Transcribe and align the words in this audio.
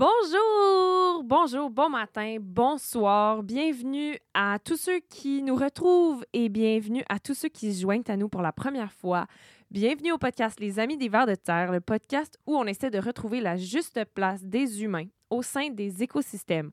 Bonjour, 0.00 1.24
bonjour, 1.24 1.68
bon 1.68 1.90
matin, 1.90 2.38
bonsoir. 2.40 3.42
Bienvenue 3.42 4.16
à 4.32 4.58
tous 4.58 4.78
ceux 4.78 5.00
qui 5.00 5.42
nous 5.42 5.54
retrouvent 5.54 6.24
et 6.32 6.48
bienvenue 6.48 7.04
à 7.10 7.18
tous 7.18 7.34
ceux 7.34 7.50
qui 7.50 7.74
se 7.74 7.82
joignent 7.82 8.08
à 8.08 8.16
nous 8.16 8.30
pour 8.30 8.40
la 8.40 8.50
première 8.50 8.94
fois. 8.94 9.26
Bienvenue 9.70 10.12
au 10.12 10.16
podcast 10.16 10.58
Les 10.58 10.78
Amis 10.78 10.96
des 10.96 11.10
Vers 11.10 11.26
de 11.26 11.34
Terre, 11.34 11.70
le 11.70 11.82
podcast 11.82 12.38
où 12.46 12.56
on 12.56 12.64
essaie 12.64 12.88
de 12.88 12.98
retrouver 12.98 13.42
la 13.42 13.58
juste 13.58 14.02
place 14.14 14.42
des 14.42 14.82
humains 14.82 15.04
au 15.28 15.42
sein 15.42 15.68
des 15.68 16.02
écosystèmes. 16.02 16.70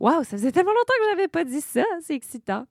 Waouh, 0.00 0.24
ça 0.24 0.36
faisait 0.36 0.50
tellement 0.50 0.72
longtemps 0.72 0.94
que 0.98 1.04
je 1.04 1.10
n'avais 1.10 1.28
pas 1.28 1.44
dit 1.44 1.60
ça, 1.60 1.84
c'est 2.00 2.16
excitant. 2.16 2.66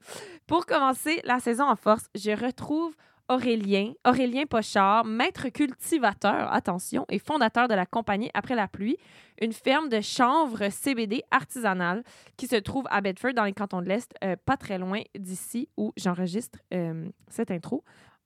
Pour 0.48 0.66
commencer 0.66 1.22
la 1.24 1.40
saison 1.40 1.64
en 1.64 1.78
force, 1.78 2.10
je 2.14 2.32
retrouve 2.32 2.94
Aurélien, 3.34 3.94
Aurélien 4.06 4.46
Pochard, 4.46 5.06
maître 5.06 5.50
cultivateur, 5.50 6.54
attention, 6.54 7.06
et 7.10 7.18
fondateur 7.18 7.68
de 7.68 7.74
la 7.74 7.88
compagnie 7.88 8.30
Après 8.36 8.54
la 8.54 8.68
pluie, 8.68 8.96
une 9.42 9.54
ferme 9.54 9.90
de 9.90 10.02
chanvre 10.02 10.70
CBD 10.70 11.24
artisanale 11.32 12.04
qui 12.38 12.46
se 12.46 12.58
trouve 12.58 12.86
à 12.91 13.02
Bedford, 13.02 13.34
dans 13.34 13.46
les 13.46 13.54
cantons 13.54 13.82
de 13.82 13.88
l'Est, 13.88 14.14
euh, 14.24 14.36
pas 14.46 14.55
très 14.55 14.77
loin 14.77 15.02
d'ici 15.18 15.68
où 15.77 15.94
j'enregistre 15.98 16.60
euh, 16.76 17.10
cette 17.27 17.50
intro. 17.50 17.84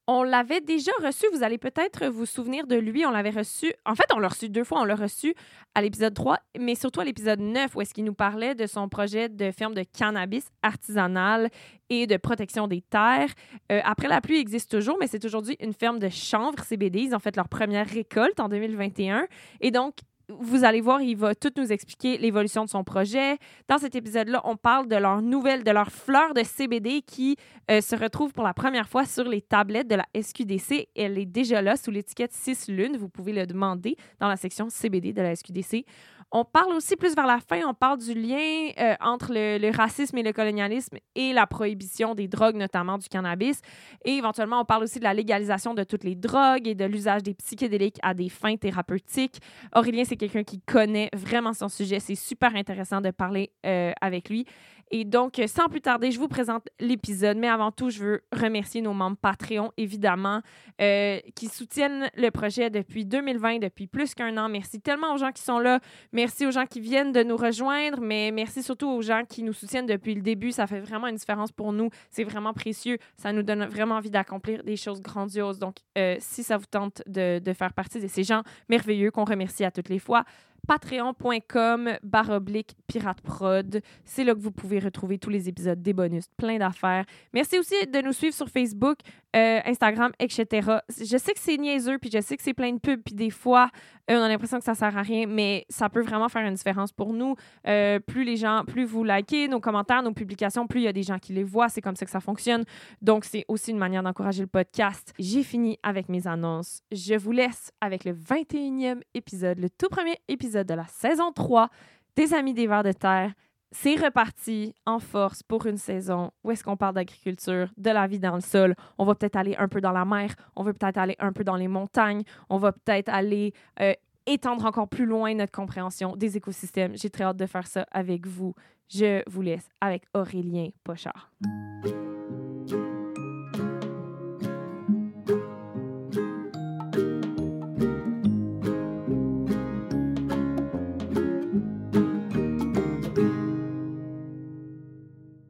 On 0.10 0.24
l'avait 0.24 0.62
déjà 0.62 0.94
reçu, 1.04 1.26
vous 1.34 1.44
allez 1.44 1.58
peut-être 1.58 2.08
vous 2.08 2.26
souvenir 2.26 2.66
de 2.66 2.78
lui. 2.78 3.06
On 3.06 3.12
l'avait 3.12 3.30
reçu, 3.30 3.74
en 3.86 3.94
fait, 3.94 4.06
on 4.16 4.20
l'a 4.20 4.30
reçu 4.30 4.48
deux 4.48 4.64
fois. 4.64 4.80
On 4.80 4.86
l'a 4.86 4.96
reçu 4.96 5.36
à 5.76 5.82
l'épisode 5.82 6.14
3, 6.14 6.38
mais 6.58 6.76
surtout 6.76 7.02
à 7.02 7.04
l'épisode 7.04 7.42
9, 7.42 7.76
où 7.76 7.82
est-ce 7.82 7.94
qu'il 7.94 8.06
nous 8.06 8.14
parlait 8.14 8.56
de 8.56 8.68
son 8.68 8.88
projet 8.88 9.28
de 9.28 9.52
ferme 9.52 9.74
de 9.74 9.84
cannabis 9.84 10.46
artisanal 10.64 11.50
et 11.90 12.08
de 12.08 12.16
protection 12.16 12.70
des 12.70 12.82
terres. 12.82 13.34
Euh, 13.70 13.82
Après 13.84 14.08
la 14.08 14.22
pluie 14.22 14.40
existe 14.40 14.72
toujours, 14.72 14.98
mais 14.98 15.08
c'est 15.08 15.26
aujourd'hui 15.26 15.58
une 15.60 15.74
ferme 15.74 16.00
de 16.00 16.08
chanvre 16.08 16.64
CBD. 16.64 17.00
Ils 17.02 17.14
ont 17.14 17.20
fait 17.20 17.36
leur 17.36 17.50
première 17.50 17.88
récolte 17.88 18.40
en 18.40 18.48
2021. 18.48 19.28
Et 19.60 19.72
donc, 19.72 19.96
vous 20.30 20.66
allez 20.66 20.82
voir, 20.82 21.02
il 21.02 21.16
va 21.16 21.36
tout 21.36 21.52
nous 21.58 21.72
expliquer 21.72 22.18
l'évolution 22.18 22.66
de 22.66 22.70
son 22.70 22.84
projet. 22.84 23.38
Dans 23.70 23.78
cet 23.78 23.96
épisode-là, 23.96 24.42
on 24.44 24.58
parle 24.58 24.88
de 24.88 24.96
leur 24.96 25.22
nouvelle, 25.22 25.64
de 25.64 25.72
leur 25.72 25.90
fleur 25.90 26.34
de 26.34 26.44
CBD 26.44 27.02
qui 27.02 27.38
euh, 27.72 27.80
se 27.80 27.96
retrouve 27.96 28.34
pour 28.34 28.44
la 28.44 28.54
première 28.54 28.90
fois 28.90 29.06
sur 29.06 29.24
les 29.24 29.42
tablettes 29.42 29.88
de 29.88 29.96
la 29.96 30.06
SQDC. 30.20 30.90
Elle 30.96 31.18
est 31.18 31.26
déjà 31.26 31.62
là 31.62 31.78
sous 31.78 31.92
l'étiquette 31.92 32.34
6 32.34 32.68
lunes. 32.68 32.98
Vous 32.98 33.10
pouvez 33.10 33.32
le 33.32 33.46
demander 33.46 33.96
dans 34.20 34.28
la 34.28 34.36
section 34.36 34.70
CBD 34.70 35.14
de 35.14 35.22
la 35.22 35.36
SQDC. 35.36 35.86
On 36.32 36.44
parle 36.44 36.74
aussi 36.74 36.98
plus 36.98 37.16
vers 37.16 37.26
la 37.26 37.40
fin, 37.40 37.62
on 37.66 37.74
parle 37.74 38.00
du 38.00 38.14
lien 38.14 38.70
euh, 38.80 38.96
entre 39.00 39.32
le, 39.32 39.76
racisme 39.76 40.18
et 40.18 40.24
le 40.24 40.34
colonialisme 40.34 40.98
et 41.16 41.32
la 41.32 41.48
prohibition 41.48 42.16
des 42.16 42.28
drogues, 42.28 42.58
notamment 42.58 42.98
du 42.98 43.08
cannabis. 43.08 43.62
Et 44.04 44.18
éventuellement, 44.18 44.60
on 44.60 44.66
parle 44.66 44.84
aussi 44.84 45.00
de 45.00 45.06
la 45.06 45.14
légalisation 45.14 45.74
de 45.74 45.84
toutes 45.84 46.04
les 46.04 46.16
drogues 46.16 46.68
et 46.68 46.76
de 46.76 46.84
l'usage 46.84 47.24
des 47.24 47.34
psychédéliques 47.34 47.98
à 48.04 48.14
des 48.14 48.28
fins 48.28 48.58
thérapeutiques. 48.58 49.40
Aurélien, 49.74 50.04
c'est 50.04 50.18
quelqu'un 50.18 50.44
qui 50.44 50.60
connaît 50.60 51.10
vraiment 51.14 51.54
son 51.54 51.70
sujet. 51.70 52.02
C'est 52.02 52.16
super 52.16 52.56
intéressant 52.56 53.00
de 53.00 53.12
parler 53.12 53.54
euh, 53.66 53.94
avec 54.02 54.30
lui. 54.30 54.46
Et 54.92 55.04
donc, 55.06 55.42
sans 55.48 55.68
plus 55.68 55.82
tarder, 55.82 56.12
je 56.12 56.20
vous 56.20 56.28
présente 56.28 56.68
l'épisode. 56.80 57.38
Mais 57.38 57.50
avant 57.50 57.72
tout, 57.72 57.90
je 57.90 58.04
veux 58.04 58.22
remercier 58.32 58.82
nos 58.82 58.94
membres 58.94 59.18
Patreon, 59.18 59.72
évidemment, 59.78 60.42
euh, 60.82 61.20
qui 61.36 61.48
soutiennent 61.48 62.10
le 62.16 62.30
projet 62.30 62.70
depuis 62.70 63.06
2020, 63.06 63.60
depuis 63.60 63.88
plus 63.88 64.14
qu'un 64.14 64.38
an. 64.38 64.50
Merci 64.50 64.80
tellement 64.80 65.14
aux 65.14 65.18
gens 65.18 65.32
qui 65.32 65.44
sont 65.44 65.60
là. 65.60 65.80
Merci 66.14 66.46
aux 66.46 66.52
gens 66.52 66.66
qui 66.66 66.80
viennent 66.80 67.12
de 67.12 67.24
nous 67.24 67.38
rejoindre, 67.38 68.00
mais 68.02 68.32
merci 68.32 68.64
surtout 68.64 68.88
aux 68.90 69.02
gens 69.02 69.24
qui 69.28 69.44
nous 69.44 69.54
soutiennent 69.54 69.86
depuis 69.86 70.16
le 70.16 70.22
début. 70.22 70.52
Ça 70.52 70.68
fait 70.68 70.80
vraiment 70.80 71.08
une 71.08 71.16
différence 71.16 71.52
pour 71.52 71.74
nous. 71.74 71.90
C'est 72.10 72.24
vraiment 72.24 72.54
précieux. 72.54 72.98
Ça 73.18 73.34
nous 73.34 73.44
donne 73.44 73.66
vraiment 73.66 73.96
envie 73.96 74.12
d'accomplir 74.12 74.64
des 74.64 74.78
choses 74.78 75.02
grandioses. 75.02 75.60
Donc, 75.60 75.76
euh, 75.98 76.16
si 76.20 76.44
ça 76.44 76.58
vous 76.58 76.66
tente 76.66 77.02
de 77.08 77.54
faire 77.54 77.74
partie 77.74 78.00
de 78.00 78.08
ces 78.08 78.24
gens 78.24 78.44
merveilleux 78.70 79.12
qu'on 79.12 79.26
remercie 79.26 79.66
à 79.66 79.72
toutes 79.72 79.90
les 79.90 80.00
fois, 80.00 80.24
patreon.com 80.68 81.98
baroblique 82.04 82.76
pirate 82.88 83.22
prod. 83.22 83.82
C'est 84.06 84.24
là 84.24 84.34
que 84.34 84.40
vous 84.40 84.52
pouvez 84.52 84.80
retrouver 84.80 85.18
tous 85.18 85.30
les 85.30 85.50
épisodes, 85.50 85.82
des 85.82 85.94
bonus, 85.94 86.26
plein 86.38 86.58
d'affaires. 86.58 87.06
Merci 87.34 87.60
aussi 87.60 87.76
de 87.88 88.02
nous 88.02 88.14
suivre 88.14 88.34
sur 88.34 88.50
Facebook, 88.50 88.98
euh, 89.36 89.60
Instagram, 89.66 90.12
etc. 90.20 90.80
Je 90.90 91.18
sais 91.18 91.34
que 91.34 91.40
c'est 91.40 91.58
niaiseux, 91.58 91.98
puis 92.00 92.10
je 92.12 92.22
sais 92.22 92.38
que 92.38 92.44
c'est 92.44 92.54
plein 92.54 92.72
de 92.74 92.80
pubs, 92.80 93.02
puis 93.04 93.14
des 93.14 93.30
fois, 93.30 93.70
euh, 94.10 94.18
on 94.18 94.22
a 94.22 94.28
l'impression 94.28 94.58
que 94.58 94.64
ça 94.64 94.74
sert 94.74 94.98
à 94.98 95.02
rien, 95.02 95.28
mais 95.28 95.66
ça 95.70 95.90
peut 95.90 96.02
vraiment 96.02 96.30
faire 96.30 96.46
une 96.48 96.54
différence 96.54 96.92
pour 96.92 97.14
nous. 97.14 97.36
Euh, 97.68 98.00
plus 98.00 98.24
les 98.24 98.38
gens, 98.38 98.64
plus 98.66 98.86
vous 98.86 99.04
likez 99.04 99.48
nos 99.48 99.60
commentaires, 99.60 100.02
nos 100.02 100.14
publications, 100.14 100.66
plus 100.66 100.80
il 100.82 100.84
y 100.84 100.88
a 100.88 100.94
des 100.94 101.04
gens 101.04 101.20
qui 101.20 101.34
les 101.34 101.44
voient. 101.44 101.70
C'est 101.70 101.82
comme 101.82 101.96
ça 101.96 102.06
que 102.06 102.12
ça 102.12 102.22
fonctionne. 102.22 102.64
Donc, 103.02 103.26
c'est 103.26 103.46
aussi 103.48 103.72
une 103.72 103.78
manière 103.78 104.02
d'encourager 104.02 104.42
le 104.42 104.48
podcast. 104.48 105.14
J'ai 105.20 105.44
fini 105.44 105.78
avec 105.84 106.10
mes 106.10 106.26
annonces. 106.26 106.82
Je 106.92 107.16
vous 107.16 107.32
laisse 107.32 107.72
avec 107.82 108.06
le 108.06 108.14
21e 108.14 109.02
épisode, 109.14 109.60
le 109.60 109.70
tout 109.70 109.90
premier 109.90 110.16
épisode 110.28 110.47
de 110.54 110.74
la 110.74 110.88
saison 110.88 111.32
3 111.32 111.70
des 112.16 112.34
Amis 112.34 112.54
des 112.54 112.68
Vers 112.68 112.84
de 112.84 112.92
Terre. 112.92 113.34
C'est 113.72 113.96
reparti 113.96 114.74
en 114.86 115.00
force 115.00 115.44
pour 115.44 115.66
une 115.66 115.78
saison 115.78 116.32
où 116.44 116.52
est-ce 116.52 116.64
qu'on 116.64 116.78
parle 116.78 116.96
d'agriculture, 116.96 117.70
de 117.78 117.90
la 117.90 118.08
vie 118.08 118.20
dans 118.20 118.36
le 118.36 118.42
sol. 118.42 118.76
On 118.98 119.06
va 119.06 119.14
peut-être 119.14 119.36
aller 119.36 119.56
un 119.58 119.68
peu 119.68 119.82
dans 119.82 119.92
la 119.92 120.06
mer, 120.06 120.34
on 120.56 120.64
va 120.64 120.74
peut-être 120.74 120.98
aller 120.98 121.16
un 121.20 121.34
peu 121.34 121.44
dans 121.44 121.58
les 121.58 121.68
montagnes, 121.68 122.24
on 122.50 122.58
va 122.58 122.72
peut-être 122.72 123.10
aller 123.10 123.54
euh, 123.82 123.94
étendre 124.26 124.66
encore 124.66 124.88
plus 124.88 125.06
loin 125.06 125.34
notre 125.34 125.52
compréhension 125.52 126.16
des 126.16 126.38
écosystèmes. 126.38 126.96
J'ai 126.96 127.10
très 127.10 127.26
hâte 127.26 127.38
de 127.38 127.46
faire 127.46 127.68
ça 127.68 127.86
avec 127.92 128.26
vous. 128.26 128.54
Je 128.90 129.22
vous 129.30 129.42
laisse 129.42 129.68
avec 129.82 130.04
Aurélien 130.14 130.70
Pochard. 130.84 131.32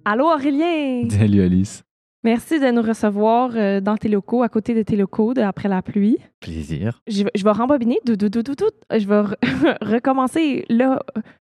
Allô 0.10 0.26
Aurélien! 0.28 1.10
Salut 1.10 1.42
Alice. 1.42 1.84
Merci 2.24 2.62
de 2.62 2.72
nous 2.72 2.82
recevoir 2.82 3.52
euh, 3.56 3.82
dans 3.82 3.98
tes 3.98 4.08
locaux, 4.08 4.42
à 4.42 4.48
côté 4.48 4.74
de 4.74 4.82
tes 4.82 4.96
locaux, 4.96 5.34
de 5.34 5.42
après 5.42 5.68
la 5.68 5.82
pluie. 5.82 6.18
Plaisir. 6.40 7.02
Je, 7.08 7.26
vais- 7.26 7.32
je 7.36 7.44
vais 7.44 7.52
rembobiner. 7.52 8.00
Dou, 8.06 8.16
dou, 8.16 8.30
dou. 8.30 8.42
Je 8.90 9.06
vais 9.06 9.22
re- 9.22 9.36
recommencer 9.82 10.64
là. 10.70 11.00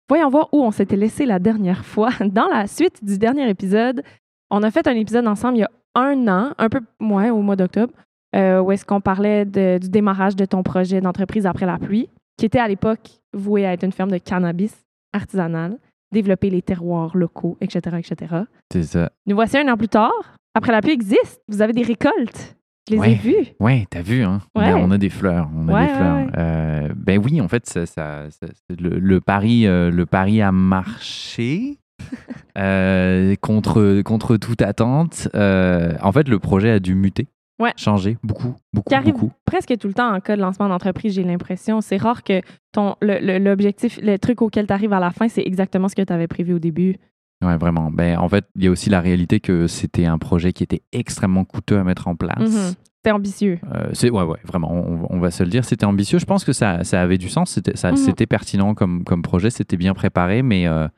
Voyons 0.08 0.30
voir 0.30 0.48
où 0.52 0.62
on 0.62 0.70
s'était 0.70 0.96
laissé 0.96 1.26
la 1.26 1.38
dernière 1.38 1.84
fois. 1.84 2.08
Dans 2.20 2.48
la 2.48 2.66
suite 2.66 3.04
du 3.04 3.18
dernier 3.18 3.46
épisode, 3.50 4.02
on 4.50 4.62
a 4.62 4.70
fait 4.70 4.86
un 4.88 4.94
épisode 4.96 5.26
ensemble 5.26 5.58
il 5.58 5.60
y 5.60 5.64
a 5.64 5.70
un 5.94 6.26
an, 6.26 6.52
un 6.56 6.68
peu 6.70 6.80
moins 6.98 7.30
au 7.32 7.42
mois 7.42 7.56
d'octobre, 7.56 7.92
euh, 8.34 8.60
où 8.62 8.72
est-ce 8.72 8.86
qu'on 8.86 9.02
parlait 9.02 9.44
de- 9.44 9.76
du 9.76 9.90
démarrage 9.90 10.34
de 10.34 10.46
ton 10.46 10.62
projet 10.62 11.02
d'entreprise 11.02 11.44
après 11.44 11.66
la 11.66 11.78
pluie, 11.78 12.08
qui 12.38 12.46
était 12.46 12.58
à 12.58 12.68
l'époque 12.68 13.20
voué 13.34 13.66
à 13.66 13.74
être 13.74 13.82
une 13.84 13.92
ferme 13.92 14.10
de 14.10 14.18
cannabis 14.18 14.74
artisanal, 15.12 15.76
développer 16.16 16.50
les 16.50 16.62
terroirs 16.62 17.16
locaux, 17.16 17.56
etc., 17.60 17.96
etc. 17.98 18.34
C'est 18.72 18.82
ça. 18.84 19.10
Nous 19.26 19.34
voici 19.36 19.56
un 19.58 19.68
an 19.72 19.76
plus 19.76 19.88
tard. 19.88 20.12
Après 20.54 20.72
la 20.72 20.80
pluie 20.80 20.92
existe. 20.92 21.40
Vous 21.48 21.60
avez 21.62 21.72
des 21.72 21.82
récoltes. 21.82 22.56
Je 22.88 22.94
les 22.94 23.10
ai 23.10 23.14
vues. 23.16 23.46
Ouais, 23.60 23.84
t'as 23.90 24.00
vu, 24.02 24.22
hein? 24.22 24.40
Ouais. 24.56 24.72
On 24.74 24.90
a 24.92 24.98
des 24.98 25.10
fleurs. 25.10 25.48
On 25.56 25.68
a 25.68 25.72
Ouais, 25.74 25.86
des 25.88 25.92
fleurs. 25.94 26.26
Euh, 26.38 26.88
ben 26.96 27.20
oui, 27.22 27.40
en 27.40 27.48
fait, 27.48 27.66
ça, 27.66 27.84
ça- 27.84 28.30
ça- 28.30 28.46
c'est 28.68 28.80
le, 28.80 28.98
le 28.98 29.20
pari, 29.20 29.66
euh, 29.66 29.90
le 29.90 30.06
pari 30.06 30.40
a 30.40 30.52
marché. 30.52 31.78
euh, 32.58 33.34
contre, 33.40 34.02
contre 34.02 34.36
toute 34.36 34.62
attente. 34.62 35.28
En 35.34 36.12
fait, 36.12 36.28
le 36.28 36.38
projet 36.38 36.70
a 36.70 36.78
dû 36.80 36.94
muter. 36.94 37.26
Ouais. 37.58 37.72
Changer 37.76 38.18
beaucoup, 38.22 38.54
beaucoup, 38.72 38.88
qui 38.90 38.94
arrive 38.94 39.14
beaucoup. 39.14 39.32
presque 39.46 39.76
tout 39.78 39.88
le 39.88 39.94
temps 39.94 40.12
en 40.14 40.20
cas 40.20 40.36
de 40.36 40.42
lancement 40.42 40.68
d'entreprise, 40.68 41.14
j'ai 41.14 41.22
l'impression. 41.24 41.80
C'est 41.80 41.96
rare 41.96 42.22
que 42.22 42.42
ton 42.72 42.96
le- 43.00 43.18
le- 43.20 43.38
l'objectif, 43.38 43.98
le, 44.02 44.18
truc 44.18 44.42
auquel 44.42 44.66
tu 44.66 44.72
arrives 44.74 44.92
à 44.92 45.00
la 45.00 45.10
fin, 45.10 45.28
c'est 45.28 45.42
exactement 45.42 45.88
ce 45.88 45.94
que 45.94 46.02
tu 46.02 46.12
avais 46.12 46.26
prévu 46.28 46.52
au 46.52 46.58
début. 46.58 46.96
Ouais, 47.44 47.56
vraiment. 47.56 47.90
Ben, 47.90 48.18
en 48.18 48.28
fait, 48.28 48.44
il 48.56 48.64
y 48.64 48.66
a 48.66 48.70
aussi 48.70 48.90
la 48.90 49.00
réalité 49.00 49.40
que 49.40 49.66
c'était 49.66 50.04
un 50.06 50.18
projet 50.18 50.52
qui 50.52 50.62
était 50.64 50.82
extrêmement 50.92 51.44
coûteux 51.44 51.78
à 51.78 51.84
mettre 51.84 52.08
en 52.08 52.14
place. 52.16 52.38
Mhm. 52.50 52.74
C'était 52.98 53.12
ambitieux. 53.12 53.58
Euh, 53.74 53.88
c'est 53.92 54.10
ouais 54.10 54.24
ouais 54.24 54.38
vraiment 54.44 54.72
on, 54.72 55.06
on 55.10 55.20
va 55.20 55.30
se 55.30 55.42
le 55.44 55.48
dire 55.48 55.64
c'était 55.64 55.84
ambitieux 55.86 56.18
je 56.18 56.24
pense 56.24 56.44
que 56.44 56.52
ça, 56.52 56.82
ça 56.82 57.00
avait 57.00 57.18
du 57.18 57.28
sens 57.28 57.50
c'était 57.52 57.76
ça 57.76 57.92
Mhm. 57.92 57.96
c'était 57.98 58.26
pertinent 58.26 58.74
comme 58.74 59.04
comme 59.04 59.22
projet 59.22 59.48
c'était 59.50 59.76
bien 59.76 59.94
préparé 59.94 60.42
mais 60.42 60.66
euh, 60.66 60.88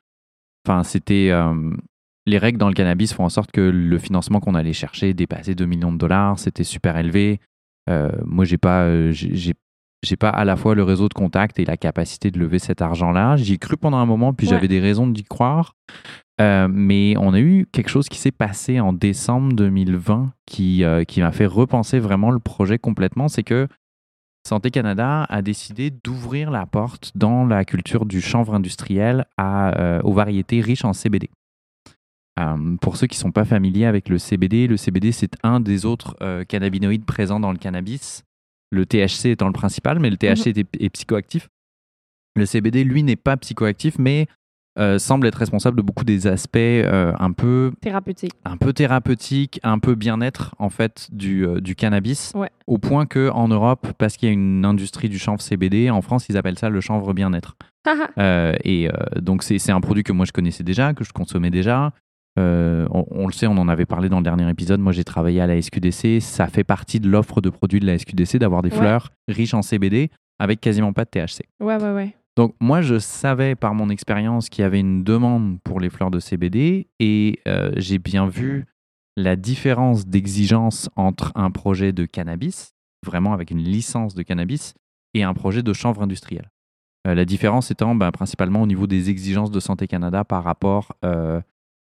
enfin 0.66 0.84
c'était 0.84 1.28
euh, 1.30 1.52
les 2.28 2.38
règles 2.38 2.58
dans 2.58 2.68
le 2.68 2.74
cannabis 2.74 3.12
font 3.12 3.24
en 3.24 3.28
sorte 3.28 3.50
que 3.50 3.60
le 3.60 3.98
financement 3.98 4.40
qu'on 4.40 4.54
allait 4.54 4.72
chercher 4.72 5.14
dépassait 5.14 5.54
2 5.54 5.66
millions 5.66 5.92
de 5.92 5.98
dollars 5.98 6.38
c'était 6.38 6.64
super 6.64 6.96
élevé 6.96 7.40
Euh, 7.90 8.10
moi 8.26 8.44
j'ai 8.44 8.58
pas 8.58 8.82
euh, 8.82 9.12
j'ai 9.12 9.34
j'ai- 9.34 10.16
pas 10.16 10.28
à 10.28 10.44
la 10.44 10.56
fois 10.56 10.74
le 10.74 10.82
réseau 10.84 11.08
de 11.08 11.14
contacts 11.14 11.58
et 11.58 11.64
la 11.64 11.76
capacité 11.78 12.30
de 12.30 12.38
lever 12.38 12.58
cet 12.58 12.82
argent 12.82 13.10
là 13.12 13.36
j'y 13.36 13.54
ai 13.54 13.58
cru 13.58 13.76
pendant 13.78 13.96
un 13.98 14.06
moment 14.06 14.32
puis 14.34 14.46
Ouais. 14.46 14.52
j'avais 14.54 14.68
des 14.68 14.80
raisons 14.80 15.06
d'y 15.06 15.24
croire 15.24 15.74
Euh, 16.40 16.68
mais 16.70 17.16
on 17.18 17.34
a 17.34 17.40
eu 17.40 17.66
quelque 17.72 17.88
chose 17.90 18.08
qui 18.08 18.18
s'est 18.18 18.30
passé 18.30 18.78
en 18.78 18.92
décembre 18.92 19.54
2020 19.54 20.30
qui, 20.46 20.84
euh, 20.84 21.02
qui 21.02 21.20
m'a 21.20 21.32
fait 21.32 21.46
repenser 21.46 21.98
vraiment 21.98 22.30
le 22.30 22.38
projet 22.38 22.78
complètement. 22.78 23.26
C'est 23.26 23.42
que 23.42 23.66
Santé 24.48 24.70
Canada 24.70 25.24
a 25.28 25.42
décidé 25.42 25.90
d'ouvrir 25.90 26.52
la 26.52 26.64
porte 26.64 27.10
dans 27.16 27.44
la 27.44 27.64
culture 27.64 28.06
du 28.06 28.20
chanvre 28.20 28.54
industriel 28.54 29.26
à, 29.36 29.76
euh, 29.80 30.00
aux 30.04 30.12
variétés 30.12 30.60
riches 30.60 30.84
en 30.84 30.92
CBD. 30.92 31.28
Euh, 32.38 32.76
pour 32.80 32.96
ceux 32.96 33.06
qui 33.06 33.16
ne 33.16 33.22
sont 33.22 33.32
pas 33.32 33.44
familiers 33.44 33.86
avec 33.86 34.08
le 34.08 34.18
CBD, 34.18 34.66
le 34.66 34.76
CBD 34.76 35.12
c'est 35.12 35.32
un 35.42 35.60
des 35.60 35.84
autres 35.86 36.16
euh, 36.22 36.44
cannabinoïdes 36.44 37.04
présents 37.04 37.40
dans 37.40 37.52
le 37.52 37.58
cannabis. 37.58 38.22
Le 38.70 38.84
THC 38.84 39.26
étant 39.30 39.46
le 39.46 39.52
principal, 39.52 39.98
mais 39.98 40.10
le 40.10 40.16
THC 40.16 40.48
est, 40.48 40.58
est 40.78 40.90
psychoactif. 40.90 41.48
Le 42.36 42.44
CBD, 42.46 42.84
lui, 42.84 43.02
n'est 43.02 43.16
pas 43.16 43.36
psychoactif, 43.38 43.98
mais 43.98 44.26
euh, 44.78 44.98
semble 44.98 45.26
être 45.26 45.36
responsable 45.36 45.76
de 45.78 45.82
beaucoup 45.82 46.04
des 46.04 46.26
aspects 46.28 46.58
un 46.58 47.32
peu 47.32 47.72
Thérapeutique. 47.80 48.32
un 48.44 48.56
peu 48.58 48.72
thérapeutiques, 48.72 49.58
un 49.64 49.78
peu 49.80 49.94
bien-être 49.96 50.54
en 50.58 50.68
fait 50.68 51.08
du, 51.10 51.46
du 51.60 51.74
cannabis, 51.74 52.32
Ouais. 52.36 52.50
au 52.68 52.78
point 52.78 53.06
que 53.06 53.30
en 53.30 53.48
Europe, 53.48 53.88
parce 53.98 54.16
qu'il 54.16 54.28
y 54.28 54.30
a 54.30 54.32
une 54.34 54.64
industrie 54.64 55.08
du 55.08 55.18
chanvre 55.18 55.40
CBD, 55.40 55.90
en 55.90 56.02
France 56.02 56.26
ils 56.28 56.36
appellent 56.36 56.58
ça 56.58 56.68
le 56.68 56.80
chanvre 56.80 57.12
bien-être. 57.14 57.56
Euh, 58.18 58.52
et 58.64 58.88
euh, 58.88 58.92
donc 59.20 59.42
c'est 59.42 59.70
un 59.70 59.80
produit 59.80 60.04
que 60.04 60.12
moi 60.12 60.26
je 60.26 60.32
connaissais 60.32 60.62
déjà, 60.62 60.92
que 60.94 61.04
je 61.04 61.12
consommais 61.12 61.50
déjà. 61.50 61.92
Euh, 62.38 62.86
on, 62.90 63.04
on 63.10 63.26
le 63.26 63.32
sait, 63.32 63.46
on 63.46 63.56
en 63.58 63.68
avait 63.68 63.86
parlé 63.86 64.08
dans 64.08 64.18
le 64.18 64.22
dernier 64.24 64.48
épisode. 64.48 64.80
Moi 64.80 64.92
j'ai 64.92 65.04
travaillé 65.04 65.40
à 65.40 65.46
la 65.46 65.60
SQDC, 65.60 66.20
ça 66.20 66.46
fait 66.46 66.64
partie 66.64 67.00
de 67.00 67.08
l'offre 67.08 67.40
de 67.40 67.50
produits 67.50 67.80
de 67.80 67.86
la 67.86 67.98
SQDC 67.98 68.36
d'avoir 68.38 68.62
des 68.62 68.70
Ouais. 68.70 68.76
fleurs 68.78 69.10
riches 69.28 69.54
en 69.54 69.62
CBD 69.62 70.10
avec 70.38 70.60
quasiment 70.60 70.92
pas 70.92 71.04
de 71.04 71.10
THC. 71.10 71.42
ouais, 71.60 71.76
ouais, 71.82 71.92
ouais. 71.92 72.14
Donc 72.36 72.54
moi, 72.60 72.80
je 72.82 73.00
savais 73.00 73.56
par 73.56 73.74
mon 73.74 73.90
expérience 73.90 74.48
qu'il 74.48 74.62
y 74.62 74.64
avait 74.64 74.78
une 74.78 75.02
demande 75.02 75.58
pour 75.64 75.80
les 75.80 75.90
fleurs 75.90 76.12
de 76.12 76.20
CBD 76.20 76.86
et 77.00 77.40
euh, 77.48 77.72
j'ai 77.76 77.98
bien 77.98 78.28
vu 78.28 78.66
la 79.16 79.34
différence 79.34 80.06
d'exigence 80.06 80.88
entre 80.94 81.32
un 81.34 81.50
projet 81.50 81.90
de 81.92 82.04
cannabis, 82.04 82.74
vraiment 83.04 83.32
avec 83.32 83.50
une 83.50 83.58
licence 83.58 84.14
de 84.14 84.22
cannabis, 84.22 84.74
et 85.14 85.24
un 85.24 85.34
projet 85.34 85.64
de 85.64 85.72
chanvre 85.72 86.02
industriel. 86.02 86.48
Euh, 87.08 87.16
la 87.16 87.24
différence 87.24 87.72
étant 87.72 87.96
ben, 87.96 88.12
principalement 88.12 88.62
au 88.62 88.66
niveau 88.68 88.86
des 88.86 89.10
exigences 89.10 89.50
de 89.50 89.58
Santé 89.58 89.88
Canada 89.88 90.22
par 90.22 90.44
rapport 90.44 90.92
euh, 91.04 91.40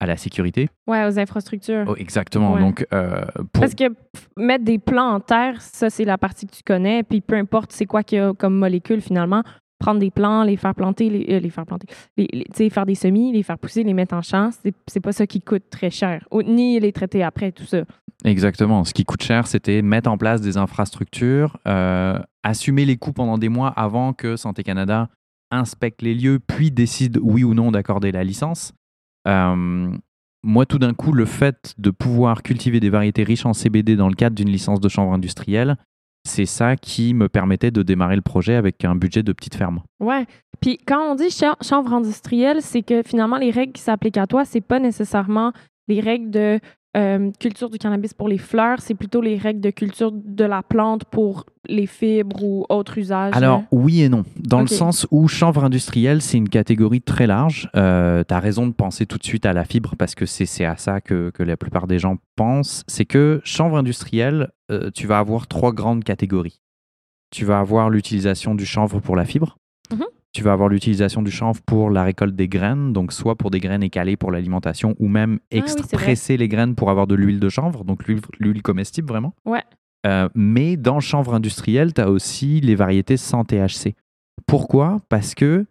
à 0.01 0.07
la 0.07 0.17
sécurité. 0.17 0.69
Ouais, 0.87 1.07
aux 1.07 1.19
infrastructures. 1.19 1.85
Oh, 1.87 1.95
exactement. 1.97 2.55
Ouais. 2.55 2.61
Donc, 2.61 2.87
euh, 2.93 3.25
pour... 3.53 3.61
Parce 3.63 3.75
que 3.75 3.89
pff, 3.89 4.29
mettre 4.37 4.65
des 4.65 4.79
plants 4.79 5.15
en 5.15 5.21
terre, 5.21 5.61
ça, 5.61 5.89
c'est 5.91 6.05
la 6.05 6.19
partie 6.19 6.47
que 6.47 6.53
tu 6.55 6.63
connais. 6.65 7.03
Puis 7.03 7.21
peu 7.21 7.37
importe 7.37 7.73
c'est 7.73 7.87
quoi 7.87 8.03
qu'il 8.03 8.19
y 8.19 8.21
a 8.21 8.33
comme 8.35 8.57
molécule, 8.57 9.01
finalement, 9.01 9.43
prendre 9.79 10.01
des 10.01 10.11
plants, 10.11 10.43
les 10.45 10.57
faire 10.57 10.75
planter, 10.75 11.11
les, 11.11 11.27
euh, 11.37 11.41
les 11.41 11.51
faire 11.51 11.65
planter, 11.67 11.87
les, 12.17 12.29
les- 12.33 12.45
tu 12.45 12.51
sais, 12.55 12.71
faire 12.71 12.87
des 12.87 12.95
semis, 12.95 13.33
les 13.33 13.43
faire 13.43 13.59
pousser, 13.59 13.83
les 13.85 13.95
mettre 13.95 14.15
en 14.15 14.23
champ, 14.23 14.51
c'est 14.63 14.75
c'est 14.87 15.01
pas 15.01 15.13
ça 15.13 15.27
qui 15.27 15.41
coûte 15.41 15.65
très 15.71 15.91
cher. 15.91 16.27
Ou- 16.31 16.43
ni 16.43 16.79
les 16.81 16.93
traiter 16.93 17.23
après, 17.23 17.53
tout 17.53 17.65
ça. 17.65 17.83
Exactement. 18.25 18.85
Ce 18.85 18.95
qui 18.95 19.05
coûte 19.05 19.23
cher, 19.23 19.47
c'était 19.47 19.83
mettre 19.83 20.11
en 20.11 20.17
place 20.17 20.41
des 20.41 20.57
infrastructures, 20.57 21.57
euh, 21.69 22.19
assumer 22.43 22.85
les 22.85 22.97
coûts 22.97 23.13
pendant 23.13 23.37
des 23.39 23.49
mois 23.49 23.69
avant 23.69 24.13
que 24.13 24.37
Santé 24.37 24.63
Canada 24.63 25.09
inspecte 25.51 26.03
les 26.03 26.15
lieux, 26.15 26.39
puis 26.45 26.71
décide 26.71 27.19
oui 27.23 27.45
ou 27.45 27.55
non 27.55 27.71
d'accorder 27.71 28.11
la 28.13 28.25
licence. 28.25 28.73
Euh, 29.27 29.97
moi, 30.43 30.67
tout 30.67 30.79
d'un 30.79 30.93
coup, 30.93 31.13
le 31.13 31.25
fait 31.25 31.75
de 31.79 31.91
pouvoir 31.91 32.43
cultiver 32.43 32.81
des 32.81 32.91
variétés 32.91 33.23
riches 33.25 33.47
en 33.47 33.53
CBD 33.55 33.97
dans 33.97 34.09
le 34.09 34.15
cadre 34.15 34.37
d'une 34.37 34.51
licence 34.51 34.81
de 34.81 34.89
chanvre 34.89 35.13
industrielle, 35.13 35.77
c'est 36.27 36.47
ça 36.47 36.77
qui 36.77 37.13
me 37.15 37.29
permettait 37.29 37.71
de 37.71 37.83
démarrer 37.83 38.17
le 38.17 38.23
projet 38.23 38.55
avec 38.55 38.85
un 38.85 38.95
budget 38.95 39.23
de 39.23 39.33
petite 39.33 39.55
ferme. 39.57 39.81
Ouais. 40.01 40.27
Puis 40.61 40.79
quand 40.87 41.01
on 41.13 41.15
dit 41.15 41.31
cha- 41.31 41.57
chanvre 41.63 41.93
industrielle, 41.93 42.63
c'est 42.63 42.83
que 42.83 43.03
finalement, 43.03 43.37
les 43.37 43.51
règles 43.51 43.73
qui 43.73 43.83
s'appliquent 43.83 44.17
à 44.19 44.27
toi, 44.27 44.45
c'est 44.45 44.61
pas 44.63 44.81
nécessairement 44.81 45.53
les 45.89 46.01
règles 46.01 46.31
de 46.31 46.61
euh, 46.97 47.31
culture 47.41 47.71
du 47.71 47.79
cannabis 47.79 48.15
pour 48.15 48.29
les 48.29 48.39
fleurs, 48.39 48.81
c'est 48.81 48.95
plutôt 48.95 49.21
les 49.21 49.37
règles 49.37 49.61
de 49.61 49.71
culture 49.71 50.13
de 50.13 50.45
la 50.45 50.63
plante 50.63 51.05
pour 51.05 51.45
les 51.67 51.87
fibres 51.87 52.43
ou 52.43 52.67
autres 52.69 52.99
usages. 52.99 53.35
Alors, 53.35 53.65
oui 53.73 54.03
et 54.03 54.09
non. 54.09 54.25
Dans 54.37 54.61
le 54.61 54.67
sens 54.67 55.07
où 55.11 55.27
chanvre 55.27 55.65
industriel, 55.65 56.23
c'est 56.23 56.37
une 56.37 56.49
catégorie 56.49 57.01
très 57.01 57.27
large. 57.27 57.69
Euh, 57.75 58.23
tu 58.27 58.33
as 58.33 58.39
raison 58.39 58.67
de 58.67 58.73
penser 58.73 59.07
tout 59.07 59.19
de 59.19 59.25
suite 59.25 59.47
à 59.47 59.53
la 59.53 59.65
fibre 59.65 59.95
parce 59.99 60.15
que 60.15 60.27
c'est 60.27 60.65
à 60.65 60.77
ça 60.77 61.01
que, 61.01 61.31
que 61.31 61.43
la 61.43 61.57
plupart 61.57 61.87
des 61.87 61.99
gens 61.99 62.17
pensent. 62.37 62.85
C'est 62.87 63.07
que 63.07 63.41
chanvre 63.45 63.77
industriel, 63.77 64.51
euh, 64.71 64.91
tu 64.95 65.07
vas 65.07 65.19
avoir 65.19 65.47
trois 65.47 65.73
grandes 65.73 66.05
catégories. 66.05 66.61
Tu 67.31 67.45
vas 67.45 67.59
avoir 67.59 67.91
l'utilisation 67.91 68.55
du 68.55 68.67
chanvre 68.67 69.01
pour 69.01 69.17
la 69.17 69.25
fibre. 69.25 69.59
Mhm. 69.91 70.05
Tu 70.35 70.43
vas 70.43 70.53
avoir 70.53 70.69
l'utilisation 70.69 71.23
du 71.23 71.31
chanvre 71.31 71.63
pour 71.63 71.91
la 71.91 72.03
récolte 72.03 72.35
des 72.35 72.49
graines, 72.49 72.93
donc 72.93 73.13
soit 73.13 73.37
pour 73.37 73.53
des 73.53 73.61
graines 73.61 73.85
écalées 73.85 74.17
pour 74.17 74.33
l'alimentation 74.33 74.97
ou 74.99 75.07
même 75.07 75.39
Ah 75.41 75.47
oui, 75.53 75.61
vrai. 75.61 75.61
expresser 75.85 76.37
les 76.37 76.49
graines 76.49 76.75
pour 76.75 76.91
avoir 76.91 77.07
de 77.07 77.15
l'huile 77.15 77.39
de 77.39 77.49
chanvre, 77.49 77.85
donc 77.85 78.05
l'huile 78.07 78.21
l'huile 78.41 78.61
comestible 78.63 79.07
vraiment. 79.09 79.33
Ouais. 79.45 79.63
Euh, 80.07 80.29
mais 80.35 80.77
dans 80.77 80.97
le 80.97 81.01
chanvre 81.01 81.35
industriel, 81.35 81.95
tu 81.95 82.01
as 82.01 82.11
aussi 82.11 82.61
les 82.61 82.75
variétés 82.75 83.17
sans 83.17 83.45
THC. 83.45 83.95
Pourquoi? 84.47 84.99
Parce 85.09 85.37
que 85.37 85.67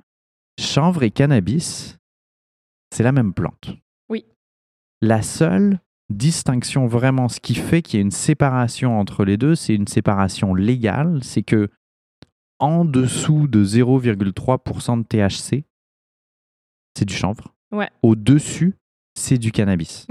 chanvre 0.58 1.04
et 1.04 1.12
cannabis, 1.12 1.98
c'est 2.92 3.04
la 3.04 3.12
même 3.12 3.34
plante. 3.34 3.76
Oui. 4.10 4.26
La 5.02 5.22
seule 5.22 5.80
distinction 6.10 6.88
vraiment, 6.88 7.28
ce 7.28 7.42
qui 7.42 7.56
fait 7.56 7.82
qu'il 7.82 8.00
y 8.00 8.02
a 8.02 8.06
une 8.06 8.12
séparation 8.12 8.98
entre 8.98 9.26
les 9.26 9.36
deux, 9.36 9.56
c'est 9.56 9.76
une 9.76 9.88
séparation 9.88 10.54
légale, 10.56 11.20
c'est 11.22 11.44
que 11.44 11.70
en 12.64 12.86
dessous 12.86 13.48
de 13.48 13.64
0,3% 13.64 14.98
de 15.00 15.04
THC, 15.04 15.66
c'est 16.98 17.06
du 17.06 17.14
chanvre. 17.14 17.54
Ouais. 17.72 17.90
Au-dessus, 18.02 18.76
c'est 19.16 19.38
du 19.38 19.52
cannabis. 19.52 20.08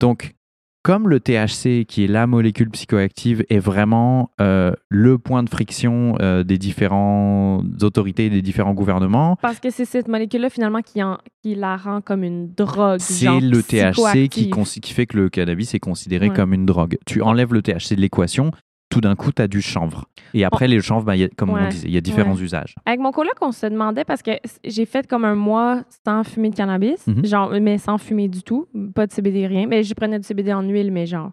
Donc, 0.00 0.34
comme 0.82 1.08
le 1.08 1.20
THC, 1.20 1.84
qui 1.86 2.02
est 2.02 2.08
la 2.08 2.26
molécule 2.26 2.68
psychoactive, 2.70 3.44
est 3.48 3.60
vraiment 3.60 4.30
euh, 4.40 4.72
le 4.88 5.16
point 5.18 5.44
de 5.44 5.48
friction 5.48 6.16
euh, 6.20 6.42
des 6.42 6.58
différentes 6.58 7.64
autorités 7.84 8.26
et 8.26 8.30
des 8.30 8.42
différents 8.42 8.74
gouvernements, 8.74 9.36
Parce 9.36 9.60
que 9.60 9.70
c'est 9.70 9.84
cette 9.84 10.08
molécule-là, 10.08 10.50
finalement, 10.50 10.80
qui, 10.82 11.00
en- 11.02 11.18
qui 11.42 11.54
la 11.54 11.76
rend 11.76 12.00
comme 12.00 12.24
une 12.24 12.52
drogue. 12.52 12.98
c'est 12.98 13.38
le 13.40 13.62
THC 13.62 14.28
qui, 14.28 14.92
fait 14.92 15.06
que 15.06 15.16
le 15.16 15.28
cannabis 15.28 15.72
est 15.74 15.78
considéré 15.80 16.30
Ouais. 16.30 16.34
comme 16.34 16.52
une 16.52 16.66
drogue. 16.66 16.98
Tu 17.06 17.22
enlèves 17.22 17.54
le 17.54 17.62
THC 17.62 17.94
de 17.94 18.00
l'équation, 18.00 18.50
tout 18.92 19.00
d'un 19.00 19.16
coup, 19.16 19.32
tu 19.32 19.40
as 19.40 19.48
du 19.48 19.62
chanvre. 19.62 20.04
Et 20.34 20.44
après, 20.44 20.68
les 20.68 20.80
chanvres, 20.80 21.06
ben, 21.06 21.14
il 21.14 21.20
y 21.20 21.24
a- 21.24 21.28
comme 21.28 21.50
on 21.50 21.68
disait, 21.68 21.88
il 21.88 21.94
y 21.94 21.96
a 21.96 22.00
différents 22.02 22.34
Ouais. 22.36 22.42
usages. 22.42 22.74
Avec 22.84 23.00
mon 23.00 23.10
coloc, 23.10 23.34
on 23.40 23.50
se 23.52 23.66
demandait 23.66 24.04
parce 24.04 24.22
que 24.22 24.32
j'ai 24.64 24.84
fait 24.84 25.06
comme 25.06 25.24
un 25.24 25.34
mois 25.34 25.82
sans 26.06 26.24
fumer 26.24 26.50
de 26.50 26.54
cannabis, 26.56 27.06
Mhm. 27.06 27.24
genre, 27.24 27.50
mais 27.60 27.78
sans 27.78 27.96
fumer 27.96 28.28
du 28.28 28.42
tout, 28.42 28.66
pas 28.94 29.06
de 29.06 29.12
CBD, 29.12 29.46
rien. 29.46 29.66
Mais 29.66 29.82
je 29.82 29.94
prenais 29.94 30.18
du 30.18 30.24
CBD 30.26 30.52
en 30.52 30.62
huile, 30.62 30.92
mais 30.92 31.06
genre, 31.06 31.30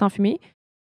sans 0.00 0.08
fumer. 0.08 0.38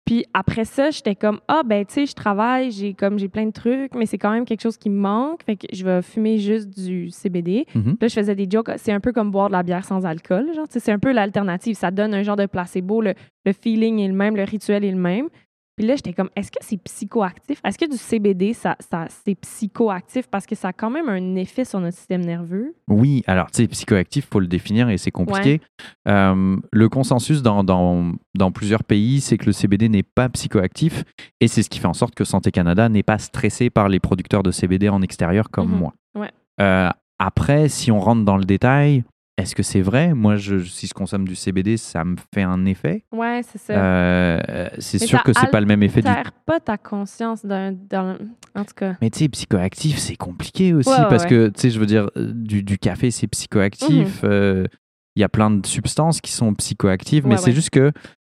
Puis 0.06 0.26
après 0.34 0.66
ça, 0.66 0.92
j'étais 0.92 1.16
comme, 1.16 1.40
ah, 1.48 1.62
ben, 1.66 1.86
tu 1.86 1.94
sais, 1.94 2.06
je 2.06 2.14
travaille, 2.14 2.72
j'ai 2.72 2.94
comme, 2.94 3.18
j'ai 3.18 3.30
plein 3.30 3.46
de 3.46 3.52
trucs, 3.52 3.96
mais 3.96 4.06
c'est 4.06 4.18
quand 4.18 4.32
même 4.32 4.44
quelque 4.44 4.62
chose 4.62 4.76
qui 4.78 4.90
me 4.90 5.00
manque. 5.00 5.44
Fait 5.46 5.56
que 5.56 5.66
je 5.72 5.86
vais 5.86 6.02
fumer 6.02 6.40
juste 6.40 6.70
du 6.78 7.10
CBD. 7.10 7.66
Mhm. 7.74 7.96
Là, 8.02 8.08
je 8.10 8.14
faisais 8.14 8.36
des 8.36 8.48
jokes. 8.50 8.70
C'est 8.76 8.92
un 8.92 9.00
peu 9.00 9.14
comme 9.14 9.32
boire 9.32 9.48
de 9.48 9.54
la 9.54 9.64
bière 9.64 9.86
sans 9.86 10.06
alcool. 10.06 10.54
Genre, 10.54 10.66
c'est 10.70 10.92
un 10.92 11.00
peu 11.00 11.14
l'alternative. 11.14 11.76
Ça 11.76 11.90
donne 11.90 12.14
un 12.14 12.22
genre 12.22 12.36
de 12.36 12.46
placebo. 12.48 13.02
Le, 13.02 13.14
le 13.46 13.54
feeling 13.54 14.00
est 14.00 14.08
le 14.10 14.14
même, 14.14 14.36
le 14.36 14.44
rituel 14.44 14.84
est 14.84 14.92
le 14.92 14.98
même. 14.98 15.30
Puis 15.76 15.88
là, 15.88 15.96
j'étais 15.96 16.14
comme, 16.14 16.30
est-ce 16.36 16.52
que 16.52 16.60
c'est 16.62 16.78
psychoactif? 16.78 17.60
Est-ce 17.64 17.78
que 17.80 17.90
du 17.90 17.98
CBD, 17.98 18.54
ça, 18.54 18.76
ça, 18.80 19.08
c'est 19.26 19.34
psychoactif 19.36 20.28
parce 20.28 20.46
que 20.46 20.54
ça 20.56 20.68
a 20.68 20.74
quand 20.74 20.92
même 20.92 21.10
un 21.10 21.36
effet 21.36 21.66
sur 21.66 21.80
notre 21.80 21.98
système 21.98 22.22
nerveux? 22.22 22.76
Oui, 22.88 23.24
alors, 23.26 23.50
tu 23.50 23.64
sais, 23.64 23.68
psychoactif, 23.68 24.28
faut 24.30 24.40
le 24.40 24.46
définir 24.48 24.90
et 24.90 24.98
c'est 24.98 25.10
compliqué. 25.12 25.62
Euh, 26.08 26.58
le 26.72 26.90
consensus 26.90 27.42
dans, 27.42 27.64
dans, 27.64 28.12
dans 28.36 28.52
plusieurs 28.52 28.84
pays, 28.84 29.20
c'est 29.22 29.38
que 29.38 29.46
le 29.48 29.52
CBD 29.52 29.90
n'est 29.90 30.04
pas 30.04 30.30
psychoactif 30.30 31.04
et 31.42 31.48
c'est 31.48 31.64
ce 31.64 31.70
qui 31.70 31.80
fait 31.80 31.88
en 31.88 31.94
sorte 31.94 32.14
que 32.14 32.24
Santé 32.24 32.52
Canada 32.52 32.88
n'est 32.90 33.02
pas 33.04 33.18
stressé 33.18 33.70
par 33.70 33.90
les 33.90 34.00
producteurs 34.00 34.44
de 34.44 34.52
CBD 34.52 34.90
en 34.90 35.02
extérieur 35.02 35.50
comme 35.50 35.72
Mhm. 35.72 35.78
moi. 35.80 35.94
Ouais. 36.16 36.30
Euh, 36.62 36.90
après, 37.18 37.68
si 37.70 37.92
on 37.92 38.00
rentre 38.00 38.24
dans 38.26 38.38
le 38.38 38.44
détail, 38.46 39.04
est-ce 39.38 39.56
que 39.56 39.64
c'est 39.64 39.82
vrai? 39.82 40.14
Moi, 40.14 40.36
je, 40.36 40.60
si 40.60 40.86
je 40.88 40.94
consomme 40.94 41.28
du 41.28 41.36
CBD, 41.36 41.78
ça 41.78 42.04
me 42.04 42.16
fait 42.34 42.44
un 42.44 42.66
effet. 42.66 43.04
Ouais, 43.12 43.42
c'est 43.44 43.58
ça. 43.58 43.74
Euh, 43.74 44.70
c'est 44.78 45.00
sûr 45.00 45.18
ça 45.20 45.24
que 45.24 45.34
c'est 45.34 45.50
pas 45.50 45.60
le 45.60 45.66
même 45.66 45.82
effet 45.84 46.02
du 46.02 46.06
T'altères 46.06 46.32
pas 46.46 46.60
ta 46.60 46.78
conscience 46.78 47.44
d'un. 47.46 47.72
dans- 47.72 48.18
En 48.56 48.64
tout 48.64 48.74
cas. 48.76 48.96
Mais 49.02 49.10
tu 49.10 49.20
sais, 49.20 49.30
psychoactif, 49.30 49.98
c'est 49.98 50.16
compliqué 50.16 50.74
aussi 50.74 50.90
Ouais, 50.90 50.98
ouais, 51.00 51.06
parce 51.10 51.24
ouais. 51.24 51.30
que, 51.30 51.48
tu 51.50 51.62
sais, 51.62 51.70
je 51.72 51.80
veux 51.80 51.86
dire, 51.88 52.10
euh, 52.18 52.32
du, 52.34 52.62
du 52.64 52.78
café, 52.78 53.10
c'est 53.12 53.28
psychoactif. 53.28 54.22
euh, 54.24 54.68
Il 55.16 55.22
y 55.22 55.24
a 55.24 55.30
plein 55.30 55.50
de 55.52 55.66
substances 55.66 56.22
qui 56.22 56.32
sont 56.32 56.54
psychoactives, 56.54 57.26
mais 57.28 57.38
c'est 57.38 57.52
juste 57.54 57.70
que 57.72 57.92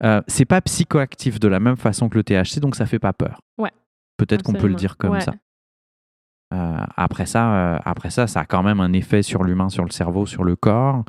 euh, 0.03 0.21
c'est 0.27 0.45
pas 0.45 0.61
psychoactif 0.61 1.39
de 1.41 1.49
la 1.49 1.61
même 1.61 1.77
façon 1.77 2.09
que 2.09 2.17
le 2.17 2.25
THC, 2.25 2.61
donc 2.61 2.75
ça 2.77 2.85
fait 2.87 2.99
pas 2.99 3.13
peur. 3.13 3.41
Ouais. 3.59 3.71
Peut-être 4.17 4.43
qu'on 4.43 4.53
peut 4.53 4.67
le 4.69 4.75
dire 4.75 4.97
comme 4.97 5.11
Ouais. 5.13 5.21
ça. 5.21 5.35
Euh, 6.55 6.77
après 6.97 7.27
ça, 7.27 7.55
euh, 7.55 7.79
après 7.85 8.11
ça, 8.11 8.27
ça 8.27 8.41
a 8.41 8.45
quand 8.45 8.63
même 8.63 8.81
un 8.81 8.93
effet 8.93 9.23
sur 9.23 9.43
l'humain, 9.43 9.69
sur 9.69 9.85
le 9.85 9.91
cerveau, 9.91 10.27
sur 10.27 10.45
le 10.45 10.57
corps. 10.57 11.05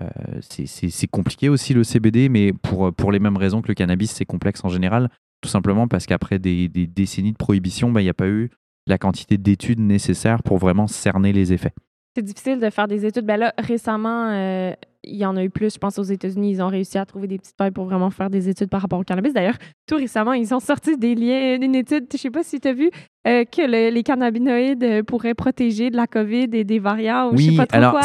Euh, 0.00 0.06
c'est- 0.40 1.06
compliqué 1.06 1.48
aussi 1.48 1.74
le 1.74 1.84
CBD, 1.84 2.28
mais 2.28 2.52
pour, 2.52 2.92
pour 2.92 3.12
les 3.12 3.18
mêmes 3.18 3.36
raisons 3.36 3.62
que 3.62 3.68
le 3.68 3.74
cannabis, 3.74 4.10
c'est 4.10 4.24
complexe 4.24 4.64
en 4.64 4.68
général. 4.68 5.10
Tout 5.42 5.48
simplement 5.48 5.88
parce 5.88 6.06
qu'après 6.06 6.38
des, 6.38 6.68
décennies 6.68 7.32
de 7.32 7.36
prohibition, 7.36 7.90
ben, 7.90 8.00
il 8.00 8.04
n'y 8.04 8.10
a 8.10 8.14
pas 8.14 8.28
eu 8.28 8.50
la 8.86 8.98
quantité 8.98 9.38
d'études 9.38 9.80
nécessaires 9.80 10.42
pour 10.42 10.58
vraiment 10.58 10.86
cerner 10.86 11.32
les 11.32 11.52
effets. 11.52 11.72
C'est 12.14 12.22
difficile 12.22 12.60
de 12.60 12.70
faire 12.70 12.88
des 12.88 13.04
études. 13.04 13.26
Ben 13.26 13.36
là, 13.36 13.52
récemment, 13.58 14.30
il 15.06 15.16
y 15.16 15.24
en 15.24 15.36
a 15.36 15.44
eu 15.44 15.50
plus. 15.50 15.74
Je 15.74 15.78
pense 15.78 15.98
aux 15.98 16.02
États-Unis, 16.02 16.52
ils 16.52 16.62
ont 16.62 16.68
réussi 16.68 16.98
à 16.98 17.06
trouver 17.06 17.26
des 17.26 17.38
petites 17.38 17.56
failles 17.56 17.70
pour 17.70 17.84
vraiment 17.84 18.10
faire 18.10 18.30
des 18.30 18.48
études 18.48 18.68
par 18.68 18.82
rapport 18.82 18.98
au 18.98 19.04
cannabis. 19.04 19.32
D'ailleurs, 19.32 19.56
tout 19.86 19.96
récemment, 19.96 20.32
ils 20.32 20.52
ont 20.54 20.60
sorti 20.60 20.96
des 20.96 21.14
liens, 21.14 21.58
une 21.60 21.74
étude, 21.74 22.06
je 22.12 22.16
sais 22.16 22.30
pas 22.30 22.42
si 22.42 22.60
tu 22.60 22.68
as 22.68 22.72
vu, 22.72 22.90
euh, 23.26 23.44
que 23.44 23.62
le- 23.62 23.92
les 23.92 24.02
cannabinoïdes 24.02 24.84
euh, 24.84 25.02
pourraient 25.02 25.34
protéger 25.34 25.90
de 25.90 25.96
la 25.96 26.06
COVID 26.06 26.48
et 26.52 26.64
des 26.64 26.78
variants 26.78 27.30
ou 27.32 27.36
je 27.36 27.42
sais 27.42 27.48
Oui, 27.50 27.56
pas 27.56 27.66
trop 27.66 27.76
alors 27.76 28.00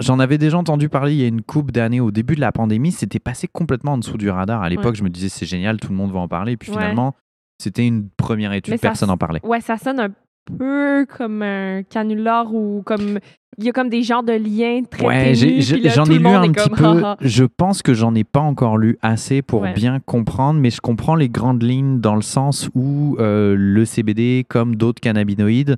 j'en 0.00 0.18
avais 0.18 0.38
déjà 0.38 0.58
entendu 0.58 0.88
parler 0.88 1.12
il 1.14 1.20
y 1.20 1.24
a 1.24 1.28
une 1.28 1.42
coupe 1.42 1.70
d'années 1.72 2.00
au 2.00 2.10
début 2.10 2.34
de 2.34 2.40
la 2.40 2.52
pandémie. 2.52 2.92
C'était 2.92 3.18
passé 3.18 3.48
complètement 3.50 3.92
en 3.92 3.98
dessous 3.98 4.18
du 4.18 4.28
radar. 4.30 4.62
À 4.62 4.68
l'époque, 4.68 4.94
je 4.96 5.02
me 5.04 5.10
disais 5.10 5.28
c'est 5.28 5.46
génial, 5.46 5.78
tout 5.80 5.88
le 5.90 5.96
monde 5.96 6.12
va 6.12 6.20
en 6.20 6.28
parler. 6.28 6.56
Puis 6.56 6.70
Ouais. 6.70 6.76
finalement, 6.78 7.14
c'était 7.58 7.86
une 7.86 8.08
première 8.10 8.52
étude, 8.52 8.72
Mais 8.74 8.78
personne 8.78 9.08
n'en 9.08 9.16
parlait. 9.16 9.40
Ouais, 9.44 9.60
ça 9.60 9.76
sonne 9.78 10.00
un 10.00 10.08
peu 10.44 11.06
comme 11.16 11.42
un 11.42 11.82
canular 11.82 12.52
ou 12.54 12.82
comme. 12.84 13.18
Il 13.58 13.64
y 13.64 13.68
a 13.68 13.72
comme 13.72 13.90
des 13.90 14.02
genres 14.02 14.22
de 14.22 14.32
liens 14.32 14.82
très 14.90 15.04
Ouais, 15.06 15.34
j'en 15.34 16.06
ai 16.06 16.14
le 16.14 16.18
lu 16.20 16.26
un 16.26 16.50
petit 16.52 16.70
peu. 16.70 17.02
Je 17.20 17.44
pense 17.44 17.82
que 17.82 17.92
j'en 17.92 18.14
ai 18.14 18.24
pas 18.24 18.40
encore 18.40 18.78
lu 18.78 18.96
assez 19.02 19.42
pour 19.42 19.60
Ouais. 19.60 19.74
bien 19.74 20.00
comprendre, 20.00 20.58
mais 20.58 20.70
je 20.70 20.80
comprends 20.80 21.14
les 21.16 21.28
grandes 21.28 21.62
lignes 21.62 22.00
dans 22.00 22.14
le 22.14 22.22
sens 22.22 22.70
où 22.74 23.14
euh, 23.18 23.54
le 23.58 23.84
CBD, 23.84 24.46
comme 24.48 24.76
d'autres 24.76 25.00
cannabinoïdes, 25.00 25.76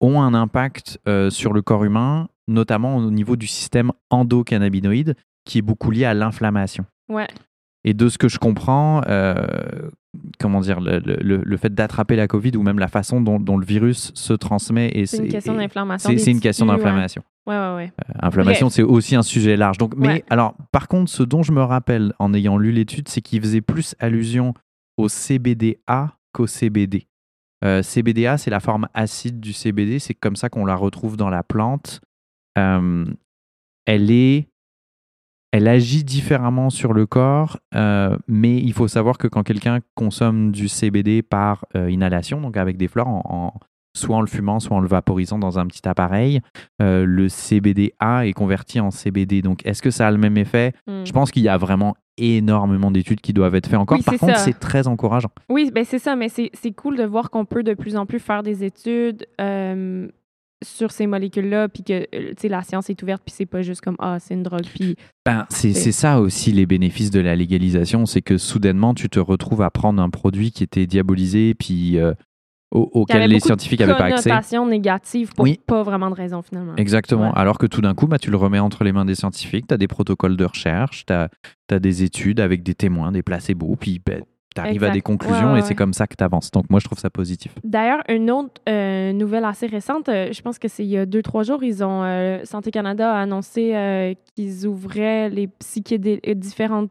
ont 0.00 0.22
un 0.22 0.32
impact 0.32 0.98
euh, 1.06 1.28
sur 1.28 1.52
le 1.52 1.60
corps 1.60 1.84
humain, 1.84 2.28
notamment 2.48 2.96
au 2.96 3.10
niveau 3.10 3.36
du 3.36 3.46
système 3.46 3.92
endocannabinoïde, 4.08 5.14
qui 5.44 5.58
est 5.58 5.62
beaucoup 5.62 5.90
lié 5.90 6.06
à 6.06 6.14
l'inflammation. 6.14 6.86
Ouais. 7.10 7.26
Et 7.84 7.92
de 7.92 8.08
ce 8.08 8.16
que 8.16 8.28
je 8.28 8.38
comprends, 8.38 9.02
euh, 9.08 9.34
comment 10.38 10.60
dire, 10.60 10.80
le, 10.80 10.98
le- 11.00 11.42
le 11.44 11.56
fait 11.56 11.72
d'attraper 11.74 12.16
la 12.16 12.26
Covid 12.26 12.52
ou 12.56 12.62
même 12.62 12.78
la 12.78 12.88
façon 12.88 13.20
dont, 13.20 13.38
dont 13.38 13.56
le 13.56 13.64
virus 13.64 14.10
se 14.14 14.32
transmet, 14.32 14.90
et 14.94 15.06
C'est 15.06 15.18
une 15.18 15.28
question 15.28 15.54
d'inflammation. 15.54 16.10
c'est 16.16 16.30
une 16.30 16.40
question 16.40 16.66
d'inflammation. 16.66 17.22
Ouais, 17.46 17.54
ouais, 17.56 17.74
ouais. 17.76 17.92
Euh, 18.08 18.12
Inflammation, 18.26 18.68
c'est 18.70 18.82
aussi 18.82 19.16
un 19.16 19.22
sujet 19.22 19.56
large. 19.56 19.78
Donc, 19.78 19.94
mais 19.96 20.24
alors, 20.30 20.54
par 20.72 20.88
contre, 20.88 21.10
ce 21.10 21.22
dont 21.22 21.42
je 21.42 21.52
me 21.52 21.62
rappelle 21.62 22.12
en 22.18 22.34
ayant 22.34 22.58
lu 22.58 22.70
l'étude, 22.72 23.08
c'est 23.08 23.20
qu'il 23.22 23.40
faisait 23.40 23.60
plus 23.62 23.94
allusion 23.98 24.52
au 24.96 25.08
CBDA 25.08 26.12
qu'au 26.32 26.46
CBD. 26.46 27.06
Euh, 27.64 27.82
CBDA, 27.82 28.36
c'est 28.38 28.50
la 28.50 28.60
forme 28.60 28.88
acide 28.94 29.40
du 29.40 29.52
CBD. 29.52 29.98
C'est 29.98 30.14
comme 30.14 30.36
ça 30.36 30.48
qu'on 30.48 30.64
la 30.66 30.74
retrouve 30.76 31.16
dans 31.16 31.30
la 31.30 31.42
plante. 31.42 32.00
Euh, 32.58 33.04
elle 33.86 34.10
est, 34.10 34.48
elle 35.52 35.66
agit 35.68 36.04
différemment 36.04 36.70
sur 36.70 36.92
le 36.92 37.06
corps, 37.06 37.58
euh, 37.74 38.16
mais 38.28 38.56
il 38.58 38.72
faut 38.72 38.88
savoir 38.88 39.18
que 39.18 39.26
quand 39.28 39.42
quelqu'un 39.42 39.80
consomme 39.94 40.52
du 40.52 40.68
CBD 40.68 41.22
par 41.22 41.64
euh, 41.76 41.90
inhalation, 41.90 42.40
donc 42.40 42.56
avec 42.56 42.76
des 42.76 42.88
fleurs, 42.88 43.08
en, 43.08 43.22
en- 43.24 43.52
soit 43.96 44.16
en 44.16 44.20
le 44.20 44.28
fumant, 44.28 44.60
soit 44.60 44.76
en 44.76 44.80
le 44.80 44.86
vaporisant 44.86 45.38
dans 45.40 45.58
un 45.58 45.66
petit 45.66 45.88
appareil, 45.88 46.40
euh, 46.80 47.04
le 47.04 47.28
CBDA 47.28 48.24
est 48.26 48.32
converti 48.32 48.78
en 48.78 48.92
CBD. 48.92 49.42
Donc, 49.42 49.66
est-ce 49.66 49.82
que 49.82 49.90
ça 49.90 50.06
a 50.06 50.10
le 50.12 50.18
même 50.18 50.36
effet? 50.36 50.72
Hmm. 50.86 51.04
Je 51.04 51.10
pense 51.12 51.32
qu'il 51.32 51.42
y 51.42 51.48
a 51.48 51.56
vraiment 51.56 51.96
énormément 52.16 52.90
d'études 52.92 53.20
qui 53.20 53.32
doivent 53.32 53.54
être 53.56 53.66
faites 53.66 53.78
encore. 53.78 53.98
Oui, 53.98 54.04
Par 54.04 54.14
contre, 54.18 54.38
c'est 54.38 54.58
très 54.60 54.86
encourageant. 54.86 55.30
Oui, 55.48 55.70
ben 55.74 55.84
c'est 55.84 55.98
ça, 55.98 56.14
mais 56.16 56.28
c'est 56.28 56.50
c'est 56.54 56.70
cool 56.72 56.96
de 56.96 57.04
voir 57.04 57.30
qu'on 57.30 57.44
peut 57.44 57.62
de 57.64 57.74
plus 57.74 57.96
en 57.96 58.06
plus 58.06 58.20
faire 58.20 58.42
des 58.44 58.62
études 58.62 59.26
euh, 59.40 60.06
sur 60.62 60.90
ces 60.90 61.06
molécules-là, 61.06 61.68
puis 61.68 61.82
que 61.84 62.06
euh, 62.14 62.32
la 62.44 62.62
science 62.62 62.90
est 62.90 63.02
ouverte, 63.02 63.22
puis 63.24 63.34
c'est 63.36 63.46
pas 63.46 63.62
juste 63.62 63.80
comme 63.80 63.96
ah, 63.98 64.18
c'est 64.20 64.34
une 64.34 64.42
drogue, 64.42 64.66
puis 64.74 64.96
Ben, 65.24 65.46
c'est 65.48 65.72
ça 65.72 66.20
aussi 66.20 66.52
les 66.52 66.66
bénéfices 66.66 67.10
de 67.10 67.20
la 67.20 67.34
légalisation, 67.36 68.04
c'est 68.06 68.22
que 68.22 68.36
soudainement 68.38 68.92
tu 68.94 69.08
te 69.08 69.18
retrouves 69.20 69.62
à 69.62 69.70
prendre 69.70 70.02
un 70.02 70.10
produit 70.10 70.50
qui 70.50 70.62
était 70.62 70.86
diabolisé 70.86 71.54
puis 71.54 71.98
euh, 71.98 72.12
au- 72.72 72.88
auquel 72.92 73.28
les 73.30 73.40
scientifiques 73.40 73.80
n'avaient 73.80 73.96
pas 73.96 74.04
accès. 74.04 74.28
connotations 74.30 74.66
négatives 74.66 75.32
pour 75.34 75.44
Oui. 75.44 75.58
pas 75.66 75.82
vraiment 75.82 76.08
de 76.10 76.14
raison 76.14 76.40
finalement. 76.42 76.76
Exactement. 76.76 77.28
Ouais. 77.32 77.36
Alors 77.38 77.58
que 77.58 77.66
tout 77.66 77.80
d'un 77.80 77.94
coup, 77.94 78.06
bah, 78.06 78.18
tu 78.18 78.30
le 78.30 78.36
remets 78.36 78.60
entre 78.60 78.84
les 78.84 78.92
mains 78.92 79.04
des 79.04 79.16
scientifiques, 79.16 79.66
tu 79.66 79.74
as 79.74 79.78
des 79.78 79.88
protocoles 79.88 80.36
de 80.36 80.44
recherche, 80.44 81.04
tu 81.06 81.12
as, 81.12 81.28
des 81.80 82.02
études 82.04 82.38
avec 82.38 82.62
des 82.62 82.74
témoins, 82.74 83.10
des 83.12 83.22
placebos, 83.22 83.76
puis 83.76 84.00
tu 84.54 84.60
arrives 84.60 84.82
à 84.84 84.90
des 84.90 85.00
conclusions 85.00 85.52
Ouais, 85.52 85.60
et 85.60 85.62
c'est 85.62 85.74
comme 85.74 85.92
ça 85.92 86.06
que 86.06 86.14
tu 86.16 86.24
avances. 86.24 86.50
Donc 86.50 86.64
moi, 86.70 86.80
je 86.80 86.84
trouve 86.86 86.98
ça 86.98 87.10
positif. 87.10 87.54
D'ailleurs, 87.64 88.02
une 88.08 88.30
autre 88.30 88.60
euh, 88.68 89.12
nouvelle 89.12 89.44
assez 89.44 89.66
récente, 89.66 90.08
euh, 90.08 90.32
je 90.32 90.42
pense 90.42 90.58
que 90.58 90.66
c'est 90.68 90.84
il 90.84 90.90
y 90.90 90.98
a 90.98 91.06
deux, 91.06 91.22
trois 91.22 91.42
jours, 91.44 91.62
ils 91.62 91.84
ont 91.84 92.02
euh, 92.04 92.40
Santé 92.44 92.70
Canada 92.70 93.14
a 93.14 93.20
annoncé 93.22 94.16
qu'ils 94.34 94.66
ouvraient 94.66 95.30
les 95.30 95.46
psychédé- 95.46 96.20
euh, 96.26 96.34
différentes 96.34 96.90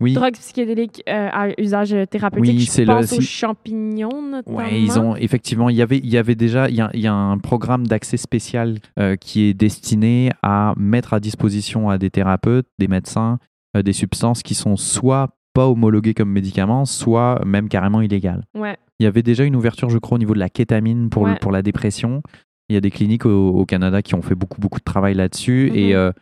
Oui. 0.00 0.12
drogues 0.12 0.34
psychédéliques 0.34 1.02
à 1.06 1.48
usage 1.60 1.94
thérapeutique. 2.10 2.54
Oui, 2.58 2.64
c'est 2.66 2.84
le- 2.84 2.94
pense 2.94 3.12
aux 3.12 3.16
c'est- 3.16 3.20
champignons 3.20 4.22
notamment. 4.22 4.56
Ouais, 4.58 4.80
ils 4.80 4.98
ont 4.98 5.14
effectivement, 5.16 5.68
il 5.70 5.76
y 5.76 5.82
avait, 5.82 5.98
il 5.98 6.08
y 6.10 6.18
avait 6.18 6.34
déjà, 6.34 6.68
il 6.68 6.74
y 6.74 6.80
a, 6.80 6.90
il 6.94 7.00
y 7.00 7.06
a 7.06 7.14
un 7.14 7.38
programme 7.38 7.86
d'accès 7.86 8.16
spécial 8.16 8.78
qui 9.20 9.42
est 9.44 9.54
destiné 9.54 10.30
à 10.42 10.74
mettre 10.76 11.14
à 11.14 11.20
disposition 11.20 11.90
à 11.90 11.98
des 11.98 12.10
thérapeutes, 12.10 12.66
des 12.78 12.88
médecins, 12.88 13.38
des 13.76 13.92
substances 13.92 14.42
qui 14.42 14.54
sont 14.54 14.76
soit 14.76 15.30
pas 15.54 15.66
homologuées 15.68 16.12
comme 16.14 16.30
médicaments, 16.30 16.84
soit 16.84 17.40
même 17.46 17.68
carrément 17.68 18.00
illégales. 18.02 18.44
Ouais. 18.54 18.76
Il 19.00 19.04
y 19.04 19.06
avait 19.06 19.22
déjà 19.22 19.44
une 19.44 19.56
ouverture, 19.56 19.88
je 19.88 19.98
crois, 19.98 20.16
au 20.16 20.18
niveau 20.18 20.34
de 20.34 20.38
la 20.38 20.50
kétamine 20.50 21.08
pour, 21.08 21.24
le- 21.26 21.32
pour 21.40 21.52
la 21.52 21.62
dépression. 21.62 22.22
Il 22.68 22.74
y 22.74 22.76
a 22.76 22.80
des 22.80 22.90
cliniques 22.90 23.24
au, 23.26 23.48
au 23.50 23.64
Canada 23.64 24.02
qui 24.02 24.14
ont 24.14 24.22
fait 24.22 24.34
beaucoup, 24.34 24.60
beaucoup 24.60 24.78
de 24.78 24.84
travail 24.84 25.14
là-dessus. 25.14 25.68
Mhm. 25.70 25.76
Et 25.76 25.94
euh, 25.94 26.12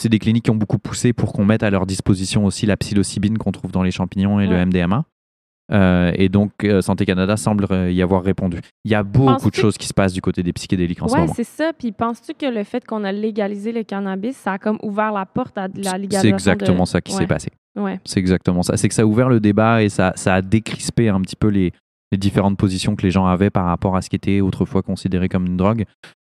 c'est 0.00 0.08
des 0.08 0.18
cliniques 0.18 0.44
qui 0.44 0.50
ont 0.50 0.56
beaucoup 0.56 0.78
poussé 0.78 1.12
pour 1.12 1.32
qu'on 1.32 1.44
mette 1.44 1.62
à 1.62 1.70
leur 1.70 1.86
disposition 1.86 2.44
aussi 2.44 2.66
la 2.66 2.76
psilocybine 2.76 3.38
qu'on 3.38 3.52
trouve 3.52 3.72
dans 3.72 3.82
les 3.82 3.90
champignons 3.90 4.40
et 4.40 4.46
le. 4.46 4.64
MDMA. 4.66 5.04
Euh, 5.72 6.12
et 6.16 6.28
donc, 6.28 6.52
euh, 6.64 6.82
Santé 6.82 7.06
Canada 7.06 7.36
semble 7.36 7.66
euh, 7.70 7.90
y 7.90 8.02
avoir 8.02 8.22
répondu. 8.22 8.58
Il 8.84 8.90
y 8.90 8.94
a 8.94 9.02
beaucoup 9.02 9.50
de 9.50 9.54
choses 9.54 9.78
qui 9.78 9.86
se 9.86 9.94
passent 9.94 10.12
du 10.12 10.20
côté 10.20 10.42
des 10.42 10.52
psychédéliques 10.52 11.02
en 11.02 11.08
ce 11.08 11.14
Ouais, 11.14 11.20
moment. 11.20 11.32
c'est 11.34 11.44
ça. 11.44 11.72
Puis 11.76 11.92
penses-tu 11.92 12.34
que 12.34 12.46
le 12.46 12.62
fait 12.64 12.84
qu'on 12.84 13.04
a 13.04 13.12
légalisé 13.12 13.72
le 13.72 13.82
cannabis, 13.82 14.36
ça 14.36 14.52
a 14.52 14.58
comme 14.58 14.78
ouvert 14.82 15.12
la 15.12 15.24
porte 15.24 15.56
à 15.56 15.68
la 15.68 15.68
C'est 15.74 15.98
légalisation 15.98 16.28
exactement 16.36 16.82
de... 16.84 16.88
ça 16.88 17.00
qui 17.00 17.12
Ouais. 17.14 17.18
s'est 17.20 17.26
passé. 17.26 17.48
Ouais. 17.74 17.98
C'est 18.04 18.20
exactement 18.20 18.62
ça. 18.62 18.76
C'est 18.76 18.88
que 18.88 18.94
ça 18.94 19.02
a 19.02 19.06
ouvert 19.06 19.30
le 19.30 19.40
débat 19.40 19.82
et 19.82 19.88
ça, 19.88 20.12
ça 20.14 20.34
a 20.34 20.42
décrispé 20.42 21.08
un 21.08 21.20
petit 21.22 21.36
peu 21.36 21.48
les, 21.48 21.72
les 22.10 22.18
différentes 22.18 22.58
positions 22.58 22.94
que 22.94 23.02
les 23.02 23.10
gens 23.10 23.24
avaient 23.26 23.48
par 23.50 23.64
rapport 23.64 23.96
à 23.96 24.02
ce 24.02 24.10
qui 24.10 24.16
était 24.16 24.42
autrefois 24.42 24.82
considéré 24.82 25.30
comme 25.30 25.46
une 25.46 25.56
drogue. 25.56 25.84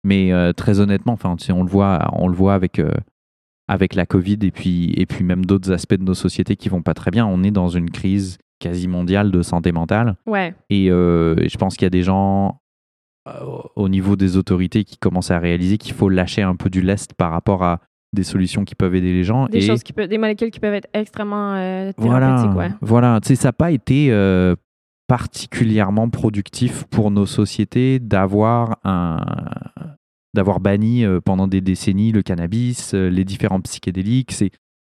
Mais 0.03 0.34
euh, 0.34 0.51
très 0.51 0.81
honnêtement, 0.81 1.13
enfin, 1.13 1.36
tu 1.38 1.46
sais, 1.46 1.53
on 1.53 1.63
le 1.63 1.69
voit, 1.69 2.10
on 2.13 2.27
le 2.27 2.36
voit 2.36 2.53
avec, 2.55 2.79
euh, 2.79 2.91
avec 3.69 3.96
la 3.96 4.05
Covid 4.05 4.39
et 4.41 4.51
puis, 4.51 4.93
et 4.98 5.05
puis 5.05 5.24
même 5.24 5.46
d'autres 5.46 5.72
aspects 5.72 5.96
de 5.96 6.03
nos 6.03 6.13
sociétés 6.13 6.58
qui 6.58 6.67
vont 6.67 6.81
pas 6.81 6.93
très 6.93 7.12
bien. 7.12 7.25
On 7.25 7.43
est 7.43 7.51
dans 7.51 7.69
une 7.69 7.89
crise 7.89 8.38
quasi 8.60 8.88
mondiale 8.88 9.32
de 9.32 9.42
santé 9.42 9.72
mentale. 9.72 10.16
Ouais. 10.25 10.54
Et 10.70 10.92
euh, 10.92 11.36
je 11.48 11.58
pense 11.58 11.75
qu'il 11.75 11.86
y 11.86 11.88
a 11.88 11.92
des 11.92 12.04
gens 12.04 12.62
euh, 13.28 13.32
au 13.75 13.89
niveau 13.89 14.16
des 14.16 14.38
autorités 14.38 14.84
qui 14.84 14.98
commencent 14.98 15.32
à 15.32 15.39
réaliser 15.39 15.78
qu'il 15.78 15.94
faut 15.94 16.10
lâcher 16.10 16.42
un 16.42 16.56
peu 16.56 16.70
du 16.70 16.82
lest 16.82 17.13
par 17.13 17.32
rapport 17.32 17.63
à 17.63 17.80
des 18.13 18.24
solutions 18.24 18.66
qui 18.66 18.75
peuvent 18.75 18.96
aider 18.96 19.13
les 19.13 19.24
gens. 19.24 19.48
Des 19.48 19.60
et 19.60 19.62
choses 19.62 19.84
qui 19.84 19.94
peuvent, 19.94 20.08
des 20.08 20.18
molécules 20.18 20.51
qui 20.51 20.60
peuvent 20.60 20.74
être 20.74 20.89
extrêmement 20.94 21.56
euh, 21.56 21.92
voilà, 21.98 22.28
thérapeutiques, 22.28 22.58
ouais. 22.58 22.72
voilà. 22.82 23.20
Tu 23.22 23.30
sais, 23.30 23.36
ça 23.36 23.50
n'a 23.50 23.54
pas 23.54 23.72
été 23.72 24.08
euh, 24.12 24.56
particulièrement 25.08 26.10
productif 26.10 26.86
pour 26.86 27.12
nos 27.12 27.25
sociétés 27.25 28.00
d'avoir 28.00 28.78
un 28.84 29.20
d'avoir 30.34 30.60
banni 30.60 31.06
euh, 31.06 31.20
pendant 31.20 31.48
des 31.48 31.62
décennies 31.62 32.12
le 32.12 32.22
cannabis, 32.22 32.94
euh, 32.94 33.10
les 33.10 33.25
différents 33.25 33.62
psychédéliques. 33.62 34.32
C'est, 34.32 34.51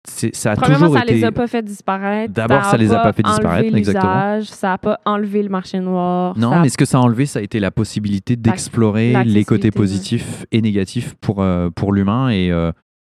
ça 0.06 0.52
a 0.52 0.56
toujours 0.56 0.94
ça 0.96 1.02
été. 1.02 1.14
les 1.14 1.24
a 1.24 1.32
pas 1.32 1.46
fait 1.46 1.62
disparaître. 1.62 2.32
D'abord, 2.32 2.64
ça 2.64 2.76
les 2.76 2.92
a 2.92 3.00
pas 3.00 3.12
fait 3.12 3.22
disparaître, 3.22 3.74
exactement. 3.74 4.40
Ça 4.42 4.72
a 4.74 4.78
pas 4.78 4.98
enlevé 5.04 5.42
le 5.42 5.48
marché 5.50 5.78
noir. 5.80 6.36
Non, 6.38 6.50
ça 6.52 6.58
a- 6.58 6.62
mais 6.62 6.68
ce 6.70 6.78
que 6.78 6.84
ça 6.86 6.98
a 6.98 7.00
enlevé, 7.02 7.26
ça 7.26 7.38
a 7.38 7.42
été 7.42 7.60
la 7.60 7.70
possibilité 7.70 8.36
d'explorer 8.36 9.24
les 9.24 9.44
côtés 9.44 9.70
positifs 9.70 10.46
et 10.52 10.62
négatifs 10.62 11.14
pour, 11.20 11.42
euh, 11.42 11.68
pour 11.70 11.92
l'humain. 11.92 12.30
Et 12.30 12.50
euh, 12.50 12.72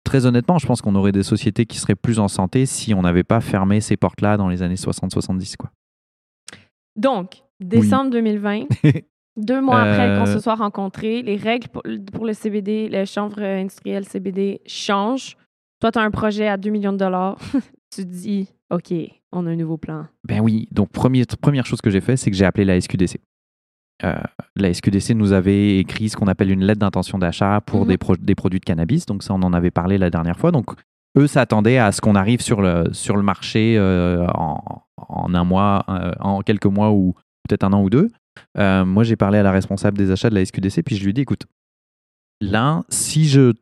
très 0.04 0.26
honnêtement, 0.26 0.58
je 0.58 0.66
pense 0.66 0.82
qu'on 0.82 0.94
aurait 0.96 1.12
des 1.12 1.22
sociétés 1.22 1.66
qui 1.66 1.78
seraient 1.78 1.94
plus 1.94 2.18
en 2.18 2.26
santé 2.28 2.66
si 2.66 2.92
on 2.94 3.02
n'avait 3.02 3.22
pas 3.24 3.40
fermé 3.40 3.80
ces 3.80 3.96
portes-là 3.96 4.36
dans 4.36 4.48
les 4.48 4.62
années 4.62 4.74
60-70. 4.76 5.56
Quoi. 5.56 5.70
Donc, 6.96 7.42
décembre 7.60 8.10
2020, 8.10 8.64
deux 9.36 9.60
mois 9.60 9.80
après 9.82 10.16
qu'on 10.18 10.28
Euh, 10.30 10.34
se 10.34 10.40
soit 10.40 10.56
rencontrés, 10.56 11.22
les 11.22 11.36
règles 11.36 11.68
pour, 11.68 11.82
pour 12.12 12.26
le 12.26 12.32
CBD, 12.32 12.88
le 12.90 13.04
chanvre 13.04 13.40
industriel 13.40 14.04
CBD 14.04 14.60
changent. 14.66 15.36
Toi, 15.82 15.90
tu 15.90 15.98
as 15.98 16.02
un 16.02 16.12
projet 16.12 16.46
à 16.46 16.56
2 16.56 16.70
millions 16.70 16.92
de 16.92 16.98
dollars. 16.98 17.36
tu 17.90 18.02
te 18.04 18.08
dis, 18.08 18.48
OK, 18.70 18.94
on 19.32 19.46
a 19.48 19.50
un 19.50 19.56
nouveau 19.56 19.76
plan. 19.78 20.06
Ben 20.22 20.38
oui, 20.40 20.68
donc 20.70 20.90
premier- 20.92 21.24
première 21.40 21.66
chose 21.66 21.80
que 21.80 21.90
j'ai 21.90 22.00
fait, 22.00 22.16
c'est 22.16 22.30
que 22.30 22.36
j'ai 22.36 22.44
appelé 22.44 22.64
la 22.64 22.80
SQDC. 22.80 23.18
Euh, 24.04 24.14
la 24.54 24.72
SQDC 24.72 25.10
nous 25.16 25.32
avait 25.32 25.78
écrit 25.78 26.08
ce 26.08 26.16
qu'on 26.16 26.28
appelle 26.28 26.52
une 26.52 26.62
lettre 26.64 26.78
d'intention 26.78 27.18
d'achat 27.18 27.60
pour 27.60 27.80
Mhm. 27.80 27.88
des, 27.88 27.98
pro- 27.98 28.16
des 28.16 28.34
produits 28.36 28.60
de 28.60 28.64
cannabis. 28.64 29.06
Donc 29.06 29.24
ça, 29.24 29.34
on 29.34 29.42
en 29.42 29.52
avait 29.52 29.72
parlé 29.72 29.98
la 29.98 30.08
dernière 30.08 30.38
fois. 30.38 30.52
Donc 30.52 30.70
eux 31.18 31.26
s'attendaient 31.26 31.78
à 31.78 31.90
ce 31.90 32.00
qu'on 32.00 32.14
arrive 32.14 32.40
sur 32.42 32.62
le, 32.62 32.84
sur 32.92 33.16
le 33.16 33.24
marché 33.24 33.76
euh, 33.76 34.24
en, 34.34 34.84
en 34.96 35.34
un 35.34 35.44
mois, 35.44 35.84
euh, 35.88 36.12
en 36.20 36.42
quelques 36.42 36.66
mois 36.66 36.92
ou 36.92 37.14
peut-être 37.48 37.64
un 37.64 37.72
an 37.72 37.82
ou 37.82 37.90
deux. 37.90 38.08
Moi, 38.56 39.02
j'ai 39.02 39.16
parlé 39.16 39.38
à 39.38 39.42
la 39.42 39.50
responsable 39.50 39.98
des 39.98 40.12
achats 40.12 40.30
de 40.30 40.36
la 40.36 40.44
SQDC, 40.44 40.84
puis 40.84 40.94
je 40.94 41.02
lui 41.02 41.10
ai 41.10 41.12
dit, 41.12 41.22
écoute, 41.22 41.42
là, 42.40 42.82
si 42.88 43.26
je, 43.28 43.52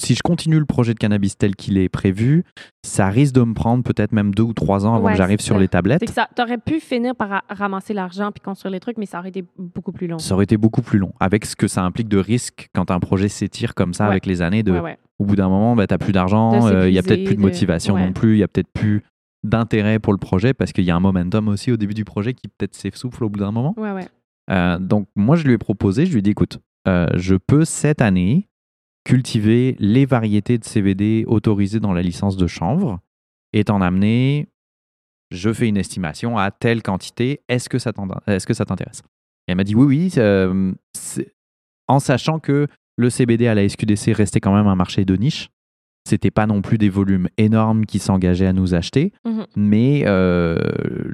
si 0.00 0.14
je 0.14 0.20
continue 0.22 0.58
le 0.58 0.64
projet 0.66 0.92
de 0.94 0.98
cannabis 0.98 1.38
tel 1.38 1.56
qu'il 1.56 1.78
est 1.78 1.88
prévu, 1.88 2.44
ça 2.84 3.08
risque 3.08 3.34
de 3.34 3.42
me 3.42 3.54
prendre 3.54 3.82
peut-être 3.82 4.12
même 4.12 4.34
deux 4.34 4.42
ou 4.42 4.52
trois 4.52 4.86
ans 4.86 4.94
avant 4.96 5.06
Ouais, 5.06 5.12
que 5.12 5.18
j'arrive 5.18 5.40
sur 5.40 5.58
les 5.58 5.68
tablettes. 5.68 6.00
C'est 6.00 6.06
que 6.06 6.12
ça, 6.12 6.28
t'aurais 6.34 6.58
pu 6.58 6.80
finir 6.80 7.14
par 7.16 7.28
ra- 7.30 7.44
ramasser 7.48 7.94
l'argent 7.94 8.30
puis 8.32 8.40
construire 8.42 8.72
les 8.72 8.80
trucs, 8.80 8.98
mais 8.98 9.06
ça 9.06 9.18
aurait 9.20 9.30
été 9.30 9.44
beaucoup 9.58 9.92
plus 9.92 10.06
long. 10.06 10.18
Ça 10.18 10.34
aurait 10.34 10.44
été 10.44 10.56
beaucoup 10.56 10.82
plus 10.82 10.98
long, 10.98 11.12
avec 11.20 11.44
ce 11.46 11.56
que 11.56 11.66
ça 11.68 11.82
implique 11.82 12.08
de 12.08 12.18
risque 12.18 12.68
quand 12.74 12.90
un 12.90 13.00
projet 13.00 13.28
s'étire 13.28 13.74
comme 13.74 13.94
ça 13.94 14.04
Ouais. 14.04 14.10
avec 14.10 14.26
les 14.26 14.42
années. 14.42 14.62
De, 14.62 14.72
Ouais. 14.78 14.98
Au 15.18 15.24
bout 15.24 15.36
d'un 15.36 15.48
moment, 15.48 15.74
tu 15.76 15.86
n'as 15.90 15.98
plus 15.98 16.12
d'argent, 16.12 16.68
De 16.68 16.74
euh, 16.74 16.88
il 16.88 16.94
y 16.94 16.98
a 16.98 17.02
peut-être 17.02 17.24
plus 17.24 17.36
de 17.36 17.40
motivation 17.40 17.96
non 17.96 18.12
plus, 18.12 18.34
il 18.34 18.38
y 18.38 18.42
a 18.42 18.48
peut-être 18.48 18.70
plus 18.74 19.02
d'intérêt 19.44 19.98
pour 19.98 20.12
le 20.12 20.18
projet 20.18 20.52
parce 20.52 20.72
qu'il 20.72 20.84
y 20.84 20.90
a 20.90 20.96
un 20.96 21.00
momentum 21.00 21.48
aussi 21.48 21.72
au 21.72 21.76
début 21.78 21.94
du 21.94 22.04
projet 22.04 22.34
qui 22.34 22.48
peut-être 22.48 22.74
s'essouffle 22.74 23.24
au 23.24 23.30
bout 23.30 23.38
d'un 23.38 23.50
moment. 23.52 23.74
Euh, 24.50 24.78
donc 24.78 25.08
moi, 25.16 25.36
je 25.36 25.44
lui 25.44 25.54
ai 25.54 25.58
proposé, 25.58 26.04
je 26.06 26.12
lui 26.12 26.18
ai 26.18 26.22
dit, 26.22 26.30
écoute, 26.30 26.58
euh, 26.86 27.06
je 27.14 27.34
peux 27.34 27.64
cette 27.64 28.02
année 28.02 28.48
cultiver 29.06 29.76
les 29.78 30.04
variétés 30.04 30.58
de 30.58 30.64
CBD 30.64 31.24
autorisées 31.28 31.78
dans 31.80 31.92
la 31.92 32.02
licence 32.02 32.36
de 32.36 32.48
chanvre 32.48 32.98
et 33.52 33.62
t'en 33.62 33.80
amener, 33.80 34.48
je 35.30 35.52
fais 35.52 35.68
une 35.68 35.76
estimation 35.76 36.36
à 36.38 36.50
telle 36.50 36.82
quantité, 36.82 37.40
est-ce 37.48 37.68
que 37.68 37.78
ça 37.78 37.92
t'intéresse? 37.92 39.02
Et 39.46 39.52
elle 39.52 39.56
m'a 39.56 39.62
dit 39.64 39.76
oui, 39.76 39.86
oui, 39.86 40.12
euh, 40.18 40.72
en 41.88 42.00
sachant 42.00 42.40
que 42.40 42.66
le 42.96 43.10
CBD 43.10 43.46
à 43.46 43.54
la 43.54 43.62
SQDC 43.68 44.12
restait 44.12 44.40
quand 44.40 44.54
même 44.54 44.66
un 44.66 44.74
marché 44.74 45.04
de 45.04 45.14
niche. 45.16 45.50
C'était 46.08 46.30
pas 46.32 46.46
non 46.46 46.60
plus 46.62 46.78
des 46.78 46.88
volumes 46.88 47.28
énormes 47.36 47.86
qui 47.86 47.98
s'engageaient 48.00 48.46
à 48.46 48.52
nous 48.52 48.74
acheter, 48.74 49.12
Mhm. 49.24 49.46
mais 49.56 50.02
euh, 50.06 50.56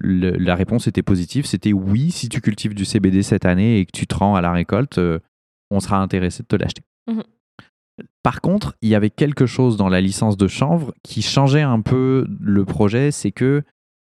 le- 0.01 0.37
la 0.39 0.55
réponse 0.55 0.87
était 0.87 1.03
positive. 1.03 1.45
C'était 1.47 1.73
oui, 1.73 2.11
si 2.11 2.29
tu 2.31 2.41
cultives 2.41 2.75
du 2.75 2.85
CBD 2.87 3.23
cette 3.23 3.45
année 3.45 3.79
et 3.81 3.87
que 3.87 3.93
tu 3.93 4.07
te 4.07 4.15
rends 4.15 4.35
à 4.35 4.41
la 4.41 4.53
récolte, 4.53 4.97
euh, 4.99 5.19
on 5.71 5.81
sera 5.81 5.99
intéressé 6.01 6.43
de 6.43 6.49
te 6.49 6.57
l'acheter. 6.57 6.83
Mhm. 7.11 7.23
Par 8.23 8.41
contre, 8.41 8.75
il 8.83 8.89
y 8.89 8.95
avait 8.95 9.11
quelque 9.11 9.47
chose 9.47 9.77
dans 9.77 9.89
la 9.89 10.01
licence 10.01 10.37
de 10.37 10.49
chanvre 10.49 10.93
qui 11.03 11.23
changeait 11.23 11.63
un 11.63 11.81
peu 11.81 12.27
le 12.41 12.65
projet, 12.65 13.11
c'est 13.11 13.33
que 13.33 13.63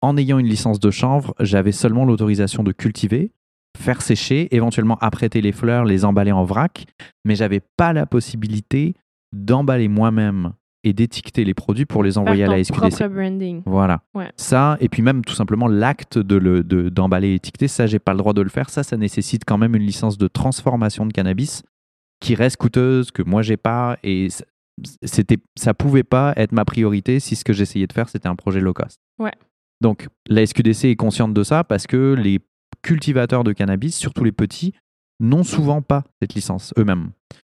en 0.01 0.17
ayant 0.17 0.39
une 0.39 0.47
licence 0.47 0.79
de 0.79 0.91
chanvre, 0.91 1.33
j'avais 1.39 1.71
seulement 1.71 2.05
l'autorisation 2.05 2.63
de 2.63 2.71
cultiver, 2.71 3.31
faire 3.77 4.01
sécher, 4.01 4.53
éventuellement 4.55 4.97
apprêter 4.99 5.41
les 5.41 5.51
fleurs, 5.51 5.85
les 5.85 6.05
emballer 6.05 6.31
en 6.31 6.43
vrac, 6.43 6.85
mais 7.25 7.35
j'avais 7.35 7.61
pas 7.77 7.93
la 7.93 8.05
possibilité 8.05 8.95
d'emballer 9.33 9.87
moi-même 9.87 10.53
et 10.85 10.93
d'étiqueter 10.93 11.43
les 11.43 11.53
produits 11.53 11.85
pour 11.85 12.03
les 12.03 12.17
envoyer 12.17 12.43
Faire 12.45 12.51
à 12.53 12.57
la 12.57 12.63
SQDC. 12.63 13.07
branding. 13.09 13.61
Voilà. 13.65 14.01
Ouais. 14.15 14.31
Ça, 14.37 14.77
et 14.79 14.87
puis 14.87 15.01
même 15.01 15.25
tout 15.25 15.33
simplement 15.33 15.67
l'acte 15.67 16.17
de 16.17 16.37
le- 16.37 16.63
de- 16.63 16.87
d'emballer 16.87 17.29
et 17.29 17.33
étiqueter, 17.35 17.67
ça, 17.67 17.85
j'ai 17.85 17.99
pas 17.99 18.13
le 18.13 18.17
droit 18.19 18.31
de 18.33 18.41
le 18.41 18.49
faire. 18.49 18.69
Ça, 18.69 18.83
ça 18.83 18.95
nécessite 18.95 19.43
quand 19.45 19.57
même 19.57 19.75
une 19.75 19.83
licence 19.83 20.17
de 20.17 20.27
transformation 20.29 21.05
de 21.05 21.11
cannabis 21.11 21.63
qui 22.19 22.35
reste 22.35 22.57
coûteuse, 22.57 23.11
que 23.11 23.23
moi, 23.23 23.41
j'ai 23.41 23.57
pas. 23.57 23.97
Et 24.03 24.27
c'était, 25.03 25.37
ça 25.57 25.73
pouvait 25.73 26.03
pas 26.03 26.33
être 26.35 26.51
ma 26.51 26.65
priorité 26.65 27.19
si 27.19 27.35
ce 27.35 27.43
que 27.43 27.53
j'essayais 27.53 27.87
de 27.87 27.93
faire, 27.93 28.09
c'était 28.09 28.27
un 28.27 28.35
projet 28.35 28.59
low 28.59 28.73
cost. 28.73 28.99
Ouais. 29.19 29.33
Donc, 29.81 30.07
la 30.27 30.45
SQDC 30.45 30.85
est 30.85 30.95
consciente 30.95 31.33
de 31.33 31.43
ça 31.43 31.63
parce 31.63 31.87
que 31.87 32.13
les 32.13 32.39
cultivateurs 32.81 33.43
de 33.43 33.53
cannabis, 33.53 33.95
surtout 33.95 34.23
les 34.23 34.31
petits, 34.31 34.73
n'ont 35.19 35.43
souvent 35.43 35.81
pas 35.81 36.03
cette 36.21 36.33
licence 36.33 36.73
eux-mêmes. 36.77 37.11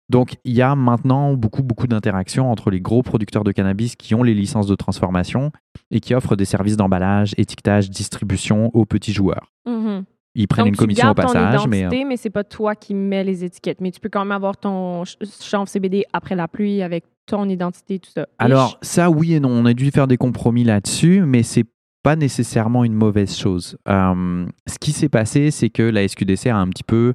Donc, 0.10 0.36
il 0.43 0.53
y 0.53 0.62
a 0.62 0.75
maintenant 0.75 1.34
beaucoup, 1.34 1.63
beaucoup 1.63 1.88
d'interactions 1.88 2.51
entre 2.51 2.69
les 2.69 2.79
gros 2.79 3.01
producteurs 3.01 3.43
de 3.43 3.51
cannabis 3.51 3.95
qui 3.95 4.13
ont 4.13 4.22
les 4.22 4.36
licences 4.36 4.67
de 4.67 4.75
transformation 4.75 5.51
et 5.89 6.00
qui 6.00 6.13
offrent 6.13 6.36
des 6.36 6.45
services 6.45 6.77
d'emballage, 6.77 7.34
étiquetage, 7.38 7.89
distribution 7.89 8.69
aux 8.75 8.86
petits 8.86 9.13
joueurs. 9.13 9.51
Mhm. 9.65 10.05
Ils 10.35 10.47
prennent 10.47 10.65
Donc, 10.65 10.73
une 10.73 10.77
commission 10.77 11.05
tu 11.05 11.11
au 11.11 11.13
passage, 11.13 11.63
ton 11.63 11.67
mais 11.69 11.77
euh, 11.77 11.87
identité, 11.87 12.05
mais, 12.05 12.17
c'est 12.17 12.29
pas 12.29 12.43
toi 12.43 12.75
qui 12.75 12.93
mets 12.93 13.23
les 13.23 13.43
étiquettes. 13.43 13.79
Mais 13.81 13.91
tu 13.91 13.99
peux 13.99 14.09
quand 14.09 14.19
même 14.19 14.33
avoir 14.33 14.57
ton 14.57 15.05
ch- 15.05 15.17
chanvre 15.41 15.67
CBD 15.67 16.03
après 16.13 16.35
la 16.35 16.47
pluie 16.47 16.81
avec 16.81 17.05
ton 17.25 17.47
identité, 17.49 17.99
tout 17.99 18.11
ça. 18.11 18.27
alors 18.37 18.77
ça, 18.81 19.09
oui 19.09 19.33
et 19.33 19.39
non, 19.39 19.49
on 19.49 19.65
a 19.65 19.73
dû 19.73 19.89
faire 19.91 20.07
des 20.07 20.17
compromis 20.17 20.63
là-dessus, 20.63 21.21
mais 21.25 21.41
c'est 21.41 21.65
pas 22.03 22.15
nécessairement 22.15 22.83
une 22.83 22.93
mauvaise 22.93 23.35
chose. 23.35 23.77
Euh, 23.87 24.45
ce 24.67 24.77
qui 24.77 24.91
s'est 24.91 25.09
passé, 25.09 25.49
c'est 25.49 25.69
que 25.71 25.81
la 25.81 26.07
SQDC 26.07 26.47
a 26.47 26.57
un 26.57 26.67
petit 26.67 26.83
peu 26.83 27.13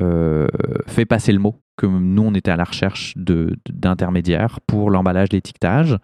euh, 0.00 0.48
fait 0.88 1.04
passer 1.04 1.32
le 1.32 1.38
mot 1.38 1.60
que 1.76 1.86
nous, 1.86 2.22
on 2.22 2.34
était 2.34 2.50
à 2.50 2.56
la 2.56 2.64
recherche 2.64 3.14
d'intermédiaires 3.16 4.60
pour 4.66 4.90
l'emballage, 4.90 5.28
l'étiquetage. 5.32 5.98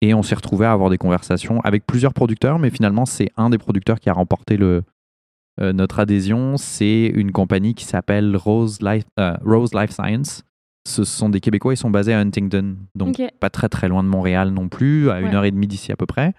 Et 0.00 0.14
on 0.14 0.22
s'est 0.22 0.34
retrouvé 0.34 0.66
à 0.66 0.72
avoir 0.72 0.90
des 0.90 0.98
conversations 0.98 1.60
avec 1.62 1.86
plusieurs 1.86 2.12
producteurs, 2.12 2.58
mais 2.58 2.70
finalement, 2.70 3.06
c'est 3.06 3.30
un 3.36 3.50
des 3.50 3.58
producteurs 3.58 4.00
qui 4.00 4.10
a 4.10 4.12
remporté 4.12 4.56
le, 4.56 4.82
euh, 5.60 5.72
notre 5.72 6.00
adhésion. 6.00 6.56
C'est 6.56 7.06
une 7.06 7.32
compagnie 7.32 7.74
qui 7.74 7.84
s'appelle 7.84 8.36
Rose 8.36 8.80
Life, 8.80 9.04
euh, 9.18 9.34
Rose 9.44 9.74
Life 9.74 9.90
Science. 9.90 10.42
Ce 10.88 11.04
sont 11.04 11.28
des 11.28 11.40
Québécois, 11.40 11.74
ils 11.74 11.76
sont 11.76 11.90
basés 11.90 12.12
à 12.12 12.18
Huntington, 12.18 12.76
donc 12.96 13.16
pas 13.38 13.50
très 13.50 13.68
très 13.68 13.88
loin 13.88 14.02
de 14.02 14.08
Montréal 14.08 14.50
non 14.50 14.68
plus, 14.68 15.10
à 15.10 15.20
une 15.20 15.32
heure 15.32 15.44
et 15.44 15.52
demie 15.52 15.68
d'ici 15.68 15.92
à 15.92 15.96
peu 15.96 16.06
près. 16.06 16.34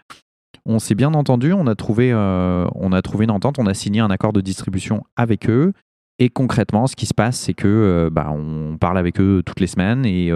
On 0.66 0.80
s'est 0.80 0.96
bien 0.96 1.14
entendu, 1.14 1.54
on 1.54 1.66
a, 1.66 1.76
trouvé, 1.76 2.12
euh, 2.12 2.68
on 2.76 2.92
a 2.92 3.02
trouvé 3.02 3.24
une 3.24 3.32
entente, 3.32 3.58
on 3.58 3.68
a 3.68 3.74
signé 3.74 4.02
un 4.02 4.10
accord 4.10 4.34
de 4.34 4.42
distribution 4.42 5.06
avec 5.16 5.50
eux. 5.50 5.72
Et 6.20 6.30
concrètement, 6.30 6.88
ce 6.88 6.98
qui 6.98 7.06
se 7.06 7.14
passe, 7.14 7.38
c'est 7.38 7.54
que 7.54 8.10
bah, 8.12 8.32
on 8.32 8.78
parle 8.78 8.98
avec 8.98 9.22
eux 9.22 9.44
toutes 9.46 9.62
les 9.62 9.68
semaines 9.68 10.06
et 10.06 10.32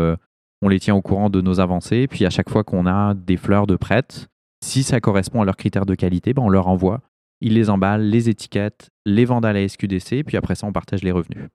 on 0.61 0.69
les 0.69 0.79
tient 0.79 0.95
au 0.95 1.01
courant 1.01 1.29
de 1.29 1.41
nos 1.41 1.59
avancées. 1.59 2.07
Puis 2.07 2.25
à 2.25 2.29
chaque 2.29 2.49
fois 2.49 2.63
qu'on 2.63 2.87
a 2.87 3.13
des 3.13 3.35
fleurs 3.37 3.67
de 3.67 3.75
prêtes, 3.75 4.27
si 4.63 4.83
ça 4.83 4.99
correspond 4.99 5.41
à 5.41 5.45
leurs 5.45 5.57
critères 5.57 5.85
de 5.85 5.95
qualité, 5.95 6.33
bah, 6.33 6.41
on 6.43 6.49
leur 6.49 6.67
envoie. 6.67 7.01
Ils 7.41 7.53
les 7.53 7.69
emballent, 7.69 8.03
les 8.03 8.29
étiquettes, 8.29 8.89
les 9.05 9.25
vendent 9.25 9.45
à 9.45 9.53
la 9.53 9.67
SQDC, 9.67 10.23
puis 10.25 10.37
après 10.37 10.55
ça, 10.55 10.65
on 10.67 10.71
partage 10.73 11.03
les 11.03 11.11
revenus. 11.11 11.45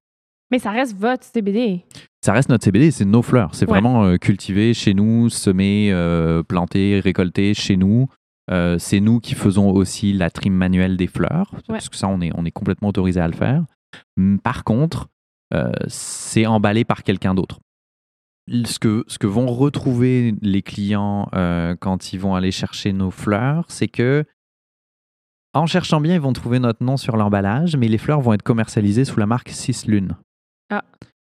Mais 0.51 0.59
ça 0.59 0.71
reste 0.71 0.97
votre 0.97 1.25
CBD. 1.25 1.85
Ça 2.25 2.33
reste 2.33 2.51
notre 2.51 2.65
CBD, 2.65 2.91
c'est 2.91 3.05
nos 3.07 3.23
fleurs. 3.23 3.55
C'est 3.55 3.65
Ouais. 3.67 3.73
vraiment 3.73 4.05
euh, 4.05 4.17
cultivé 4.19 4.75
chez 4.75 4.93
nous, 4.95 5.29
semé, 5.31 5.89
euh, 5.93 6.43
planté, 6.43 7.01
récolté 7.01 7.55
chez 7.55 7.77
nous. 7.77 8.07
Euh, 8.51 8.77
c'est 8.79 9.01
nous 9.01 9.19
qui 9.19 9.35
faisons 9.35 9.71
aussi 9.71 10.13
la 10.13 10.29
trim 10.29 10.53
manuelle 10.53 10.97
des 10.97 11.07
fleurs, 11.07 11.53
parce 11.69 11.89
que 11.89 11.97
ça, 11.97 12.09
on 12.09 12.21
est, 12.21 12.31
on 12.37 12.45
est 12.45 12.51
complètement 12.51 12.89
autorisé 12.89 13.19
à 13.21 13.29
le 13.29 13.35
faire. 13.35 13.65
Hum, 14.19 14.39
Par 14.41 14.63
contre, 14.65 15.09
euh, 15.55 15.73
c'est 15.87 16.45
emballé 16.47 16.85
par 16.85 17.03
quelqu'un 17.03 17.35
d'autre. 17.35 17.61
Ce 18.65 18.79
que, 18.79 19.05
ce 19.07 19.19
que 19.19 19.27
vont 19.29 19.47
retrouver 19.47 20.35
les 20.43 20.63
clients 20.63 21.29
euh, 21.35 21.77
quand 21.79 22.13
ils 22.13 22.19
vont 22.19 22.35
aller 22.35 22.51
chercher 22.51 22.93
nos 22.93 23.11
fleurs, 23.13 23.67
c'est 23.69 23.87
que 23.89 24.25
en 25.55 25.67
cherchant 25.67 26.01
bien, 26.01 26.15
ils 26.15 26.21
vont 26.21 26.33
trouver 26.33 26.59
notre 26.59 26.83
nom 26.85 26.97
sur 26.97 27.17
l'emballage, 27.17 27.77
mais 27.77 27.89
les 27.89 27.99
fleurs 27.99 28.21
vont 28.21 28.33
être 28.33 28.43
commercialisées 28.43 29.05
sous 29.05 29.19
la 29.21 29.27
marque 29.27 29.51
Six 29.51 29.87
Lune. 29.87 30.17
Ah. 30.71 30.83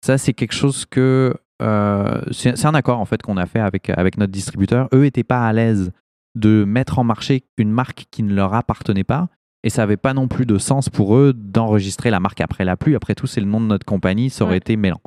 Ça, 0.06 0.18
c'est 0.18 0.34
quelque 0.34 0.54
chose 0.54 0.86
que. 0.86 1.36
euh, 1.62 2.22
c'est 2.32 2.58
c'est 2.58 2.68
un 2.68 2.76
accord 2.76 3.00
en 3.00 3.06
fait 3.06 3.22
qu'on 3.22 3.38
a 3.38 3.46
fait 3.46 3.60
avec, 3.60 3.90
avec 3.90 4.18
notre 4.18 4.32
distributeur. 4.32 4.88
Eux 4.94 5.02
n'étaient 5.02 5.24
pas 5.24 5.48
à 5.48 5.54
l'aise 5.54 5.92
de 6.36 6.66
mettre 6.66 7.00
en 7.00 7.04
marché 7.04 7.44
une 7.58 7.72
marque 7.72 8.06
qui 8.12 8.24
ne 8.24 8.34
leur 8.34 8.54
appartenait 8.54 9.04
pas. 9.06 9.28
Et 9.64 9.70
ça 9.70 9.82
n'avait 9.82 9.98
pas 9.98 10.14
non 10.14 10.28
plus 10.28 10.46
de 10.46 10.58
sens 10.60 10.90
pour 10.90 11.16
eux 11.16 11.34
d'enregistrer 11.34 12.12
la 12.12 12.20
marque 12.20 12.40
après 12.40 12.66
la 12.66 12.78
pluie. 12.78 12.94
Après 12.96 13.16
tout, 13.16 13.26
c'est 13.26 13.40
le 13.42 13.48
nom 13.48 13.60
de 13.60 13.66
notre 13.66 13.86
compagnie, 13.86 14.30
ça 14.30 14.44
aurait 14.44 14.52
Ouais. 14.52 14.58
été 14.58 14.76
mêlant. 14.76 15.02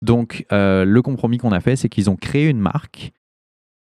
Donc, 0.00 0.46
euh, 0.50 0.84
le 0.86 1.02
compromis 1.02 1.36
qu'on 1.36 1.52
a 1.52 1.60
fait, 1.60 1.76
c'est 1.76 1.88
qu'ils 1.90 2.08
ont 2.08 2.16
créé 2.16 2.48
une 2.48 2.58
marque. 2.60 3.12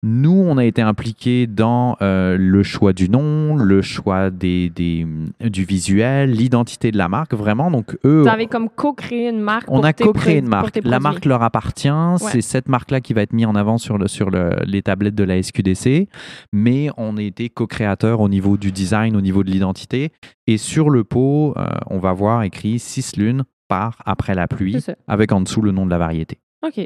Nous, 0.01 0.31
on 0.31 0.57
a 0.57 0.63
été 0.63 0.81
impliqués 0.81 1.45
dans 1.45 1.97
euh, 2.01 2.37
le 2.39 2.63
choix 2.63 2.93
du 2.93 3.09
nom, 3.09 3.57
le 3.57 3.81
choix 3.81 4.29
des, 4.29 4.69
des- 4.69 5.05
du 5.41 5.65
visuel, 5.65 6.31
l'identité 6.31 6.91
de 6.91 6.97
la 6.97 7.09
marque, 7.09 7.33
vraiment. 7.33 7.69
Donc, 7.69 7.97
eux, 8.05 8.21
Vous 8.21 8.29
avez 8.29 8.47
comme 8.47 8.69
co-créé 8.69 9.27
une 9.27 9.41
marque. 9.41 9.69
on 9.69 9.75
pour 9.75 9.85
a 9.85 9.91
co-créé 9.91 10.37
une 10.37 10.47
marque. 10.47 10.79
La 10.85 10.99
marque 11.01 11.25
leur 11.25 11.43
appartient. 11.43 11.89
C'est 12.19 12.39
cette 12.41 12.69
marque-là 12.69 13.01
qui 13.01 13.13
va 13.13 13.23
être 13.23 13.33
mise 13.33 13.45
en 13.45 13.55
avant 13.55 13.77
sur, 13.77 13.97
le, 13.97 14.07
sur 14.07 14.29
le- 14.29 14.55
les 14.65 14.81
tablettes 14.81 15.15
de 15.15 15.23
la 15.25 15.41
SQDC. 15.43 16.07
Mais 16.53 16.89
on 16.95 17.17
a 17.17 17.21
été 17.21 17.49
co-créateur 17.49 18.21
au 18.21 18.29
niveau 18.29 18.55
du 18.55 18.71
design, 18.71 19.17
au 19.17 19.21
niveau 19.21 19.43
de 19.43 19.51
l'identité. 19.51 20.13
Et 20.47 20.57
sur 20.57 20.89
le 20.89 21.03
pot, 21.03 21.53
euh, 21.57 21.67
on 21.89 21.99
va 21.99 22.13
voir 22.13 22.43
écrit 22.43 22.79
6 22.79 23.17
lunes 23.17 23.43
par 23.67 23.97
après 24.05 24.33
la 24.33 24.47
pluie, 24.47 24.77
avec 25.09 25.33
en 25.33 25.41
dessous 25.41 25.61
le 25.61 25.71
nom 25.71 25.85
de 25.85 25.91
la 25.91 25.97
variété. 25.97 26.39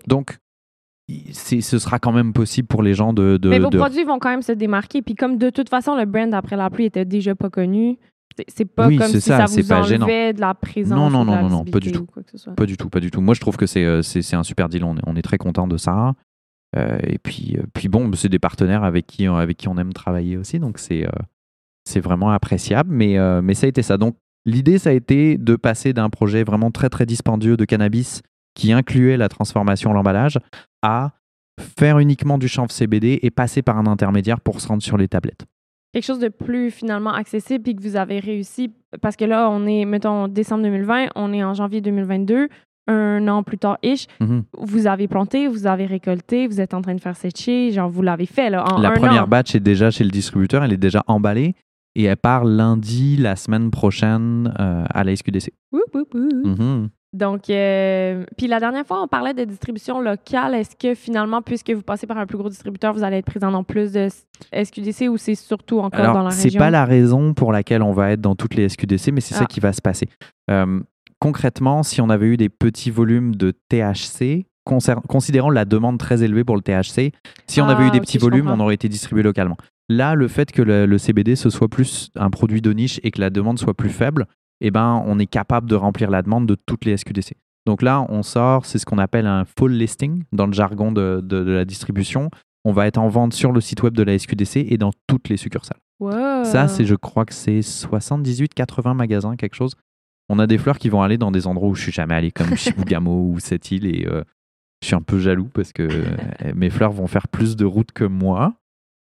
Donc, 0.07 0.37
ce 1.31 1.79
sera 1.79 1.99
quand 1.99 2.11
même 2.11 2.33
possible 2.33 2.67
pour 2.67 2.81
les 2.83 2.93
gens 2.93 3.13
de. 3.13 3.37
de- 3.37 3.49
Mais 3.49 3.59
vos 3.59 3.69
de- 3.69 3.77
produits 3.77 4.03
vont 4.03 4.19
quand 4.19 4.29
même 4.29 4.41
se 4.41 4.51
démarquer. 4.53 5.01
Puis 5.01 5.15
comme 5.15 5.37
de 5.37 5.49
toute 5.49 5.69
façon, 5.69 5.95
le 5.95 6.05
brand 6.05 6.33
après 6.33 6.55
la 6.55 6.69
pluie 6.69 6.85
était 6.85 7.05
déjà 7.05 7.35
pas 7.35 7.49
connu, 7.49 7.97
c'est- 8.47 8.65
pas 8.65 8.87
Oui, 8.87 8.97
comme 8.97 9.07
si 9.07 9.21
ça, 9.21 9.45
ça, 9.45 9.61
vous 9.61 9.67
pas 9.67 9.81
gênant. 9.83 10.05
enlevait 10.05 10.33
de 10.33 10.39
la 10.41 10.53
présence 10.53 10.97
Non, 10.97 11.09
non, 11.09 11.21
ou 11.21 11.25
de 11.25 11.29
la 11.31 11.41
non, 11.41 11.49
non, 11.49 11.57
non, 11.57 11.65
pas 11.65 11.79
du 11.79 11.91
tout. 11.91 12.07
Pas 12.55 12.65
du 12.65 12.77
tout, 12.77 12.89
pas 12.89 12.99
du 12.99 13.11
tout. 13.11 13.21
Moi, 13.21 13.33
je 13.35 13.41
trouve 13.41 13.57
que 13.57 13.65
c'est 13.65 13.83
euh, 13.83 14.01
un 14.33 14.43
super 14.43 14.69
deal. 14.69 14.83
On 14.85 14.95
est, 14.97 15.01
on 15.05 15.15
est 15.15 15.21
très 15.21 15.37
content 15.37 15.67
de 15.67 15.77
ça. 15.77 16.13
Euh, 16.75 16.97
et 17.03 17.19
puis, 17.19 17.55
euh, 17.59 17.63
puis 17.73 17.87
bon, 17.89 18.09
c'est 18.13 18.29
des 18.29 18.39
partenaires 18.39 18.83
avec 18.83 19.05
qui, 19.05 19.27
avec 19.27 19.57
qui 19.57 19.67
on 19.67 19.77
aime 19.77 19.93
travailler 19.93 20.37
aussi. 20.37 20.59
Donc, 20.59 20.79
c'est 20.79 21.05
euh, 21.05 21.11
c'est 21.85 21.99
vraiment 21.99 22.31
appréciable. 22.31 22.89
Mais, 22.91 23.17
euh, 23.19 23.41
mais 23.43 23.53
ça 23.53 23.65
a 23.65 23.69
été 23.69 23.83
ça. 23.83 23.97
Donc, 23.97 24.15
l'idée, 24.45 24.79
ça 24.79 24.89
a 24.89 24.93
été 24.93 25.37
de 25.37 25.55
passer 25.57 25.93
d'un 25.93 26.09
projet 26.09 26.43
vraiment 26.43 26.71
très, 26.71 26.89
très 26.89 27.05
dispendieux 27.05 27.57
de 27.57 27.65
cannabis 27.65 28.21
qui 28.55 28.71
incluait 28.71 29.17
la 29.17 29.29
transformation, 29.29 29.93
l'emballage, 29.93 30.39
à 30.81 31.11
faire 31.77 31.99
uniquement 31.99 32.37
du 32.37 32.47
chanvre 32.47 32.71
CBD 32.71 33.19
et 33.21 33.31
passer 33.31 33.61
par 33.61 33.77
un 33.77 33.85
intermédiaire 33.87 34.39
pour 34.41 34.59
se 34.61 34.67
rendre 34.67 34.81
sur 34.83 34.97
les 34.97 35.07
tablettes. 35.07 35.45
Quelque 35.93 36.05
chose 36.05 36.19
de 36.19 36.29
plus 36.29 36.71
finalement 36.71 37.13
accessible 37.13 37.63
puis 37.63 37.75
que 37.75 37.81
vous 37.83 37.95
avez 37.95 38.19
réussi. 38.19 38.71
Parce 39.01 39.15
que 39.15 39.25
là, 39.25 39.49
on 39.49 39.67
est, 39.67 39.85
mettons, 39.85 40.27
décembre 40.27 40.63
2020, 40.63 41.09
on 41.15 41.31
est 41.33 41.43
en 41.43 41.53
janvier 41.53 41.81
2022, 41.81 42.49
un 42.87 43.27
an 43.27 43.43
plus 43.43 43.59
tard-ish. 43.59 44.07
Mhm. 44.19 44.43
Vous 44.57 44.87
avez 44.87 45.07
planté, 45.07 45.47
vous 45.47 45.67
avez 45.67 45.85
récolté, 45.85 46.47
vous 46.47 46.59
êtes 46.59 46.73
en 46.73 46.81
train 46.81 46.95
de 46.95 46.99
faire 47.01 47.15
sécher, 47.15 47.71
genre 47.71 47.89
vous 47.89 48.01
l'avez 48.01 48.25
fait 48.25 48.49
là, 48.49 48.65
en 48.73 48.79
La 48.79 48.89
un 48.89 48.93
première 48.93 49.25
an. 49.25 49.27
batch 49.27 49.53
est 49.53 49.59
déjà 49.59 49.91
chez 49.91 50.03
le 50.03 50.09
distributeur, 50.09 50.63
elle 50.63 50.73
est 50.73 50.77
déjà 50.77 51.03
emballée 51.07 51.53
et 51.95 52.05
elle 52.05 52.17
part 52.17 52.43
lundi 52.43 53.15
la 53.17 53.35
semaine 53.35 53.69
prochaine 53.69 54.51
euh, 54.59 54.83
à 54.89 55.03
la 55.03 55.15
SQDC. 55.15 55.53
Woup, 55.71 55.93
woup. 55.93 56.13
Mhm. 56.15 56.89
Donc, 57.13 57.49
euh, 57.51 58.25
puis 58.37 58.47
la 58.47 58.59
dernière 58.59 58.85
fois, 58.87 59.01
on 59.03 59.07
parlait 59.07 59.35
de 59.35 59.43
distribution 59.43 60.01
locale. 60.01 60.55
Est-ce 60.55 60.75
que 60.75 60.95
finalement, 60.95 61.41
puisque 61.43 61.69
vous 61.69 61.83
passez 61.83 62.07
par 62.07 62.17
un 62.17 62.25
plus 62.25 62.37
gros 62.39 62.49
distributeur, 62.49 62.91
vous 62.93 63.03
allez 63.03 63.17
être 63.17 63.25
présent 63.25 63.51
dans 63.51 63.63
plus 63.63 63.91
de 63.91 64.07
SQDC 64.51 65.09
ou 65.09 65.17
c'est 65.17 65.35
surtout 65.35 65.79
encore 65.79 66.11
dans 66.13 66.23
la 66.23 66.31
c'est 66.31 66.45
région? 66.45 66.59
pas 66.59 66.71
la 66.71 66.85
raison 66.85 67.33
pour 67.35 67.51
laquelle 67.51 67.83
on 67.83 67.91
va 67.93 68.11
être 68.11 68.21
dans 68.21 68.35
toutes 68.35 68.55
les 68.55 68.67
SQDC, 68.67 69.11
mais 69.11 69.21
c'est 69.21 69.35
ça 69.35 69.41
Ah. 69.43 69.45
qui 69.47 69.59
va 69.59 69.73
se 69.73 69.81
passer. 69.81 70.07
Euh, 70.49 70.79
concrètement, 71.19 71.83
si 71.83 72.01
on 72.01 72.09
avait 72.09 72.25
eu 72.27 72.37
des 72.37 72.49
petits 72.49 72.89
volumes 72.91 73.35
de 73.35 73.53
THC, 73.69 74.45
considérant 75.07 75.49
la 75.51 75.65
demande 75.65 75.99
très 75.99 76.23
élevée 76.23 76.43
pour 76.43 76.55
le 76.55 76.61
THC, 76.61 77.11
si 77.47 77.61
on 77.61 77.65
avait 77.69 77.83
Ah, 77.83 77.87
eu 77.87 77.91
des 77.91 77.97
ok, 77.99 78.05
petits 78.05 78.17
volumes, 78.17 78.47
on 78.49 78.59
aurait 78.59 78.75
été 78.75 78.89
distribué 78.89 79.21
localement. 79.23 79.57
Là, 79.89 80.15
le 80.15 80.27
fait 80.27 80.51
que 80.51 80.61
le, 80.61 80.85
le 80.85 80.97
CBD 80.97 81.35
ce 81.35 81.49
soit 81.49 81.67
plus 81.67 82.09
un 82.15 82.29
produit 82.29 82.61
de 82.61 82.71
niche 82.73 82.99
et 83.03 83.11
que 83.11 83.19
la 83.21 83.29
demande 83.29 83.59
soit 83.59 83.73
plus 83.73 83.89
faible, 83.89 84.25
eh 84.63 84.71
ben, 84.71 85.03
on 85.05 85.19
est 85.19 85.27
capable 85.27 85.69
de 85.69 85.75
remplir 85.75 86.09
la 86.09 86.21
demande 86.21 86.47
de 86.47 86.55
toutes 86.55 86.85
les 86.85 86.97
SQDC. 86.97 87.33
Donc 87.65 87.81
là, 87.81 88.05
on 88.09 88.23
sort, 88.23 88.65
c'est 88.65 88.77
ce 88.77 88.85
qu'on 88.85 88.97
appelle 88.97 89.27
un 89.27 89.45
full 89.45 89.73
listing 89.73 90.23
dans 90.31 90.47
le 90.47 90.53
jargon 90.53 90.91
de, 90.91 91.21
de, 91.21 91.37
la 91.37 91.65
distribution. 91.65 92.29
On 92.65 92.71
va 92.71 92.87
être 92.87 92.97
en 92.97 93.09
vente 93.09 93.33
sur 93.33 93.51
le 93.51 93.61
site 93.61 93.83
web 93.83 93.93
de 93.93 94.03
la 94.03 94.17
SQDC 94.17 94.57
et 94.69 94.77
dans 94.77 94.91
toutes 95.07 95.29
les 95.29 95.37
succursales. 95.37 95.79
Ça, 96.43 96.67
c'est, 96.67 96.85
je 96.85 96.95
crois 96.95 97.25
que 97.25 97.33
c'est 97.33 97.59
78-80 97.59 98.93
magasins, 98.93 99.35
quelque 99.35 99.55
chose. 99.55 99.75
On 100.29 100.39
a 100.39 100.47
des 100.47 100.57
fleurs 100.57 100.77
qui 100.77 100.89
vont 100.89 101.01
aller 101.01 101.17
dans 101.17 101.31
des 101.31 101.47
endroits 101.47 101.69
où 101.69 101.75
je 101.75 101.83
suis 101.83 101.91
jamais 101.91 102.15
allé, 102.15 102.31
comme 102.31 102.55
Chibougamau 102.55 103.29
ou 103.33 103.39
cette 103.39 103.71
île, 103.71 103.85
et 103.85 104.05
euh, 104.07 104.23
je 104.81 104.87
suis 104.87 104.95
un 104.95 105.01
peu 105.01 105.19
jaloux 105.19 105.49
parce 105.53 105.71
que 105.71 105.83
euh, 105.83 106.53
mes 106.55 106.69
fleurs 106.69 106.91
vont 106.91 107.07
faire 107.07 107.27
plus 107.27 107.55
de 107.55 107.65
route 107.65 107.91
que 107.91 108.03
moi. 108.03 108.53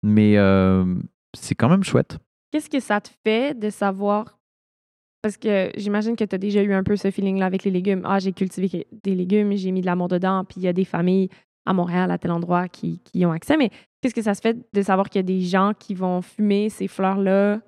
Mais 0.03 0.37
euh, 0.37 0.85
c'est 1.33 1.55
quand 1.55 1.69
même 1.69 1.83
chouette. 1.83 2.19
Qu'est-ce 2.51 2.69
que 2.69 2.79
ça 2.79 3.01
te 3.01 3.09
fait 3.23 3.57
de 3.57 3.69
savoir 3.69 4.37
parce 5.25 5.37
que 5.37 5.71
j'imagine 5.75 6.15
que 6.15 6.23
tu 6.23 6.35
as 6.35 6.37
déjà 6.37 6.61
eu 6.61 6.71
un 6.71 6.83
peu 6.83 6.95
ce 6.95 7.09
feeling-là 7.09 7.47
avec 7.47 7.63
les 7.63 7.71
légumes. 7.71 8.03
Ah, 8.05 8.19
j'ai 8.19 8.31
cultivé 8.31 8.85
des 9.01 9.15
légumes, 9.15 9.53
j'ai 9.55 9.71
mis 9.71 9.81
de 9.81 9.87
l'amour 9.87 10.07
dedans, 10.07 10.45
puis 10.47 10.57
il 10.57 10.63
y 10.65 10.67
a 10.67 10.73
des 10.73 10.85
familles 10.85 11.29
à 11.65 11.73
Montréal, 11.73 12.11
à 12.11 12.19
tel 12.19 12.29
endroit, 12.29 12.67
qui, 12.67 12.99
qui 12.99 13.25
ont 13.25 13.31
accès. 13.31 13.57
Mais 13.57 13.71
qu'est-ce 13.99 14.13
que 14.13 14.21
ça 14.21 14.35
se 14.35 14.41
fait 14.41 14.55
de 14.71 14.81
savoir 14.83 15.09
qu'il 15.09 15.17
y 15.17 15.23
a 15.23 15.23
des 15.23 15.41
gens 15.41 15.71
qui 15.79 15.95
vont 15.95 16.21
fumer 16.21 16.69
ces 16.69 16.87
fleurs-là, 16.87 17.59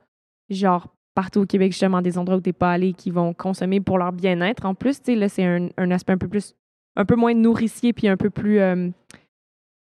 genre 0.51 0.93
partout 1.15 1.39
au 1.39 1.45
Québec, 1.47 1.71
justement, 1.71 2.03
des 2.03 2.19
endroits 2.19 2.37
où 2.37 2.41
tu 2.41 2.49
n'es 2.49 2.53
pas 2.53 2.73
allé, 2.73 2.93
qui 2.93 3.09
vont 3.09 3.33
consommer 3.33 3.81
pour 3.81 3.97
leur 3.97 4.11
bien-être. 4.11 4.63
En 4.67 4.75
plus, 4.75 4.99
tu 5.01 5.13
sais, 5.13 5.15
là, 5.15 5.27
c'est 5.27 5.43
un, 5.43 5.69
un, 5.77 5.89
aspect 5.89 6.13
un 6.13 6.19
peu 6.19 6.27
plus, 6.27 6.53
un 6.95 7.05
peu 7.05 7.15
moins 7.15 7.33
nourricier, 7.33 7.91
puis 7.91 8.07
un 8.07 8.17
peu 8.17 8.29
plus, 8.29 8.59
euh, 8.59 8.89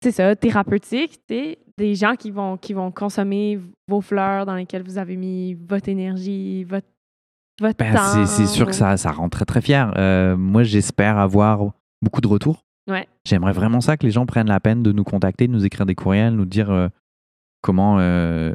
c'est 0.02 0.12
ça, 0.12 0.38
thérapeutique, 0.38 1.20
tu 1.28 1.36
sais, 1.36 1.58
des 1.78 1.96
gens 1.96 2.16
qui 2.16 2.32
vont, 2.32 2.56
qui 2.56 2.72
vont 2.72 2.92
consommer 2.92 3.60
vos 3.90 4.00
fleurs 4.00 4.46
dans 4.46 4.56
lesquelles 4.56 4.84
vous 4.84 4.98
avez 4.98 5.18
mis 5.18 5.54
votre 5.54 5.90
énergie, 5.90 6.64
votre 6.64 6.88
ben, 7.60 8.26
c'est 8.26 8.46
sûr 8.46 8.68
que 8.68 8.74
ça, 8.74 8.98
ça 8.98 9.12
rend 9.12 9.30
très 9.30 9.46
très 9.46 9.62
fier. 9.62 9.94
Euh, 9.98 10.38
moi, 10.38 10.64
j'espère 10.64 11.18
avoir 11.18 11.72
beaucoup 12.02 12.22
de 12.22 12.28
retours. 12.28 12.66
Ouais. 12.90 13.08
J'aimerais 13.26 13.52
vraiment 13.52 13.82
ça, 13.82 13.98
que 13.98 14.06
les 14.06 14.12
gens 14.12 14.26
prennent 14.26 14.48
la 14.48 14.60
peine 14.60 14.84
de 14.84 14.92
nous 14.92 15.04
contacter, 15.04 15.48
de 15.48 15.52
nous 15.52 15.66
écrire 15.66 15.86
des 15.86 15.96
courriels, 15.96 16.36
nous 16.36 16.46
dire 16.46 16.72
euh, 16.72 16.88
comment, 17.62 17.98
euh, 18.00 18.54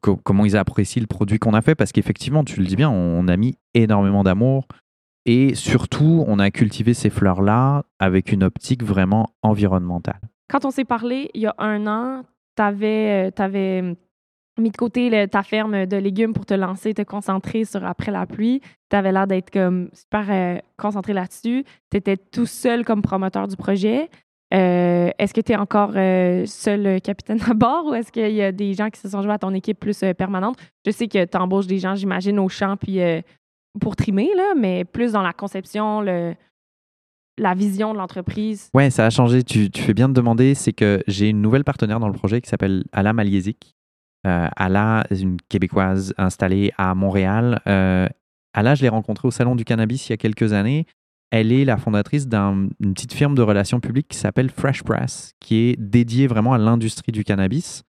comment 0.00 0.44
ils 0.44 0.56
apprécient 0.56 1.00
le 1.00 1.06
produit 1.06 1.38
qu'on 1.38 1.54
a 1.54 1.62
fait. 1.62 1.74
Parce 1.74 1.92
qu'effectivement, 1.92 2.44
tu 2.44 2.60
le 2.60 2.66
dis 2.66 2.76
bien, 2.76 2.90
on 2.90 3.26
a 3.28 3.36
mis 3.36 3.56
énormément 3.74 4.24
d'amour. 4.24 4.66
Et 5.24 5.54
surtout, 5.54 6.24
on 6.26 6.38
a 6.38 6.50
cultivé 6.50 6.94
ces 6.94 7.10
fleurs-là 7.10 7.84
avec 7.98 8.32
une 8.32 8.42
optique 8.42 8.82
vraiment 8.82 9.30
environnementale. 9.42 10.20
Quand 10.48 10.64
on 10.64 10.70
s'est 10.70 10.86
parlé 10.86 11.30
il 11.34 11.42
y 11.42 11.46
a 11.46 11.54
un 11.58 11.86
an, 11.86 12.24
tu 12.56 12.62
avais, 12.62 13.30
avais 13.38 13.96
mis 14.58 14.70
de 14.70 14.76
côté 14.76 15.26
ta 15.28 15.42
ferme 15.42 15.86
de 15.86 15.96
légumes 15.96 16.32
pour 16.32 16.46
te 16.46 16.54
lancer, 16.54 16.94
te 16.94 17.02
concentrer 17.02 17.64
sur 17.64 17.84
après 17.84 18.12
la 18.12 18.26
pluie. 18.26 18.60
Tu 18.90 18.96
avais 18.96 19.12
l'air 19.12 19.26
d'être 19.26 19.50
comme 19.50 19.90
super 19.92 20.26
euh, 20.30 20.58
concentré 20.76 21.12
là-dessus. 21.12 21.64
Tu 21.90 21.96
étais 21.96 22.16
tout 22.16 22.46
seul 22.46 22.84
comme 22.84 23.02
promoteur 23.02 23.48
du 23.48 23.56
projet. 23.56 24.08
Euh, 24.54 25.10
est-ce 25.18 25.34
que 25.34 25.40
tu 25.40 25.52
es 25.52 25.56
encore 25.56 25.92
euh, 25.94 26.46
seul 26.46 27.00
capitaine 27.02 27.40
à 27.48 27.54
bord 27.54 27.86
ou 27.86 27.94
est-ce 27.94 28.10
qu'il 28.10 28.32
y 28.32 28.42
a 28.42 28.50
des 28.50 28.72
gens 28.74 28.88
qui 28.88 28.98
se 28.98 29.08
sont 29.08 29.22
joués 29.22 29.32
à 29.32 29.38
ton 29.38 29.52
équipe 29.52 29.78
plus 29.78 30.04
permanente? 30.16 30.56
Je 30.86 30.90
sais 30.90 31.08
que 31.08 31.24
tu 31.24 31.36
embauches 31.36 31.66
des 31.66 31.78
gens, 31.78 31.94
j'imagine, 31.94 32.38
au 32.38 32.48
champ 32.48 32.76
puis 32.76 33.00
pour 33.80 33.96
trimer, 33.96 34.30
là, 34.36 34.54
mais 34.56 34.84
plus 34.84 35.12
dans 35.12 35.22
la 35.22 35.32
conception, 35.32 36.00
le, 36.00 36.34
la 37.38 37.54
vision 37.54 37.92
de 37.92 37.98
l'entreprise. 37.98 38.70
Oui, 38.74 38.90
ça 38.90 39.06
a 39.06 39.10
changé. 39.10 39.42
Tu, 39.42 39.70
fais 39.74 39.94
bien 39.94 40.08
de 40.08 40.14
demander. 40.14 40.54
C'est 40.54 40.72
que 40.72 41.02
j'ai 41.06 41.28
une 41.28 41.40
nouvelle 41.40 41.64
partenaire 41.64 42.00
dans 42.00 42.08
le 42.08 42.14
projet 42.14 42.40
qui 42.40 42.48
s'appelle 42.48 42.84
Alain 42.92 43.12
Maliezik, 43.12 43.58
euh, 43.66 43.77
Ala, 44.24 45.06
une 45.10 45.38
Québécoise 45.48 46.14
installée 46.18 46.72
à 46.76 46.94
Montréal. 46.94 47.60
Euh, 47.66 48.08
Ala, 48.52 48.74
je 48.74 48.82
l'ai 48.82 48.88
rencontrée 48.88 49.28
au 49.28 49.30
Salon 49.30 49.54
du 49.54 49.64
Cannabis 49.64 50.08
il 50.08 50.12
y 50.12 50.14
a 50.14 50.16
quelques 50.16 50.52
années. 50.52 50.86
Elle 51.30 51.52
est 51.52 51.64
la 51.64 51.76
fondatrice 51.76 52.26
d'une 52.26 52.70
petite 52.94 53.12
firme 53.12 53.34
de 53.34 53.42
relations 53.42 53.80
publiques 53.80 54.08
qui 54.08 54.16
s'appelle 54.16 54.50
Fresh 54.50 54.82
Press, 54.82 55.34
qui 55.40 55.56
est 55.56 55.76
dédiée 55.78 56.26
vraiment 56.26 56.54
à 56.54 56.58
l'industrie 56.58 57.12
du 57.12 57.22
cannabis. 57.22 57.84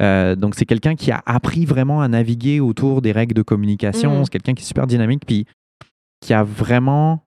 Euh, 0.00 0.34
donc 0.34 0.54
c'est 0.54 0.64
quelqu'un 0.64 0.94
qui 0.94 1.12
a 1.12 1.22
appris 1.26 1.64
vraiment 1.66 2.00
à 2.00 2.08
naviguer 2.08 2.60
autour 2.60 3.02
des 3.02 3.12
règles 3.12 3.34
de 3.34 3.42
communication. 3.42 4.20
Mm. 4.20 4.24
C'est 4.24 4.30
quelqu'un 4.30 4.54
qui 4.54 4.62
est 4.62 4.66
super 4.66 4.86
dynamique, 4.86 5.24
puis 5.26 5.44
qui 6.20 6.32
a 6.32 6.42
vraiment, 6.42 7.24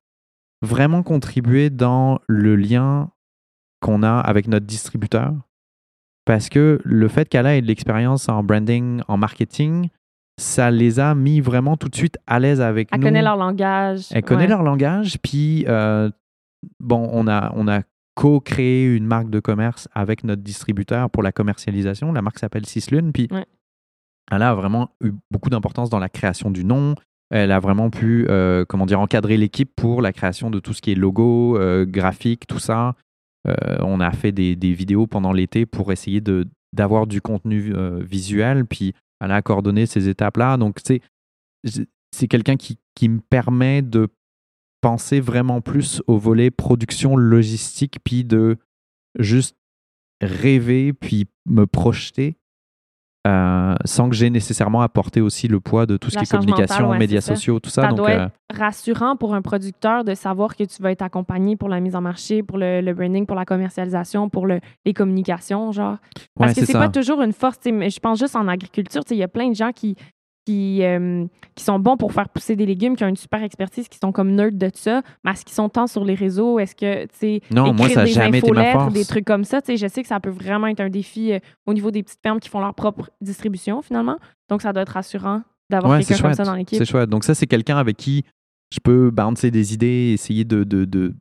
vraiment 0.61 1.03
contribué 1.03 1.69
dans 1.69 2.19
le 2.27 2.55
lien 2.55 3.11
qu'on 3.81 4.03
a 4.03 4.19
avec 4.19 4.47
notre 4.47 4.65
distributeur 4.65 5.33
parce 6.25 6.49
que 6.49 6.79
le 6.83 7.07
fait 7.07 7.27
qu'elle 7.27 7.45
ait 7.47 7.61
de 7.61 7.67
l'expérience 7.67 8.29
en 8.29 8.43
branding, 8.43 9.01
en 9.07 9.17
marketing, 9.17 9.89
ça 10.37 10.71
les 10.71 10.99
a 10.99 11.15
mis 11.15 11.39
vraiment 11.39 11.77
tout 11.77 11.89
de 11.89 11.95
suite 11.95 12.17
à 12.27 12.39
l'aise 12.39 12.61
avec 12.61 12.91
nous. 12.91 12.97
Elle 12.97 13.03
connaît 13.03 13.21
leur 13.21 13.37
langage. 13.37 14.07
Elle 14.11 14.23
connaît 14.23 14.47
leur 14.47 14.63
langage. 14.63 15.17
Puis, 15.21 15.65
euh, 15.67 16.09
bon, 16.79 17.09
on 17.11 17.27
a, 17.27 17.51
on 17.55 17.67
a 17.67 17.81
co-créé 18.15 18.85
une 18.85 19.05
marque 19.05 19.29
de 19.29 19.39
commerce 19.39 19.87
avec 19.93 20.23
notre 20.23 20.41
distributeur 20.41 21.09
pour 21.09 21.23
la 21.23 21.31
commercialisation. 21.31 22.11
La 22.11 22.21
marque 22.21 22.39
s'appelle 22.39 22.65
Cislune. 22.65 23.11
Puis, 23.11 23.27
elle 24.31 24.41
a 24.41 24.53
vraiment 24.53 24.89
eu 25.03 25.11
beaucoup 25.31 25.49
d'importance 25.49 25.89
dans 25.89 25.99
la 25.99 26.09
création 26.09 26.51
du 26.51 26.63
nom. 26.63 26.95
Elle 27.29 27.51
a 27.51 27.59
vraiment 27.59 27.89
pu, 27.89 28.25
euh, 28.29 28.65
comment 28.67 28.85
dire, 28.85 28.99
encadrer 28.99 29.37
l'équipe 29.37 29.71
pour 29.75 30.01
la 30.01 30.11
création 30.11 30.49
de 30.49 30.59
tout 30.59 30.73
ce 30.73 30.81
qui 30.81 30.91
est 30.91 30.95
logo, 30.95 31.57
euh, 31.57 31.85
graphique, 31.85 32.45
tout 32.47 32.59
ça. 32.59 32.95
Euh, 33.47 33.77
on 33.81 33.99
a 33.99 34.11
fait 34.11 34.31
des, 34.31 34.73
vidéos 34.73 35.07
pendant 35.07 35.33
l'été 35.33 35.65
pour 35.65 35.91
essayer 35.91 36.21
d'avoir 36.73 37.07
du 37.07 37.21
contenu 37.21 37.73
euh, 37.75 37.99
visuel, 38.03 38.65
puis 38.65 38.93
elle 39.19 39.31
a 39.31 39.41
coordonné 39.41 39.85
ces 39.85 40.09
étapes-là. 40.09 40.57
Donc, 40.57 40.77
c'est, 40.83 41.01
c'est 42.11 42.27
quelqu'un 42.27 42.55
qui, 42.55 42.77
qui 42.95 43.09
me 43.09 43.19
permet 43.19 43.81
de 43.81 44.07
penser 44.81 45.19
vraiment 45.19 45.61
plus 45.61 46.01
au 46.07 46.17
volet 46.17 46.51
production 46.51 47.15
logistique, 47.15 47.99
puis 48.03 48.23
de 48.23 48.57
juste 49.19 49.55
rêver, 50.21 50.93
puis 50.93 51.27
me 51.45 51.65
projeter 51.65 52.35
euh, 53.27 53.75
sans 53.85 54.09
que 54.09 54.15
j'ai 54.15 54.31
nécessairement 54.31 54.81
apporté 54.81 55.21
aussi 55.21 55.47
le 55.47 55.59
poids 55.59 55.85
de 55.85 55.95
tout 55.95 56.09
ce 56.09 56.17
qui 56.17 56.23
est 56.23 56.31
communication, 56.31 56.91
médias 56.95 57.21
sociaux, 57.21 57.59
tout 57.59 57.69
ça. 57.69 57.83
Ça 57.83 57.93
doit 57.93 58.11
être 58.11 58.21
euh, 58.21 58.57
rassurant 58.57 59.15
pour 59.15 59.35
un 59.35 59.43
producteur 59.43 60.03
de 60.03 60.15
savoir 60.15 60.55
que 60.55 60.63
tu 60.63 60.81
vas 60.81 60.91
être 60.91 61.03
accompagné 61.03 61.55
pour 61.55 61.69
la 61.69 61.79
mise 61.79 61.95
en 61.95 62.01
marché, 62.01 62.41
pour 62.41 62.57
le, 62.57 62.93
branding, 62.93 63.27
pour 63.27 63.35
la 63.35 63.45
commercialisation, 63.45 64.29
pour 64.29 64.47
le, 64.47 64.59
les 64.85 64.93
communications, 64.93 65.71
genre. 65.71 65.97
Parce 66.35 66.55
que 66.55 66.65
c'est 66.65 66.73
pas 66.73 66.89
toujours 66.89 67.21
une 67.21 67.33
force. 67.33 67.59
Je 67.63 67.99
pense 67.99 68.17
juste 68.17 68.35
en 68.35 68.47
agriculture, 68.47 69.03
il 69.11 69.17
y 69.17 69.23
a 69.23 69.27
plein 69.27 69.49
de 69.49 69.55
gens 69.55 69.71
qui, 69.71 69.95
qui, 70.45 70.83
euh, 70.83 71.25
qui 71.55 71.63
sont 71.63 71.79
bons 71.79 71.97
pour 71.97 72.13
faire 72.13 72.29
pousser 72.29 72.55
des 72.55 72.65
légumes, 72.65 72.95
qui 72.95 73.03
ont 73.03 73.07
une 73.07 73.15
super 73.15 73.43
expertise, 73.43 73.87
qui 73.87 73.97
sont 73.97 74.11
comme 74.11 74.31
nerds 74.31 74.53
de 74.53 74.69
ça, 74.73 75.01
mais 75.23 75.31
est-ce 75.31 75.45
qu'ils 75.45 75.53
sont 75.53 75.69
tant 75.69 75.87
sur 75.87 76.03
les 76.03 76.15
réseaux? 76.15 76.59
Est-ce 76.59 76.75
que, 76.75 77.03
tu 77.03 77.09
sais, 77.13 77.41
non, 77.51 77.73
moi, 77.73 77.89
ça 77.89 78.03
des 78.03 78.11
jamais 78.11 78.39
été 78.39 78.51
ma 78.51 78.89
des 78.89 79.05
trucs 79.05 79.25
comme 79.25 79.43
ça, 79.43 79.61
tu 79.61 79.67
sais, 79.67 79.77
je 79.77 79.87
sais 79.87 80.01
que 80.01 80.07
ça 80.07 80.19
peut 80.19 80.29
vraiment 80.29 80.67
être 80.67 80.79
un 80.79 80.89
défi 80.89 81.33
euh, 81.33 81.39
au 81.65 81.73
niveau 81.73 81.91
des 81.91 82.03
petites 82.03 82.21
fermes 82.21 82.39
qui 82.39 82.49
font 82.49 82.59
leur 82.59 82.73
propre 82.73 83.09
distribution, 83.21 83.81
finalement. 83.81 84.17
Donc, 84.49 84.61
ça 84.61 84.73
doit 84.73 84.83
être 84.83 84.89
rassurant 84.89 85.43
d'avoir 85.69 85.99
quelqu'un 85.99 86.17
comme 86.21 86.33
ça 86.33 86.43
dans 86.43 86.55
l'équipe. 86.55 86.77
C'est 86.77 86.89
chouette. 86.89 87.09
Donc, 87.09 87.23
ça, 87.23 87.35
c'est 87.35 87.47
quelqu'un 87.47 87.77
avec 87.77 87.97
qui 87.97 88.25
je 88.73 88.79
peux 88.79 89.11
bouncer 89.11 89.51
des 89.51 89.73
idées, 89.73 90.11
essayer 90.13 90.43
de, 90.43 90.63
de, 90.63 90.85
de 90.85 91.13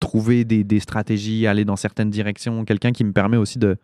trouver 0.00 0.44
des, 0.44 0.64
des, 0.64 0.80
stratégies, 0.80 1.46
aller 1.46 1.64
dans 1.64 1.76
certaines 1.76 2.10
directions. 2.10 2.64
Quelqu'un 2.64 2.92
qui 2.92 3.04
me 3.04 3.12
permet 3.12 3.36
aussi 3.36 3.58
de, 3.58 3.76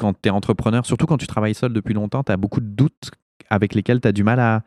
quand 0.00 0.14
tu 0.20 0.28
es 0.28 0.30
entrepreneur, 0.30 0.86
surtout 0.86 1.04
quand 1.04 1.18
tu 1.18 1.26
travailles 1.26 1.54
seul 1.54 1.74
depuis 1.74 1.92
longtemps, 1.92 2.24
tu 2.24 2.32
as 2.32 2.38
beaucoup 2.38 2.60
de 2.60 2.66
doutes 2.66 3.10
avec 3.50 3.74
lesquels 3.74 4.00
tu 4.00 4.08
as 4.08 4.12
du 4.12 4.24
mal 4.24 4.40
à, 4.40 4.62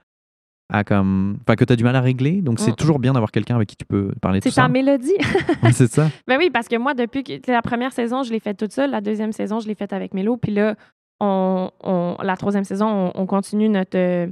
à 0.72 0.84
comme 0.84 1.40
enfin 1.42 1.56
que 1.56 1.66
tu 1.66 1.74
as 1.74 1.76
du 1.76 1.84
mal 1.84 1.96
à 1.96 2.02
régler 2.02 2.42
donc 2.42 2.60
c'est 2.60 2.76
toujours 2.76 3.00
bien 3.00 3.14
d'avoir 3.14 3.32
quelqu'un 3.32 3.56
avec 3.56 3.68
qui 3.70 3.76
tu 3.76 3.86
peux 3.86 4.12
parler 4.22 4.40
de 4.40 4.44
ça. 4.44 4.52
C'est 4.52 4.62
ta 4.62 4.68
mélodie. 4.68 5.18
c'est 5.72 5.92
ça. 5.92 6.10
Ben 6.28 6.38
oui 6.38 6.50
parce 6.52 6.68
que 6.68 6.76
moi 6.76 6.94
depuis 6.94 7.24
que 7.24 7.52
la 7.52 7.62
première 7.62 7.94
saison, 7.94 8.24
je 8.24 8.32
l'ai 8.32 8.40
faite 8.40 8.58
toute 8.58 8.72
seule, 8.72 8.92
la 8.92 9.02
deuxième 9.02 9.32
saison, 9.32 9.60
je 9.60 9.68
l'ai 9.68 9.76
faite 9.76 9.94
avec 9.94 10.14
Mélo 10.14 10.38
puis 10.38 10.54
là 10.54 10.76
on, 11.20 11.70
la 12.22 12.36
troisième 12.38 12.66
saison, 12.66 13.12
on, 13.16 13.26
continue 13.26 13.70
notre 13.70 13.98
euh, 13.98 14.28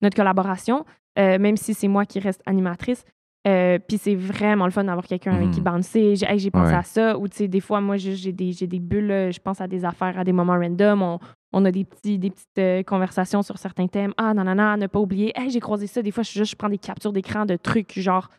notre 0.00 0.16
collaboration 0.16 0.84
euh, 1.18 1.38
même 1.38 1.56
si 1.56 1.74
c'est 1.74 1.88
moi 1.88 2.04
qui 2.04 2.18
reste 2.18 2.42
animatrice. 2.46 3.04
Euh, 3.46 3.78
puis 3.80 3.98
c'est 3.98 4.14
vraiment 4.14 4.66
le 4.66 4.70
fun 4.70 4.84
d'avoir 4.84 5.04
quelqu'un 5.04 5.32
avec 5.32 5.50
qui 5.50 5.60
hmm. 5.60 5.64
bouncer. 5.64 6.14
J'ai 6.16 6.50
pensé 6.50 6.72
à 6.72 6.82
ça. 6.82 7.18
Ou 7.18 7.28
tu 7.28 7.36
sais, 7.38 7.48
des 7.48 7.60
fois, 7.60 7.80
moi, 7.80 7.96
j'ai 7.96 8.32
des, 8.32 8.52
des 8.52 8.78
bulles, 8.78 9.30
je 9.32 9.40
pense 9.40 9.60
à 9.60 9.66
des 9.66 9.84
affaires, 9.84 10.18
à 10.18 10.24
des 10.24 10.32
moments 10.32 10.56
random. 10.56 11.02
On, 11.02 11.18
on 11.52 11.64
a 11.64 11.70
des, 11.70 11.84
petits, 11.84 12.18
des 12.18 12.30
petites 12.30 12.58
euh, 12.58 12.82
conversations 12.82 13.42
sur 13.42 13.58
certains 13.58 13.86
thèmes. 13.86 14.12
Ah, 14.16 14.32
non, 14.34 14.44
non, 14.44 14.54
non, 14.54 14.76
ne 14.76 14.86
pas 14.86 14.98
oublier. 14.98 15.32
Hey, 15.34 15.50
j'ai 15.50 15.60
croisé 15.60 15.86
ça. 15.86 16.02
Des 16.02 16.10
fois, 16.10 16.22
je, 16.22 16.54
prends 16.56 16.68
des 16.68 16.78
captures 16.78 17.12
d'écran 17.12 17.44
de 17.44 17.56
trucs 17.56 17.98
genre 17.98 18.30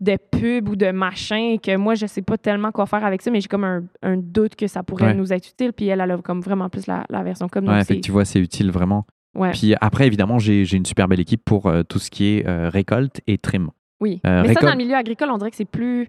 de 0.00 0.16
pub 0.30 0.68
ou 0.68 0.76
de 0.76 0.92
machin 0.92 1.56
que 1.60 1.74
moi, 1.76 1.94
je 1.94 2.06
sais 2.06 2.22
pas 2.22 2.38
tellement 2.38 2.70
quoi 2.70 2.86
faire 2.86 3.04
avec 3.04 3.20
ça, 3.20 3.32
mais 3.32 3.40
j'ai 3.40 3.48
comme 3.48 3.64
un, 3.64 3.82
un, 4.02 4.16
doute 4.16 4.54
que 4.54 4.68
ça 4.68 4.84
pourrait 4.84 5.12
nous 5.14 5.32
être 5.32 5.48
utile. 5.48 5.72
Puis 5.72 5.88
elle, 5.88 6.00
elle 6.00 6.10
a 6.10 6.18
comme 6.18 6.40
vraiment 6.40 6.68
plus 6.68 6.86
la, 6.86 7.04
la 7.10 7.22
version 7.24 7.48
comme 7.48 7.66
Ouais, 7.66 7.84
fait 7.84 8.00
tu 8.00 8.12
vois, 8.12 8.24
c'est 8.24 8.38
utile 8.38 8.70
vraiment. 8.70 9.06
Puis 9.52 9.74
après, 9.80 10.06
évidemment, 10.06 10.38
j'ai 10.38 10.72
une 10.72 10.86
super 10.86 11.08
belle 11.08 11.20
équipe 11.20 11.44
pour 11.44 11.66
euh, 11.66 11.82
tout 11.82 11.98
ce 11.98 12.10
qui 12.10 12.38
est 12.38 12.68
récolte 12.68 13.20
et 13.26 13.38
trim. 13.38 13.70
Oui. 14.00 14.20
Euh, 14.26 14.42
mais 14.42 14.54
ça, 14.54 14.60
dans 14.60 14.70
le 14.70 14.76
milieu 14.76 14.94
agricole, 14.94 15.30
on 15.30 15.38
dirait 15.38 15.50
que 15.50 15.56
c'est 15.56 15.64
plus. 15.64 16.08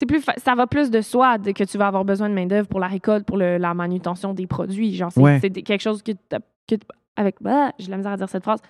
C'est 0.00 0.06
plus 0.06 0.24
ça 0.38 0.54
va 0.54 0.66
plus 0.66 0.90
de 0.90 1.02
soi 1.02 1.38
que 1.38 1.64
tu 1.64 1.76
vas 1.76 1.86
avoir 1.86 2.06
besoin 2.06 2.30
de 2.30 2.34
main-d'œuvre 2.34 2.68
pour 2.68 2.80
la 2.80 2.86
récolte, 2.86 3.26
pour 3.26 3.36
la 3.36 3.74
manutention 3.74 4.32
des 4.32 4.46
produits. 4.46 4.94
Genre, 4.94 5.12
c'est 5.12 5.50
quelque 5.50 5.82
chose 5.82 6.02
que, 6.02 6.12
que 6.66 6.76
avec. 7.16 7.36
Bah, 7.40 7.72
j'ai 7.78 7.90
la 7.90 7.98
misère 7.98 8.12
à 8.12 8.16
dire 8.16 8.28
cette 8.28 8.42
phrase. 8.42 8.60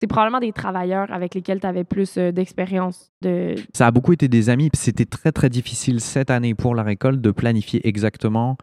c'est 0.00 0.06
probablement 0.06 0.40
des 0.40 0.52
travailleurs 0.52 1.10
avec 1.10 1.34
lesquels 1.34 1.60
tu 1.60 1.66
avais 1.66 1.84
plus 1.84 2.18
euh, 2.18 2.30
d'expérience. 2.30 3.10
De... 3.22 3.54
Ça 3.72 3.86
a 3.86 3.90
beaucoup 3.90 4.12
été 4.12 4.28
des 4.28 4.50
amis. 4.50 4.68
puis 4.68 4.78
C'était 4.80 5.06
très, 5.06 5.32
très 5.32 5.48
difficile 5.48 6.02
cette 6.02 6.30
année 6.30 6.54
pour 6.54 6.74
la 6.74 6.82
récolte 6.82 7.22
de 7.22 7.30
planifier 7.30 7.86
exactement 7.88 8.58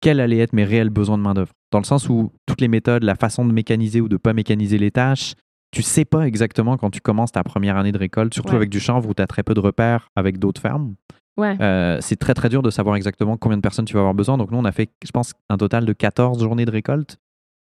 quels 0.00 0.20
allaient 0.20 0.38
être 0.38 0.52
mes 0.52 0.64
réels 0.64 0.90
besoins 0.90 1.18
de 1.18 1.22
main-d'œuvre. 1.22 1.52
Dans 1.70 1.78
le 1.78 1.84
sens 1.84 2.08
où 2.08 2.32
toutes 2.46 2.60
les 2.60 2.68
méthodes, 2.68 3.02
la 3.02 3.14
façon 3.14 3.44
de 3.44 3.52
mécaniser 3.52 4.00
ou 4.00 4.08
de 4.08 4.14
ne 4.14 4.18
pas 4.18 4.32
mécaniser 4.32 4.78
les 4.78 4.90
tâches, 4.90 5.34
tu 5.70 5.82
sais 5.82 6.04
pas 6.04 6.26
exactement 6.26 6.76
quand 6.76 6.90
tu 6.90 7.00
commences 7.00 7.32
ta 7.32 7.42
première 7.44 7.76
année 7.76 7.92
de 7.92 7.98
récolte, 7.98 8.32
surtout 8.34 8.50
Ouais. 8.50 8.56
avec 8.56 8.70
du 8.70 8.80
chanvre 8.80 9.08
où 9.08 9.14
tu 9.14 9.22
as 9.22 9.26
très 9.26 9.42
peu 9.42 9.54
de 9.54 9.60
repères 9.60 10.10
avec 10.16 10.38
d'autres 10.38 10.60
fermes. 10.60 10.94
Ouais. 11.36 11.56
Euh, 11.60 11.98
c'est 12.00 12.16
très 12.16 12.34
très 12.34 12.48
dur 12.48 12.62
de 12.62 12.70
savoir 12.70 12.96
exactement 12.96 13.36
combien 13.36 13.56
de 13.56 13.62
personnes 13.62 13.84
tu 13.84 13.94
vas 13.94 14.00
avoir 14.00 14.14
besoin. 14.14 14.38
Donc 14.38 14.50
nous, 14.50 14.58
on 14.58 14.64
a 14.64 14.72
fait, 14.72 14.90
je 15.04 15.10
pense, 15.10 15.34
un 15.48 15.56
total 15.56 15.84
de 15.84 15.92
14 15.92 16.40
journées 16.42 16.64
de 16.64 16.70
récolte 16.70 17.18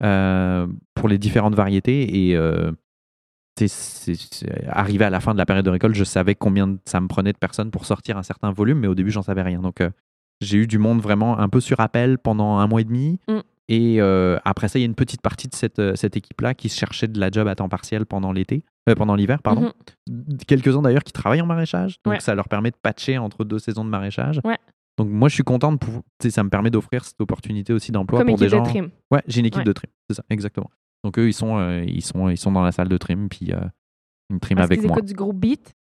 euh, 0.03 0.65
pour 0.95 1.07
les 1.09 1.17
différentes 1.17 1.55
variétés. 1.55 2.27
Et 2.29 2.35
euh, 2.35 2.71
c'est- 3.57 3.67
c'est- 3.67 4.15
c'est- 4.33 4.65
arrivé 4.69 5.03
à 5.05 5.09
la 5.09 5.19
fin 5.19 5.33
de 5.33 5.37
la 5.37 5.45
période 5.45 5.65
de 5.65 5.69
récolte, 5.69 5.93
je 5.95 6.03
savais 6.05 6.35
combien 6.35 6.77
ça 6.85 7.01
me 7.01 7.07
prenait 7.07 7.33
de 7.33 7.37
personnes 7.37 7.69
pour 7.69 7.85
sortir 7.85 8.17
un 8.17 8.23
certain 8.23 8.51
volume, 8.51 8.79
mais 8.79 8.87
au 8.87 8.95
début, 8.95 9.11
j'en 9.11 9.21
savais 9.23 9.41
rien. 9.43 9.59
Donc 9.59 9.83
j'ai 10.41 10.57
eu 10.57 10.67
du 10.67 10.77
monde 10.79 11.01
vraiment 11.01 11.37
un 11.37 11.49
peu 11.49 11.59
sur 11.59 11.79
appel 11.81 12.17
pendant 12.17 12.57
un 12.59 12.67
mois 12.67 12.79
et 12.81 12.85
demi. 12.85 13.19
Mm. 13.27 13.39
Et 13.71 14.01
euh, 14.01 14.37
après 14.45 14.67
ça, 14.67 14.79
il 14.79 14.81
y 14.81 14.85
a 14.85 14.87
une 14.87 14.95
petite 14.95 15.21
partie 15.21 15.47
de 15.47 15.53
cette, 15.53 15.77
euh, 15.77 15.95
cette 15.95 16.17
équipe-là 16.17 16.55
qui 16.55 16.69
se 16.69 16.77
cherchait 16.77 17.07
de 17.07 17.19
la 17.19 17.29
job 17.29 17.47
à 17.47 17.53
temps 17.55 17.69
partiel 17.69 18.05
pendant 18.07 18.31
l'été, 18.31 18.63
euh, 18.89 18.95
pendant 18.95 19.15
l'hiver, 19.15 19.41
pardon 19.43 19.71
Mhm. 20.09 20.37
quelques-uns 20.47 20.81
d'ailleurs 20.81 21.03
qui 21.03 21.13
travaillent 21.13 21.41
en 21.41 21.45
maraîchage. 21.45 21.97
Donc 22.03 22.15
Ouais. 22.15 22.19
ça 22.19 22.33
leur 22.33 22.49
permet 22.49 22.71
de 22.71 22.75
patcher 22.81 23.19
entre 23.19 23.43
deux 23.45 23.59
saisons 23.59 23.85
de 23.85 23.89
maraîchage. 23.89 24.41
Ouais. 24.43 24.57
Donc 24.97 25.07
moi 25.09 25.29
je 25.29 25.35
suis 25.35 25.43
content 25.43 25.71
de 25.71 25.77
pouvoir, 25.77 26.01
ça 26.27 26.43
me 26.43 26.49
permet 26.49 26.71
d'offrir 26.71 27.05
cette 27.05 27.21
opportunité 27.21 27.71
aussi 27.71 27.91
d'emploi 27.91 28.25
pour 28.25 28.37
des 28.39 28.49
gens. 28.49 28.63
de 28.63 28.67
trim. 28.69 28.89
Ouais, 29.11 29.21
j'ai 29.27 29.39
une 29.41 29.45
équipe 29.45 29.59
Ouais. 29.59 29.63
de 29.65 29.71
trim, 29.71 29.89
c'est 30.09 30.15
ça, 30.15 30.23
exactement. 30.31 30.69
Donc 31.05 31.17
eux 31.19 31.27
ils 31.27 31.33
sont, 31.33 31.57
euh, 31.59 31.83
ils 31.87 32.01
sont, 32.03 32.27
ils 32.27 32.37
sont 32.37 32.51
dans 32.51 32.63
la 32.63 32.71
salle 32.71 32.89
de 32.89 32.97
trim 32.97 33.29
puis 33.29 33.51
ils 34.31 34.39
triment 34.39 34.57
Parce 34.57 34.65
avec 34.71 34.79
qu'ils 34.79 34.89
moi. 34.89 34.99
du 35.01 35.13
gros 35.13 35.31
beat? 35.31 35.73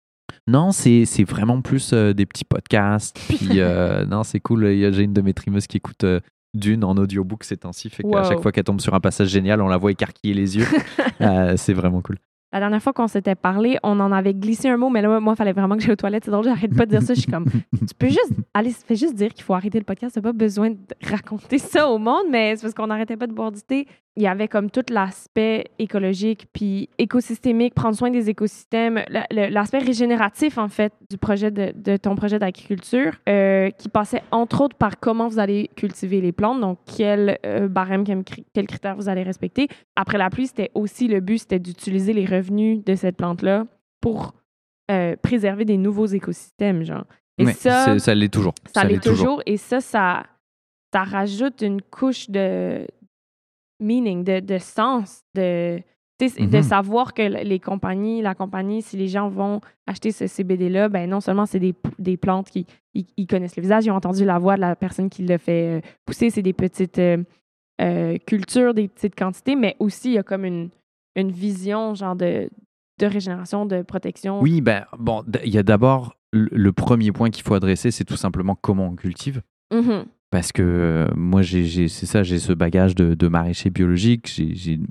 Non, 0.47 0.73
c'est 0.73 1.05
vraiment 1.27 1.63
plus 1.63 1.93
des 1.95 2.27
petits 2.27 2.45
podcasts. 2.45 3.19
Puis 3.29 3.49
non, 4.11 4.23
c'est 4.25 4.41
cool. 4.41 4.67
J'ai 4.93 5.03
une 5.03 5.15
de 5.15 5.23
mes 5.23 5.33
trimeuses 5.33 5.67
qui 5.67 5.79
écoute 5.79 6.05
Dune 6.55 6.85
en 6.85 6.97
audiobook 6.97 7.45
ces 7.45 7.57
temps-ci. 7.59 7.91
Fait 7.91 8.03
qu'à 8.03 8.09
Wow. 8.09 8.25
chaque 8.25 8.41
fois 8.41 8.53
qu'elle 8.53 8.65
tombe 8.65 8.81
sur 8.81 8.95
un 8.95 9.01
passage 9.01 9.29
génial, 9.29 9.61
on 9.61 9.69
la 9.69 9.77
voit 9.77 9.91
écarquiller 9.93 10.35
les 10.35 10.57
yeux. 10.57 10.67
Euh, 11.21 11.55
c'est 11.57 11.73
vraiment 11.73 12.01
cool. 12.01 12.17
La 12.53 12.61
dernière 12.61 12.81
fois 12.81 12.93
qu'on 12.93 13.09
s'était 13.09 13.35
parlé, 13.35 13.77
on 13.83 13.99
en 13.99 14.13
avait 14.13 14.33
glissé 14.35 14.69
un 14.69 14.77
mot, 14.77 14.89
mais 14.89 15.03
là, 15.03 15.19
moi, 15.21 15.35
il 15.35 15.37
fallait 15.37 15.53
vraiment 15.53 15.75
que 15.77 15.83
j'aille 15.83 15.93
aux 15.93 15.97
toilettes. 15.97 16.25
C'est 16.25 16.31
drôle, 16.31 16.45
j'arrête 16.45 16.75
pas 16.77 16.87
de 16.87 16.91
dire 16.93 17.03
ça. 17.03 17.13
Je 17.13 17.21
suis 17.21 17.31
comme, 17.31 17.45
tu 17.73 17.95
peux 17.99 18.07
juste, 18.07 18.33
allez, 18.55 18.71
fais 18.71 18.95
juste 18.95 19.17
dire 19.17 19.35
qu'il 19.35 19.43
faut 19.45 19.53
arrêter 19.55 19.79
le 19.79 19.85
podcast. 19.85 20.15
T'as 20.15 20.21
pas 20.23 20.33
besoin 20.33 20.71
de 20.71 20.77
raconter 21.11 21.59
ça 21.59 21.89
au 21.91 21.99
monde, 21.99 22.27
mais 22.31 22.55
c'est 22.57 22.63
parce 22.63 22.73
qu'on 22.75 22.87
n'arrêtait 22.87 23.17
pas 23.17 23.27
de 23.27 23.33
boire 23.35 23.51
du 23.51 23.61
thé. 23.63 23.87
Il 24.19 24.23
y 24.25 24.27
avait 24.27 24.49
comme 24.49 24.69
tout 24.69 24.83
l'aspect 24.91 25.67
écologique 25.79 26.49
puis 26.53 26.89
écosystémique, 26.99 27.73
prendre 27.73 27.97
soin 27.97 28.11
des 28.11 28.29
écosystèmes, 28.29 29.01
l'aspect 29.31 29.79
régénératif, 29.79 30.59
en 30.59 30.67
fait, 30.67 30.93
du 31.09 31.17
projet 31.19 31.53
de, 31.53 31.73
de 31.77 31.97
ton 31.97 32.17
projet 32.17 32.41
d'agriculture, 32.41 33.13
euh, 33.29 33.71
qui 33.71 33.89
passait 33.89 34.23
entre 34.33 34.63
autres 34.63 34.77
par 34.77 34.99
comment 34.99 35.29
vous 35.29 35.39
allez 35.39 35.71
cultiver 35.77 36.21
les 36.21 36.33
plantes, 36.33 36.61
donc 36.61 36.79
quel 36.85 37.39
euh, 37.47 37.69
barème, 37.69 38.03
quel, 38.03 38.19
cri- 38.25 38.45
quel 38.53 38.67
critère 38.67 38.97
vous 38.97 39.09
allez 39.09 39.23
respecter. 39.23 39.69
Après 39.95 40.19
la 40.19 40.31
pluie, 40.31 40.49
c'était 40.49 40.73
aussi 40.75 41.07
le 41.07 41.21
but, 41.21 41.39
c'était 41.39 41.61
d'utiliser 41.61 42.13
les 42.13 42.27
revenus 42.27 42.85
de 42.85 42.97
cette 42.97 43.17
plante-là 43.17 43.67
pour 44.01 44.35
euh, 44.91 45.15
préserver 45.23 45.65
des 45.65 45.77
nouveaux 45.77 46.07
écosystèmes, 46.07 46.83
genre. 46.83 47.05
Et 47.39 47.47
ça, 47.47 47.97
ça 48.01 48.15
l'est 48.17 48.33
toujours. 48.33 48.55
ça 48.75 48.83
l'est 48.83 48.95
l'est 48.95 49.01
toujours. 49.01 49.43
Et 49.47 49.59
ça, 49.59 49.81
ça, 49.81 50.25
ça 50.93 51.05
rajoute 51.05 51.63
une 51.63 51.81
couche 51.81 52.29
de 52.31 52.85
meaning, 53.81 54.25
de, 54.25 54.41
de 54.41 54.59
sens, 54.59 55.23
de, 55.35 55.81
de 56.21 56.57
Mhm. 56.57 56.63
savoir 56.63 57.15
que 57.15 57.23
les 57.23 57.61
compagnies, 57.61 58.23
la 58.23 58.35
compagnie, 58.35 58.83
si 58.83 58.97
les 58.97 59.07
gens 59.09 59.29
vont 59.29 59.61
acheter 59.87 60.11
ce 60.11 60.27
CBD-là, 60.27 60.89
ben 60.89 61.09
non 61.09 61.21
seulement 61.21 61.47
c'est 61.47 61.61
des, 61.61 61.75
des 61.99 62.17
plantes 62.17 62.51
qui 62.51 62.67
ils, 62.95 63.07
ils 63.17 63.27
connaissent 63.29 63.57
le 63.57 63.63
visage, 63.63 63.87
ils 63.87 63.91
ont 63.93 63.95
entendu 63.97 64.25
la 64.25 64.39
voix 64.39 64.57
de 64.57 64.61
la 64.61 64.75
personne 64.75 65.09
qui 65.11 65.23
l'a 65.25 65.39
fait 65.39 65.79
euh, 65.79 65.81
pousser, 66.05 66.31
c'est 66.31 66.43
des 66.43 66.53
petites 66.53 66.99
euh, 66.99 67.23
euh, 67.81 68.19
cultures, 68.27 68.75
des 68.75 68.89
petites 68.89 69.15
quantités, 69.15 69.55
mais 69.55 69.77
aussi 69.79 70.09
il 70.09 70.15
y 70.15 70.19
a 70.19 70.25
comme 70.25 70.45
une, 70.45 70.71
une 71.15 71.31
vision 71.31 71.95
genre 71.95 72.17
de, 72.17 72.51
de 72.99 73.07
régénération, 73.07 73.65
de 73.67 73.83
protection. 73.83 74.41
Oui, 74.41 74.61
ben, 74.61 74.87
bon, 74.99 75.23
il 75.45 75.55
y 75.55 75.59
a 75.59 75.63
d'abord 75.63 76.17
le, 76.33 76.49
le 76.51 76.73
premier 76.73 77.13
point 77.13 77.31
qu'il 77.31 77.45
faut 77.45 77.55
adresser, 77.55 77.93
c'est 77.93 78.05
tout 78.05 78.17
simplement 78.17 78.57
comment 78.61 78.87
on 78.89 78.97
cultive. 78.97 79.41
Mhm. 79.73 80.07
Parce 80.31 80.53
que 80.53 80.63
euh, 80.63 81.09
moi, 81.17 81.41
j'ai, 81.43 81.89
c'est 81.89 82.05
ça, 82.07 82.23
j'ai 82.23 82.39
ce 82.39 82.53
bagage 82.53 82.95
de, 82.95 83.15
de 83.15 83.29
maraîcher 83.29 83.71
biologique. 83.71 84.41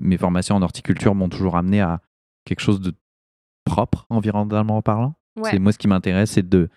Mes 0.00 0.16
formations 0.18 0.56
en 0.56 0.62
horticulture 0.62 1.14
m'ont 1.14 1.28
toujours 1.28 1.56
amené 1.56 1.80
à 1.80 2.00
quelque 2.44 2.60
chose 2.60 2.80
de 2.80 2.92
propre, 3.64 4.06
environnementalement 4.10 4.82
parlant. 4.82 5.14
Ouais. 5.36 5.50
C'est 5.52 5.58
moi 5.60 5.70
ce 5.72 5.78
qui 5.78 5.86
m'intéresse, 5.86 6.32
c'est 6.32 6.48
de, 6.48 6.68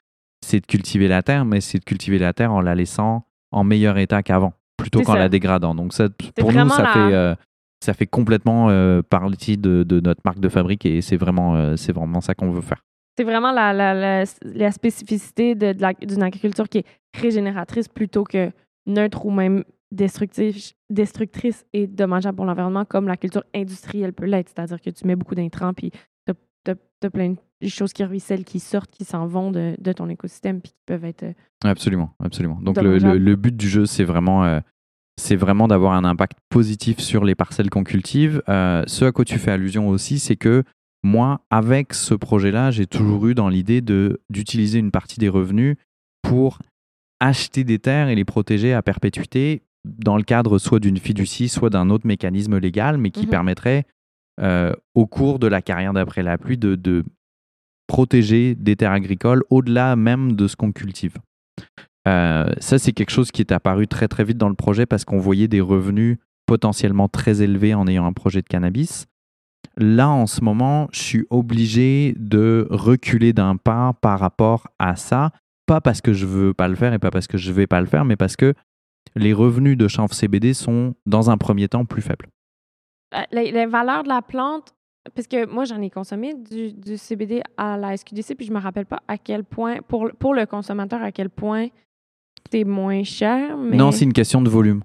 c'est 0.46 0.60
de 0.60 0.66
cultiver 0.68 1.08
la 1.08 1.24
terre, 1.24 1.46
mais 1.46 1.60
c'est 1.62 1.80
de 1.80 1.84
cultiver 1.86 2.20
la 2.20 2.34
terre 2.34 2.52
en 2.54 2.62
la 2.62 2.76
laissant 2.76 3.26
en 3.52 3.64
meilleur 3.64 3.98
état 3.98 4.22
qu'avant, 4.22 4.54
plutôt 4.78 5.00
qu'en 5.02 5.14
la 5.16 5.30
dégradant. 5.30 5.74
Donc 5.74 5.94
ça, 5.94 6.10
pour 6.10 6.50
nous, 6.52 6.58
vraiment 6.58 6.76
ça 6.76 6.84
la- 6.84 6.94
fait, 6.94 7.14
euh, 7.14 7.36
ça 7.84 7.94
fait 7.96 8.06
complètement 8.06 8.70
euh, 8.70 9.02
partie 9.02 9.58
de, 9.58 9.82
de 9.84 10.00
notre 10.00 10.22
marque 10.24 10.40
de 10.40 10.50
fabrique 10.50 10.86
et 10.86 11.02
c'est 11.02 11.18
vraiment, 11.18 11.76
c'est 11.78 11.94
vraiment 11.94 12.22
ça 12.22 12.36
qu'on 12.36 12.52
veut 12.52 12.62
faire. 12.62 12.84
C'est 13.18 13.24
vraiment 13.24 13.52
la, 13.52 13.74
la, 13.74 13.94
la, 13.94 14.24
la 14.44 14.72
spécificité 14.72 15.54
de, 15.56 15.74
de 15.74 15.82
la- 15.82 15.94
d'une 15.94 16.24
agriculture 16.24 16.68
qui 16.70 16.80
est 16.80 16.86
régénératrice 17.14 17.88
plutôt 17.88 18.24
que 18.24 18.52
neutre 18.88 19.26
ou 19.26 19.32
même 19.32 19.64
destructrice, 19.92 20.74
destructrice 20.90 21.66
et 21.74 21.88
dommageable 21.88 22.38
pour 22.38 22.46
l'environnement, 22.46 22.86
comme 22.86 23.08
la 23.08 23.18
culture 23.18 23.44
industrielle 23.54 24.14
peut 24.14 24.26
l'être. 24.26 24.50
C'est-à-dire 24.56 24.80
que 24.82 24.90
tu 24.90 25.06
mets 25.06 25.16
beaucoup 25.18 25.36
d'intrants, 25.36 25.74
puis 25.74 25.92
tu 26.26 26.72
as, 26.72 27.10
plein 27.10 27.34
de 27.62 27.68
choses 27.68 27.92
qui 27.94 28.04
ruissellent, 28.04 28.46
qui 28.46 28.60
sortent, 28.60 28.92
qui 28.92 29.04
s'en 29.04 29.26
vont 29.26 29.52
de, 29.52 29.76
de 29.80 29.92
ton 29.92 30.08
écosystème, 30.10 30.62
puis 30.62 30.72
qui 30.72 30.78
peuvent 30.86 31.04
être. 31.06 31.24
euh, 31.24 31.34
Absolument, 31.66 32.12
absolument. 32.24 32.60
Donc 32.62 32.78
le, 32.78 32.84
Dommageable. 32.84 33.18
le- 33.18 33.26
le 33.32 33.36
but 33.36 33.56
du 33.58 33.68
jeu, 33.68 33.86
c'est 33.88 34.04
vraiment, 34.04 34.46
euh, 34.46 34.60
c'est 35.20 35.36
vraiment 35.36 35.68
d'avoir 35.68 35.94
un 35.94 36.06
impact 36.06 36.38
positif 36.50 37.00
sur 37.00 37.26
les 37.26 37.34
parcelles 37.36 37.70
qu'on 37.72 37.84
cultive. 37.84 38.42
Euh, 38.50 38.84
ce 38.88 39.06
à 39.06 39.12
quoi 39.12 39.26
tu 39.26 39.38
fais 39.40 39.52
allusion 39.52 39.90
aussi, 39.90 40.20
c'est 40.20 40.36
que 40.36 40.64
moi, 41.04 41.42
avec 41.50 41.94
ce 41.94 42.14
projet-là, 42.14 42.72
j'ai 42.72 42.86
toujours 42.86 43.28
eu 43.28 43.34
dans 43.36 43.50
l'idée 43.50 43.82
d'utiliser 44.30 44.80
une 44.80 44.92
partie 44.92 45.20
des 45.20 45.30
revenus 45.30 45.76
pour 46.22 46.60
acheter 47.20 47.64
des 47.64 47.80
terres 47.80 48.10
et 48.10 48.16
les 48.16 48.26
protéger 48.26 48.74
à 48.74 48.82
perpétuité 48.82 49.64
dans 49.86 50.16
le 50.18 50.24
cadre 50.24 50.60
soit 50.60 50.80
d'une 50.80 50.98
fiducie, 50.98 51.50
soit 51.50 51.70
d'un 51.72 51.90
autre 51.90 52.06
mécanisme 52.06 52.58
légal, 52.58 52.98
mais 52.98 53.10
qui 53.10 53.24
Mhm. 53.26 53.30
permettrait 53.30 53.86
euh, 54.40 54.74
au 54.96 55.06
cours 55.08 55.40
de 55.40 55.48
la 55.48 55.62
carrière 55.62 55.94
d'après 55.94 56.24
la 56.24 56.38
pluie 56.38 56.58
de, 56.58 56.76
de 56.76 57.04
protéger 57.88 58.56
des 58.56 58.76
terres 58.76 58.92
agricoles 58.92 59.44
au-delà 59.50 59.96
même 59.96 60.34
de 60.36 60.48
ce 60.48 60.56
qu'on 60.56 60.72
cultive. 60.72 61.18
Euh, 62.08 62.52
ça, 62.60 62.80
c'est 62.80 62.94
quelque 62.94 63.12
chose 63.12 63.32
qui 63.32 63.42
est 63.42 63.52
apparu 63.52 63.88
très 63.88 64.08
très 64.08 64.24
vite 64.24 64.38
dans 64.38 64.50
le 64.50 64.56
projet 64.56 64.86
parce 64.86 65.04
qu'on 65.06 65.20
voyait 65.20 65.48
des 65.48 65.62
revenus 65.62 66.18
potentiellement 66.48 67.08
très 67.10 67.42
élevés 67.42 67.74
en 67.74 67.88
ayant 67.88 68.06
un 68.06 68.14
projet 68.14 68.42
de 68.42 68.48
cannabis. 68.48 69.08
Là, 69.78 70.10
en 70.10 70.28
ce 70.28 70.44
moment, 70.44 70.88
je 70.92 71.00
suis 71.00 71.26
obligé 71.30 72.14
de 72.18 72.68
reculer 72.70 73.34
d'un 73.34 73.56
pas 73.56 73.94
par 74.02 74.20
rapport 74.20 74.68
à 74.80 74.96
ça, 74.96 75.32
pas 75.66 75.82
parce 75.82 76.02
que 76.02 76.14
je 76.14 76.26
veux 76.26 76.54
pas 76.54 76.68
le 76.68 76.76
faire 76.76 76.94
et 76.94 77.00
pas 77.00 77.12
parce 77.12 77.28
que 77.28 77.38
je 77.38 77.52
vais 77.52 77.68
pas 77.68 77.80
le 77.80 77.88
faire, 77.88 78.04
mais 78.04 78.16
parce 78.16 78.36
que 78.36 78.54
les 79.16 79.34
revenus 79.34 79.78
de 79.78 79.88
chanvre 79.88 80.14
CBD 80.14 80.54
sont, 80.54 80.96
dans 81.06 81.30
un 81.30 81.38
premier 81.38 81.68
temps, 81.68 81.86
plus 81.86 82.02
faibles. 82.02 82.28
Euh, 83.16 83.22
Les, 83.32 83.66
valeurs 83.66 84.04
de 84.04 84.10
la 84.10 84.22
plante, 84.22 84.74
parce 85.16 85.28
que 85.28 85.46
moi, 85.46 85.66
j'en 85.66 85.82
ai 85.82 85.90
consommé 85.90 86.34
du, 86.34 86.74
du 86.74 86.98
CBD 86.98 87.42
à 87.58 87.78
la 87.78 87.96
SQDC, 87.96 88.36
puis 88.36 88.46
je 88.46 88.54
me 88.54 88.60
rappelle 88.60 88.86
pas 88.86 89.02
à 89.08 89.18
quel 89.18 89.44
point, 89.44 89.78
pour, 89.88 90.10
pour 90.20 90.34
le 90.34 90.46
consommateur, 90.46 91.02
à 91.02 91.12
quel 91.12 91.30
point 91.30 91.68
c'est 92.52 92.64
moins 92.64 93.04
cher. 93.04 93.58
Mais... 93.58 93.76
Non, 93.78 93.92
c'est 93.92 94.06
une 94.06 94.14
question 94.14 94.42
de 94.42 94.50
volume. 94.50 94.82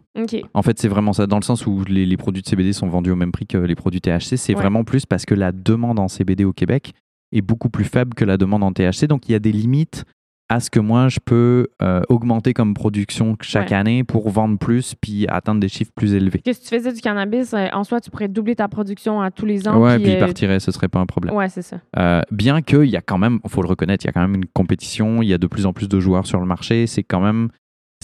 En 0.55 0.62
fait, 0.62 0.79
c'est 0.79 0.88
vraiment 0.88 1.12
ça, 1.12 1.27
dans 1.27 1.37
le 1.38 1.42
sens 1.45 1.66
où 1.66 1.83
les, 1.88 2.07
les 2.07 2.16
produits 2.16 2.42
de 2.42 2.49
CBD 2.49 2.73
sont 2.73 2.88
vendus 2.88 3.11
au 3.11 3.16
même 3.16 3.33
prix 3.33 3.47
que 3.47 3.59
les 3.59 3.75
produits 3.75 4.01
THC. 4.01 4.37
C'est 4.37 4.55
Ouais. 4.55 4.61
vraiment 4.61 4.85
plus 4.85 5.07
parce 5.07 5.25
que 5.27 5.35
la 5.35 5.53
demande 5.53 5.99
en 5.99 6.09
CBD 6.09 6.45
au 6.45 6.53
Québec 6.53 6.92
est 7.33 7.42
beaucoup 7.42 7.69
plus 7.71 7.85
faible 7.85 8.14
que 8.14 8.25
la 8.25 8.37
demande 8.37 8.62
en 8.62 8.73
THC. 8.73 9.07
Donc, 9.07 9.29
il 9.29 9.33
y 9.33 9.35
a 9.35 9.38
des 9.38 9.53
limites 9.53 10.05
à 10.48 10.61
ce 10.61 10.70
que 10.70 10.78
moi, 10.78 11.09
je 11.09 11.18
peux 11.24 11.66
euh, 11.82 12.02
augmenter 12.09 12.52
comme 12.54 12.72
production 12.74 13.37
chaque 13.40 13.70
Ouais. 13.70 13.76
année 13.76 14.04
pour 14.04 14.30
vendre 14.30 14.59
plus 14.59 14.94
puis 14.94 15.26
atteindre 15.28 15.61
des 15.61 15.68
chiffres 15.68 15.90
plus 15.94 16.14
élevés. 16.14 16.38
Que 16.38 16.52
si 16.52 16.61
tu 16.62 16.68
faisais 16.68 16.92
du 16.92 17.00
cannabis, 17.00 17.52
euh, 17.52 17.66
en 17.72 17.82
soi, 17.82 18.00
tu 18.00 18.11
pourrais 18.11 18.28
doubler 18.28 18.54
ta 18.54 18.68
production 18.68 19.20
à 19.20 19.30
tous 19.32 19.44
les 19.46 19.66
ans. 19.66 19.80
ouais, 19.80 19.98
puis 19.98 20.12
il 20.12 20.16
euh, 20.16 20.20
partirait, 20.20 20.61
ce 20.61 20.70
serait 20.70 20.88
pas 20.88 21.00
un 21.00 21.06
problème. 21.06 21.35
Ouais, 21.35 21.48
c'est 21.48 21.62
ça. 21.62 21.78
Euh, 21.98 22.20
bien 22.30 22.62
qu'il 22.62 22.85
y 22.85 22.96
a 22.96 23.00
quand 23.02 23.18
même, 23.18 23.40
il 23.44 23.50
faut 23.50 23.62
le 23.62 23.68
reconnaître, 23.68 24.04
il 24.04 24.06
y 24.06 24.11
a 24.11 24.12
quand 24.12 24.20
même 24.22 24.37
une 24.37 24.46
compétition, 24.46 25.20
il 25.22 25.28
y 25.28 25.32
a 25.35 25.38
de 25.38 25.46
plus 25.48 25.66
en 25.66 25.72
plus 25.72 25.88
de 25.88 25.98
joueurs 25.98 26.26
sur 26.26 26.38
le 26.38 26.46
marché. 26.46 26.87
C'est 26.87 27.02
quand 27.02 27.20
même, 27.20 27.48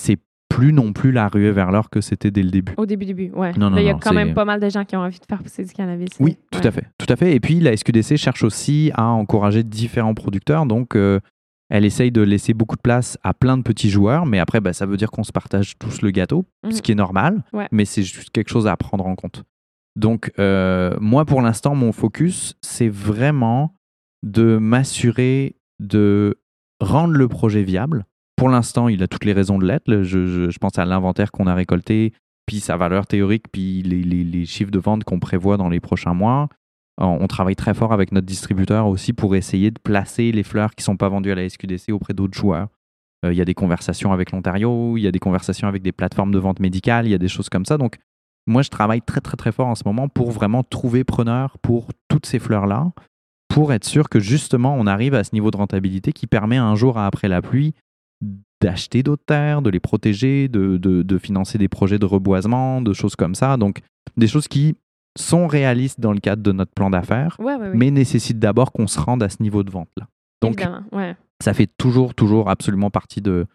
c'est 0.00 0.18
plus 0.48 0.72
non 0.74 0.92
plus 0.92 1.12
la 1.12 1.28
ruée 1.28 1.50
vers 1.52 1.70
l'or 1.70 1.88
que 1.88 2.02
c'était 2.02 2.30
dès 2.30 2.42
le 2.42 2.50
début. 2.50 2.74
Au 2.76 2.84
début, 2.84 3.06
début, 3.06 3.30
ouais. 3.30 3.52
Non, 3.56 3.70
non, 3.70 3.78
il 3.78 3.84
y 3.84 3.88
a 3.88 3.92
non, 3.94 3.98
quand 4.02 4.12
même 4.12 4.34
pas 4.34 4.44
mal 4.44 4.60
de 4.60 4.68
gens 4.68 4.84
qui 4.84 4.94
ont 4.96 5.00
envie 5.00 5.18
de 5.18 5.24
faire 5.26 5.42
pousser 5.42 5.64
du 5.64 5.72
cannabis. 5.72 6.08
Oui, 6.20 6.36
tout 6.50 6.58
Ouais. 6.58 6.66
à 6.66 6.70
fait, 6.72 6.84
tout 6.98 7.06
à 7.08 7.16
fait. 7.16 7.34
Et 7.34 7.40
puis 7.40 7.58
la 7.60 7.74
SQDC 7.74 8.16
cherche 8.18 8.42
aussi 8.44 8.90
à 8.94 9.06
encourager 9.06 9.62
différents 9.62 10.12
producteurs, 10.12 10.66
donc 10.66 10.94
euh, 10.94 11.20
elle 11.74 11.86
essaye 11.86 12.12
de 12.12 12.20
laisser 12.20 12.52
beaucoup 12.52 12.76
de 12.76 12.82
place 12.82 13.16
à 13.22 13.32
plein 13.32 13.56
de 13.56 13.62
petits 13.62 13.88
joueurs, 13.88 14.26
mais 14.26 14.38
après, 14.38 14.60
bah, 14.60 14.74
ça 14.74 14.84
veut 14.84 14.98
dire 14.98 15.10
qu'on 15.10 15.24
se 15.24 15.32
partage 15.32 15.78
tous 15.78 16.02
le 16.02 16.10
gâteau, 16.10 16.44
Mhm. 16.64 16.72
ce 16.72 16.82
qui 16.82 16.92
est 16.92 16.94
normal, 16.94 17.42
Ouais. 17.54 17.66
mais 17.72 17.86
c'est 17.86 18.02
juste 18.02 18.28
quelque 18.28 18.50
chose 18.50 18.66
à 18.66 18.76
prendre 18.76 19.06
en 19.06 19.14
compte. 19.16 19.44
Donc, 19.96 20.30
euh, 20.38 20.94
moi, 21.00 21.24
pour 21.24 21.40
l'instant, 21.40 21.74
mon 21.74 21.92
focus, 21.92 22.56
c'est 22.60 22.90
vraiment 22.90 23.74
de 24.22 24.58
m'assurer 24.58 25.56
de 25.80 26.38
rendre 26.78 27.14
le 27.14 27.26
projet 27.26 27.62
viable. 27.62 28.04
Pour 28.36 28.50
l'instant, 28.50 28.88
il 28.88 29.02
a 29.02 29.08
toutes 29.08 29.24
les 29.24 29.32
raisons 29.32 29.58
de 29.58 29.66
l'être. 29.66 30.02
Je, 30.02 30.26
je, 30.26 30.50
je, 30.50 30.58
pense 30.58 30.78
à 30.78 30.84
l'inventaire 30.84 31.32
qu'on 31.32 31.46
a 31.46 31.54
récolté, 31.54 32.12
puis 32.46 32.60
sa 32.60 32.76
valeur 32.76 33.06
théorique, 33.06 33.46
puis 33.50 33.82
les, 33.82 34.02
les, 34.02 34.24
les 34.24 34.44
chiffres 34.44 34.70
de 34.70 34.78
vente 34.78 35.04
qu'on 35.04 35.20
prévoit 35.20 35.56
dans 35.56 35.70
les 35.70 35.80
prochains 35.80 36.12
mois. 36.14 36.48
On 37.04 37.26
travaille 37.26 37.56
très 37.56 37.74
fort 37.74 37.92
avec 37.92 38.12
notre 38.12 38.26
distributeur 38.26 38.86
aussi 38.86 39.12
pour 39.12 39.34
essayer 39.34 39.70
de 39.70 39.78
placer 39.78 40.30
les 40.30 40.44
fleurs 40.44 40.74
qui 40.74 40.82
ne 40.82 40.84
sont 40.84 40.96
pas 40.96 41.08
vendues 41.08 41.32
à 41.32 41.34
la 41.34 41.48
SQDC 41.48 41.90
auprès 41.90 42.14
d'autres 42.14 42.38
joueurs. 42.38 42.68
Il 43.24 43.34
y 43.34 43.40
a 43.40 43.44
des 43.44 43.54
conversations 43.54 44.12
avec 44.12 44.32
l'Ontario, 44.32 44.96
il 44.96 45.02
y 45.02 45.06
a 45.06 45.12
des 45.12 45.18
conversations 45.18 45.68
avec 45.68 45.82
des 45.82 45.92
plateformes 45.92 46.32
de 46.32 46.38
vente 46.38 46.60
médicale, 46.60 47.06
il 47.06 47.10
y 47.10 47.14
a 47.14 47.18
des 47.18 47.28
choses 47.28 47.48
comme 47.48 47.64
ça. 47.64 47.76
Donc, 47.76 47.98
moi, 48.46 48.62
je 48.62 48.68
travaille 48.68 49.02
très, 49.02 49.20
très, 49.20 49.36
très 49.36 49.52
fort 49.52 49.68
en 49.68 49.74
ce 49.74 49.82
moment 49.84 50.08
pour 50.08 50.30
vraiment 50.30 50.64
trouver 50.64 51.04
preneur 51.04 51.58
pour 51.58 51.88
toutes 52.08 52.26
ces 52.26 52.38
fleurs-là, 52.38 52.90
pour 53.48 53.72
être 53.72 53.84
sûr 53.84 54.08
que 54.08 54.18
justement, 54.18 54.74
on 54.76 54.86
arrive 54.86 55.14
à 55.14 55.24
ce 55.24 55.34
niveau 55.34 55.50
de 55.50 55.56
rentabilité 55.56 56.12
qui 56.12 56.26
permet 56.26 56.56
un 56.56 56.74
jour 56.74 56.98
après 56.98 57.28
la 57.28 57.42
pluie 57.42 57.74
d'acheter 58.60 59.02
d'autres 59.02 59.24
terres, 59.24 59.62
de 59.62 59.70
les 59.70 59.80
protéger, 59.80 60.48
de, 60.48 61.18
financer 61.18 61.58
des 61.58 61.68
projets 61.68 61.98
de 61.98 62.06
reboisement, 62.06 62.80
de 62.80 62.92
choses 62.92 63.16
comme 63.16 63.34
ça. 63.34 63.56
Donc, 63.56 63.80
des 64.16 64.26
choses 64.26 64.48
qui 64.48 64.76
sont 65.18 65.46
réalistes 65.46 66.00
dans 66.00 66.12
le 66.12 66.20
cadre 66.20 66.42
de 66.42 66.52
notre 66.52 66.72
plan 66.72 66.90
d'affaires, 66.90 67.36
ouais, 67.38 67.54
ouais, 67.54 67.68
ouais. 67.68 67.72
mais 67.74 67.90
nécessitent 67.90 68.38
d'abord 68.38 68.72
qu'on 68.72 68.86
se 68.86 68.98
rende 68.98 69.22
à 69.22 69.28
ce 69.28 69.42
niveau 69.42 69.62
de 69.62 69.70
vente-là. 69.70 70.08
Donc, 70.40 70.66
ça 71.40 71.54
fait 71.54 71.70
toujours, 71.76 72.14
toujours 72.14 72.48
absolument 72.48 72.90
partie 72.90 73.20
de, 73.20 73.46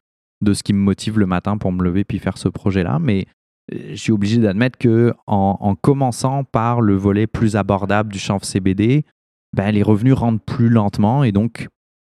de 0.41 0.53
ce 0.53 0.63
qui 0.63 0.73
me 0.73 0.79
motive 0.79 1.19
le 1.19 1.25
matin 1.25 1.57
pour 1.57 1.71
me 1.71 1.83
lever 1.83 2.03
puis 2.03 2.19
faire 2.19 2.37
ce 2.37 2.47
projet-là. 2.47 2.99
Mais 2.99 3.25
je 3.71 3.95
suis 3.95 4.11
obligé 4.11 4.37
d'admettre 4.37 4.77
que 4.77 5.13
en, 5.25 5.57
en, 5.59 5.75
commençant 5.75 6.43
par 6.43 6.81
le 6.81 6.95
volet 6.95 7.27
plus 7.27 7.55
abordable 7.55 8.11
du 8.11 8.19
chanvre 8.19 8.45
CBD, 8.45 9.03
ben, 9.53 9.71
les 9.71 9.83
revenus 9.83 10.13
rentrent 10.13 10.43
plus 10.43 10.69
lentement 10.69 11.23
et 11.23 11.31
donc 11.31 11.67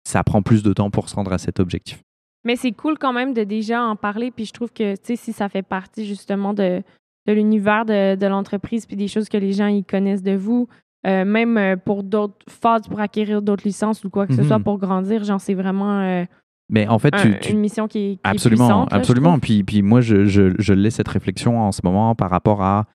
ça 0.08 0.24
prend 0.24 0.42
plus 0.42 0.64
de 0.64 0.74
temps 0.74 0.90
pour 0.90 1.10
se 1.10 1.16
rendre 1.16 1.34
à 1.34 1.38
cet 1.38 1.60
objectif. 1.60 2.02
Mais 2.46 2.56
c'est 2.56 2.72
cool 2.72 2.98
quand 2.98 3.14
même 3.14 3.34
de 3.34 3.44
déjà 3.44 3.84
en 3.84 3.96
parler, 3.96 4.32
puis 4.32 4.46
je 4.46 4.54
trouve 4.54 4.72
que 4.72 4.96
si 5.04 5.34
ça 5.34 5.50
fait 5.50 5.62
partie 5.62 6.06
justement 6.06 6.54
de, 6.54 6.82
de 7.30 7.34
l'univers 7.38 7.86
de, 7.86 8.16
de 8.16 8.28
l'entreprise, 8.28 8.86
puis 8.88 8.96
des 8.96 9.08
choses 9.14 9.30
que 9.30 9.38
les 9.38 9.54
gens 9.54 9.68
ils 9.68 9.86
connaissent 9.94 10.24
de 10.24 10.36
vous, 10.46 10.68
euh, 11.08 11.26
même 11.26 11.78
pour 11.88 12.04
d'autres 12.04 12.46
phases, 12.62 12.88
pour 12.90 13.00
acquérir 13.00 13.42
d'autres 13.42 13.66
licences 13.66 14.04
ou 14.06 14.10
quoi 14.10 14.26
que 14.26 14.34
mm 14.34 14.38
-hmm. 14.38 14.42
ce 14.44 14.48
soit 14.50 14.60
pour 14.68 14.78
grandir, 14.86 15.24
genre 15.24 15.42
c'est 15.48 15.58
vraiment 15.64 15.96
euh, 16.02 16.26
mais 16.70 16.88
en 16.88 17.00
fait, 17.00 17.14
un, 17.16 17.22
tu, 17.22 17.40
tu... 17.40 17.52
une 17.54 17.60
mission 17.60 17.88
qui 17.88 17.98
est, 18.00 18.16
qui 18.16 18.20
absolument, 18.24 18.66
est 18.66 18.68
puissante. 18.68 18.92
Là, 18.92 18.98
absolument. 18.98 19.40
Puis, 19.40 19.64
puis 19.64 19.82
moi, 19.82 20.02
je, 20.02 20.26
je, 20.26 20.54
je 20.60 20.74
laisse 20.74 20.96
cette 20.96 21.08
réflexion 21.08 21.60
en 21.60 21.72
ce 21.72 21.82
moment 21.84 22.14
par 22.16 22.30
rapport 22.30 22.62
à 22.62 22.86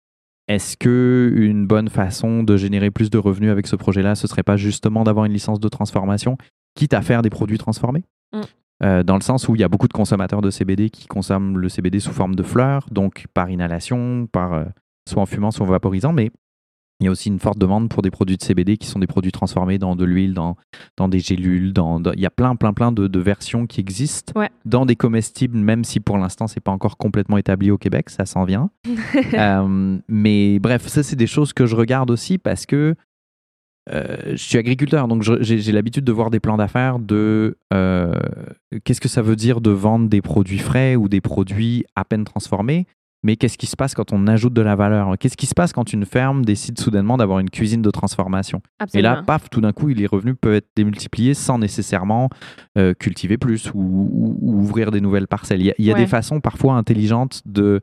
est-ce 0.47 0.77
que 0.77 1.33
une 1.35 1.67
bonne 1.67 1.89
façon 1.89 2.45
de 2.45 2.57
générer 2.57 2.91
plus 2.91 3.11
de 3.11 3.19
revenus 3.19 3.51
avec 3.51 3.67
ce 3.67 3.77
projet-là, 3.77 4.15
ce 4.15 4.27
serait 4.29 4.43
pas 4.43 4.57
justement 4.57 5.03
d'avoir 5.05 5.25
une 5.25 5.33
licence 5.33 5.59
de 5.59 5.69
transformation, 5.69 6.37
quitte 6.77 6.95
à 6.95 7.03
faire 7.03 7.23
des 7.23 7.31
produits 7.31 7.59
transformés? 7.59 8.05
Mm. 8.33 8.43
Euh, 8.85 9.03
Dans 9.03 9.17
le 9.17 9.23
sens 9.23 9.49
où 9.49 9.55
il 9.55 9.61
y 9.61 9.65
a 9.65 9.69
beaucoup 9.69 9.89
de 9.89 9.93
consommateurs 9.93 10.43
de 10.43 10.51
CBD 10.51 10.91
qui 10.91 11.07
consomment 11.07 11.59
le 11.59 11.69
CBD 11.69 12.01
sous 12.01 12.13
forme 12.13 12.35
de 12.35 12.43
fleurs, 12.43 12.87
donc 12.91 13.27
par 13.35 13.51
inhalation, 13.51 14.29
par 14.31 14.53
euh, 14.53 14.65
soit 15.09 15.23
en 15.23 15.27
fumant, 15.27 15.51
soit 15.51 15.67
en 15.67 15.71
vaporisant, 15.71 16.13
mais 16.13 16.31
il 17.01 17.05
y 17.05 17.09
a 17.09 17.11
aussi 17.11 17.29
une 17.29 17.41
forte 17.41 17.59
demande 17.59 17.89
pour 17.89 18.03
des 18.03 18.11
produits 18.11 18.37
de 18.37 18.43
CBD 18.43 18.77
qui 18.77 18.87
sont 18.87 19.01
des 19.01 19.07
produits 19.07 19.33
transformés 19.33 19.79
dans 19.79 19.97
de 19.97 20.05
l'huile, 20.05 20.33
dans, 20.33 20.57
dans 20.97 21.09
des 21.09 21.19
gélules. 21.19 21.73
Dans, 21.73 21.99
dans, 21.99 22.13
il 22.13 22.21
y 22.21 22.27
a 22.27 22.31
plein, 22.31 22.55
plein, 22.55 22.73
plein 22.73 22.93
de, 22.93 23.09
de 23.09 23.19
versions 23.19 23.67
qui 23.67 23.81
existent 23.81 24.39
ouais. 24.39 24.49
dans 24.65 24.87
des 24.87 24.95
comestibles, 24.95 25.59
même 25.59 25.83
si 25.83 25.99
pour 25.99 26.19
l'instant, 26.19 26.47
c'est 26.47 26.61
pas 26.61 26.71
encore 26.71 26.97
complètement 26.97 27.37
établi 27.37 27.71
au 27.71 27.79
Québec. 27.79 28.11
Ça 28.11 28.27
s'en 28.27 28.45
vient. 28.45 28.71
euh, 29.35 29.99
mais 30.09 30.59
bref, 30.61 30.87
ça, 30.87 31.03
c'est 31.03 31.17
des 31.17 31.27
choses 31.27 31.53
que 31.53 31.67
je 31.67 31.75
regarde 31.75 32.11
aussi 32.11 32.39
parce 32.39 32.65
que 32.65 32.95
euh, 33.93 34.17
je 34.31 34.37
suis 34.37 34.59
agriculteur, 34.59 35.09
donc 35.09 35.23
j'ai 35.23 35.73
l'habitude 35.73 36.05
de 36.05 36.13
voir 36.13 36.31
des 36.31 36.41
plans 36.41 36.57
d'affaires 36.57 36.99
de 36.99 37.59
euh, 37.73 38.15
qu'est-ce 38.85 39.01
que 39.01 39.09
ça 39.09 39.23
veut 39.23 39.37
dire 39.37 39.61
de 39.61 39.71
vendre 39.71 40.09
des 40.09 40.23
produits 40.23 40.59
frais 40.59 40.97
ou 40.97 41.09
des 41.09 41.21
produits 41.21 41.85
à 41.95 42.05
peine 42.05 42.25
transformés 42.25 42.87
mais 43.25 43.37
qu'est-ce 43.37 43.57
qui 43.57 43.67
se 43.67 43.75
passe 43.75 43.95
quand 43.95 44.13
on 44.13 44.27
ajoute 44.27 44.53
de 44.53 44.61
la 44.61 44.77
valeur? 44.77 45.17
Qu'est-ce 45.19 45.39
qui 45.39 45.47
se 45.47 45.55
passe 45.55 45.73
quand 45.73 45.95
une 45.95 46.05
ferme 46.05 46.45
décide 46.45 46.79
soudainement 46.79 47.17
d'avoir 47.17 47.39
une 47.39 47.49
cuisine 47.49 47.81
de 47.81 47.91
transformation? 47.91 48.61
Absolument. 48.79 49.13
Et 49.13 49.17
là, 49.17 49.23
paf, 49.23 49.49
tout 49.49 49.63
d'un 49.63 49.73
coup, 49.73 49.89
les 49.89 50.07
revenus 50.07 50.35
peuvent 50.39 50.57
être 50.57 50.69
démultipliés 50.77 51.33
sans 51.33 51.59
nécessairement 51.59 52.29
euh, 52.77 52.93
cultiver 52.93 53.39
plus 53.39 53.71
ou, 53.73 53.81
ou, 53.81 54.39
ou, 54.43 54.61
ouvrir 54.61 54.91
des 54.91 55.01
nouvelles 55.01 55.27
parcelles. 55.27 55.63
Il 55.63 55.67
y 55.67 55.71
a, 55.71 55.75
il 55.79 55.87
y 55.87 55.91
a 55.91 55.95
ouais. 55.95 56.01
des 56.01 56.07
façons 56.07 56.41
parfois 56.41 56.75
intelligentes 56.75 57.41
de 57.47 57.81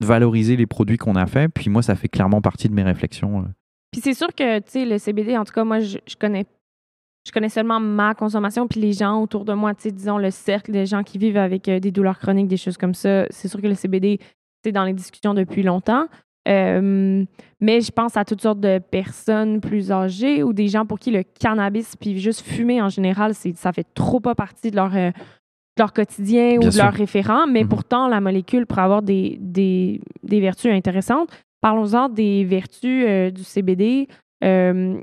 valoriser 0.00 0.54
les 0.54 0.66
produits 0.66 0.96
qu'on 0.96 1.16
a 1.16 1.26
faits, 1.26 1.50
puis 1.52 1.70
moi, 1.70 1.82
ça 1.82 1.96
fait 1.96 2.08
clairement 2.08 2.40
partie 2.40 2.68
de 2.68 2.74
mes 2.74 2.84
réflexions. 2.84 3.46
Puis 3.94 4.00
c'est 4.02 4.14
sûr 4.14 4.28
que, 4.34 4.58
tu 4.58 4.64
sais, 4.70 4.84
le 4.84 4.98
CBD, 4.98 5.36
en 5.36 5.44
tout 5.44 5.52
cas, 5.52 5.64
moi, 5.64 5.80
je, 5.80 5.98
je 6.06 6.16
connais 6.16 6.44
je 7.26 7.32
connais 7.32 7.48
seulement 7.48 7.80
ma 7.80 8.14
consommation, 8.14 8.68
puis 8.68 8.80
les 8.80 8.92
gens 8.92 9.22
autour 9.22 9.46
de 9.46 9.54
moi, 9.54 9.74
tu 9.74 9.84
sais, 9.84 9.90
disons 9.90 10.18
le 10.18 10.30
cercle 10.30 10.70
des 10.72 10.84
gens 10.84 11.02
qui 11.02 11.16
vivent 11.16 11.38
avec 11.38 11.68
euh, 11.70 11.80
des 11.80 11.90
douleurs 11.90 12.18
chroniques, 12.18 12.48
des 12.48 12.58
choses 12.58 12.76
comme 12.76 12.92
ça. 12.92 13.24
C'est 13.30 13.48
sûr 13.48 13.62
que 13.62 13.66
le 13.66 13.74
CBD, 13.74 14.18
c'est 14.62 14.72
dans 14.72 14.84
les 14.84 14.92
discussions 14.92 15.32
depuis 15.32 15.62
longtemps. 15.62 16.04
Euh, 16.46 17.24
mais 17.60 17.80
je 17.80 17.90
pense 17.90 18.18
à 18.18 18.26
toutes 18.26 18.42
sortes 18.42 18.60
de 18.60 18.78
personnes 18.78 19.62
plus 19.62 19.90
âgées 19.90 20.42
ou 20.42 20.52
des 20.52 20.68
gens 20.68 20.84
pour 20.84 20.98
qui 20.98 21.10
le 21.12 21.22
cannabis, 21.22 21.96
puis 21.96 22.18
juste 22.18 22.42
fumer 22.42 22.82
en 22.82 22.90
général, 22.90 23.32
ça 23.34 23.72
fait 23.72 23.86
trop 23.94 24.20
pas 24.20 24.34
partie 24.34 24.70
de 24.70 24.76
leur, 24.76 24.94
euh, 24.94 25.08
de 25.10 25.14
leur 25.78 25.94
quotidien 25.94 26.50
Bien 26.50 26.58
ou 26.58 26.64
de 26.64 26.70
sûr. 26.72 26.84
leur 26.84 26.92
référent. 26.92 27.46
Mais 27.46 27.62
Mhm. 27.62 27.68
pourtant, 27.70 28.06
la 28.08 28.20
molécule 28.20 28.66
pourrait 28.66 28.82
avoir 28.82 29.00
des, 29.00 29.38
des, 29.40 30.02
des 30.22 30.40
vertus 30.40 30.70
intéressantes. 30.70 31.30
Parlons-en 31.64 32.10
des 32.10 32.44
vertus 32.44 33.06
euh, 33.08 33.30
du 33.30 33.42
CBD. 33.42 34.06
Euh, 34.44 35.00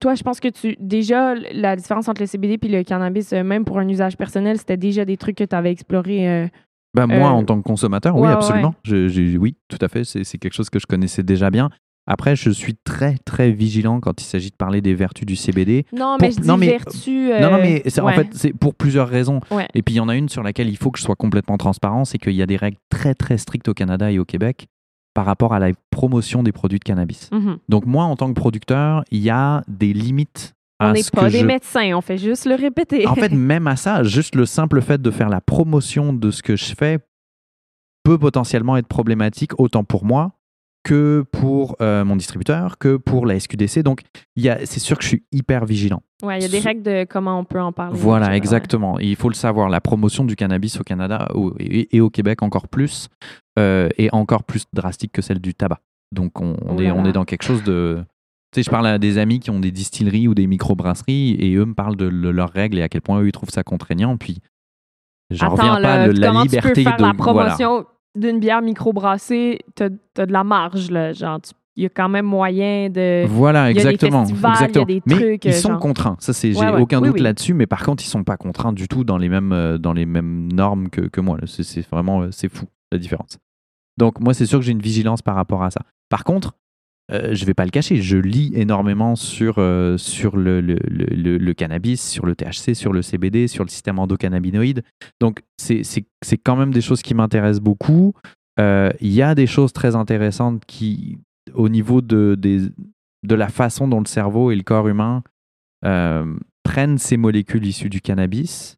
toi, 0.00 0.14
je 0.14 0.22
pense 0.22 0.40
que 0.40 0.48
tu. 0.48 0.76
Déjà, 0.80 1.34
la 1.34 1.76
différence 1.76 2.08
entre 2.08 2.22
le 2.22 2.26
CBD 2.26 2.58
et 2.62 2.68
le 2.68 2.82
cannabis, 2.84 3.34
euh, 3.34 3.42
même 3.44 3.66
pour 3.66 3.78
un 3.78 3.86
usage 3.86 4.16
personnel, 4.16 4.56
c'était 4.56 4.78
déjà 4.78 5.04
des 5.04 5.18
trucs 5.18 5.36
que 5.36 5.44
tu 5.44 5.54
avais 5.54 5.70
explorés. 5.70 6.48
Bah, 6.94 7.06
moi, 7.06 7.28
en 7.32 7.44
tant 7.44 7.58
que 7.58 7.64
consommateur, 7.68 8.14
oui, 8.16 8.22
ouais, 8.22 8.28
ouais, 8.28 8.32
absolument. 8.32 8.74
Je- 8.82 9.08
je- 9.08 9.36
oui, 9.36 9.56
tout 9.68 9.76
à 9.82 9.88
fait. 9.88 10.04
C'est 10.04 10.38
quelque 10.38 10.54
chose 10.54 10.70
que 10.70 10.78
je 10.78 10.86
connaissais 10.86 11.22
déjà 11.22 11.50
bien. 11.50 11.68
Après, 12.06 12.34
je 12.34 12.48
suis 12.48 12.74
très, 12.74 13.16
très 13.26 13.50
vigilant 13.50 14.00
quand 14.00 14.22
il 14.22 14.24
s'agit 14.24 14.48
de 14.48 14.56
parler 14.56 14.80
des 14.80 14.94
vertus 14.94 15.26
du 15.26 15.36
CBD. 15.36 15.84
Non, 15.92 16.16
Pour- 16.16 16.18
mais 16.22 16.30
je 16.30 16.40
dis 16.40 16.48
non, 16.48 16.56
mais- 16.56 16.68
vertu. 16.68 17.28
non, 17.42 17.50
non, 17.50 17.58
mais 17.58 17.82
c'est- 17.84 18.00
en 18.00 18.08
fait, 18.08 18.28
c'est 18.32 18.54
pour 18.54 18.74
plusieurs 18.74 19.08
raisons. 19.08 19.40
Ouais. 19.50 19.68
Et 19.74 19.82
puis, 19.82 19.96
il 19.96 19.98
y 19.98 20.00
en 20.00 20.08
a 20.08 20.16
une 20.16 20.30
sur 20.30 20.42
laquelle 20.42 20.70
il 20.70 20.78
faut 20.78 20.90
que 20.90 20.98
je 20.98 21.04
sois 21.04 21.16
complètement 21.16 21.58
transparent, 21.58 22.06
c'est 22.06 22.16
qu'il 22.16 22.32
y 22.32 22.40
a 22.40 22.46
des 22.46 22.56
règles 22.56 22.78
très, 22.88 23.12
très 23.14 23.36
strictes 23.36 23.68
au 23.68 23.74
Canada 23.74 24.10
et 24.10 24.18
au 24.18 24.24
Québec 24.24 24.68
par 25.18 25.26
rapport 25.26 25.52
à 25.52 25.58
la 25.58 25.72
promotion 25.90 26.44
des 26.44 26.52
produits 26.52 26.78
de 26.78 26.84
cannabis. 26.84 27.28
Mhm. 27.32 27.58
Donc, 27.68 27.86
moi, 27.86 28.04
en 28.04 28.14
tant 28.14 28.28
que 28.28 28.38
producteur, 28.38 29.02
il 29.10 29.18
y 29.18 29.30
a 29.30 29.64
des 29.66 29.92
limites 29.92 30.54
à 30.78 30.90
On 30.90 30.92
n'est 30.92 31.02
pas 31.12 31.28
des 31.28 31.40
je 31.40 31.44
médecins, 31.44 31.92
on 31.96 32.00
fait 32.00 32.18
juste 32.18 32.46
le 32.46 32.54
répéter. 32.54 33.04
en 33.04 33.16
fait, 33.16 33.32
même 33.32 33.66
à 33.66 33.74
ça, 33.74 34.04
juste 34.04 34.36
le 34.36 34.46
simple 34.46 34.80
fait 34.80 35.02
de 35.02 35.10
faire 35.10 35.28
la 35.28 35.40
promotion 35.40 36.12
de 36.12 36.30
ce 36.30 36.40
que 36.40 36.54
je 36.54 36.66
fais 36.66 37.00
peut 38.04 38.16
potentiellement 38.16 38.76
être 38.76 38.86
problématique, 38.86 39.58
autant 39.58 39.82
pour 39.82 40.04
moi 40.04 40.37
que 40.88 41.22
pour 41.32 41.76
euh, 41.82 42.02
mon 42.02 42.16
distributeur, 42.16 42.78
que 42.78 42.96
pour 42.96 43.26
la 43.26 43.38
SQDC. 43.38 43.82
Donc, 43.82 44.00
c'est 44.34 44.78
sûr 44.78 44.96
que 44.96 45.02
je 45.02 45.08
suis 45.08 45.22
hyper 45.32 45.66
vigilant. 45.66 46.00
ouais, 46.22 46.38
il 46.38 46.42
y 46.42 46.46
a 46.46 46.48
des 46.48 46.60
règles 46.60 46.82
de 46.82 47.04
comment 47.04 47.38
on 47.38 47.44
peut 47.44 47.60
en 47.60 47.72
parler. 47.72 47.94
Voilà, 47.94 48.28
ouais. 48.28 48.38
exactement. 48.38 48.98
Il 48.98 49.14
faut 49.14 49.28
le 49.28 49.34
savoir, 49.34 49.68
la 49.68 49.82
promotion 49.82 50.24
du 50.24 50.34
cannabis 50.34 50.80
au 50.80 50.84
Canada 50.84 51.28
et, 51.60 52.00
au 52.00 52.08
Québec 52.08 52.42
encore 52.42 52.68
plus, 52.68 53.10
euh, 53.58 53.90
est 53.98 54.08
encore 54.14 54.44
plus 54.44 54.64
drastique 54.72 55.12
que 55.12 55.20
celle 55.20 55.40
du 55.40 55.52
tabac. 55.52 55.80
Donc, 56.10 56.40
on, 56.40 56.56
on 56.64 56.78
est, 56.78 56.90
on 56.90 57.02
dans 57.02 57.26
quelque 57.26 57.42
chose 57.42 57.62
de... 57.64 57.98
Tu 58.54 58.60
sais, 58.60 58.62
je 58.62 58.70
parle 58.70 58.86
à 58.86 58.98
des 58.98 59.18
amis 59.18 59.40
qui 59.40 59.50
ont 59.50 59.60
des 59.60 59.70
distilleries 59.72 60.26
ou 60.26 60.34
des 60.34 60.46
microbrasseries 60.46 61.32
et 61.38 61.54
eux 61.56 61.66
me 61.66 61.74
parlent 61.74 61.96
de 61.96 62.06
le- 62.06 62.32
leurs 62.32 62.50
règles 62.50 62.78
et 62.78 62.82
à 62.82 62.88
quel 62.88 63.02
point 63.02 63.20
eux, 63.20 63.28
ils 63.28 63.32
trouvent 63.32 63.50
ça 63.50 63.62
contraignant. 63.62 64.16
Puis, 64.16 64.38
j'en 65.30 65.48
Attends, 65.48 65.56
reviens 65.56 65.74
pas 65.74 65.80
là, 65.80 66.08
de 66.08 66.18
la 66.18 66.32
liberté 66.44 66.82
de... 66.82 66.88
la 66.88 67.12
voilà. 67.18 67.56
D'une 68.18 68.38
bière 68.40 68.62
microbrassée? 68.62 69.60
T'as 69.74 69.88
as 70.18 70.26
de 70.26 70.32
la 70.32 70.44
marge, 70.44 70.90
là. 70.90 71.12
Genre, 71.12 71.40
tu- 71.40 71.52
il 71.76 71.82
y 71.84 71.86
a 71.86 71.90
quand 71.90 72.08
même 72.08 72.26
moyen 72.26 72.90
de. 72.90 73.24
Voilà, 73.28 73.70
Il 73.70 73.76
y 73.76 73.80
a 73.80 73.82
des 73.84 73.88
exactement. 73.90 74.24
festivals, 74.26 74.40
il 74.40 74.60
y 74.60 74.64
a 74.64 74.66
exactement. 74.66 74.84
des 74.86 75.02
mais 75.06 75.14
trucs, 75.14 75.44
ils 75.44 75.48
euh, 75.50 75.52
sont 75.52 75.68
genre. 75.70 75.78
contraints. 75.78 76.16
Ça, 76.18 76.32
c'est, 76.32 76.52
j'ai 76.52 76.58
Ouais, 76.58 76.72
ouais. 76.72 76.80
aucun 76.80 77.00
doute 77.00 77.14
oui. 77.14 77.20
là-dessus. 77.20 77.54
Mais 77.54 77.66
par 77.66 77.84
contre, 77.84 78.02
ils 78.02 78.08
sont 78.08 78.24
pas 78.24 78.36
contraints 78.36 78.72
du 78.72 78.88
tout 78.88 79.04
dans 79.04 79.16
les 79.16 79.28
mêmes, 79.28 79.52
euh, 79.52 79.78
dans 79.78 79.92
les 79.92 80.04
mêmes 80.04 80.52
normes 80.52 80.88
que, 80.90 81.02
que 81.02 81.20
moi. 81.20 81.38
c'est 81.46 81.88
vraiment, 81.88 82.22
euh, 82.22 82.28
c'est 82.32 82.48
fou 82.52 82.66
la 82.90 82.98
différence. 82.98 83.38
Donc 83.96 84.18
moi, 84.20 84.34
c'est 84.34 84.46
sûr 84.46 84.58
que 84.58 84.64
j'ai 84.64 84.72
une 84.72 84.82
vigilance 84.82 85.22
par 85.22 85.36
rapport 85.36 85.62
à 85.62 85.70
ça. 85.70 85.82
Par 86.08 86.24
contre, 86.24 86.54
euh, 87.10 87.34
je 87.34 87.44
vais 87.46 87.54
pas 87.54 87.64
le 87.64 87.70
cacher, 87.70 87.96
je 87.96 88.18
lis 88.18 88.52
énormément 88.54 89.16
sur, 89.16 89.54
euh, 89.58 89.96
sur 89.96 90.36
le, 90.36 90.60
le, 90.60 90.76
le, 90.76 91.54
cannabis, 91.54 92.06
sur 92.06 92.26
le 92.26 92.34
THC, 92.34 92.74
sur 92.74 92.92
le 92.92 93.00
CBD, 93.00 93.48
sur 93.48 93.64
le 93.64 93.70
système 93.70 93.98
endocannabinoïde. 93.98 94.82
Donc 95.20 95.42
c'est, 95.56 95.82
quand 96.44 96.56
même 96.56 96.72
des 96.72 96.82
choses 96.82 97.00
qui 97.00 97.14
m'intéressent 97.14 97.62
beaucoup. 97.62 98.12
Euh, 98.60 98.90
Il 99.00 99.12
y 99.12 99.22
a 99.22 99.34
des 99.34 99.46
choses 99.46 99.72
très 99.72 99.96
intéressantes 99.96 100.64
qui, 100.66 101.18
au 101.54 101.70
niveau 101.70 102.02
de, 102.02 102.36
des, 102.38 102.60
de 103.22 103.34
la 103.34 103.48
façon 103.48 103.88
dont 103.88 104.00
le 104.00 104.06
cerveau 104.06 104.50
et 104.50 104.56
le 104.56 104.62
corps 104.62 104.88
humain 104.88 105.22
prennent 106.64 106.98
ces 106.98 107.16
molécules 107.16 107.64
issues 107.64 107.88
du 107.88 108.02
cannabis. 108.02 108.76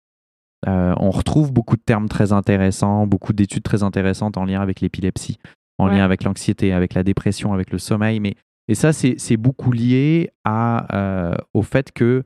On 0.67 1.11
retrouve 1.11 1.53
beaucoup 1.53 1.77
de 1.77 1.83
termes 1.83 2.09
très 2.09 2.33
intéressants, 2.33 3.07
beaucoup 3.07 3.33
d'études 3.33 3.63
très 3.65 3.83
intéressantes 3.83 4.37
en 4.37 4.45
lien 4.45 4.61
avec 4.61 4.81
l'épilepsie. 4.83 5.39
En 5.81 5.89
Ouais. 5.89 5.97
lien 5.97 6.05
avec 6.05 6.25
l'anxiété, 6.25 6.73
avec 6.73 6.95
la 6.95 7.03
dépression, 7.03 7.53
avec 7.53 7.71
le 7.73 7.79
sommeil. 7.79 8.21
Mais, 8.21 8.35
et 8.69 8.75
ça, 8.75 8.93
c'est 8.93 9.37
beaucoup 9.37 9.73
lié 9.73 10.31
à, 10.45 10.87
euh, 10.97 11.35
au 11.55 11.63
fait 11.63 11.93
que 11.93 12.25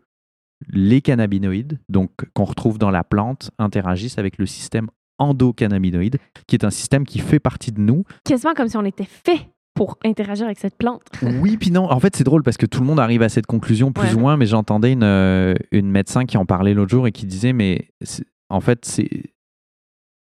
les 0.68 1.00
cannabinoïdes, 1.00 1.78
donc 1.88 2.11
qu'on 2.34 2.44
retrouve 2.44 2.78
dans 2.78 2.90
la 2.90 3.05
plante, 3.05 3.50
interagissent 3.59 4.18
avec 4.18 4.38
le 4.38 4.46
système 4.46 4.88
endocannabinoïde, 5.18 6.16
qui 6.46 6.57
est 6.57 6.64
un 6.64 6.70
système 6.70 7.05
qui 7.05 7.18
fait 7.18 7.38
partie 7.40 7.72
de 7.72 7.80
nous. 7.80 8.05
Quasiment 8.24 8.55
comme 8.55 8.68
si 8.68 8.76
on 8.76 8.84
était 8.84 9.05
fait 9.09 9.48
pour 9.74 9.98
interagir 10.05 10.46
avec 10.46 10.59
cette 10.59 10.76
plante. 10.76 11.02
Oui, 11.42 11.57
puis 11.57 11.70
non. 11.70 11.90
En 11.90 11.98
fait, 12.00 12.14
c'est 12.16 12.24
drôle 12.24 12.42
parce 12.42 12.57
que 12.57 12.66
tout 12.66 12.80
le 12.80 12.86
monde 12.86 13.00
arrive 13.00 13.22
à 13.22 13.28
cette 13.28 13.46
conclusion 13.46 13.92
plus 13.92 14.09
Ouais. 14.11 14.14
ou 14.14 14.20
moins, 14.20 14.36
mais 14.36 14.46
j'entendais 14.46 14.92
une, 14.92 15.02
euh, 15.02 15.55
une 15.72 15.90
médecin 15.90 16.24
qui 16.24 16.36
en 16.36 16.46
parlait 16.46 16.74
l'autre 16.74 16.90
jour 16.90 17.07
et 17.07 17.12
qui 17.12 17.26
disait, 17.26 17.52
mais 17.52 17.88
en 18.48 18.61
fait, 18.61 18.84
c'est 18.84 19.09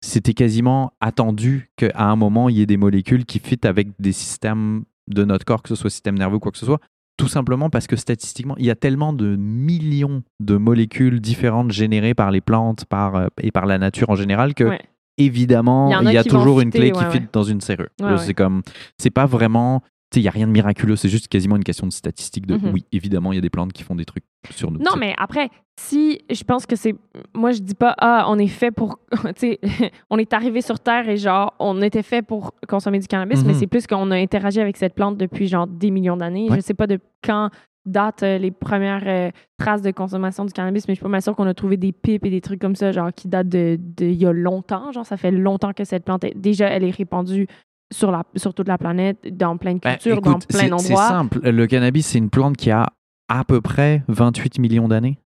c'était 0.04 0.34
quasiment 0.34 0.93
attendu 0.99 1.70
qu'à 1.78 1.91
un 1.95 2.16
moment, 2.16 2.49
il 2.49 2.58
y 2.58 2.62
ait 2.62 2.66
des 2.66 2.78
molécules 2.78 3.26
qui 3.26 3.39
fit 3.39 3.60
avec 3.64 3.89
des 3.99 4.12
systèmes 4.12 4.84
de 5.08 5.24
notre 5.26 5.45
corps, 5.45 5.62
que 5.62 5.70
ce 5.70 5.76
soit 5.76 5.89
système 5.89 6.18
nerveux 6.18 6.38
ou 6.38 6.39
quoi 6.39 6.52
que 6.52 6.58
ce 6.58 6.66
soit. 6.66 6.80
Tout 7.18 7.28
simplement 7.28 7.70
parce 7.70 7.86
que 7.88 7.95
statistiquement, 7.95 8.56
il 8.58 8.66
y 8.66 8.72
a 8.72 8.76
tellement 8.76 9.14
de 9.14 9.36
millions 9.36 10.24
de 10.39 10.58
molécules 10.58 11.22
différentes 11.22 11.72
générées 11.72 12.16
par 12.16 12.32
les 12.32 12.41
plantes 12.41 12.86
par, 12.86 13.16
euh, 13.16 13.28
et 13.41 13.52
par 13.52 13.66
la 13.68 13.78
nature 13.78 14.10
en 14.10 14.16
général 14.16 14.54
que, 14.56 14.64
Ouais. 14.64 14.82
évidemment, 15.18 15.89
Il 16.02 16.12
y 16.12 16.18
a 16.18 16.22
y 16.22 16.26
toujours 16.26 16.62
une 16.62 16.72
clé 16.72 16.91
qui 16.91 17.04
ouais, 17.04 17.12
fit 17.12 17.22
dans 17.32 17.43
une 17.43 17.62
serrure. 17.62 17.89
Ouais. 18.02 18.18
C'est 18.18 18.34
comme, 18.34 18.64
c'est 18.97 19.12
pas 19.12 19.26
vraiment, 19.28 19.84
il 20.20 20.24
n'y 20.24 20.28
a 20.28 20.32
rien 20.32 20.47
de 20.47 20.51
miraculeux, 20.51 20.95
c'est 20.95 21.09
juste 21.09 21.28
quasiment 21.30 21.55
une 21.55 21.64
question 21.64 21.88
de 21.88 21.91
statistique 21.93 22.45
de, 22.45 22.55
Mhm. 22.55 22.72
oui, 22.74 22.86
évidemment, 22.91 23.32
il 23.32 23.36
y 23.36 23.38
a 23.38 23.41
des 23.41 23.49
plantes 23.49 23.72
qui 23.74 23.84
font 23.84 23.95
des 23.95 24.05
trucs 24.05 24.24
sur 24.49 24.70
nous. 24.72 24.80
Non, 24.80 24.95
mais 24.97 25.14
après, 25.18 25.49
si 25.80 26.20
je 26.30 26.43
pense 26.43 26.66
que 26.66 26.76
c'est. 26.76 26.93
Moi, 27.34 27.51
je 27.51 27.59
dis 27.62 27.76
pas, 27.76 27.95
ah, 27.99 28.26
on 28.28 28.38
est 28.38 28.47
fait 28.47 28.72
pour. 28.72 28.99
tu 29.36 29.39
sais, 29.39 29.59
on 30.09 30.18
est 30.18 30.34
arrivé 30.34 30.62
sur 30.62 30.80
Terre 30.80 31.07
et 31.07 31.18
genre, 31.18 31.53
on 31.59 31.82
était 31.82 32.03
fait 32.03 32.22
pour 32.22 32.53
consommer 32.68 32.99
du 32.99 33.07
cannabis, 33.07 33.43
mais 33.45 33.53
Mhm. 33.53 33.59
c'est 33.59 33.68
plus 33.68 33.88
qu'on 33.88 34.12
a 34.12 34.16
interagi 34.18 34.59
avec 34.59 34.78
cette 34.78 34.95
plante 34.95 35.18
depuis 35.18 35.47
genre 35.47 35.68
des 35.68 35.91
millions 35.91 36.18
d'années. 36.18 36.49
Ouais. 36.49 36.57
Je 36.57 36.62
sais 36.62 36.74
pas 36.74 36.88
de 36.88 36.99
quand 37.24 37.49
datent 37.84 38.22
euh, 38.22 38.38
les 38.38 38.51
premières 38.51 39.01
euh, 39.07 39.32
traces 39.57 39.82
de 39.82 39.89
consommation 39.89 40.45
du 40.45 40.53
cannabis, 40.53 40.88
mais 40.88 40.93
je 40.93 40.97
suis 40.97 41.03
pas 41.03 41.09
mal 41.09 41.22
sûre 41.24 41.36
qu'on 41.36 41.47
a 41.47 41.53
trouvé 41.55 41.78
des 41.78 41.91
pipes 41.91 42.26
et 42.26 42.30
des 42.30 42.39
trucs 42.41 42.62
comme 42.62 42.76
ça, 42.76 42.91
genre, 42.91 43.12
qui 43.12 43.28
datent 43.28 43.49
de, 43.49 43.76
de 43.80 44.05
il 44.05 44.14
y 44.22 44.26
a 44.28 44.32
longtemps. 44.32 44.91
Genre, 44.91 45.03
ça 45.05 45.18
fait 45.18 45.32
longtemps 45.32 45.74
que 45.74 45.84
cette 45.84 46.03
plante, 46.05 46.24
est, 46.26 46.38
déjà, 46.38 46.68
elle 46.68 46.84
est 46.84 46.91
répandue 46.95 47.47
sur, 47.92 48.12
la, 48.12 48.24
sur 48.36 48.54
toute 48.54 48.68
la 48.68 48.78
planète, 48.78 49.28
dans 49.38 49.58
plein 49.58 49.74
de 49.76 49.80
Ben, 49.80 49.92
cultures, 49.92 50.22
dans 50.22 50.39
plein 50.39 50.70
d'endroits. 50.70 50.80
C'est 50.80 51.14
simple. 51.14 51.39
Le 51.50 51.68
cannabis, 51.68 52.06
c'est 52.08 52.18
une 52.18 52.30
plante 52.30 52.58
qui 52.58 52.72
a 52.72 52.88
à 53.30 53.44
peu 53.44 53.62
près 53.62 54.04
28 54.08 54.60
millions 54.60 54.88
d'années. 54.88 55.18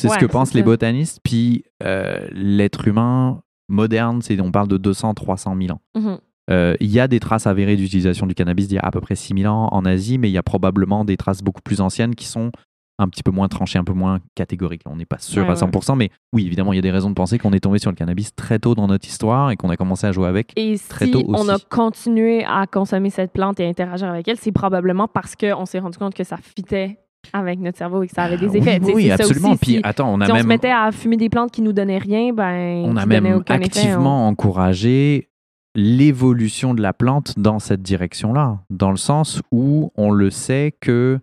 C'est 0.00 0.08
Ouais, 0.08 0.14
ce 0.14 0.20
que 0.20 0.26
pensent 0.26 0.50
ça. 0.50 0.58
les 0.58 0.64
botanistes. 0.64 1.20
Puis 1.22 1.64
euh, 1.82 2.26
l'être 2.32 2.88
humain 2.88 3.42
moderne, 3.68 4.20
c'est 4.22 4.40
on 4.40 4.50
parle 4.50 4.68
de 4.68 4.78
200-300 4.78 5.56
000 5.66 5.76
ans. 5.76 5.80
Mhm. 5.94 6.18
Euh, 6.50 6.74
Il 6.80 6.90
y 6.90 7.00
a 7.00 7.08
des 7.08 7.20
traces 7.20 7.46
avérées 7.46 7.76
d'utilisation 7.76 8.26
du 8.26 8.34
cannabis 8.34 8.68
d'il 8.68 8.74
y 8.74 8.78
a 8.78 8.82
à 8.82 8.90
peu 8.90 9.00
près 9.00 9.14
6 9.14 9.34
000 9.40 9.52
ans 9.52 9.68
en 9.72 9.84
Asie, 9.84 10.18
mais 10.18 10.28
il 10.28 10.32
y 10.32 10.38
a 10.38 10.42
probablement 10.42 11.04
des 11.04 11.16
traces 11.16 11.42
beaucoup 11.42 11.62
plus 11.62 11.80
anciennes 11.80 12.14
qui 12.14 12.26
sont 12.26 12.50
un 12.98 13.08
petit 13.08 13.22
peu 13.24 13.30
moins 13.32 13.48
tranchées, 13.48 13.78
un 13.78 13.84
peu 13.84 13.92
moins 13.92 14.20
catégoriques. 14.36 14.82
On 14.86 14.94
n'est 14.96 15.04
pas 15.04 15.18
sûr 15.18 15.42
Ouais, 15.42 15.48
à 15.48 15.52
ouais. 15.54 15.58
100%, 15.70 15.96
mais 15.96 16.10
oui, 16.32 16.46
évidemment, 16.46 16.72
il 16.72 16.76
y 16.76 16.78
a 16.78 16.82
des 16.82 16.90
raisons 16.92 17.08
de 17.10 17.14
penser 17.14 17.38
qu'on 17.38 17.52
est 17.52 17.60
tombé 17.60 17.78
sur 17.78 17.90
le 17.90 17.96
cannabis 17.96 18.34
très 18.34 18.58
tôt 18.60 18.74
dans 18.76 18.86
notre 18.86 19.08
histoire 19.08 19.50
et 19.50 19.56
qu'on 19.56 19.68
a 19.70 19.76
commencé 19.76 20.06
à 20.06 20.12
jouer 20.12 20.28
avec. 20.28 20.52
Et 20.56 20.76
Très 20.88 21.06
si 21.06 21.10
tôt 21.10 21.24
on 21.26 21.48
a 21.48 21.58
continué 21.70 22.44
à 22.44 22.66
consommer 22.66 23.10
cette 23.10 23.32
plante 23.32 23.58
et 23.58 23.68
interagir 23.68 24.08
avec 24.08 24.28
elle, 24.28 24.36
c'est 24.36 24.52
probablement 24.52 25.08
parce 25.08 25.34
qu'on 25.34 25.66
s'est 25.66 25.80
rendu 25.80 25.98
compte 25.98 26.14
que 26.14 26.24
ça 26.24 26.36
fitait 26.36 26.98
avec 27.32 27.58
notre 27.58 27.78
cerveau 27.78 28.02
et 28.02 28.06
que 28.06 28.12
ça 28.14 28.24
avait 28.24 28.36
des 28.36 28.46
Oui, 28.48 28.58
effets. 28.58 28.80
Oui, 28.84 29.10
absolument. 29.10 29.50
aussi. 29.52 29.58
Puis 29.58 29.72
si 29.76 29.80
attends, 29.82 30.12
on 30.12 30.20
a 30.20 30.26
si 30.26 30.30
on 30.30 30.34
se 30.34 30.40
même 30.40 30.46
mettait 30.46 30.70
à 30.70 30.92
fumer 30.92 31.16
des 31.16 31.30
plantes 31.30 31.50
qui 31.50 31.62
nous 31.62 31.72
donnaient 31.72 31.98
rien, 31.98 32.32
ben, 32.32 32.84
on 32.84 32.96
a 32.96 33.06
même 33.06 33.24
effet, 33.26 33.34
on- 33.36 33.54
activement 33.54 34.28
encouragé 34.28 35.30
l'évolution 35.74 36.74
de 36.74 36.82
la 36.82 36.92
plante 36.92 37.38
dans 37.38 37.58
cette 37.58 37.82
direction-là, 37.82 38.60
dans 38.70 38.90
le 38.90 38.96
sens 38.96 39.42
où 39.50 39.90
on 39.96 40.10
le 40.12 40.30
sait 40.30 40.74
que 40.80 41.18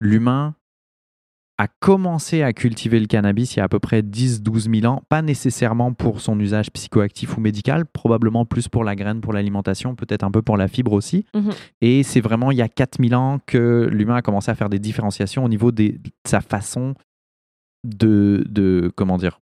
l'humain 0.00 0.54
a 1.60 1.66
commencé 1.66 2.42
à 2.42 2.52
cultiver 2.52 3.00
le 3.00 3.06
cannabis 3.06 3.54
il 3.54 3.58
y 3.58 3.60
a 3.60 3.64
à 3.64 3.68
peu 3.68 3.80
près 3.80 4.00
10-12 4.02 4.80
000 4.80 4.92
ans, 4.92 5.02
pas 5.08 5.22
nécessairement 5.22 5.92
pour 5.92 6.20
son 6.20 6.38
usage 6.38 6.70
psychoactif 6.70 7.36
ou 7.36 7.40
médical, 7.40 7.84
probablement 7.84 8.44
plus 8.44 8.68
pour 8.68 8.84
la 8.84 8.94
graine, 8.94 9.20
pour 9.20 9.32
l'alimentation, 9.32 9.96
peut-être 9.96 10.22
un 10.22 10.30
peu 10.30 10.40
pour 10.40 10.56
la 10.56 10.68
fibre 10.68 10.92
aussi. 10.92 11.24
Mhm. 11.34 11.50
Et 11.80 12.02
c'est 12.04 12.20
vraiment 12.20 12.52
il 12.52 12.58
y 12.58 12.62
a 12.62 12.68
4000 12.68 13.14
ans 13.16 13.40
que 13.44 13.88
l'humain 13.92 14.14
a 14.16 14.22
commencé 14.22 14.50
à 14.50 14.54
faire 14.54 14.68
des 14.68 14.78
différenciations 14.78 15.44
au 15.44 15.48
niveau 15.48 15.72
des- 15.72 15.92
de 15.98 16.10
sa 16.24 16.40
façon 16.40 16.94
de, 17.84 18.44
de 18.48 18.90
comment 18.96 19.18
dire, 19.18 19.40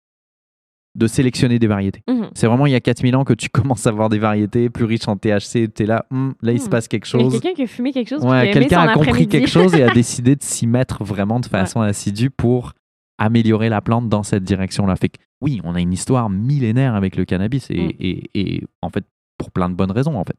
de 0.96 1.08
sélectionner 1.08 1.58
des 1.58 1.68
variétés. 1.68 2.02
Mhm. 2.10 2.30
C'est 2.34 2.48
vraiment 2.48 2.66
il 2.66 2.72
y 2.74 2.76
a 2.76 2.80
4000 2.82 3.16
ans 3.16 3.24
que 3.24 3.34
tu 3.34 3.50
commences 3.80 3.88
à 3.88 3.92
avoir 3.92 4.10
des 4.10 4.20
variétés 4.20 4.70
plus 4.70 4.86
riches 4.86 5.08
en 5.08 5.16
THC. 5.16 5.70
Tu 5.74 5.84
es 5.84 5.86
là, 5.86 6.06
Hum, 6.12 6.34
là, 6.42 6.52
il 6.52 6.60
se 6.60 6.68
Hmm. 6.68 6.70
passe 6.70 6.88
quelque 6.88 7.08
Il 7.08 7.18
y 7.18 7.20
a 7.20 7.24
chose. 7.24 7.34
quelqu'un 7.40 7.56
qui 7.56 7.64
a 7.64 7.68
fumé 7.68 7.94
quelque 7.94 8.10
chose. 8.10 8.24
Ouais, 8.26 8.52
quelqu'un 8.52 8.82
a 8.82 8.94
compris 8.94 9.28
quelque 9.28 9.48
chose 9.50 9.74
et 9.76 9.84
a 9.84 9.90
décidé 9.94 10.36
de 10.36 10.44
s'y 10.44 10.68
mettre 10.68 11.04
vraiment 11.04 11.40
de 11.40 11.46
façon 11.46 11.80
assidue 11.82 12.30
pour 12.30 12.74
améliorer 13.18 13.70
la 13.70 13.82
plante 13.82 14.10
dans 14.10 14.24
cette 14.24 14.44
direction-là. 14.44 14.96
Fait 14.96 15.10
que 15.10 15.18
oui, 15.42 15.62
on 15.64 15.76
a 15.76 15.80
une 15.80 15.94
histoire 15.94 16.30
millénaire 16.30 16.96
avec 16.96 17.16
le 17.16 17.24
cannabis 17.26 17.70
et, 17.70 17.80
Mm. 17.88 17.92
et- 18.00 18.30
et 18.34 18.64
en 18.82 18.90
fait, 18.90 19.06
pour 19.38 19.52
plein 19.52 19.70
de 19.70 19.76
bonnes 19.76 19.92
raisons, 19.92 20.18
en 20.18 20.24
fait. 20.24 20.38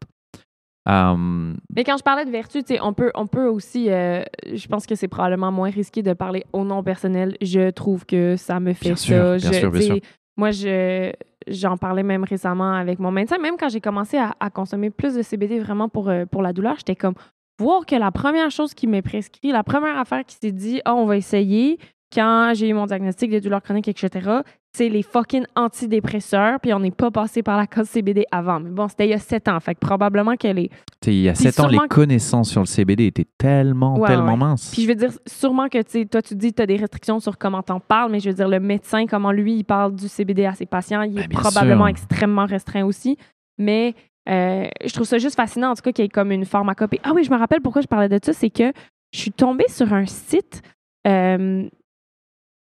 Mais 1.71 1.85
quand 1.85 1.97
je 1.97 2.03
parlais 2.03 2.25
de 2.25 2.31
vertu, 2.31 2.63
on 2.83 2.93
peut, 2.93 3.11
on 3.15 3.27
peut 3.27 3.47
aussi, 3.47 3.91
euh, 3.91 4.23
je 4.53 4.67
pense 4.67 4.87
que 4.87 4.95
c'est 4.95 5.09
probablement 5.09 5.53
moins 5.53 5.71
risqué 5.71 6.03
de 6.03 6.13
parler 6.13 6.45
au 6.53 6.65
nom 6.65 6.83
personnel. 6.83 7.37
Je 7.41 7.71
trouve 7.71 8.05
que 8.05 8.37
ça 8.37 8.61
me 8.61 8.73
fait 8.73 8.87
Bien 8.87 8.97
ça. 8.97 9.03
sûr, 9.05 9.37
bien 9.37 9.53
Je- 9.53 9.59
sûr, 9.59 9.71
bien 9.71 9.81
sûr. 9.81 9.99
Moi, 10.37 10.51
je, 10.51 11.13
j'en 11.47 11.77
parlais 11.77 12.03
même 12.03 12.25
récemment 12.25 12.73
avec 12.73 12.99
mon 12.99 13.11
médecin. 13.11 13.39
Même 13.39 13.57
quand 13.59 13.69
j'ai 13.69 13.81
commencé 13.81 14.19
à, 14.19 14.51
consommer 14.51 14.91
plus 14.91 15.15
de 15.15 15.23
CBD 15.23 15.59
vraiment 15.61 15.89
pour, 15.89 16.09
euh, 16.09 16.25
pour 16.27 16.43
la 16.43 16.53
douleur, 16.53 16.77
j'étais 16.77 16.97
comme, 16.97 17.15
voir 17.59 17.87
que 17.87 17.95
la 17.95 18.11
première 18.11 18.51
chose 18.51 18.75
qui 18.75 18.87
m'est 18.87 19.03
prescrit, 19.03 19.53
la 19.53 19.63
première 19.63 19.99
affaire 19.99 20.25
qui 20.25 20.37
s'est 20.37 20.53
dit, 20.53 20.81
ah, 20.85 20.95
on 20.95 21.07
va 21.07 21.17
essayer, 21.17 21.79
quand 22.13 22.53
j'ai 22.55 22.69
eu 22.69 22.75
mon 22.75 22.87
diagnostic 22.87 23.31
de 23.31 23.39
douleur 23.39 23.63
chronique, 23.63 23.89
etc., 23.89 24.41
c'est 24.75 24.89
les 24.89 25.03
fucking 25.03 25.45
antidépresseurs, 25.55 26.59
puis 26.61 26.73
on 26.73 26.81
n'est 26.81 26.91
pas 26.91 27.11
passé 27.11 27.43
par 27.43 27.59
la 27.59 27.67
cause 27.67 27.87
CBD 27.89 28.25
avant. 28.31 28.59
Mais 28.61 28.71
bon, 28.71 28.89
c'était 28.89 29.07
il 29.07 29.11
y 29.11 29.15
a 29.15 29.19
sept 29.19 29.49
ans, 29.49 29.61
fait 29.61 29.75
que 29.75 29.81
probablement 29.81 30.37
qu'elle 30.37 30.59
est 30.59 30.69
tu 31.03 31.11
sais, 31.11 31.15
il 31.17 31.23
y 31.23 31.29
a 31.29 31.35
7 31.35 31.59
ans, 31.61 31.67
les 31.67 31.79
que- 31.79 31.87
connaissances 31.89 32.49
sur 32.51 32.61
le 32.61 32.67
CBD 32.67 33.07
étaient 33.07 33.27
tellement, 33.37 33.99
Ouais, 33.99 34.09
tellement 34.09 34.33
ouais. 34.33 34.39
minces. 34.39 34.71
Puis 34.73 34.83
je 34.83 34.89
veux 34.89 34.95
dire, 34.95 35.11
sûrement 35.27 35.69
que, 35.69 35.83
toi, 36.05 36.23
tu 36.23 36.37
dis 36.37 36.51
que 36.53 36.57
tu 36.57 36.63
as 36.63 36.67
des 36.67 36.77
restrictions 36.77 37.19
sur 37.19 37.37
comment 37.39 37.61
t'en 37.63 37.81
parles, 37.81 38.13
mais 38.13 38.21
je 38.21 38.29
veux 38.29 38.35
dire, 38.37 38.49
le 38.49 38.61
médecin, 38.61 39.07
comment 39.07 39.33
lui, 39.33 39.57
il 39.57 39.65
parle 39.65 39.97
du 39.97 40.07
CBD 40.07 40.45
à 40.47 40.53
ses 40.55 40.65
patients, 40.65 41.03
il 41.03 41.19
est 41.19 41.27
Ben, 41.29 41.39
probablement 41.39 41.85
sûr. 41.87 41.91
extrêmement 41.91 42.47
restreint 42.47 42.85
aussi. 42.85 43.19
Mais 43.59 43.95
euh, 44.29 44.67
je 44.87 44.93
trouve 44.95 45.07
ça 45.07 45.19
juste 45.19 45.35
fascinant, 45.35 45.71
en 45.73 45.75
tout 45.75 45.83
cas, 45.83 45.91
qu'il 45.93 46.05
y 46.05 46.07
ait 46.07 46.09
comme 46.09 46.31
une 46.31 46.45
pharmacopée. 46.45 47.01
Ah 47.03 47.11
oui, 47.15 47.25
je 47.25 47.31
me 47.33 47.37
rappelle 47.37 47.61
pourquoi 47.61 47.83
je 47.83 47.89
parlais 47.89 48.09
de 48.09 48.19
ça, 48.25 48.33
c'est 48.33 48.51
que 48.51 48.73
je 49.13 49.19
suis 49.19 49.33
tombée 49.33 49.67
sur 49.69 49.93
un 49.93 50.07
site 50.07 50.63
euh, 51.09 51.69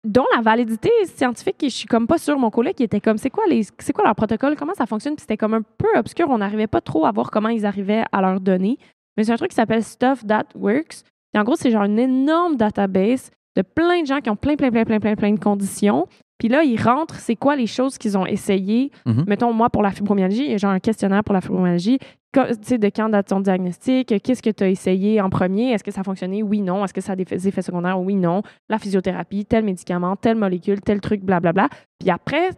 dont 0.04 0.24
la 0.34 0.42
validité 0.42 0.90
scientifique, 1.04 1.56
je 1.62 1.68
suis 1.68 1.86
comme 1.86 2.06
pas 2.06 2.18
sûre. 2.18 2.38
Mon 2.38 2.50
collègue 2.50 2.76
qui 2.76 2.82
était 2.82 3.00
comme, 3.00 3.18
c'est 3.18 3.30
quoi, 3.30 3.44
leur 3.46 4.14
protocole, 4.14 4.56
comment 4.56 4.74
ça 4.74 4.86
fonctionne? 4.86 5.14
Puis 5.14 5.22
c'était 5.22 5.36
comme 5.36 5.54
un 5.54 5.62
peu 5.62 5.88
obscur, 5.96 6.28
on 6.28 6.38
n'arrivait 6.38 6.66
pas 6.66 6.80
trop 6.80 7.06
à 7.06 7.12
voir 7.12 7.30
comment 7.30 7.48
ils 7.48 7.64
arrivaient 7.64 8.04
à 8.10 8.20
leur 8.20 8.40
donner. 8.40 8.78
Mais 9.16 9.24
c'est 9.24 9.32
un 9.32 9.36
truc 9.36 9.50
qui 9.50 9.56
s'appelle 9.56 9.84
Stuff 9.84 10.26
That 10.26 10.46
Works. 10.54 11.02
Et 11.34 11.38
en 11.38 11.44
gros, 11.44 11.56
c'est 11.56 11.70
genre 11.70 11.84
une 11.84 11.98
énorme 11.98 12.56
database 12.56 13.30
de 13.56 13.62
plein 13.62 14.02
de 14.02 14.06
gens 14.06 14.20
qui 14.20 14.30
ont 14.30 14.36
plein, 14.36 14.56
plein, 14.56 14.70
plein, 14.70 14.84
plein, 14.84 14.98
plein, 14.98 15.14
plein 15.14 15.32
de 15.32 15.40
conditions. 15.40 16.06
Puis 16.42 16.48
là, 16.48 16.64
ils 16.64 16.76
rentrent, 16.80 17.14
c'est 17.20 17.36
quoi 17.36 17.54
les 17.54 17.68
choses 17.68 17.98
qu'ils 17.98 18.18
ont 18.18 18.26
essayées? 18.26 18.90
Mhm. 19.06 19.26
Mettons, 19.28 19.52
moi, 19.52 19.70
pour 19.70 19.80
la 19.80 19.92
fibromyalgie, 19.92 20.42
il 20.44 20.50
y 20.50 20.54
a 20.54 20.56
genre 20.56 20.72
un 20.72 20.80
questionnaire 20.80 21.22
pour 21.22 21.34
la 21.34 21.40
fibromyalgie. 21.40 22.00
Tu 22.32 22.40
sais, 22.62 22.78
de 22.78 22.86
quand 22.88 23.08
date 23.10 23.28
ton 23.28 23.38
diagnostic? 23.38 24.12
Qu'est-ce 24.24 24.42
que 24.42 24.50
tu 24.50 24.64
as 24.64 24.68
essayé 24.68 25.20
en 25.20 25.30
premier? 25.30 25.70
Est-ce 25.70 25.84
que 25.84 25.92
ça 25.92 26.00
a 26.00 26.04
fonctionné? 26.04 26.42
Oui, 26.42 26.60
non. 26.60 26.84
Est-ce 26.84 26.92
que 26.94 27.00
ça 27.00 27.12
a 27.12 27.14
des 27.16 27.22
effets- 27.46 27.62
secondaires? 27.62 28.00
Oui, 28.00 28.16
non. 28.16 28.42
La 28.68 28.80
physiothérapie, 28.80 29.44
tel 29.44 29.64
médicament, 29.64 30.16
telle 30.16 30.34
molécule, 30.36 30.80
tel 30.80 31.00
truc, 31.00 31.22
blablabla. 31.22 31.68
Puis 32.00 32.10
après, 32.10 32.48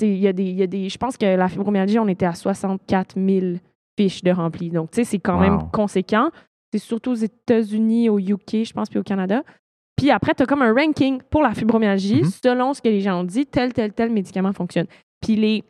il 0.00 0.14
y, 0.18 0.28
a 0.28 0.32
des- 0.32 0.44
il 0.44 0.56
y 0.56 0.62
a 0.62 0.68
des... 0.68 0.88
Je 0.88 0.96
pense 0.98 1.16
que 1.16 1.26
la 1.26 1.48
fibromyalgie, 1.48 1.98
on 1.98 2.06
était 2.06 2.26
à 2.26 2.34
64 2.34 3.16
000 3.18 3.56
fiches 3.98 4.22
de 4.22 4.30
remplis. 4.30 4.70
Donc, 4.70 4.92
tu 4.92 4.96
sais, 4.98 5.04
c'est 5.04 5.18
quand 5.18 5.34
Wow. 5.34 5.40
même 5.40 5.58
conséquent. 5.72 6.28
C'est 6.72 6.78
surtout 6.78 7.10
aux 7.10 7.14
États-Unis, 7.14 8.10
au 8.10 8.20
UK, 8.20 8.62
je 8.64 8.72
pense, 8.72 8.88
puis 8.88 9.00
au 9.00 9.02
Canada. 9.02 9.42
Puis 9.98 10.10
après, 10.10 10.32
tu 10.34 10.42
as 10.44 10.46
comme 10.46 10.62
un 10.62 10.72
ranking 10.72 11.20
pour 11.28 11.42
la 11.42 11.52
fibromyalgie 11.54 12.22
Mhm. 12.22 12.30
selon 12.42 12.72
ce 12.72 12.80
que 12.80 12.88
les 12.88 13.00
gens 13.00 13.20
ont 13.20 13.24
dit, 13.24 13.44
tel, 13.44 13.72
tel, 13.74 13.92
tel 13.92 14.10
médicament 14.10 14.52
fonctionne. 14.54 14.86
Puis 15.20 15.34
les 15.36 15.64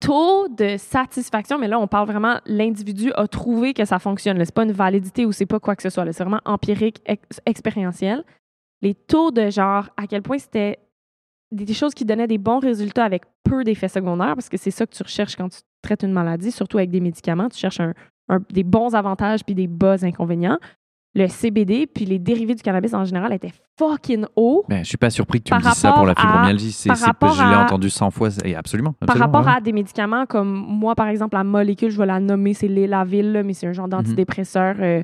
taux 0.00 0.48
de 0.48 0.76
satisfaction, 0.76 1.58
mais 1.58 1.68
là, 1.68 1.78
on 1.78 1.86
parle 1.86 2.06
vraiment, 2.06 2.38
l'individu 2.46 3.12
a 3.14 3.26
trouvé 3.28 3.72
que 3.74 3.84
ça 3.84 3.98
fonctionne. 3.98 4.42
C'est 4.44 4.54
pas 4.54 4.64
une 4.64 4.72
validité 4.72 5.24
ou 5.24 5.32
c'est 5.32 5.46
pas 5.46 5.58
quoi 5.60 5.74
que 5.76 5.82
ce 5.82 5.90
soit. 5.90 6.04
C'est 6.12 6.22
vraiment 6.24 6.40
empirique, 6.44 7.00
ex- 7.06 7.40
expérientiel. 7.46 8.22
Les 8.82 8.94
taux 8.94 9.30
de 9.30 9.48
genre, 9.50 9.88
à 9.96 10.06
quel 10.06 10.22
point 10.22 10.38
c'était 10.38 10.78
des 11.52 11.72
choses 11.74 11.94
qui 11.94 12.04
donnaient 12.04 12.26
des 12.26 12.38
bons 12.38 12.58
résultats 12.58 13.04
avec 13.04 13.22
peu 13.44 13.64
d'effets 13.64 13.88
secondaires, 13.88 14.34
parce 14.34 14.48
que 14.48 14.56
c'est 14.56 14.70
ça 14.70 14.86
que 14.86 14.94
tu 14.94 15.02
recherches 15.02 15.36
quand 15.36 15.48
tu 15.48 15.60
traites 15.82 16.02
une 16.02 16.12
maladie, 16.12 16.50
surtout 16.52 16.76
avec 16.78 16.90
des 16.90 17.00
médicaments. 17.00 17.48
Tu 17.48 17.58
cherches 17.58 17.80
un- 17.80 17.94
un- 18.28 18.40
des 18.50 18.64
bons 18.64 18.94
avantages 18.94 19.44
puis 19.44 19.54
des 19.54 19.66
bas 19.68 20.04
inconvénients. 20.04 20.58
Le 21.16 21.28
CBD 21.28 21.86
puis 21.86 22.04
les 22.04 22.18
dérivés 22.18 22.54
du 22.54 22.62
cannabis 22.62 22.92
en 22.92 23.04
général 23.04 23.32
étaient 23.32 23.52
fucking 23.78 24.26
hauts. 24.36 24.64
Ben, 24.68 24.84
je 24.84 24.88
suis 24.88 24.98
pas 24.98 25.08
surpris 25.08 25.38
que 25.38 25.44
tu 25.44 25.50
Par 25.50 25.60
me 25.60 25.64
dises 25.64 25.72
ça 25.72 25.92
pour 25.92 26.04
la 26.04 26.14
fibromyalgie. 26.14 26.72
C'est, 26.72 26.94
c'est- 26.94 27.04
je 27.04 27.42
l'ai 27.48 27.54
à- 27.54 27.62
entendu 27.64 27.88
100 27.88 28.10
fois. 28.10 28.28
Et 28.44 28.54
absolument. 28.54 28.92
Par 29.06 29.16
rapport 29.16 29.46
ouais. 29.46 29.52
à 29.56 29.60
des 29.60 29.72
médicaments 29.72 30.26
comme 30.26 30.52
moi, 30.52 30.94
par 30.94 31.08
exemple, 31.08 31.34
la 31.34 31.44
molécule, 31.44 31.90
je 31.90 31.98
vais 31.98 32.06
la 32.06 32.20
nommer, 32.20 32.52
c'est 32.52 32.68
l'élavil, 32.68 33.32
là, 33.32 33.42
mais 33.42 33.54
c'est 33.54 33.66
un 33.66 33.72
genre 33.72 33.88
d'antidépresseur 33.88 34.76
euh, 34.78 35.02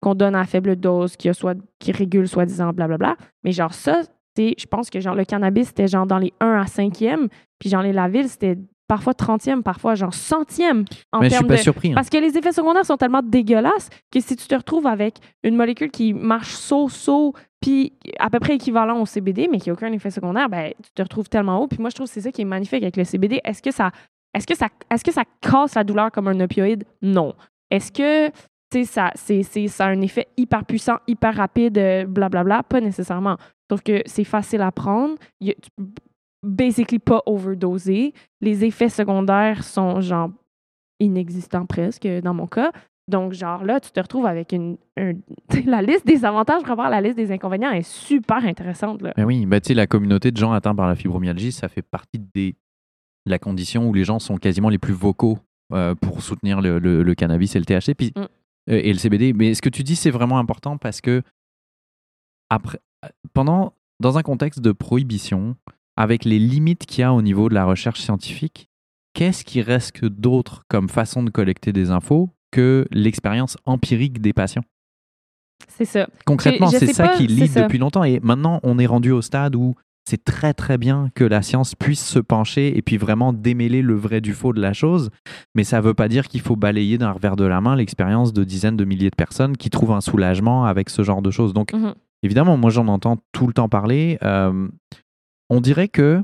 qu'on 0.00 0.14
donne 0.14 0.34
à 0.34 0.44
faible 0.44 0.76
dose, 0.76 1.16
qui, 1.16 1.30
a 1.30 1.32
soit, 1.32 1.56
qui 1.78 1.92
régule 1.92 2.28
soi-disant, 2.28 2.72
blablabla. 2.74 3.16
Mais 3.42 3.52
genre 3.52 3.72
ça, 3.72 4.02
je 4.36 4.66
pense 4.66 4.90
que 4.90 5.00
genre 5.00 5.14
le 5.14 5.24
cannabis, 5.24 5.68
c'était 5.68 5.88
genre 5.88 6.06
dans 6.06 6.18
les 6.18 6.34
1 6.40 6.60
à 6.60 6.64
5e, 6.66 7.28
puis 7.58 7.70
genre 7.70 7.82
l'élavil, 7.82 8.28
c'était 8.28 8.58
parfois 8.86 9.12
30e, 9.14 9.62
parfois 9.62 9.94
genre 9.94 10.12
centième 10.14 10.84
en 11.12 11.20
Mais 11.20 11.26
je 11.30 11.34
suis 11.34 11.38
termes 11.38 11.48
pas 11.48 11.56
de... 11.56 11.60
surpris. 11.62 11.90
hein. 11.90 11.94
Parce 11.94 12.10
que 12.10 12.18
les 12.18 12.36
effets 12.36 12.52
secondaires 12.52 12.84
sont 12.86 12.96
tellement 12.96 13.22
dégueulasses 13.22 13.88
que 14.12 14.20
si 14.20 14.36
tu 14.36 14.46
te 14.46 14.54
retrouves 14.54 14.86
avec 14.86 15.16
une 15.42 15.56
molécule 15.56 15.90
qui 15.90 16.12
marche 16.12 16.52
so-so, 16.54 17.32
puis 17.60 17.92
à 18.18 18.28
peu 18.30 18.40
près 18.40 18.56
équivalent 18.56 19.00
au 19.00 19.06
CBD, 19.06 19.48
mais 19.50 19.58
qui 19.58 19.70
n'a 19.70 19.72
aucun 19.74 19.90
effet 19.92 20.10
secondaire, 20.10 20.48
ben, 20.48 20.72
tu 20.82 20.90
te 20.94 21.02
retrouves 21.02 21.28
tellement 21.28 21.60
haut. 21.62 21.66
Puis 21.66 21.78
moi, 21.80 21.88
je 21.90 21.94
trouve 21.94 22.06
que 22.06 22.12
c'est 22.12 22.20
ça 22.20 22.30
qui 22.32 22.42
est 22.42 22.46
magnifique 22.46 22.82
avec 22.82 22.96
le 22.96 23.04
CBD. 23.04 23.40
Est-ce 23.42 23.62
que 23.62 23.70
ça, 23.70 23.90
est-ce 24.34 24.46
que 24.46 24.54
ça, 24.56 24.68
est-ce 24.90 25.02
que 25.02 25.12
ça 25.12 25.22
casse 25.40 25.74
la 25.74 25.84
douleur 25.84 26.10
comme 26.10 26.28
un 26.28 26.38
opioïde? 26.40 26.84
Non. 27.00 27.34
Est-ce 27.70 27.90
que 27.90 28.28
tu 28.70 28.80
sais, 28.80 28.84
ça, 28.84 29.12
c'est, 29.14 29.42
c'est, 29.44 29.68
ça 29.68 29.86
a 29.86 29.88
un 29.90 30.00
effet 30.00 30.26
hyper 30.36 30.64
puissant, 30.64 30.96
hyper 31.06 31.34
rapide, 31.36 31.78
euh, 31.78 32.04
blablabla? 32.06 32.64
Pas 32.64 32.80
nécessairement. 32.80 33.36
Sauf 33.70 33.82
que 33.82 34.02
c'est 34.04 34.24
facile 34.24 34.60
à 34.62 34.70
prendre. 34.72 35.14
Il 35.40 35.48
y 35.48 35.50
a- 35.52 35.54
tu 35.54 35.68
peux 35.76 35.84
basically 36.44 36.98
pas 36.98 37.22
overdoser. 37.26 38.12
Les 38.40 38.64
effets 38.64 38.88
secondaires 38.88 39.64
sont 39.64 40.00
genre 40.00 40.30
inexistants 41.00 41.66
presque 41.66 42.06
dans 42.06 42.34
mon 42.34 42.46
cas. 42.46 42.72
Donc, 43.10 43.32
genre 43.32 43.62
là, 43.64 43.80
tu 43.80 43.90
te 43.90 44.00
retrouves 44.00 44.24
avec 44.26 44.52
une. 44.52 44.78
un- 44.98 45.12
la 45.66 45.82
liste 45.82 46.06
des 46.06 46.24
avantages 46.24 46.62
par 46.62 46.70
rapport 46.70 46.84
à 46.86 46.90
la 46.90 47.00
liste 47.02 47.16
des 47.16 47.30
inconvénients 47.32 47.70
est 47.70 47.82
super 47.86 48.44
intéressante. 48.46 49.02
Là. 49.02 49.12
Ben 49.16 49.24
oui, 49.24 49.44
bah, 49.44 49.60
tu 49.60 49.68
sais, 49.68 49.74
la 49.74 49.86
communauté 49.86 50.30
de 50.30 50.36
gens 50.38 50.52
atteints 50.52 50.74
par 50.74 50.88
la 50.88 50.94
fibromyalgie, 50.94 51.52
ça 51.52 51.68
fait 51.68 51.82
partie 51.82 52.18
des, 52.34 52.52
de 53.26 53.30
la 53.30 53.38
condition 53.38 53.88
où 53.88 53.92
les 53.92 54.04
gens 54.04 54.18
sont 54.20 54.36
quasiment 54.38 54.70
les 54.70 54.78
plus 54.78 54.94
vocaux 54.94 55.38
euh, 55.74 55.94
pour 55.94 56.22
soutenir 56.22 56.62
le, 56.62 56.78
le- 56.78 57.02
le 57.02 57.14
cannabis 57.14 57.54
et 57.56 57.58
le 57.58 57.64
THC 57.66 57.94
puis, 57.94 58.12
Mm. 58.16 58.20
euh, 58.20 58.26
et 58.68 58.92
le 58.92 58.98
CBD. 58.98 59.32
Mais 59.34 59.52
ce 59.54 59.60
que 59.60 59.68
tu 59.68 59.82
dis, 59.82 59.96
c'est 59.96 60.10
vraiment 60.10 60.38
important 60.38 60.78
parce 60.78 61.02
que 61.02 61.20
après, 62.50 62.78
pendant, 63.32 63.74
dans 64.00 64.16
un 64.18 64.22
contexte 64.22 64.60
de 64.60 64.72
prohibition, 64.72 65.56
avec 65.96 66.24
les 66.24 66.38
limites 66.38 66.86
qu'il 66.86 67.00
y 67.00 67.04
a 67.04 67.12
au 67.12 67.22
niveau 67.22 67.48
de 67.48 67.54
la 67.54 67.64
recherche 67.64 68.00
scientifique, 68.00 68.68
qu'est-ce 69.14 69.44
qui 69.44 69.62
reste 69.62 70.04
d'autre 70.04 70.64
comme 70.68 70.88
façon 70.88 71.22
de 71.22 71.30
collecter 71.30 71.72
des 71.72 71.90
infos 71.90 72.30
que 72.50 72.86
l'expérience 72.90 73.56
empirique 73.64 74.20
des 74.20 74.32
patients? 74.32 74.64
C'est 75.68 75.84
ça. 75.84 76.08
Concrètement, 76.26 76.68
c'est 76.68 76.92
ça 76.92 77.08
pas, 77.08 77.16
qui 77.16 77.48
ça. 77.48 77.62
depuis 77.62 77.78
longtemps. 77.78 78.04
Et 78.04 78.20
maintenant, 78.22 78.60
on 78.62 78.78
est 78.78 78.86
rendu 78.86 79.10
au 79.12 79.22
stade 79.22 79.56
où 79.56 79.74
c'est 80.08 80.22
très 80.22 80.52
très 80.52 80.76
bien 80.76 81.08
que 81.14 81.24
la 81.24 81.40
science 81.40 81.74
puisse 81.74 82.04
se 82.04 82.18
pencher 82.18 82.76
et 82.76 82.82
puis 82.82 82.98
vraiment 82.98 83.32
démêler 83.32 83.80
le 83.80 83.94
vrai 83.94 84.20
du 84.20 84.34
faux 84.34 84.52
de 84.52 84.60
la 84.60 84.72
chose. 84.74 85.10
Mais 85.54 85.64
ça 85.64 85.78
ne 85.78 85.82
veut 85.82 85.94
pas 85.94 86.08
dire 86.08 86.28
qu'il 86.28 86.42
faut 86.42 86.56
balayer 86.56 86.98
d'un 86.98 87.10
revers 87.12 87.36
de 87.36 87.44
la 87.44 87.60
main 87.62 87.74
l'expérience 87.76 88.32
de 88.34 88.44
dizaines 88.44 88.76
de 88.76 88.84
milliers 88.84 89.10
de 89.10 89.16
personnes 89.16 89.56
qui 89.56 89.70
trouvent 89.70 89.92
un 89.92 90.02
soulagement 90.02 90.66
avec 90.66 90.90
ce 90.90 91.02
genre 91.02 91.22
de 91.22 91.30
choses. 91.30 91.54
Donc, 91.54 91.72
Mhm. 91.72 91.94
évidemment, 92.22 92.56
moi 92.58 92.70
j'en 92.70 92.86
entends 92.88 93.16
tout 93.32 93.46
le 93.46 93.54
temps 93.54 93.70
parler. 93.70 94.18
Euh, 94.22 94.68
on 95.54 95.60
dirait 95.60 95.88
que 95.88 96.22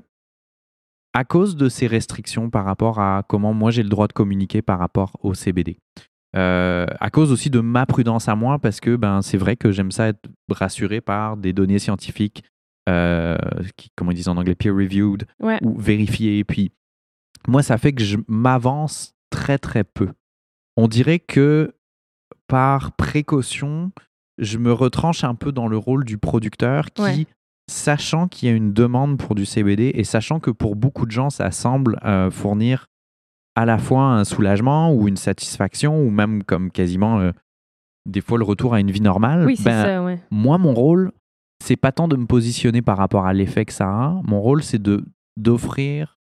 à 1.13 1.25
cause 1.25 1.57
de 1.57 1.69
ces 1.69 1.87
restrictions 1.87 2.51
par 2.51 2.65
rapport 2.65 3.01
à 3.01 3.25
comment 3.29 3.53
moi 3.53 3.71
j'ai 3.71 3.83
le 3.83 3.89
droit 3.89 4.07
de 4.07 4.13
communiquer 4.13 4.63
par 4.63 4.79
rapport 4.79 5.17
au 5.23 5.35
CBD, 5.35 5.77
euh, 6.37 6.87
à 7.01 7.11
cause 7.11 7.33
aussi 7.33 7.51
de 7.51 7.61
ma 7.61 7.85
prudence 7.87 8.29
à 8.29 8.37
moi, 8.37 8.59
parce 8.59 8.81
que 8.81 8.95
ben, 8.97 9.21
c'est 9.23 9.37
vrai 9.39 9.57
que 9.57 9.73
j'aime 9.73 9.91
ça 9.91 10.09
être 10.09 10.29
rassuré 10.51 11.01
par 11.01 11.37
des 11.37 11.53
données 11.53 11.79
scientifiques, 11.81 12.45
euh, 12.89 13.37
qui, 13.77 13.89
comment 13.97 14.13
ils 14.13 14.17
disent 14.17 14.29
en 14.29 14.37
anglais, 14.37 14.55
peer-reviewed, 14.55 15.27
Ouais. 15.41 15.59
ou 15.63 15.77
vérifiées. 15.79 16.45
Puis 16.45 16.73
moi, 17.49 17.63
ça 17.65 17.77
fait 17.79 17.93
que 17.93 18.03
je 18.05 18.17
m'avance 18.29 19.15
très 19.31 19.59
très 19.59 19.83
peu. 19.85 20.11
On 20.77 20.87
dirait 20.89 21.19
que 21.21 21.75
par 22.47 22.93
précaution, 22.93 23.91
je 24.39 24.59
me 24.59 24.73
retranche 24.73 25.25
un 25.25 25.35
peu 25.35 25.51
dans 25.53 25.67
le 25.69 25.77
rôle 25.77 26.05
du 26.05 26.19
producteur 26.19 26.87
qui, 26.93 27.03
Ouais. 27.03 27.27
Sachant 27.71 28.27
qu'il 28.29 28.49
y 28.49 28.53
a 28.53 28.55
une 28.55 28.73
demande 28.73 29.17
pour 29.17 29.35
du 29.35 29.47
CBD 29.47 29.93
et 29.95 30.05
sachant 30.05 30.41
que 30.41 30.51
pour 30.51 30.75
beaucoup 30.77 31.07
de 31.07 31.13
gens, 31.13 31.31
ça 31.31 31.51
semble 31.53 31.99
euh, 32.05 32.31
fournir 32.31 32.87
à 33.55 33.65
la 33.65 33.79
fois 33.79 34.03
un 34.03 34.25
soulagement 34.25 34.93
ou 34.93 35.07
une 35.09 35.17
satisfaction 35.17 36.03
ou 36.03 36.11
même 36.11 36.43
comme 36.43 36.71
quasiment 36.71 37.21
euh, 37.21 37.31
des 38.07 38.21
fois 38.21 38.39
le 38.39 38.45
retour 38.45 38.75
à 38.75 38.81
une 38.81 38.91
vie 38.91 39.01
normale, 39.01 39.47
Oui, 39.47 39.57
ben, 39.65 39.83
ça, 39.83 40.03
ouais. 40.03 40.21
moi, 40.31 40.59
mon 40.59 40.75
rôle, 40.75 41.13
c'est 41.63 41.77
pas 41.77 41.93
tant 41.93 42.09
de 42.09 42.17
me 42.17 42.27
positionner 42.27 42.83
par 42.83 42.97
rapport 42.97 43.27
à 43.27 43.33
l'effet 43.33 43.65
que 43.65 43.73
ça 43.73 43.89
a. 43.89 44.21
Mon 44.25 44.41
rôle, 44.41 44.63
c'est 44.63 44.83
de 44.83 45.05
d'offrir 45.37 46.19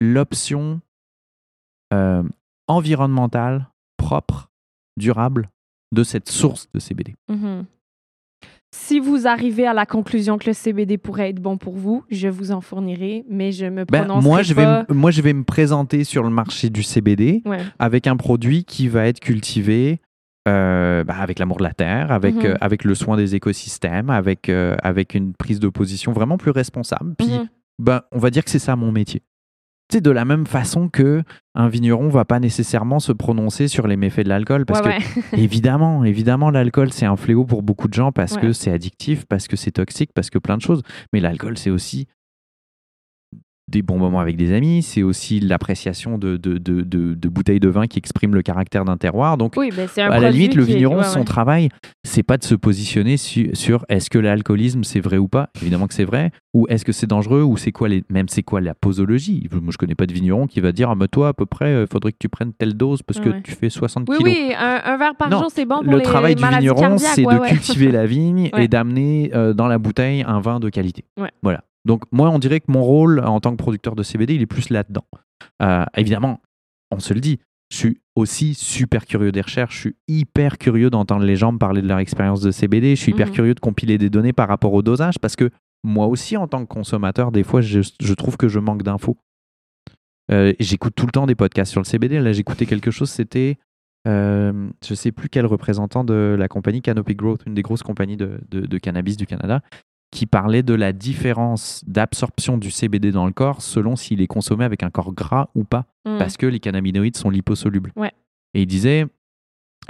l'option 0.00 0.80
euh, 1.92 2.22
environnementale, 2.68 3.68
propre, 3.96 4.50
durable 4.96 5.50
de 5.92 6.04
cette 6.04 6.28
source 6.28 6.68
de 6.72 6.78
CBD. 6.78 7.14
Mhm. 7.28 7.66
Si 8.74 9.00
vous 9.00 9.26
arrivez 9.26 9.66
à 9.66 9.72
la 9.72 9.86
conclusion 9.86 10.36
que 10.36 10.46
le 10.46 10.52
CBD 10.52 10.98
pourrait 10.98 11.30
être 11.30 11.40
bon 11.40 11.56
pour 11.56 11.74
vous, 11.76 12.04
je 12.10 12.28
vous 12.28 12.52
en 12.52 12.60
fournirai, 12.60 13.24
mais 13.28 13.50
je 13.50 13.64
me 13.64 13.84
Ben, 13.84 14.04
prononcerai 14.04 14.22
moi, 14.28 14.42
je 14.42 14.54
vais, 14.54 14.64
pas. 14.64 14.86
me- 14.88 14.94
moi, 14.94 15.10
je 15.10 15.22
vais 15.22 15.32
me 15.32 15.42
présenter 15.44 16.04
sur 16.04 16.22
le 16.22 16.28
marché 16.30 16.68
du 16.68 16.82
CBD 16.82 17.42
Ouais. 17.46 17.58
avec 17.78 18.06
un 18.06 18.16
produit 18.16 18.64
qui 18.64 18.88
va 18.88 19.06
être 19.06 19.20
cultivé 19.20 20.00
euh, 20.46 21.04
ben, 21.04 21.14
avec 21.14 21.38
l'amour 21.38 21.58
de 21.58 21.62
la 21.62 21.74
terre, 21.74 22.10
avec, 22.10 22.34
Mhm. 22.36 22.44
euh, 22.46 22.54
avec 22.62 22.84
le 22.84 22.94
soin 22.94 23.18
des 23.18 23.34
écosystèmes, 23.34 24.08
avec, 24.08 24.48
euh, 24.48 24.76
avec 24.82 25.14
une 25.14 25.34
prise 25.34 25.60
de 25.60 25.68
position 25.68 26.12
vraiment 26.12 26.38
plus 26.38 26.52
responsable. 26.52 27.14
Puis, 27.18 27.28
Mhm. 27.28 27.48
ben, 27.78 28.00
on 28.12 28.18
va 28.18 28.30
dire 28.30 28.42
que 28.44 28.50
c'est 28.50 28.58
ça 28.58 28.74
mon 28.74 28.90
métier. 28.90 29.20
C'est 29.90 30.02
de 30.02 30.10
la 30.10 30.24
même 30.26 30.46
façon 30.46 30.88
que 30.88 31.22
un 31.54 31.68
vigneron 31.68 32.08
va 32.08 32.24
pas 32.26 32.40
nécessairement 32.40 33.00
se 33.00 33.10
prononcer 33.12 33.68
sur 33.68 33.86
les 33.86 33.96
méfaits 33.96 34.24
de 34.24 34.28
l'alcool 34.28 34.66
parce 34.66 34.80
Ouais, 34.80 34.98
que 34.98 35.20
ouais. 35.20 35.24
évidemment, 35.42 36.04
évidemment 36.04 36.50
l'alcool 36.50 36.92
c'est 36.92 37.06
un 37.06 37.16
fléau 37.16 37.44
pour 37.44 37.62
beaucoup 37.62 37.88
de 37.88 37.94
gens 37.94 38.12
parce 38.12 38.34
Ouais. 38.34 38.42
que 38.42 38.52
c'est 38.52 38.70
addictif, 38.70 39.24
parce 39.26 39.48
que 39.48 39.56
c'est 39.56 39.70
toxique, 39.70 40.10
parce 40.14 40.28
que 40.30 40.38
plein 40.38 40.56
de 40.58 40.62
choses. 40.62 40.82
Mais 41.12 41.20
l'alcool 41.20 41.56
c'est 41.56 41.70
aussi 41.70 42.06
des 43.68 43.82
bons 43.82 43.98
moments 43.98 44.20
avec 44.20 44.36
des 44.36 44.52
amis, 44.52 44.82
c'est 44.82 45.02
aussi 45.02 45.40
l'appréciation 45.40 46.16
de, 46.18 46.36
de, 46.36 46.58
de, 46.58 46.80
de- 46.82 47.14
de 47.14 47.28
bouteilles 47.28 47.60
de 47.60 47.68
vin 47.68 47.86
qui 47.86 47.98
expriment 47.98 48.34
le 48.34 48.42
caractère 48.42 48.84
d'un 48.84 48.96
terroir. 48.96 49.36
Donc 49.36 49.54
Oui, 49.56 49.70
ben, 49.76 49.86
à 50.10 50.18
la 50.20 50.30
limite, 50.30 50.54
le 50.54 50.62
est- 50.62 50.66
vigneron, 50.66 50.98
ouais, 50.98 51.04
son 51.04 51.24
travail, 51.24 51.68
c'est 52.02 52.22
pas 52.22 52.38
de 52.38 52.44
se 52.44 52.54
positionner 52.54 53.16
su- 53.16 53.50
sur 53.54 53.84
est-ce 53.88 54.08
que 54.10 54.18
l'alcoolisme 54.18 54.84
c'est 54.84 55.00
vrai 55.00 55.18
ou 55.18 55.28
pas? 55.28 55.50
Évidemment 55.60 55.86
que 55.86 55.94
c'est 55.94 56.04
vrai. 56.04 56.30
Ou 56.54 56.66
est-ce 56.70 56.84
que 56.84 56.92
c'est 56.92 57.06
dangereux? 57.06 57.42
Ou 57.42 57.56
c'est 57.58 57.72
quoi 57.72 57.88
les, 57.88 58.02
même 58.08 58.28
c'est 58.28 58.42
quoi 58.42 58.60
la 58.60 58.74
posologie? 58.74 59.46
Moi, 59.52 59.70
je 59.70 59.76
connais 59.76 59.94
pas 59.94 60.06
de 60.06 60.12
vigneron 60.14 60.46
qui 60.46 60.60
va 60.60 60.72
dire 60.72 60.88
ah, 60.90 60.94
mais 60.98 61.06
toi 61.08 61.28
à 61.28 61.32
peu 61.34 61.44
près, 61.46 61.82
il 61.82 61.86
faudrait 61.86 62.12
que 62.12 62.16
tu 62.18 62.28
prennes 62.30 62.52
telle 62.54 62.74
dose 62.74 63.02
parce 63.02 63.20
que 63.20 63.28
Ouais. 63.28 63.42
tu 63.44 63.52
fais 63.52 63.68
60 63.68 64.08
Oui, 64.08 64.16
kilos. 64.18 64.32
oui, 64.34 64.52
un, 64.58 64.80
un 64.84 64.96
verre 64.96 65.14
par 65.14 65.28
Non, 65.28 65.40
jour, 65.40 65.48
c'est 65.54 65.66
bon 65.66 65.82
pour 65.82 65.92
le 65.92 65.98
les 65.98 66.02
travail 66.04 66.34
du 66.34 66.42
vigneron, 66.42 66.96
c'est 66.96 67.22
de 67.22 67.48
cultiver 67.48 67.90
la 67.90 68.06
vigne 68.06 68.48
et 68.56 68.66
d'amener 68.68 69.30
euh, 69.34 69.52
dans 69.52 69.66
la 69.68 69.78
bouteille 69.78 70.24
un 70.26 70.40
vin 70.40 70.58
de 70.58 70.70
qualité. 70.70 71.04
Voilà. 71.42 71.62
Donc 71.88 72.04
moi, 72.12 72.30
on 72.30 72.38
dirait 72.38 72.60
que 72.60 72.70
mon 72.70 72.84
rôle 72.84 73.18
en 73.20 73.40
tant 73.40 73.50
que 73.50 73.56
producteur 73.56 73.96
de 73.96 74.02
CBD, 74.02 74.34
il 74.34 74.42
est 74.42 74.46
plus 74.46 74.70
là-dedans. 74.70 75.04
Euh, 75.62 75.84
évidemment, 75.96 76.40
on 76.90 77.00
se 77.00 77.12
le 77.14 77.20
dit, 77.20 77.38
je 77.72 77.76
suis 77.76 78.00
aussi 78.14 78.54
super 78.54 79.06
curieux 79.06 79.32
des 79.32 79.40
recherches, 79.40 79.74
je 79.74 79.80
suis 79.80 79.96
hyper 80.06 80.58
curieux 80.58 80.90
d'entendre 80.90 81.24
les 81.24 81.36
gens 81.36 81.52
me 81.52 81.58
parler 81.58 81.82
de 81.82 81.88
leur 81.88 81.98
expérience 81.98 82.40
de 82.40 82.50
CBD, 82.50 82.94
je 82.96 83.00
suis 83.00 83.12
hyper 83.12 83.28
Mhm. 83.28 83.32
curieux 83.34 83.54
de 83.54 83.60
compiler 83.60 83.98
des 83.98 84.10
données 84.10 84.32
par 84.32 84.48
rapport 84.48 84.72
au 84.72 84.82
dosage 84.82 85.18
parce 85.18 85.34
que 85.36 85.50
moi 85.84 86.06
aussi, 86.06 86.36
en 86.36 86.46
tant 86.48 86.60
que 86.64 86.68
consommateur, 86.72 87.30
des 87.32 87.42
fois, 87.44 87.60
je, 87.60 87.80
je 88.00 88.14
trouve 88.14 88.36
que 88.36 88.48
je 88.48 88.58
manque 88.58 88.82
d'infos. 88.82 89.16
Euh, 90.30 90.52
J'écoute 90.60 90.94
tout 90.94 91.06
le 91.06 91.12
temps 91.12 91.26
des 91.26 91.34
podcasts 91.34 91.70
sur 91.72 91.80
le 91.80 91.86
CBD. 91.86 92.20
Là, 92.20 92.32
j'écoutais 92.32 92.66
quelque 92.66 92.90
chose, 92.90 93.08
c'était, 93.10 93.56
euh, 94.06 94.68
je 94.86 94.94
sais 94.94 95.12
plus 95.12 95.28
quel 95.28 95.46
représentant 95.46 96.04
de 96.04 96.36
la 96.38 96.48
compagnie 96.48 96.82
Canopy 96.82 97.14
Growth, 97.14 97.42
une 97.46 97.54
des 97.54 97.62
grosses 97.62 97.82
compagnies 97.82 98.16
de, 98.16 98.40
de- 98.50 98.66
de 98.66 98.78
cannabis 98.78 99.16
du 99.16 99.26
Canada, 99.26 99.60
qui 100.10 100.26
parlait 100.26 100.62
de 100.62 100.74
la 100.74 100.92
différence 100.92 101.82
d'absorption 101.86 102.56
du 102.58 102.70
CBD 102.70 103.12
dans 103.12 103.26
le 103.26 103.32
corps 103.32 103.60
selon 103.62 103.94
s'il 103.96 104.20
est 104.22 104.26
consommé 104.26 104.64
avec 104.64 104.82
un 104.82 104.90
corps 104.90 105.12
gras 105.12 105.48
ou 105.54 105.64
pas, 105.64 105.84
Mm. 106.06 106.18
parce 106.18 106.36
que 106.38 106.46
les 106.46 106.60
cannabinoïdes 106.60 107.16
sont 107.16 107.28
liposolubles. 107.30 107.92
Ouais. 107.96 108.12
Et 108.54 108.62
il 108.62 108.66
disait, 108.66 109.06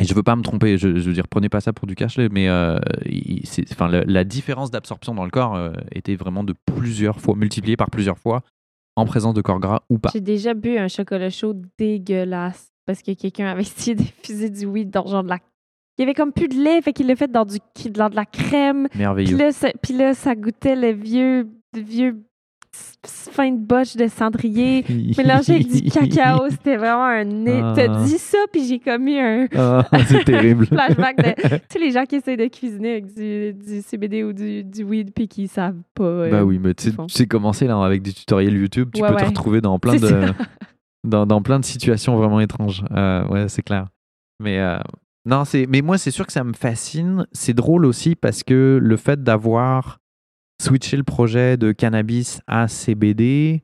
et 0.00 0.04
je 0.04 0.14
veux 0.14 0.22
pas 0.24 0.34
me 0.36 0.42
tromper, 0.42 0.76
je, 0.78 0.96
je 0.98 1.06
veux 1.08 1.12
dire, 1.14 1.28
prenez 1.28 1.48
pas 1.48 1.60
ça 1.60 1.72
pour 1.72 1.86
du 1.86 1.94
cash, 1.94 2.18
mais 2.18 2.48
euh, 2.48 2.78
il- 3.06 3.42
enfin, 3.70 3.88
la 3.88 4.24
différence 4.24 4.70
d'absorption 4.72 5.14
dans 5.14 5.24
le 5.24 5.30
corps 5.30 5.54
euh, 5.54 5.72
était 5.92 6.16
vraiment 6.16 6.42
de 6.44 6.54
plusieurs 6.66 7.20
fois, 7.20 7.36
multipliée 7.36 7.76
par 7.76 7.90
plusieurs 7.90 8.18
fois 8.18 8.42
en 8.96 9.04
présence 9.04 9.34
de 9.34 9.40
corps 9.42 9.60
gras 9.60 9.82
ou 9.88 9.98
pas. 9.98 10.10
J'ai 10.12 10.20
déjà 10.20 10.54
bu 10.54 10.76
un 10.78 10.88
chocolat 10.88 11.30
chaud 11.30 11.54
dégueulasse 11.78 12.72
parce 12.86 13.02
que 13.02 13.12
quelqu'un 13.12 13.46
avait 13.46 13.62
essayé 13.62 13.94
d'infuser 13.94 14.50
du 14.50 14.66
weed 14.66 14.90
dans 14.90 15.06
genre 15.06 15.22
de 15.22 15.28
la. 15.28 15.38
Il 15.98 16.02
y 16.02 16.04
avait 16.04 16.14
comme 16.14 16.32
plus 16.32 16.48
de 16.48 16.54
lait, 16.54 16.80
fait 16.80 16.92
qu'il 16.92 17.08
l'a 17.08 17.16
fait 17.16 17.30
dans, 17.30 17.44
du, 17.44 17.58
dans 17.90 18.08
de 18.08 18.14
la 18.16 18.24
crème. 18.24 18.86
Puis 18.90 18.98
Merveilleux. 19.00 19.36
là, 19.36 19.50
ça, 19.52 19.68
puis 19.82 19.94
là, 19.94 20.14
ça 20.14 20.34
goûtait 20.36 20.76
le 20.76 20.92
vieux, 20.92 21.48
vieux 21.76 22.22
fin 23.06 23.50
de 23.50 23.58
botche 23.58 23.96
de 23.96 24.06
cendrier 24.06 24.84
mélangé 25.18 25.54
avec 25.54 25.68
du 25.68 25.90
cacao. 25.90 26.48
C'était 26.50 26.76
vraiment 26.76 27.06
un... 27.06 27.46
Ah. 27.46 27.72
T'as 27.74 28.04
dit 28.04 28.18
ça, 28.18 28.38
puis 28.52 28.64
j'ai 28.66 28.78
commis 28.78 29.18
un... 29.18 29.46
Ah, 29.56 29.84
c'est 30.06 30.24
terrible. 30.24 30.66
flashback 30.68 31.16
de... 31.16 31.58
Sais, 31.68 31.78
les 31.80 31.90
gens 31.90 32.04
qui 32.04 32.16
essayent 32.16 32.36
de 32.36 32.46
cuisiner 32.46 32.92
avec 32.92 33.14
du, 33.14 33.54
du 33.54 33.82
CBD 33.82 34.22
ou 34.22 34.32
du, 34.32 34.62
du 34.62 34.84
weed, 34.84 35.12
puis 35.12 35.26
qui 35.26 35.48
savent 35.48 35.80
pas... 35.94 36.04
euh, 36.04 36.30
Bah 36.30 36.44
oui, 36.44 36.60
mais 36.62 36.74
tu 36.74 36.90
sais, 36.90 37.26
c'est 37.52 37.66
là 37.66 37.82
avec 37.82 38.02
des 38.02 38.12
tutoriels 38.12 38.56
YouTube, 38.56 38.90
tu 38.94 39.02
Ouais, 39.02 39.08
peux 39.08 39.16
te 39.16 39.24
retrouver 39.24 39.60
dans 39.60 39.78
plein 39.78 39.96
de 39.96 40.32
dans 41.04 41.42
plein 41.42 41.58
de 41.58 41.64
situations 41.64 42.16
vraiment 42.16 42.40
étranges. 42.40 42.84
Euh, 42.92 43.26
ouais, 43.28 43.48
c'est 43.48 43.62
clair. 43.62 43.86
Mais 44.40 44.58
euh, 44.58 44.78
non, 45.28 45.44
c'est 45.44 45.66
mais 45.66 45.82
moi 45.82 45.98
c'est 45.98 46.10
sûr 46.10 46.26
que 46.26 46.32
ça 46.32 46.42
me 46.42 46.54
fascine. 46.54 47.26
C'est 47.32 47.52
drôle 47.52 47.84
aussi 47.84 48.16
parce 48.16 48.42
que 48.42 48.78
le 48.82 48.96
fait 48.96 49.22
d'avoir 49.22 49.98
switché 50.62 50.96
le 50.96 51.04
projet 51.04 51.58
de 51.58 51.72
cannabis 51.72 52.40
à 52.46 52.66
CBD, 52.66 53.62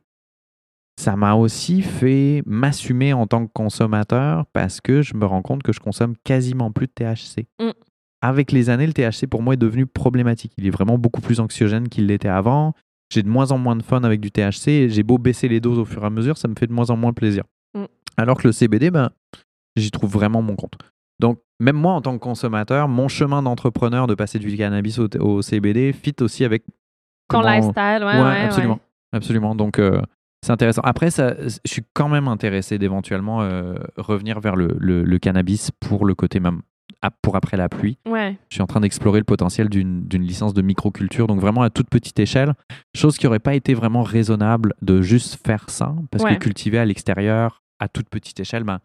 ça 1.00 1.16
m'a 1.16 1.34
aussi 1.36 1.80
fait 1.80 2.42
m'assumer 2.44 3.14
en 3.14 3.26
tant 3.26 3.46
que 3.46 3.52
consommateur 3.54 4.44
parce 4.52 4.82
que 4.82 5.00
je 5.00 5.14
me 5.14 5.24
rends 5.24 5.40
compte 5.40 5.62
que 5.62 5.72
je 5.72 5.80
consomme 5.80 6.16
quasiment 6.22 6.70
plus 6.70 6.86
de 6.86 6.92
THC. 6.92 7.46
Mm. 7.58 7.70
Avec 8.20 8.52
les 8.52 8.68
années, 8.68 8.86
le 8.86 8.92
THC 8.92 9.26
pour 9.26 9.40
moi 9.40 9.54
est 9.54 9.58
devenu 9.58 9.86
problématique. 9.86 10.52
Il 10.58 10.66
est 10.66 10.70
vraiment 10.70 10.98
beaucoup 10.98 11.22
plus 11.22 11.40
anxiogène 11.40 11.88
qu'il 11.88 12.06
l'était 12.06 12.28
avant. 12.28 12.74
J'ai 13.10 13.22
de 13.22 13.28
moins 13.28 13.52
en 13.52 13.58
moins 13.58 13.76
de 13.76 13.82
fun 13.82 14.04
avec 14.04 14.20
du 14.20 14.30
THC. 14.30 14.68
et 14.68 14.88
J'ai 14.90 15.02
beau 15.02 15.16
baisser 15.16 15.48
les 15.48 15.60
doses 15.60 15.78
au 15.78 15.86
fur 15.86 16.02
et 16.02 16.06
à 16.06 16.10
mesure, 16.10 16.36
ça 16.36 16.46
me 16.46 16.54
fait 16.58 16.66
de 16.66 16.74
moins 16.74 16.90
en 16.90 16.96
moins 16.98 17.14
plaisir. 17.14 17.44
Mm. 17.74 17.84
Alors 18.18 18.36
que 18.36 18.48
le 18.48 18.52
CBD, 18.52 18.90
ben, 18.90 19.10
j'y 19.76 19.90
trouve 19.90 20.12
vraiment 20.12 20.42
mon 20.42 20.56
compte. 20.56 20.74
Donc, 21.20 21.38
même 21.60 21.76
moi, 21.76 21.92
en 21.94 22.00
tant 22.00 22.12
que 22.14 22.22
consommateur, 22.22 22.88
mon 22.88 23.08
chemin 23.08 23.42
d'entrepreneur 23.42 24.06
de 24.06 24.14
passer 24.14 24.38
du 24.38 24.56
cannabis 24.56 24.98
au, 24.98 25.08
au 25.20 25.42
CBD 25.42 25.92
fit 25.92 26.14
aussi 26.20 26.44
avec 26.44 26.64
Ton 27.28 27.40
comment- 27.40 27.50
lifestyle, 27.50 28.04
ouais, 28.04 28.14
Ouais, 28.16 28.22
ouais, 28.22 28.40
absolument. 28.44 28.74
ouais. 28.74 28.80
Absolument. 29.16 29.54
Donc, 29.54 29.78
euh, 29.78 30.00
c'est 30.44 30.52
intéressant. 30.52 30.82
Après, 30.84 31.10
ça, 31.10 31.34
je 31.40 31.56
suis 31.64 31.82
quand 31.94 32.08
même 32.08 32.28
intéressé 32.28 32.78
d'éventuellement 32.78 33.42
euh, 33.42 33.74
revenir 33.96 34.40
vers 34.40 34.56
le, 34.56 34.76
le- 34.78 35.04
le 35.04 35.18
cannabis 35.18 35.70
pour 35.80 36.04
le 36.04 36.14
côté 36.14 36.40
même 36.40 36.62
à- 37.00 37.10
pour 37.10 37.36
après 37.36 37.56
la 37.56 37.68
pluie. 37.68 37.96
Ouais. 38.06 38.36
Je 38.50 38.56
suis 38.56 38.62
en 38.62 38.66
train 38.66 38.80
d'explorer 38.80 39.20
le 39.20 39.24
potentiel 39.24 39.68
d'une 39.68 40.06
licence 40.10 40.52
de 40.52 40.60
microculture, 40.62 41.26
donc 41.28 41.40
vraiment 41.40 41.62
à 41.62 41.70
toute 41.70 41.88
petite 41.88 42.18
échelle, 42.18 42.54
chose 42.94 43.16
qui 43.16 43.24
n'aurait 43.26 43.38
pas 43.38 43.54
été 43.54 43.72
vraiment 43.74 44.02
raisonnable 44.02 44.74
de 44.82 45.00
juste 45.00 45.38
faire 45.46 45.70
ça, 45.70 45.94
parce 46.10 46.24
que 46.24 46.34
cultiver 46.34 46.78
à 46.78 46.84
l'extérieur, 46.84 47.62
à 47.78 47.88
toute 47.88 48.08
petite 48.08 48.40
échelle, 48.40 48.64
ben, 48.64 48.80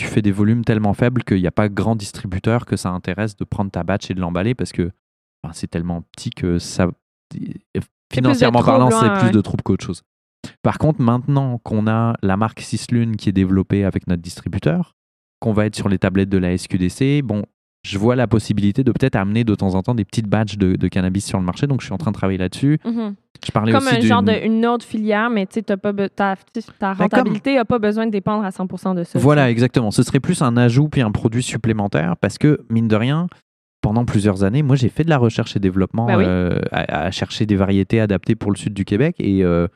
tu 0.00 0.06
fais 0.06 0.22
des 0.22 0.32
volumes 0.32 0.64
tellement 0.64 0.94
faibles 0.94 1.22
qu'il 1.24 1.40
n'y 1.40 1.46
a 1.46 1.52
pas 1.52 1.68
grand 1.68 1.94
distributeur 1.94 2.64
que 2.64 2.76
ça 2.76 2.88
intéresse 2.90 3.36
de 3.36 3.44
prendre 3.44 3.70
ta 3.70 3.84
batch 3.84 4.10
et 4.10 4.14
de 4.14 4.20
l'emballer, 4.20 4.54
parce 4.54 4.72
que 4.72 4.90
c'est 5.52 5.68
tellement 5.68 6.02
petit 6.12 6.30
que 6.30 6.58
ça, 6.58 6.88
financièrement 8.10 8.62
parlant, 8.62 8.90
c'est 8.90 9.10
plus 9.10 9.26
ouais. 9.26 9.30
de 9.30 9.40
troubles 9.42 9.62
qu'autre 9.62 9.84
chose. 9.84 10.02
Par 10.62 10.78
contre, 10.78 11.02
maintenant 11.02 11.58
qu'on 11.58 11.86
a 11.86 12.14
la 12.22 12.38
marque 12.38 12.60
Cislune 12.60 13.16
qui 13.16 13.28
est 13.28 13.32
développée 13.32 13.84
avec 13.84 14.06
notre 14.06 14.22
distributeur, 14.22 14.96
qu'on 15.38 15.52
va 15.52 15.66
être 15.66 15.76
sur 15.76 15.90
les 15.90 15.98
tablettes 15.98 16.30
de 16.30 16.38
la 16.38 16.56
SQDC, 16.56 17.20
bon, 17.22 17.44
je 17.82 17.98
vois 17.98 18.14
la 18.16 18.26
possibilité 18.26 18.84
de 18.84 18.92
peut-être 18.92 19.16
amener 19.16 19.42
de 19.44 19.54
temps 19.54 19.74
en 19.74 19.82
temps 19.82 19.94
des 19.94 20.04
petites 20.04 20.26
batches 20.28 20.58
de, 20.58 20.76
de 20.76 20.88
cannabis 20.88 21.24
sur 21.24 21.38
le 21.38 21.44
marché, 21.44 21.66
donc 21.66 21.80
je 21.80 21.86
suis 21.86 21.94
en 21.94 21.98
train 21.98 22.10
de 22.10 22.16
travailler 22.16 22.38
là-dessus. 22.38 22.78
Mhm. 22.84 23.14
Je 23.44 23.50
parlais 23.52 23.72
Comme 23.72 23.86
aussi 23.86 23.96
un 23.96 24.00
genre 24.00 24.22
d'une- 24.22 24.66
autre 24.66 24.84
filière, 24.84 25.30
mais 25.30 25.46
tu 25.46 25.62
pas 25.62 25.76
ta, 25.78 26.08
ta 26.08 26.36
comme- 26.94 26.96
rentabilité 26.98 27.54
n'a 27.54 27.64
pas 27.64 27.78
besoin 27.78 28.04
de 28.06 28.10
dépendre 28.10 28.44
à 28.44 28.50
100 28.50 28.94
de 28.94 29.02
ça. 29.04 29.18
Voilà, 29.18 29.50
exactement. 29.50 29.90
Ce 29.90 30.02
serait 30.02 30.20
plus 30.20 30.42
un 30.42 30.58
ajout 30.58 30.88
puis 30.90 31.00
un 31.00 31.10
produit 31.10 31.42
supplémentaire 31.42 32.16
parce 32.20 32.36
que, 32.36 32.60
mine 32.68 32.86
de 32.86 32.96
rien, 32.96 33.28
pendant 33.80 34.04
plusieurs 34.04 34.44
années, 34.44 34.62
moi, 34.62 34.76
j'ai 34.76 34.90
fait 34.90 35.04
de 35.04 35.08
la 35.08 35.16
recherche 35.16 35.56
et 35.56 35.58
développement 35.58 36.04
oui. 36.08 36.22
euh, 36.26 36.60
à, 36.70 37.04
à 37.06 37.10
chercher 37.10 37.46
des 37.46 37.56
variétés 37.56 37.98
adaptées 37.98 38.34
pour 38.34 38.50
le 38.50 38.58
sud 38.58 38.74
du 38.74 38.84
Québec. 38.84 39.16
Et 39.18 39.42
euh, 39.42 39.68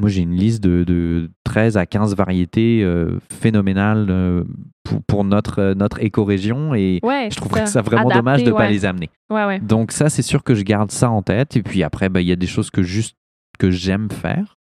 moi, 0.00 0.08
j'ai 0.08 0.22
une 0.22 0.34
liste 0.34 0.62
de, 0.62 0.82
de 0.84 1.30
13 1.44 1.76
à 1.76 1.84
15 1.84 2.16
variétés 2.16 2.82
euh, 2.82 3.18
phénoménales 3.30 4.06
euh, 4.08 4.44
pour, 4.82 5.02
pour 5.02 5.24
notre, 5.24 5.58
euh, 5.60 5.74
notre 5.74 6.02
éco-région. 6.02 6.74
Et 6.74 7.00
Ouais, 7.02 7.28
je 7.30 7.36
trouverais 7.36 7.66
ça 7.66 7.82
vraiment 7.82 8.08
dommage 8.08 8.42
de 8.42 8.50
ne 8.50 8.56
pas 8.56 8.68
les 8.68 8.86
amener. 8.86 9.10
Ouais. 9.28 9.60
Donc 9.60 9.92
ça, 9.92 10.08
c'est 10.08 10.22
sûr 10.22 10.42
que 10.42 10.54
je 10.54 10.62
garde 10.62 10.90
ça 10.90 11.10
en 11.10 11.22
tête. 11.22 11.56
Et 11.56 11.62
puis 11.62 11.82
après, 11.82 12.08
bah, 12.08 12.22
il 12.22 12.28
y 12.28 12.32
a 12.32 12.36
des 12.36 12.46
choses 12.46 12.70
que 12.70 12.82
juste 12.82 13.16
que 13.58 13.70
j'aime 13.70 14.10
faire. 14.10 14.56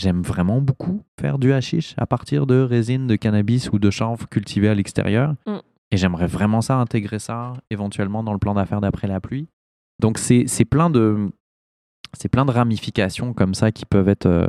J'aime 0.00 0.22
vraiment 0.22 0.60
beaucoup 0.60 1.02
faire 1.20 1.38
du 1.38 1.52
hashish 1.52 1.94
à 1.98 2.06
partir 2.06 2.46
de 2.46 2.60
résine 2.60 3.06
de 3.06 3.16
cannabis 3.16 3.70
ou 3.72 3.78
de 3.78 3.90
chanvre 3.90 4.28
cultivée 4.28 4.68
à 4.68 4.74
l'extérieur. 4.74 5.34
Mm. 5.46 5.58
Et 5.90 5.96
j'aimerais 5.96 6.26
vraiment 6.26 6.60
ça, 6.60 6.76
intégrer 6.76 7.18
ça 7.18 7.52
éventuellement 7.70 8.22
dans 8.22 8.32
le 8.32 8.38
plan 8.38 8.54
d'affaires 8.54 8.80
d'après 8.80 9.08
la 9.08 9.20
pluie. 9.20 9.48
Donc 10.00 10.18
c'est 10.18 10.64
plein 10.64 10.88
de 10.88 11.30
c'est 12.16 12.28
plein 12.28 12.44
de 12.44 12.50
ramifications 12.52 13.32
comme 13.34 13.54
ça 13.54 13.72
qui 13.72 13.84
peuvent 13.86 14.08
être 14.08 14.26
euh, 14.26 14.46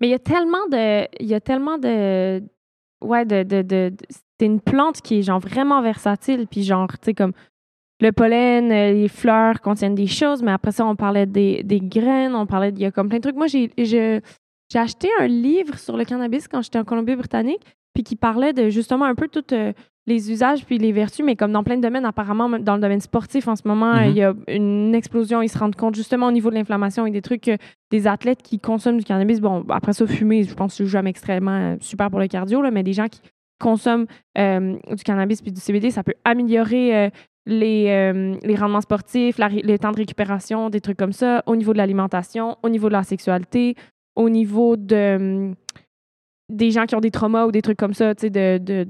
Mais 0.00 0.08
il 0.08 0.10
y 0.10 0.14
a 0.14 0.18
tellement 0.18 0.66
de. 0.70 1.06
Il 1.20 1.26
y 1.26 1.34
a 1.34 1.40
tellement 1.40 1.78
de. 1.78 2.42
Ouais, 3.02 3.24
de. 3.24 3.42
de, 3.42 3.62
de- 3.62 3.92
c'est 4.38 4.46
une 4.46 4.60
plante 4.60 5.00
qui 5.00 5.18
est 5.18 5.22
genre 5.22 5.40
vraiment 5.40 5.80
versatile. 5.82 6.46
Puis 6.50 6.62
genre, 6.62 6.88
tu 6.92 6.98
sais, 7.06 7.14
comme 7.14 7.32
le 8.00 8.12
pollen, 8.12 8.70
euh, 8.70 8.92
les 8.92 9.08
fleurs 9.08 9.60
contiennent 9.62 9.94
des 9.94 10.06
choses, 10.06 10.42
mais 10.42 10.50
après 10.52 10.72
ça, 10.72 10.84
on 10.84 10.96
parlait 10.96 11.24
des, 11.24 11.62
des 11.62 11.80
graines, 11.80 12.34
on 12.34 12.44
parlait. 12.46 12.68
Il 12.70 12.78
y 12.78 12.84
a 12.84 12.90
comme 12.90 13.08
plein 13.08 13.18
de 13.18 13.22
trucs. 13.22 13.36
Moi, 13.36 13.46
j'ai 13.46 13.70
j'ai 13.78 14.78
acheté 14.78 15.08
un 15.20 15.26
livre 15.28 15.78
sur 15.78 15.96
le 15.96 16.04
cannabis 16.04 16.48
quand 16.48 16.60
j'étais 16.60 16.78
en 16.78 16.84
Colombie-Britannique, 16.84 17.62
puis 17.96 18.02
qui 18.04 18.14
parlait 18.14 18.52
de 18.52 18.68
justement 18.68 19.06
un 19.06 19.14
peu 19.14 19.26
tous 19.26 19.54
les 20.06 20.30
usages 20.30 20.64
puis 20.66 20.76
les 20.78 20.92
vertus, 20.92 21.24
mais 21.24 21.34
comme 21.34 21.50
dans 21.50 21.64
plein 21.64 21.76
de 21.78 21.80
domaines, 21.82 22.04
apparemment, 22.04 22.48
dans 22.60 22.74
le 22.76 22.80
domaine 22.80 23.00
sportif 23.00 23.48
en 23.48 23.56
ce 23.56 23.66
moment, 23.66 23.94
Mhm. 23.94 24.04
il 24.10 24.12
y 24.16 24.22
a 24.22 24.34
une 24.48 24.94
explosion. 24.94 25.40
Ils 25.42 25.48
se 25.48 25.58
rendent 25.58 25.74
compte 25.74 25.94
justement 25.96 26.26
au 26.28 26.30
niveau 26.32 26.50
de 26.50 26.54
l'inflammation 26.56 27.06
et 27.06 27.10
des 27.10 27.22
trucs 27.22 27.50
des 27.90 28.06
athlètes 28.06 28.42
qui 28.42 28.60
consomment 28.60 28.98
du 28.98 29.04
cannabis, 29.04 29.40
bon, 29.40 29.64
après 29.70 29.94
ça, 29.94 30.06
fumer, 30.06 30.42
je 30.44 30.54
pense 30.54 30.72
que 30.76 30.84
c'est 30.84 30.90
jamais 30.90 31.10
extrêmement 31.10 31.50
euh, 31.72 31.76
super 31.80 32.10
pour 32.10 32.20
le 32.20 32.28
cardio, 32.28 32.60
là, 32.62 32.70
mais 32.70 32.82
des 32.84 32.92
gens 32.92 33.08
qui 33.08 33.20
consomment 33.58 34.06
euh, 34.38 34.76
du 34.94 35.02
cannabis 35.02 35.40
puis 35.40 35.50
du 35.50 35.60
CBD, 35.60 35.90
ça 35.90 36.04
peut 36.04 36.14
améliorer 36.24 36.94
euh, 36.96 37.10
les, 37.46 37.86
euh, 37.88 38.34
les 38.44 38.54
rendements 38.54 38.82
sportifs, 38.82 39.38
la 39.38 39.48
ré- 39.48 39.62
le 39.64 39.78
temps 39.78 39.90
de 39.92 39.96
récupération, 39.96 40.68
des 40.70 40.80
trucs 40.82 40.98
comme 40.98 41.12
ça, 41.12 41.42
au 41.46 41.56
niveau 41.56 41.72
de 41.72 41.78
l'alimentation, 41.78 42.56
au 42.62 42.68
niveau 42.68 42.88
de 42.88 42.92
la 42.92 43.02
sexualité, 43.02 43.74
au 44.14 44.28
niveau 44.30 44.76
de 44.76 45.16
hum, 45.16 45.54
des 46.48 46.70
gens 46.70 46.86
qui 46.86 46.94
ont 46.94 47.00
des 47.00 47.10
traumas 47.10 47.46
ou 47.46 47.52
des 47.52 47.62
trucs 47.62 47.78
comme 47.78 47.94
ça, 47.94 48.14
tu 48.14 48.22
sais, 48.22 48.30
de, 48.30 48.58
de- 48.58 48.86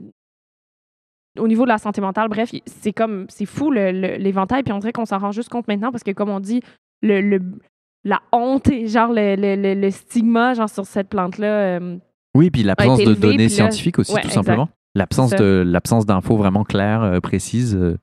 au 1.39 1.49
niveau 1.49 1.65
de 1.65 1.69
la 1.69 1.79
santé 1.79 2.01
mentale, 2.01 2.29
bref, 2.29 2.51
c'est 2.67 2.93
comme, 2.93 3.27
c'est 3.29 3.45
fou 3.47 3.71
l'éventail, 3.71 4.63
puis 4.63 4.73
on 4.73 4.79
dirait 4.79 4.93
qu'on 4.93 5.05
s'en 5.05 5.19
rend 5.19 5.33
juste 5.33 5.49
compte 5.51 5.69
maintenant 5.69 5.91
parce 5.91 6.03
que, 6.03 6.11
comme 6.13 6.31
on 6.31 6.41
dit, 6.41 6.61
le, 7.03 7.21
le- 7.21 7.59
la 8.05 8.21
honte 8.33 8.69
et 8.69 8.87
genre 8.87 9.13
le, 9.13 9.37
le- 9.37 9.75
le- 9.75 9.91
stigma 9.91 10.55
genre 10.55 10.69
sur 10.71 10.87
cette 10.87 11.09
plante-là, 11.09 11.79
euh, 11.79 11.99
Oui, 12.35 12.51
puis 12.51 12.63
l'absence 12.63 13.01
de 13.03 13.15
données 13.15 13.45
là- 13.45 13.49
scientifiques 13.49 13.99
aussi, 13.99 14.13
Ouais, 14.15 14.21
tout 14.23 14.29
exact. 14.29 14.45
simplement. 14.45 14.69
L'absence 14.95 15.31
de 15.33 15.63
l'absence 15.67 16.07
d'infos 16.07 16.37
vraiment 16.37 16.65
claires, 16.65 17.03
euh, 17.03 17.21
précises. 17.21 17.75
euh. 17.77 17.99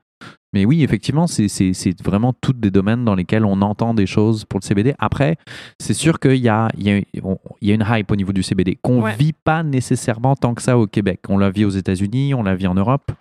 Mais 0.53 0.65
oui, 0.65 0.83
effectivement, 0.83 1.27
c'est- 1.27 2.01
vraiment 2.03 2.33
toutes 2.33 2.59
des 2.59 2.71
domaines 2.71 3.03
dans 3.05 3.15
lesquels 3.15 3.43
on 3.45 3.61
entend 3.61 3.93
des 3.93 4.05
choses 4.05 4.45
pour 4.45 4.59
le 4.59 4.65
CBD. 4.65 4.93
Après, 4.99 5.35
c'est 5.79 5.93
sûr 5.93 6.19
qu'il 6.19 6.35
y 6.35 6.49
a, 6.49 6.69
il 6.77 6.87
y, 6.87 6.91
a, 6.91 7.01
on- 7.23 7.39
il 7.61 7.69
y 7.69 7.71
a 7.71 7.75
une 7.75 7.85
hype 7.87 8.11
au 8.11 8.15
niveau 8.15 8.31
du 8.33 8.43
CBD 8.43 8.77
qu'on 8.81 9.01
Ouais. 9.01 9.15
vit 9.17 9.33
pas 9.33 9.63
nécessairement 9.63 10.35
tant 10.35 10.53
que 10.53 10.61
ça 10.61 10.77
au 10.77 10.85
Québec. 10.87 11.21
On 11.29 11.37
la 11.37 11.49
vit 11.49 11.65
aux 11.65 11.69
États-Unis, 11.69 12.33
on 12.33 12.43
la 12.43 12.55
vit 12.55 12.67
en 12.67 12.75
Europe. 12.75 13.11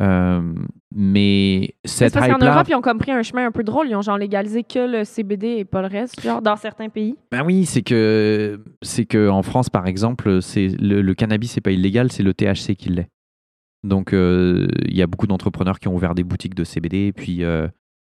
Euh, 0.00 0.40
mais 0.94 1.74
c'est 1.84 2.06
cette 2.06 2.14
parce 2.14 2.26
qu'en 2.26 2.36
hype-là, 2.36 2.54
Europe, 2.54 2.66
ils 2.70 2.74
ont 2.74 2.80
comme 2.80 2.98
pris 2.98 3.12
un 3.12 3.22
chemin 3.22 3.46
un 3.46 3.50
peu 3.50 3.62
drôle. 3.62 3.88
Ils 3.88 3.94
ont 3.96 4.00
genre 4.00 4.16
légalisé 4.16 4.62
que 4.62 4.78
le 4.90 5.04
CBD 5.04 5.48
et 5.58 5.64
pas 5.66 5.82
le 5.82 5.88
reste, 5.88 6.20
genre 6.22 6.40
dans 6.40 6.56
certains 6.56 6.88
pays. 6.88 7.14
Ben 7.30 7.42
oui, 7.44 7.66
c'est 7.66 7.82
que 7.82 8.58
c'est 8.80 9.04
que 9.04 9.28
en 9.28 9.42
France, 9.42 9.68
par 9.68 9.86
exemple, 9.86 10.40
c'est 10.40 10.68
le, 10.80 11.02
le 11.02 11.14
cannabis 11.14 11.52
c'est 11.52 11.60
pas 11.60 11.72
illégal, 11.72 12.10
c'est 12.10 12.22
le 12.22 12.32
THC 12.32 12.74
qui 12.74 12.88
l'est. 12.88 13.08
Donc 13.84 14.12
euh, 14.12 14.68
il 14.86 14.96
y 14.96 15.02
a 15.02 15.06
beaucoup 15.06 15.26
d'entrepreneurs 15.26 15.78
qui 15.78 15.88
ont 15.88 15.94
ouvert 15.94 16.14
des 16.14 16.24
boutiques 16.24 16.54
de 16.54 16.64
CBD, 16.64 17.12
puis 17.12 17.44
euh, 17.44 17.68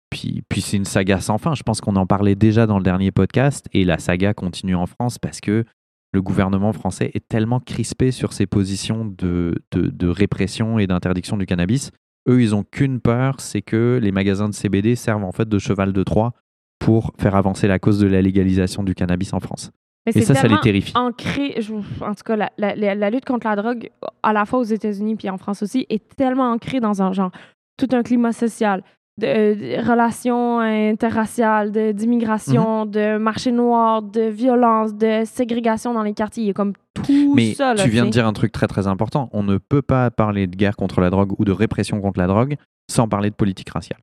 puis 0.09 0.41
puis 0.49 0.61
c'est 0.61 0.77
une 0.77 0.85
saga 0.85 1.19
sans 1.19 1.37
fin. 1.37 1.55
Je 1.55 1.63
pense 1.63 1.81
qu'on 1.81 1.95
en 1.95 2.05
parlait 2.05 2.35
déjà 2.35 2.65
dans 2.65 2.77
le 2.77 2.83
dernier 2.83 3.11
podcast 3.11 3.67
et 3.73 3.83
la 3.83 3.97
saga 3.97 4.33
continue 4.33 4.75
en 4.75 4.85
France 4.85 5.17
parce 5.17 5.41
que 5.41 5.65
le 6.13 6.21
gouvernement 6.21 6.71
français 6.71 7.11
est 7.13 7.27
tellement 7.27 7.59
crispé 7.59 8.11
sur 8.11 8.31
ses 8.31 8.47
positions 8.47 9.05
de, 9.05 9.55
de, 9.73 10.07
répression 10.07 10.79
et 10.79 10.87
d'interdiction 10.87 11.35
du 11.37 11.45
cannabis. 11.45 11.91
Eux, 12.29 12.41
ils 12.41 12.55
ont 12.55 12.63
qu'une 12.63 13.01
peur, 13.01 13.39
c'est 13.39 13.61
que 13.61 13.99
les 14.01 14.11
magasins 14.11 14.49
de 14.49 14.53
CBD 14.53 14.95
servent 14.95 15.25
en 15.25 15.33
fait 15.33 15.47
de 15.47 15.59
cheval 15.59 15.91
de 15.91 16.03
Troie 16.03 16.33
pour 16.79 17.11
faire 17.19 17.35
avancer 17.35 17.67
la 17.67 17.77
cause 17.77 17.99
de 17.99 18.07
la 18.07 18.21
légalisation 18.21 18.83
du 18.83 18.95
cannabis 18.95 19.33
en 19.33 19.39
France. 19.39 19.71
Mais 20.15 20.21
Et 20.21 20.25
ça, 20.25 20.33
ça 20.35 20.47
les 20.47 20.57
terrifie. 20.61 20.93
ancré, 20.95 21.55
je- 21.59 21.73
en 21.73 22.13
tout 22.15 22.23
cas, 22.25 22.35
la, 22.35 22.49
la- 22.57 22.75
la- 22.75 22.95
la 22.95 23.09
lutte 23.09 23.25
contre 23.25 23.45
la 23.47 23.55
drogue, 23.55 23.89
à 24.23 24.31
la 24.33 24.45
fois 24.45 24.59
aux 24.59 24.63
États-Unis 24.63 25.15
puis 25.17 25.29
en 25.29 25.37
France 25.37 25.61
aussi, 25.63 25.85
est 25.89 26.01
tellement 26.15 26.49
ancrée 26.51 26.79
dans 26.79 27.01
un 27.01 27.11
genre, 27.11 27.31
tout 27.77 27.89
un 27.91 28.01
climat 28.03 28.31
social, 28.31 28.83
de, 29.19 29.25
de 29.55 29.89
relations 29.89 30.59
interraciales, 30.59 31.71
de- 31.71 31.91
d'immigration, 31.91 32.85
Mhm. 32.85 32.91
de 32.91 33.17
marché 33.17 33.51
noir, 33.51 34.01
de 34.01 34.21
violence, 34.21 34.93
de 34.95 35.23
ségrégation 35.25 35.93
dans 35.93 36.03
les 36.03 36.13
quartiers. 36.13 36.43
Il 36.43 36.47
y 36.47 36.49
a 36.51 36.53
comme 36.53 36.73
tout 36.93 37.33
Mais 37.35 37.53
ça. 37.53 37.73
là, 37.73 37.83
tu 37.83 37.89
viens 37.89 38.05
de 38.05 38.09
dire 38.11 38.25
un 38.27 38.33
truc 38.33 38.51
très 38.51 38.67
très 38.67 38.87
important. 38.87 39.29
On 39.33 39.43
ne 39.43 39.57
peut 39.57 39.81
pas 39.81 40.09
parler 40.11 40.47
de 40.47 40.55
guerre 40.55 40.75
contre 40.75 41.01
la 41.01 41.09
drogue 41.09 41.33
ou 41.37 41.45
de 41.45 41.51
répression 41.51 41.99
contre 41.99 42.19
la 42.19 42.27
drogue 42.27 42.55
sans 42.89 43.07
parler 43.07 43.29
de 43.29 43.35
politique 43.35 43.69
raciale. 43.69 43.99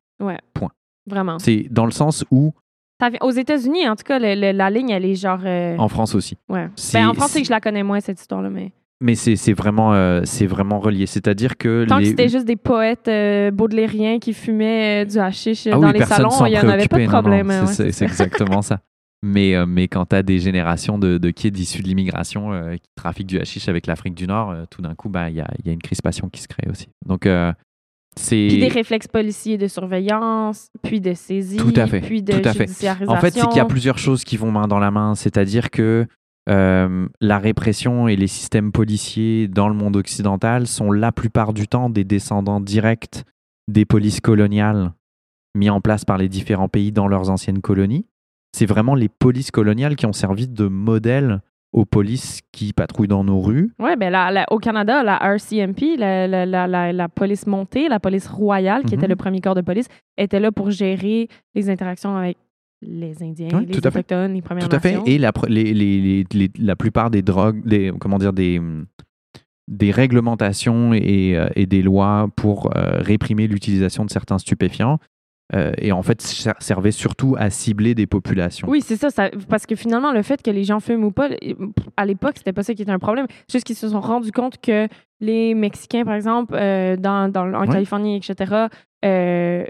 Vraiment. 1.07 1.39
C'est 1.39 1.67
dans 1.69 1.85
le 1.85 1.91
sens 1.91 2.25
où 2.31 2.53
Aux 3.21 3.31
États-Unis, 3.31 3.87
en 3.89 3.95
tout 3.95 4.03
cas, 4.03 4.19
le- 4.19 4.35
le- 4.39 4.57
la 4.57 4.69
ligne, 4.69 4.89
elle 4.89 5.05
est 5.05 5.15
genre. 5.15 5.39
euh, 5.45 5.75
En 5.77 5.87
France 5.89 6.15
aussi. 6.15 6.37
ouais. 6.49 6.67
Ben, 6.93 7.09
en 7.09 7.13
France, 7.13 7.31
c'est 7.31 7.41
que 7.41 7.47
je 7.47 7.51
la 7.51 7.59
connais 7.59 7.83
moins, 7.83 7.99
cette 7.99 8.19
histoire-là, 8.19 8.49
mais. 8.49 8.71
Mais 9.01 9.15
c'est 9.15 9.51
vraiment, 9.53 9.93
euh, 9.93 10.21
vraiment 10.47 10.79
relié. 10.79 11.05
C'est-à-dire 11.05 11.57
que 11.57 11.85
Tant 11.85 11.99
que 11.99 12.05
c'était 12.05 12.29
juste 12.29 12.45
des 12.45 12.55
poètes 12.55 13.09
euh, 13.09 13.51
baudelairiens 13.51 14.19
qui 14.19 14.31
fumaient 14.33 15.03
euh, 15.03 15.05
du 15.05 15.19
hashish 15.19 15.67
Ah 15.67 15.71
dans 15.71 15.87
oui, 15.87 15.99
les 15.99 16.05
salons, 16.05 16.29
il 16.45 16.51
n'y 16.51 16.57
en 16.59 16.69
avait 16.69 16.87
pas 16.87 16.97
de 16.99 17.05
problème. 17.07 17.51
c'est- 17.67 17.83
ouais, 17.83 18.03
exactement 18.07 18.61
ça. 18.61 18.79
Mais, 19.21 19.55
euh, 19.55 19.65
mais 19.65 19.87
quand 19.89 20.05
tu 20.05 20.15
as 20.15 20.23
des 20.23 20.39
générations 20.39 20.97
de, 20.97 21.17
de 21.17 21.29
kids 21.31 21.49
issus 21.59 21.81
de 21.81 21.87
l'immigration 21.87 22.51
qui 22.81 22.89
trafiquent 22.95 23.27
du 23.27 23.39
hashish 23.39 23.67
avec 23.67 23.85
l'Afrique 23.87 24.13
du 24.15 24.27
Nord, 24.27 24.53
tout 24.71 24.81
d'un 24.81 24.95
coup, 24.95 25.09
bah, 25.09 25.29
il 25.29 25.35
y, 25.35 25.41
a, 25.41 25.47
y 25.65 25.69
a 25.69 25.73
une 25.73 25.81
crispation 25.81 26.29
qui 26.29 26.41
se 26.41 26.47
crée 26.47 26.69
aussi. 26.69 26.87
Donc. 27.05 27.27
Puis 28.15 28.59
des 28.59 28.67
réflexes 28.67 29.07
policiers 29.07 29.57
de 29.57 29.67
surveillance, 29.67 30.69
puis 30.83 31.01
de 31.01 31.13
saisie, 31.13 31.57
Tout 31.57 31.73
à 31.75 31.87
fait, 31.87 32.01
puis 32.01 32.23
de 32.23 32.33
tout 32.33 32.47
à 32.47 32.53
fait. 32.53 32.67
judiciarisation. 32.67 33.13
En 33.13 33.17
fait, 33.17 33.33
c'est 33.33 33.47
qu'il 33.47 33.57
y 33.57 33.59
a 33.61 33.65
plusieurs 33.65 33.97
choses 33.97 34.23
qui 34.23 34.37
vont 34.37 34.51
main 34.51 34.67
dans 34.67 34.79
la 34.79 34.91
main. 34.91 35.15
C'est-à-dire 35.15 35.69
que 35.69 36.07
euh, 36.49 37.07
la 37.19 37.39
répression 37.39 38.07
et 38.07 38.15
les 38.15 38.27
systèmes 38.27 38.71
policiers 38.71 39.47
dans 39.47 39.67
le 39.67 39.73
monde 39.73 39.95
occidental 39.95 40.67
sont 40.67 40.91
la 40.91 41.11
plupart 41.11 41.53
du 41.53 41.67
temps 41.67 41.89
des 41.89 42.03
descendants 42.03 42.61
directs 42.61 43.23
des 43.67 43.85
polices 43.85 44.21
coloniales 44.21 44.93
mis 45.55 45.69
en 45.69 45.81
place 45.81 46.05
par 46.05 46.17
les 46.17 46.29
différents 46.29 46.67
pays 46.67 46.91
dans 46.91 47.07
leurs 47.07 47.29
anciennes 47.29 47.61
colonies. 47.61 48.05
C'est 48.51 48.65
vraiment 48.65 48.93
les 48.93 49.09
polices 49.09 49.51
coloniales 49.51 49.95
qui 49.95 50.05
ont 50.05 50.13
servi 50.13 50.47
de 50.47 50.67
modèle 50.67 51.41
aux 51.75 51.83
polices 51.85 52.39
qui 52.53 52.71
patrouillent 52.71 53.09
dans 53.09 53.25
nos 53.25 53.41
rues. 53.41 53.69
Oui, 53.79 53.91
ben 53.99 54.09
la- 54.09 54.31
la- 54.31 54.45
au 54.49 54.59
Canada, 54.59 55.03
la 55.03 55.17
RCMP, 55.21 55.97
la, 55.97 57.09
police 57.09 57.45
montée, 57.47 57.89
la 57.89 57.99
police 57.99 58.27
royale, 58.27 58.83
qui 58.85 58.95
était 58.95 59.03
Mhm. 59.07 59.09
le 59.09 59.15
premier 59.17 59.41
corps 59.41 59.55
de 59.55 59.61
police, 59.61 59.87
était 60.17 60.39
là 60.39 60.53
pour 60.53 60.71
gérer 60.71 61.27
les 61.53 61.69
interactions 61.69 62.15
avec 62.15 62.37
les 62.81 63.21
Indiens, 63.21 63.49
Oui, 63.53 63.65
les 63.65 63.73
tout 63.73 63.79
à 63.85 63.91
fait. 63.91 63.99
Autochtones, 63.99 64.33
les 64.33 64.41
Premières 64.41 64.69
Tout 64.69 64.75
à 64.75 64.79
fait. 64.79 64.97
Et 65.05 65.17
la, 65.17 65.31
pr- 65.31 65.49
les- 65.49 65.73
les- 65.73 65.99
les- 66.01 66.25
les- 66.33 66.51
la 66.59 66.75
plupart 66.77 67.09
des 67.11 67.21
drogues, 67.21 67.61
des, 67.65 67.91
comment 67.99 68.19
dire, 68.19 68.31
des, 68.31 68.61
des 69.67 69.91
réglementations 69.91 70.93
et, 70.93 71.35
euh, 71.35 71.47
et 71.55 71.65
des 71.65 71.81
lois 71.81 72.29
pour 72.35 72.69
euh, 72.77 73.01
réprimer 73.01 73.47
l'utilisation 73.47 74.05
de 74.05 74.11
certains 74.11 74.37
stupéfiants, 74.37 74.99
euh, 75.53 75.73
et 75.77 75.91
en 75.91 76.01
fait 76.01 76.21
ser- 76.21 76.53
servaient 76.59 76.91
surtout 76.91 77.35
à 77.37 77.49
cibler 77.49 77.93
des 77.93 78.07
populations. 78.07 78.67
Oui, 78.67 78.81
c'est 78.81 78.95
ça, 78.95 79.09
ça- 79.11 79.29
Parce 79.49 79.65
que 79.65 79.75
finalement, 79.75 80.11
le 80.11 80.23
fait 80.23 80.41
que 80.41 80.49
les 80.49 80.63
gens 80.63 80.79
fument 80.79 81.03
ou 81.03 81.11
pas, 81.11 81.29
à 81.97 82.05
l'époque, 82.05 82.33
c'était 82.37 82.53
pas 82.53 82.63
ça 82.63 82.73
qui 82.73 82.81
était 82.81 82.91
un 82.91 82.99
problème. 82.99 83.27
C'est 83.47 83.57
juste 83.57 83.65
qu'ils 83.67 83.75
se 83.75 83.89
sont 83.89 84.01
rendus 84.01 84.31
compte 84.31 84.59
que 84.59 84.87
les 85.21 85.53
Mexicains, 85.53 86.03
par 86.03 86.15
exemple, 86.15 86.55
euh, 86.55 86.95
dans, 86.97 87.31
dans- 87.31 87.53
en 87.53 87.61
Ouais. 87.61 87.67
Californie, 87.67 88.17
etc., 88.17 88.67
euh, 89.05 89.65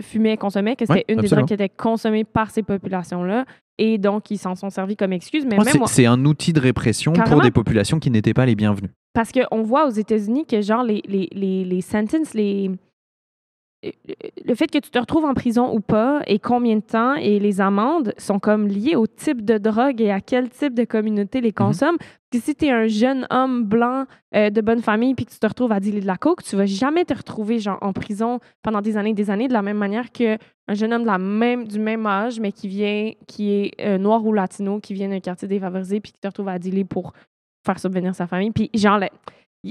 fumaient, 0.00 0.36
consommaient, 0.38 0.76
que 0.76 0.86
c'était 0.86 1.00
Ouais, 1.00 1.04
une 1.08 1.16
des 1.16 1.20
absolument. 1.26 1.36
drogues 1.46 1.48
qui 1.48 1.54
était 1.54 1.68
consommée 1.68 2.24
par 2.24 2.50
ces 2.50 2.62
populations-là. 2.62 3.44
Et 3.80 3.98
donc, 3.98 4.30
ils 4.30 4.38
s'en 4.38 4.54
sont 4.56 4.70
servis 4.70 4.96
comme 4.96 5.12
excuse. 5.12 5.44
Mais 5.44 5.56
même 5.56 5.66
c'est- 5.86 6.06
un 6.06 6.24
outil 6.24 6.52
de 6.52 6.60
répression 6.60 7.12
Carrément. 7.12 7.36
pour 7.36 7.42
des 7.42 7.50
populations 7.52 8.00
qui 8.00 8.10
n'étaient 8.10 8.34
pas 8.34 8.46
les 8.46 8.56
bienvenues. 8.56 8.90
Parce 9.12 9.30
qu'on 9.30 9.62
voit 9.62 9.86
aux 9.86 9.90
États-Unis 9.90 10.46
que, 10.46 10.60
genre, 10.62 10.82
les, 10.82 11.02
les, 11.06 11.28
les, 11.32 11.64
les 11.64 11.80
sentences, 11.80 12.34
les... 12.34 12.70
Le 13.82 14.54
fait 14.56 14.66
que 14.66 14.78
tu 14.78 14.90
te 14.90 14.98
retrouves 14.98 15.24
en 15.24 15.34
prison 15.34 15.72
ou 15.72 15.78
pas 15.78 16.22
et 16.26 16.40
combien 16.40 16.76
de 16.76 16.82
temps 16.82 17.14
et 17.14 17.38
les 17.38 17.60
amendes 17.60 18.12
sont 18.18 18.40
comme 18.40 18.66
liées 18.66 18.96
au 18.96 19.06
type 19.06 19.44
de 19.44 19.56
drogue 19.56 20.00
et 20.00 20.10
à 20.10 20.20
quel 20.20 20.48
type 20.50 20.74
de 20.74 20.84
communauté 20.84 21.40
les 21.40 21.52
consomme. 21.52 21.96
Puis 22.30 22.40
si 22.40 22.56
tu 22.56 22.66
es 22.66 22.70
un 22.70 22.88
jeune 22.88 23.26
homme 23.30 23.64
blanc 23.64 24.06
euh, 24.34 24.50
de 24.50 24.60
bonne 24.60 24.82
famille 24.82 25.14
puis 25.14 25.26
que 25.26 25.30
tu 25.30 25.38
te 25.38 25.46
retrouves 25.46 25.70
à 25.70 25.78
dealer 25.78 26.00
de 26.00 26.06
la 26.06 26.16
coke, 26.16 26.42
tu 26.42 26.56
vas 26.56 26.66
jamais 26.66 27.04
te 27.04 27.14
retrouver 27.14 27.60
genre 27.60 27.78
en 27.80 27.92
prison 27.92 28.40
pendant 28.62 28.82
des 28.82 28.96
années 28.96 29.10
et 29.10 29.14
des 29.14 29.30
années 29.30 29.46
de 29.46 29.52
la 29.52 29.62
même 29.62 29.78
manière 29.78 30.10
que 30.10 30.38
un 30.66 30.74
jeune 30.74 30.92
homme 30.92 31.02
de 31.02 31.06
la 31.06 31.18
même, 31.18 31.68
du 31.68 31.78
même 31.78 32.04
âge 32.06 32.40
mais 32.40 32.50
qui 32.50 32.66
vient 32.66 33.12
qui 33.28 33.52
est 33.52 33.74
euh, 33.80 33.96
noir 33.96 34.26
ou 34.26 34.32
latino 34.32 34.80
qui 34.80 34.92
vient 34.92 35.08
d'un 35.08 35.20
quartier 35.20 35.46
défavorisé 35.46 36.00
puis 36.00 36.10
qui 36.10 36.20
te 36.20 36.26
retrouve 36.26 36.48
à 36.48 36.58
dealer 36.58 36.84
pour 36.84 37.12
faire 37.64 37.78
subvenir 37.78 38.14
sa 38.14 38.26
famille. 38.26 38.50
Puis 38.50 38.70
genre 38.74 38.98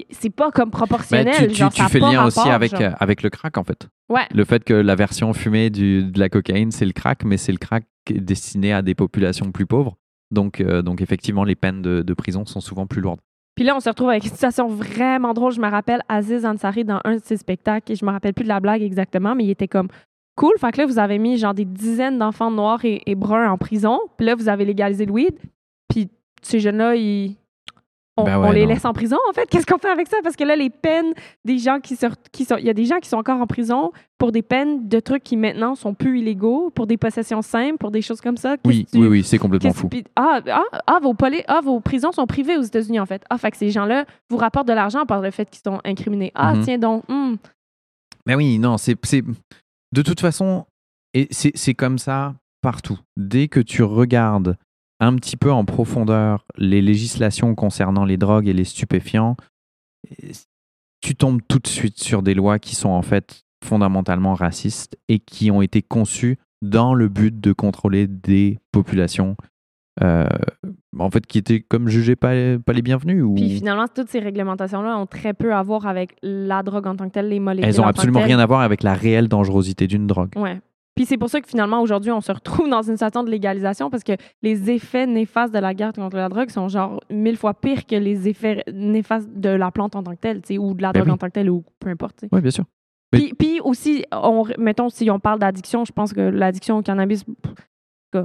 c'est 0.10 0.30
pas 0.30 0.52
comme 0.52 0.70
Ben, 0.70 0.78
proportionnel. 0.78 1.34
tu, 1.36 1.48
tu- 1.48 1.54
genre, 1.56 1.72
fais 1.72 2.00
le 2.00 2.06
lien 2.12 2.26
aussi 2.26 2.40
avec, 2.50 2.72
genre. 2.72 2.94
avec 3.00 3.24
le 3.24 3.30
crack, 3.30 3.58
en 3.58 3.64
fait. 3.64 3.88
Ouais. 4.10 4.24
Le 4.34 4.44
fait 4.46 4.64
que 4.64 4.74
la 4.74 4.96
version 4.96 5.34
fumée 5.34 5.70
du, 5.70 6.04
de 6.04 6.20
la 6.20 6.30
cocaïne, 6.30 6.72
c'est 6.72 6.86
le 6.86 6.92
crack, 6.94 7.24
mais 7.24 7.38
c'est 7.38 7.52
le 7.52 7.58
crack 7.58 7.86
destiné 8.10 8.74
à 8.74 8.82
des 8.82 8.96
populations 8.96 9.52
plus 9.52 9.66
pauvres. 9.66 9.98
Donc, 10.32 10.60
euh, 10.62 10.82
donc 10.82 11.02
effectivement, 11.02 11.44
les 11.44 11.56
peines 11.56 11.82
de, 11.82 12.02
de 12.02 12.14
prison 12.14 12.46
sont 12.46 12.60
souvent 12.60 12.86
plus 12.86 13.02
lourdes. 13.02 13.20
Puis 13.56 13.66
là, 13.66 13.76
on 13.76 13.80
se 13.80 13.90
retrouve 13.90 14.10
avec 14.10 14.24
une 14.26 14.30
situation 14.32 14.68
vraiment 14.68 15.34
drôle. 15.34 15.52
Je 15.52 15.60
me 15.62 15.68
rappelle 15.70 16.02
Aziz 16.10 16.46
Ansari 16.46 16.84
dans 16.84 17.00
un 17.06 17.16
de 17.16 17.22
ses 17.24 17.38
spectacles, 17.38 17.92
et 17.92 17.96
je 17.96 18.06
me 18.06 18.12
rappelle 18.12 18.34
plus 18.34 18.44
de 18.44 18.50
la 18.50 18.60
blague 18.60 18.82
exactement, 18.84 19.34
mais 19.36 19.46
il 19.46 19.50
était 19.50 19.68
comme 19.68 19.88
cool. 20.36 20.54
Fait 20.60 20.72
que 20.72 20.78
là, 20.82 20.86
vous 20.86 21.00
avez 21.00 21.18
mis 21.18 21.38
genre 21.38 21.54
des 21.56 21.66
dizaines 21.66 22.20
d'enfants 22.20 22.52
noirs 22.52 22.84
et, 22.86 23.02
et 23.06 23.16
bruns 23.16 23.50
en 23.50 23.58
prison. 23.58 24.00
Puis 24.18 24.28
là, 24.28 24.36
vous 24.36 24.48
avez 24.50 24.64
légalisé 24.66 25.06
le 25.06 25.12
weed. 25.14 25.36
Puis 25.90 26.10
ces 26.42 26.60
jeunes-là, 26.60 26.96
ils... 26.96 27.36
On, 28.18 28.24
Ben 28.24 28.40
on 28.40 28.52
les 28.52 28.64
non. 28.64 28.70
laisse 28.70 28.84
en 28.86 28.94
prison, 28.94 29.18
en 29.30 29.34
fait? 29.34 29.48
Qu'est-ce 29.48 29.66
qu'on 29.68 29.78
fait 29.78 29.90
avec 29.90 30.08
ça? 30.08 30.18
Parce 30.24 30.36
que 30.36 30.44
là, 30.44 30.56
les 30.56 30.70
peines 30.72 31.14
des 31.46 31.60
gens 31.60 31.80
qui 31.80 31.96
sortent, 31.96 32.28
qui 32.32 32.46
sont, 32.46 32.58
il 32.58 32.66
y 32.66 32.70
a 32.70 32.74
des 32.74 32.86
gens 32.86 32.98
qui 33.00 33.08
sont 33.10 33.18
encore 33.18 33.40
en 33.40 33.46
prison 33.48 33.92
pour 34.18 34.32
des 34.32 34.42
peines 34.42 34.88
de 34.88 35.00
trucs 35.00 35.24
qui 35.24 35.38
maintenant 35.38 35.76
sont 35.76 35.94
plus 35.94 36.20
illégaux, 36.20 36.72
pour 36.72 36.88
des 36.88 36.98
possessions 36.98 37.42
simples, 37.44 37.78
pour 37.78 37.92
des 37.92 38.02
choses 38.02 38.20
comme 38.20 38.38
ça. 38.38 38.56
Oui, 38.66 38.88
tu- 38.92 38.98
oui, 38.98 39.08
oui, 39.08 39.24
c'est 39.24 39.38
complètement 39.38 39.74
fou. 39.74 39.90
ah, 40.16 40.40
ah, 40.50 40.64
ah, 40.88 41.00
vos, 41.02 41.16
ah, 41.48 41.62
vos 41.64 41.80
prisons 41.80 42.12
sont 42.12 42.26
privées 42.26 42.58
aux 42.58 42.64
États-Unis, 42.64 43.00
en 43.00 43.06
fait. 43.06 43.24
Ah, 43.30 43.38
fait 43.38 43.52
que 43.52 43.58
ces 43.58 43.70
gens-là 43.70 44.06
vous 44.30 44.38
rapportent 44.38 44.68
de 44.68 44.74
l'argent 44.74 45.06
par 45.06 45.22
le 45.22 45.30
fait 45.32 45.48
qu'ils 45.50 45.62
sont 45.64 45.80
incriminés. 45.86 46.32
Ah, 46.34 46.56
Mhm. 46.56 46.64
tiens 46.64 46.78
donc. 46.80 47.04
hmm. 47.08 47.36
Mais 48.26 48.36
oui, 48.36 48.58
non, 48.60 48.78
c'est. 48.78 48.98
c'est- 49.06 49.24
De 49.94 50.02
toute 50.02 50.20
façon, 50.20 50.66
c'est 51.32 51.74
comme 51.76 51.98
ça 51.98 52.34
partout. 52.62 52.98
Dès 53.16 53.48
que 53.48 53.60
tu 53.60 53.84
regardes 53.84 54.58
un 55.00 55.16
petit 55.16 55.38
peu 55.38 55.52
en 55.52 55.66
profondeur 55.66 56.46
les 56.58 56.82
législations 56.82 57.56
concernant 57.56 58.06
les 58.06 58.18
drogues 58.18 58.48
et 58.48 58.54
les 58.54 58.64
stupéfiants, 58.64 59.36
tu 61.02 61.16
tombes 61.16 61.42
tout 61.48 61.60
de 61.60 61.68
suite 61.68 62.00
sur 62.00 62.24
des 62.24 62.34
lois 62.34 62.60
qui 62.60 62.76
sont 62.76 62.90
en 62.90 63.02
fait 63.02 63.44
fondamentalement 63.64 64.34
racistes 64.34 64.98
et 65.08 65.20
qui 65.20 65.52
ont 65.52 65.62
été 65.62 65.82
conçues 65.82 66.38
dans 66.62 66.94
le 66.94 67.08
but 67.08 67.40
de 67.40 67.54
contrôler 67.54 68.08
des 68.08 68.60
populations 68.72 69.36
euh, 70.04 70.28
en 71.00 71.10
fait 71.10 71.26
qui 71.26 71.40
étaient 71.40 71.62
comme 71.62 71.88
jugées 71.88 72.16
pas, 72.16 72.34
pas 72.64 72.74
les 72.74 72.84
bienvenues 72.84 73.22
ou 73.24 73.34
Puis 73.34 73.58
finalement, 73.58 73.88
toutes 73.88 74.10
ces 74.10 74.20
réglementations-là 74.20 74.98
ont 74.98 75.08
très 75.08 75.34
peu 75.34 75.54
à 75.54 75.64
voir 75.64 75.88
avec 75.88 76.16
la 76.22 76.62
drogue 76.62 76.86
en 76.86 76.96
tant 76.96 77.08
que 77.08 77.14
telle, 77.14 77.30
les 77.30 77.40
molécules. 77.40 77.68
elles 77.68 77.82
ont 77.82 77.84
en 77.84 77.88
tant 77.88 77.94
que 77.94 77.98
absolument 77.98 78.22
rien 78.22 78.38
à 78.38 78.46
voir 78.46 78.62
avec 78.62 78.84
la 78.84 78.94
réelle 78.94 79.28
dangerosité 79.28 79.88
d'une 79.88 80.06
drogue. 80.06 80.34
Ouais. 80.36 80.60
Puis 80.98 81.06
c'est 81.06 81.18
pour 81.18 81.30
ça 81.30 81.40
que 81.40 81.48
finalement, 81.48 81.82
aujourd'hui, 81.82 82.12
on 82.12 82.20
se 82.20 82.32
retrouve 82.34 82.68
dans 82.70 82.82
une 82.82 82.96
situation 82.98 83.24
de 83.24 83.30
légalisation 83.32 83.90
parce 83.90 84.04
que 84.04 84.14
les 84.42 84.70
effets 84.70 85.08
néfastes 85.08 85.54
de 85.54 85.60
la 85.60 85.74
guerre 85.74 85.94
contre 85.94 86.18
la 86.18 86.28
drogue 86.28 86.50
sont 86.50 86.68
genre 86.68 87.00
mille 87.10 87.38
fois 87.38 87.54
pires 87.54 87.86
que 87.86 87.96
les 87.96 88.28
effets 88.28 88.64
néfastes 88.74 89.30
de 89.34 89.50
la 89.50 89.72
plante 89.72 89.96
en 89.96 90.04
tant 90.04 90.12
que 90.16 90.20
telle, 90.20 90.42
ou 90.60 90.74
de 90.74 90.82
la 90.82 90.92
Ben 90.92 91.00
drogue 91.00 91.08
oui. 91.08 91.14
en 91.14 91.18
tant 91.18 91.28
que 91.28 91.34
telle, 91.34 91.50
ou 91.50 91.64
peu 91.80 91.90
importe. 91.90 92.26
Oui, 92.32 92.42
bien 92.42 92.52
sûr. 92.52 92.66
Mais- 93.14 93.20
Puis, 93.20 93.34
puis 93.36 93.60
aussi, 93.64 94.04
on, 94.12 94.44
mettons, 94.58 94.90
si 94.90 95.10
on 95.10 95.20
parle 95.20 95.40
d'addiction, 95.40 95.86
je 95.86 95.94
pense 95.94 96.12
que 96.12 96.20
l'addiction 96.20 96.78
au 96.78 96.82
cannabis, 96.82 97.24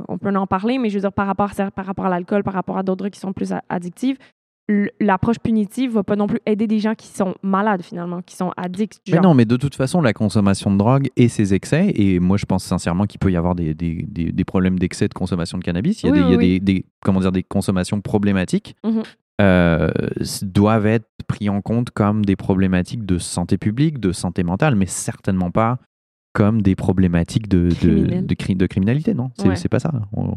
on 0.08 0.18
peut 0.18 0.34
en 0.34 0.46
parler, 0.46 0.78
mais 0.78 0.88
je 0.88 0.94
veux 0.94 1.00
dire, 1.02 1.12
par 1.12 1.26
rapport 1.26 1.50
à, 1.56 1.70
par 1.70 1.84
rapport 1.86 2.06
à 2.06 2.08
l'alcool, 2.08 2.42
par 2.42 2.54
rapport 2.54 2.78
à 2.78 2.82
d'autres 2.82 2.98
drogues 2.98 3.12
qui 3.12 3.20
sont 3.20 3.32
plus 3.32 3.52
addictives, 3.68 4.16
l'approche 5.00 5.38
punitive 5.38 5.92
va 5.92 6.02
pas 6.04 6.16
non 6.16 6.26
plus 6.26 6.38
aider 6.46 6.66
des 6.66 6.78
gens 6.78 6.94
qui 6.94 7.08
sont 7.08 7.34
malades, 7.42 7.82
finalement, 7.82 8.22
qui 8.22 8.36
sont 8.36 8.52
addicts. 8.56 9.00
Mais 9.10 9.18
non, 9.20 9.34
mais 9.34 9.44
de 9.44 9.56
toute 9.56 9.74
façon, 9.74 10.00
la 10.00 10.12
consommation 10.12 10.70
de 10.72 10.78
drogue 10.78 11.08
et 11.16 11.28
ses 11.28 11.52
excès, 11.52 11.92
et 11.94 12.20
moi 12.20 12.36
je 12.36 12.46
pense 12.46 12.64
sincèrement 12.64 13.04
qu'il 13.06 13.18
peut 13.18 13.30
y 13.32 13.36
avoir 13.36 13.54
des, 13.54 13.74
des, 13.74 14.04
des- 14.08 14.32
des 14.32 14.44
problèmes 14.44 14.78
d'excès 14.78 15.08
de 15.08 15.14
consommation 15.14 15.58
de 15.58 15.64
cannabis, 15.64 16.02
il 16.02 16.06
y 16.06 16.08
a, 16.10 16.12
Oui, 16.12 16.18
des, 16.20 16.24
il 16.26 16.30
y 16.30 16.34
a 16.34 16.38
oui, 16.38 16.60
des, 16.60 16.74
des- 16.74 16.84
comment 17.04 17.20
dire, 17.20 17.32
des 17.32 17.42
consommations 17.42 18.00
problématiques, 18.00 18.76
Mhm. 18.84 19.02
euh, 19.40 19.90
doivent 20.42 20.86
être 20.86 21.08
pris 21.26 21.48
en 21.48 21.60
compte 21.60 21.90
comme 21.90 22.24
des 22.24 22.36
problématiques 22.36 23.04
de 23.04 23.18
santé 23.18 23.58
publique, 23.58 23.98
de 23.98 24.12
santé 24.12 24.42
mentale, 24.44 24.76
mais 24.76 24.86
certainement 24.86 25.50
pas 25.50 25.78
comme 26.34 26.62
des 26.62 26.76
problématiques 26.76 27.48
de, 27.48 27.68
de, 27.82 28.20
de, 28.22 28.54
de 28.54 28.66
criminalité, 28.66 29.12
non? 29.12 29.30
C'est 29.36 29.48
Ouais. 29.48 29.68
pas 29.70 29.80
ça. 29.80 29.92
On- 30.16 30.34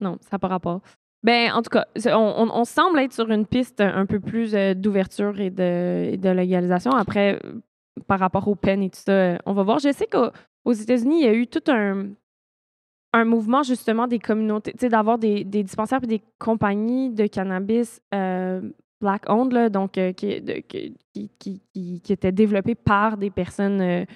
Non, 0.00 0.18
ça 0.22 0.28
n'a 0.32 0.38
pas 0.38 0.48
rapport. 0.48 0.80
Ben, 1.24 1.50
en 1.52 1.62
tout 1.62 1.70
cas, 1.70 1.84
on, 2.06 2.64
semble 2.64 3.00
être 3.00 3.12
sur 3.12 3.28
une 3.30 3.44
piste 3.46 3.80
un 3.80 4.06
peu 4.06 4.20
plus 4.20 4.54
euh, 4.54 4.74
d'ouverture 4.74 5.40
et 5.40 5.50
de, 5.50 6.10
et 6.12 6.16
de 6.16 6.30
légalisation. 6.30 6.92
Après, 6.92 7.40
par 8.06 8.20
rapport 8.20 8.46
aux 8.46 8.54
peines 8.54 8.82
et 8.82 8.90
tout 8.90 9.00
ça, 9.00 9.12
euh, 9.12 9.38
on 9.44 9.52
va 9.52 9.64
voir. 9.64 9.78
Je 9.80 9.92
sais 9.92 10.06
qu'aux 10.06 10.30
aux 10.64 10.72
États-Unis, 10.72 11.20
il 11.20 11.24
y 11.24 11.28
a 11.28 11.34
eu 11.34 11.46
tout 11.48 11.62
un, 11.68 12.10
un 13.12 13.24
mouvement 13.24 13.62
justement 13.62 14.06
des 14.06 14.18
communautés, 14.20 14.72
tu 14.72 14.78
sais, 14.80 14.88
d'avoir 14.88 15.18
des, 15.18 15.42
dispensaires 15.44 16.00
et 16.04 16.06
des 16.06 16.22
compagnies 16.38 17.10
de 17.10 17.26
cannabis 17.26 18.00
euh, 18.14 18.60
black-owned, 19.00 19.52
là, 19.52 19.70
donc 19.70 19.92
qui, 19.92 20.42
qui, 20.68 21.30
qui- 21.38 22.00
qui 22.00 22.12
étaient 22.12 22.32
développées 22.32 22.74
par 22.74 23.16
des 23.16 23.30
personnes. 23.30 24.06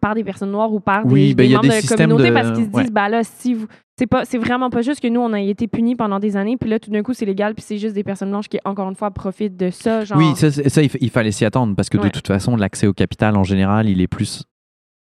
Par 0.00 0.14
des 0.14 0.22
personnes 0.24 0.50
noires 0.50 0.72
ou 0.72 0.80
par 0.80 1.04
des, 1.06 1.12
Oui, 1.12 1.34
ben, 1.34 1.48
des 1.48 1.54
membres 1.54 1.68
des 1.68 1.80
de 1.82 1.86
communautés 1.88 2.28
de- 2.28 2.34
parce 2.34 2.52
qu'ils 2.52 2.66
se 2.66 2.70
ouais. 2.70 2.82
disent, 2.82 2.92
bah 2.92 3.08
là, 3.08 3.22
si 3.24 3.54
vous, 3.54 3.66
c'est 3.98 4.06
pas 4.06 4.24
c'est 4.24 4.38
vraiment 4.38 4.68
pas 4.70 4.82
juste 4.82 5.00
que 5.00 5.08
nous 5.08 5.20
on 5.20 5.32
a 5.32 5.40
été 5.40 5.66
punis 5.66 5.96
pendant 5.96 6.20
des 6.20 6.36
années 6.36 6.56
puis 6.56 6.70
là 6.70 6.78
tout 6.78 6.90
d'un 6.90 7.02
coup 7.02 7.14
c'est 7.14 7.24
légal 7.26 7.54
puis 7.54 7.64
c'est 7.66 7.78
juste 7.78 7.94
des 7.96 8.04
personnes 8.04 8.30
blanches 8.30 8.48
qui 8.48 8.58
encore 8.64 8.88
une 8.88 8.94
fois 8.94 9.10
profitent 9.10 9.56
de 9.56 9.70
ça 9.70 10.04
genre 10.04 10.18
Oui, 10.18 10.36
ça, 10.36 10.48
il, 10.82 10.88
fa- 10.88 10.98
il 11.00 11.10
fallait 11.10 11.32
s'y 11.32 11.44
attendre 11.44 11.74
parce 11.74 11.88
que 11.88 11.98
de 11.98 12.08
toute 12.08 12.26
façon, 12.28 12.54
l'accès 12.56 12.86
au 12.86 12.92
capital 12.92 13.36
en 13.36 13.42
général, 13.44 13.88
il 13.88 14.00
est 14.00 14.06
plus, 14.06 14.44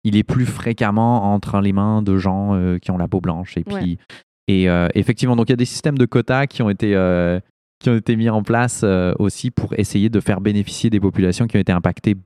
il 0.05 0.17
est 0.17 0.23
plus 0.23 0.47
fréquemment 0.47 1.35
entre 1.35 1.61
les 1.61 1.73
mains 1.73 2.01
de 2.03 2.17
gens 2.17 2.55
euh, 2.55 2.79
qui 2.79 2.91
ont 2.91 2.97
la 2.99 3.09
peau 3.09 3.21
blanche. 3.21 3.57
Et 3.59 3.65
Ouais. 3.71 3.81
puis, 3.81 3.99
et 4.47 4.71
euh, 4.71 4.89
effectivement, 4.95 5.37
donc 5.37 5.49
il 5.49 5.53
y 5.53 5.55
a 5.55 5.57
des 5.57 5.65
systèmes 5.67 5.99
de 5.99 6.07
quotas 6.07 6.47
qui 6.47 6.63
ont 6.63 6.71
été 6.71 6.95
euh, 6.95 7.41
qui 7.81 7.91
ont 7.91 7.97
été 7.97 8.17
mis 8.17 8.31
en 8.31 8.43
place 8.43 8.85
aussi 9.19 9.51
pour 9.51 9.75
essayer 9.79 10.09
de 10.09 10.21
faire 10.21 10.41
bénéficier 10.41 10.89
des 10.89 10.99
populations 11.01 11.47
qui 11.47 11.57
ont 11.57 11.61
été 11.61 11.73
impactées 11.73 12.17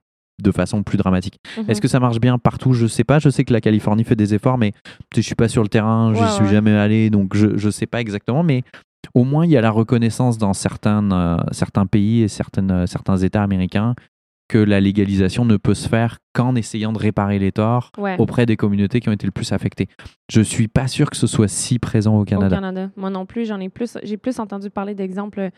de 0.41 0.51
façon 0.51 0.83
plus 0.83 0.99
dramatique. 0.99 1.39
Mhm. 1.59 1.65
Est-ce 1.69 1.81
que 1.81 1.89
ça 1.89 2.01
marche 2.01 2.21
bien 2.21 2.39
partout? 2.39 2.73
Je 2.73 2.87
sais 2.87 3.05
pas. 3.05 3.19
Je 3.19 3.29
sais 3.29 3.45
que 3.45 3.53
la 3.53 3.61
Californie 3.61 4.05
fait 4.05 4.17
des 4.17 4.35
efforts, 4.35 4.59
mais 4.59 4.73
je 5.15 5.21
suis 5.21 5.35
pas 5.35 5.49
sur 5.49 5.63
le 5.63 5.69
terrain, 5.69 6.13
je 6.15 6.21
Ouais, 6.21 6.29
suis 6.31 6.45
ouais. 6.45 6.51
jamais 6.51 6.73
allé, 6.73 7.11
donc 7.11 7.37
je 7.37 7.57
je 7.57 7.71
sais 7.71 7.87
pas 7.87 8.01
exactement. 8.01 8.43
Mais 8.43 8.63
au 9.15 9.25
moins, 9.25 9.45
il 9.45 9.51
y 9.51 9.57
a 9.57 9.61
la 9.61 9.71
reconnaissance 9.71 10.39
dans 10.39 10.53
certains 10.55 11.11
euh, 11.13 11.37
certains 11.53 11.87
pays 11.87 12.23
et 12.23 12.29
certaines 12.29 12.71
euh, 12.71 12.87
certains 12.87 13.17
États 13.19 13.43
américains 13.43 13.95
que 14.49 14.59
la 14.59 14.81
légalisation 14.81 15.47
ne 15.47 15.57
peut 15.57 15.73
se 15.73 15.89
faire 15.89 16.19
qu'en 16.35 16.55
essayant 16.57 16.93
de 16.93 16.99
réparer 16.99 17.39
les 17.39 17.53
torts 17.53 17.91
Ouais. 17.97 18.17
auprès 18.19 18.45
des 18.45 18.57
communautés 18.57 19.01
qui 19.01 19.09
ont 19.09 19.13
été 19.13 19.27
le 19.27 19.33
plus 19.33 19.51
affectées. 19.53 19.87
Je 20.31 20.43
suis 20.43 20.69
pas 20.69 20.89
sûr 20.89 21.09
que 21.09 21.17
ce 21.17 21.27
soit 21.27 21.49
si 21.49 21.79
présent 21.79 22.17
au 22.17 22.23
Au 22.23 22.25
Canada. 22.25 22.57
Canada. 22.57 22.91
Moi 22.97 23.09
non 23.09 23.25
plus, 23.25 23.47
j'en 23.47 23.61
ai 23.61 23.71
plus. 23.71 23.97
J'ai 24.03 24.19
plus 24.19 24.39
entendu 24.41 24.69
parler 24.69 24.95
d'exemples 24.95 25.49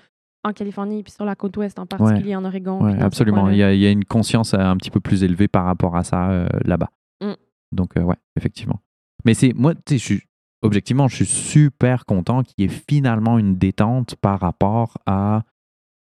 en 0.45 0.53
Californie 0.53 1.03
puis 1.03 1.13
sur 1.13 1.25
la 1.25 1.35
côte 1.35 1.57
ouest 1.57 1.79
en 1.79 1.87
particulier, 1.87 2.37
en 2.37 2.45
Oregon. 2.45 2.83
Ouais, 2.85 3.01
absolument. 3.01 3.49
Il 3.51 3.57
y, 3.57 3.63
a, 3.63 3.73
il 3.73 3.81
y 3.81 3.87
a 3.87 3.91
une 3.91 4.05
conscience 4.05 4.55
euh, 4.55 4.59
un 4.59 4.77
petit 4.77 4.91
peu 4.91 5.01
plus 5.01 5.23
élevée 5.25 5.49
par 5.49 5.65
rapport 5.65 5.97
à 5.97 6.05
ça 6.05 6.31
euh, 6.31 6.47
là-bas. 6.65 6.91
Mm. 7.23 7.33
Donc, 7.73 7.97
euh, 7.97 8.03
ouais, 8.03 8.17
effectivement. 8.37 8.81
Mais 9.25 9.35
c'est 9.35 9.53
moi, 9.55 9.75
tu 9.75 9.99
sais, 9.99 10.21
objectivement, 10.63 11.09
je 11.09 11.17
suis 11.17 11.27
super 11.27 12.05
content 12.07 12.43
qu'il 12.43 12.55
y 12.59 12.65
ait 12.65 12.83
finalement 12.91 13.39
une 13.39 13.57
détente 13.57 14.17
par 14.17 14.41
rapport 14.41 14.99
à 15.07 15.43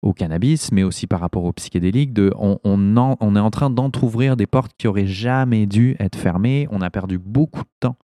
au 0.01 0.13
cannabis, 0.13 0.71
mais 0.71 0.83
aussi 0.83 1.07
par 1.07 1.19
rapport 1.19 1.43
aux 1.43 1.51
psychédéliques. 1.51 2.13
De, 2.13 2.33
on, 2.37 2.57
on, 2.63 2.95
en- 2.95 3.17
on 3.19 3.35
est 3.35 3.39
en 3.39 3.51
train 3.51 3.69
d'entrouvrir 3.69 4.37
des 4.37 4.47
portes 4.47 4.71
qui 4.77 4.87
auraient 4.87 5.05
jamais 5.07 5.65
dû 5.65 5.97
être 5.99 6.15
fermées. 6.17 6.67
On 6.71 6.79
a 6.79 6.89
perdu 6.89 7.17
beaucoup 7.17 7.63
de 7.63 7.69
temps 7.81 7.97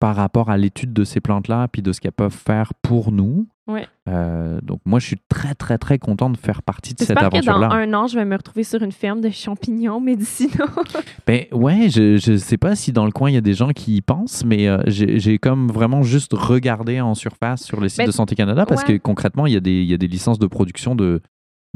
par 0.00 0.14
rapport 0.16 0.48
à 0.50 0.56
l'étude 0.56 0.92
de 0.92 1.04
ces 1.04 1.20
plantes-là, 1.20 1.66
puis 1.68 1.82
de 1.82 1.92
ce 1.92 2.00
qu'elles 2.00 2.12
peuvent 2.12 2.32
faire 2.32 2.72
pour 2.82 3.10
nous. 3.10 3.48
Ouais. 3.66 3.86
Euh, 4.08 4.60
donc 4.62 4.80
moi, 4.86 4.98
je 4.98 5.06
suis 5.06 5.18
très, 5.28 5.54
très, 5.54 5.76
très 5.76 5.98
content 5.98 6.30
de 6.30 6.36
faire 6.36 6.62
partie 6.62 6.94
de 6.94 7.00
cette 7.00 7.08
J'espère 7.08 7.28
que 7.30 7.44
dans 7.44 7.52
aventure-là. 7.60 7.82
un 7.82 7.92
an, 7.94 8.06
je 8.06 8.16
vais 8.18 8.24
me 8.24 8.36
retrouver 8.36 8.62
sur 8.64 8.82
une 8.82 8.92
ferme 8.92 9.20
de 9.20 9.28
champignons 9.30 10.00
médicinaux. 10.10 10.52
Ben 11.26 11.44
ouais, 11.52 11.90
je, 11.90 12.16
je 12.16 12.36
sais 12.36 12.56
pas 12.56 12.74
si 12.76 12.92
dans 12.92 13.04
le 13.04 13.10
coin 13.10 13.28
il 13.30 13.34
y 13.34 13.36
a 13.36 13.42
des 13.42 13.52
gens 13.52 13.70
qui 13.70 13.96
y 13.96 14.00
pensent, 14.00 14.44
mais 14.44 14.66
euh, 14.68 14.78
j'ai 14.86 15.38
comme 15.38 15.68
vraiment 15.70 16.02
juste 16.02 16.32
regardé 16.32 17.00
en 17.02 17.14
surface 17.14 17.62
sur 17.64 17.80
le 17.80 17.88
site 17.90 17.98
Ben, 17.98 18.06
de 18.06 18.12
Santé 18.12 18.34
Canada 18.34 18.64
parce 18.64 18.82
ouais. 18.88 18.98
que 18.98 19.02
concrètement 19.02 19.46
il 19.46 19.52
y, 19.52 19.56
a 19.56 19.60
des, 19.60 19.82
il 19.82 19.86
y 19.86 19.92
a 19.94 19.98
des 19.98 20.08
licences 20.08 20.38
de 20.38 20.46
production 20.46 20.94
de, 20.94 21.20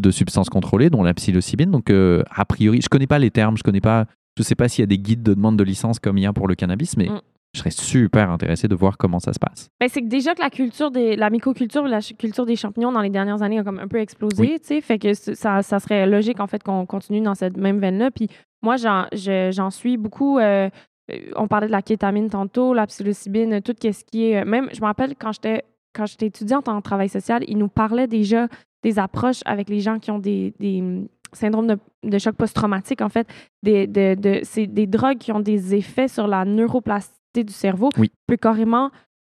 de 0.01 0.11
substances 0.11 0.49
contrôlées, 0.49 0.89
dont 0.89 1.03
la 1.03 1.12
psilocybine. 1.12 1.70
Donc 1.70 1.91
euh, 1.91 2.23
a 2.31 2.47
priori, 2.47 2.81
je 2.81 2.89
connais 2.89 3.07
pas 3.07 3.18
les 3.18 3.31
termes, 3.31 3.59
je 3.59 3.62
connais 3.62 3.83
pas, 3.83 4.07
je 4.39 4.43
sais 4.43 4.55
pas 4.55 4.68
s'il 4.68 4.81
y 4.83 4.85
a 4.85 4.87
des 4.87 4.99
guides 4.99 5.23
de 5.23 5.35
demande 5.35 5.59
de 5.59 5.64
licence 5.64 5.99
comme 5.99 6.16
il 6.16 6.23
y 6.23 6.27
a 6.27 6.33
pour 6.33 6.49
le 6.49 6.55
cannabis, 6.55 6.97
mais 6.97 7.09
Mm. 7.11 7.20
Je 7.55 7.59
serais 7.61 7.70
super 7.70 8.30
intéressé 8.30 8.66
de 8.66 8.74
voir 8.74 8.96
comment 8.96 9.18
ça 9.20 9.32
se 9.32 9.38
passe. 9.38 9.68
Ben, 9.80 9.88
c'est 9.88 10.00
que 10.00 10.07
déjà 10.09 10.34
que 10.34 10.40
la 10.40 10.50
culture 10.50 10.90
des 10.90 11.16
la 11.16 11.28
mycoculture, 11.30 11.86
la 11.86 12.00
culture 12.00 12.46
des 12.46 12.57
champignons 12.57 12.92
dans 12.92 13.03
les 13.03 13.11
dernières 13.11 13.42
années 13.42 13.59
a 13.59 13.64
comme 13.64 13.78
un 13.78 13.88
peu 13.88 13.98
explosé, 13.98 14.40
Oui. 14.40 14.59
tu 14.61 14.66
sais, 14.68 14.80
fait 14.80 14.98
que 14.98 15.12
ça, 15.14 15.62
ça 15.62 15.78
serait 15.78 16.07
logique 16.07 16.40
en 16.40 16.46
fait 16.46 16.62
qu'on 16.62 16.86
continue 16.86 17.20
dans 17.20 17.34
cette 17.34 17.57
même 17.59 17.78
veine-là. 17.78 18.11
Puis 18.11 18.28
moi, 18.62 18.76
j'en 18.76 19.07
je- 19.12 19.50
j'en 19.53 19.70
suis 19.70 19.96
beaucoup. 19.98 20.38
euh, 20.38 20.70
euh, 21.11 21.16
on 21.36 21.46
parlait 21.46 21.66
de 21.66 21.72
la 21.72 21.82
kétamine 21.82 22.30
tantôt, 22.30 22.72
la 22.72 22.86
psilocybine, 22.86 23.61
tout 23.61 23.74
ce 23.82 24.05
qui 24.05 24.30
est. 24.30 24.42
euh, 24.42 24.44
Même, 24.46 24.68
je 24.72 24.80
me 24.80 24.86
rappelle 24.86 25.14
quand 25.18 25.32
j'étais 25.32 25.64
quand 25.94 26.07
j'étais 26.07 26.26
étudiante 26.26 26.68
en 26.68 26.80
travail 26.80 27.11
social, 27.11 27.44
ils 27.46 27.59
nous 27.59 27.68
parlaient 27.68 28.07
déjà 28.07 28.48
des 28.82 28.98
approches 28.98 29.40
avec 29.44 29.68
les 29.68 29.80
gens 29.80 29.98
qui 29.98 30.11
ont 30.11 30.18
des, 30.18 30.55
des, 30.59 30.80
hum, 30.80 31.07
syndromes 31.34 31.66
de, 31.66 31.76
de 32.03 32.18
choc 32.18 32.34
post-traumatique, 32.34 33.03
en 33.03 33.11
fait. 33.11 33.28
Des, 33.62 33.86
de, 33.86 34.14
de- 34.14 34.40
c'est 34.42 34.66
des 34.66 34.86
drogues 34.86 35.18
qui 35.18 35.32
ont 35.32 35.40
des 35.40 35.74
effets 35.74 36.09
sur 36.09 36.26
la 36.26 36.46
neuroplasticité 36.46 37.18
du 37.41 37.53
cerveau. 37.53 37.89
Oui. 37.99 38.09
Tu 38.09 38.14
peux 38.26 38.37
carrément, 38.37 38.91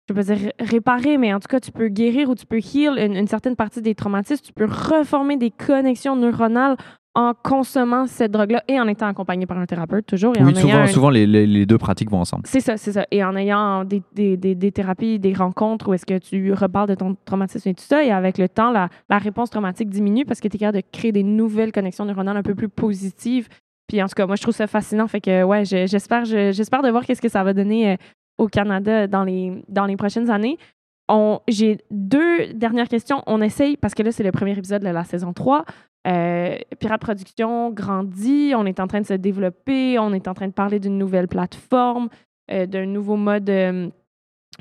je 0.09 0.15
peux 0.15 0.21
pas 0.23 0.35
dire 0.35 0.37
ré- 0.59 0.67
réparer, 0.67 1.19
mais 1.19 1.33
en 1.35 1.41
tout 1.41 1.49
cas, 1.49 1.61
tu 1.61 1.71
peux 1.73 1.89
guérir 1.89 2.31
ou 2.31 2.35
tu 2.35 2.47
peux 2.47 2.59
heal 2.59 2.99
une, 2.99 3.17
une 3.17 3.29
certaine 3.29 3.57
partie 3.57 3.83
des 3.83 3.95
traumatismes. 3.95 4.43
Tu 4.45 4.53
peux 4.53 4.65
reformer 4.65 5.37
des 5.37 5.51
connexions 5.51 6.17
neuronales 6.17 6.77
en 7.17 7.33
consommant 7.35 8.07
cette 8.07 8.31
drogue-là 8.31 8.63
et 8.69 8.79
en 8.81 8.87
étant 8.87 9.07
accompagné 9.09 9.45
par 9.45 9.59
un 9.59 9.67
thérapeute, 9.67 10.07
toujours. 10.07 10.33
Et 10.37 10.43
en 10.43 10.47
oui, 10.47 10.53
ayant 10.53 10.61
souvent, 10.61 10.79
un- 10.79 10.87
souvent 10.87 11.11
les, 11.11 11.27
les- 11.27 11.45
les 11.47 11.67
deux 11.67 11.77
pratiques 11.77 12.09
vont 12.09 12.21
ensemble. 12.21 12.45
c'est 12.47 12.61
ça, 12.61 12.77
c'est 12.77 12.93
ça. 12.93 13.05
Et 13.11 13.25
en 13.25 13.35
ayant 13.35 13.85
des, 13.85 14.01
des, 14.15 14.37
des, 14.37 14.55
des 14.55 14.71
thérapies, 14.73 15.19
des 15.19 15.33
rencontres 15.35 15.89
où 15.89 15.95
est-ce 15.95 16.07
que 16.07 16.19
tu 16.19 16.53
reparles 16.53 16.89
de 16.89 16.95
ton 16.95 17.17
traumatisme 17.25 17.69
et 17.69 17.75
tout 17.75 17.83
ça, 17.83 18.05
et 18.05 18.13
avec 18.13 18.39
le 18.39 18.49
temps, 18.49 18.71
la, 18.71 18.89
la 19.09 19.19
réponse 19.19 19.51
traumatique 19.51 19.91
diminue 19.91 20.25
parce 20.25 20.41
que 20.41 20.47
tu 20.47 20.57
es 20.57 20.61
capable 20.61 20.79
de 20.79 20.85
créer 20.93 21.11
des 21.11 21.25
nouvelles 21.25 21.73
connexions 21.73 22.05
neuronales 22.05 22.37
un 22.37 22.43
peu 22.45 22.55
plus 22.55 22.69
positives. 22.69 23.49
Puis 23.91 24.01
en 24.01 24.07
tout 24.07 24.15
cas, 24.15 24.25
moi, 24.27 24.37
je 24.37 24.43
trouve 24.43 24.55
ça 24.55 24.69
fascinant. 24.69 25.09
Fait 25.09 25.21
que, 25.21 25.43
ouais, 25.43 25.65
je- 25.65 25.87
j'espère 25.89 26.25
je- 26.25 26.53
j'espère 26.53 26.81
de 26.83 26.91
voir 26.91 27.05
qu'est-ce 27.05 27.21
que 27.21 27.29
ça 27.29 27.43
va 27.43 27.53
donner 27.53 27.91
euh, 27.91 27.97
au 28.39 28.47
Canada 28.47 29.09
dans 29.09 29.25
les, 29.25 29.65
dans 29.69 29.85
les 29.85 29.97
prochaines 29.97 30.31
années. 30.31 30.57
J'ai 31.49 31.79
deux 31.91 32.53
dernières 32.55 32.87
questions. 32.87 33.21
On 33.27 33.43
essaye, 33.43 33.77
parce 33.77 33.95
que 33.95 34.05
là, 34.05 34.13
c'est 34.13 34.23
le 34.23 34.31
premier 34.31 34.57
épisode 34.57 34.83
de 34.83 34.89
la 34.91 35.03
saison 35.03 35.33
3. 35.33 35.65
Euh, 36.07 36.57
Pirate 36.79 37.01
Production 37.01 37.71
grandit, 37.73 38.53
on 38.57 38.65
est 38.65 38.79
en 38.79 38.87
train 38.87 39.01
de 39.01 39.07
se 39.07 39.15
développer, 39.15 39.99
on 39.99 40.13
est 40.15 40.29
en 40.29 40.35
train 40.35 40.47
de 40.47 40.53
parler 40.53 40.79
d'une 40.79 40.97
nouvelle 40.97 41.27
plateforme, 41.27 42.09
euh, 42.53 42.67
d'un 42.67 42.87
nouveau 42.87 43.17
mode 43.17 43.51
euh, 43.51 43.89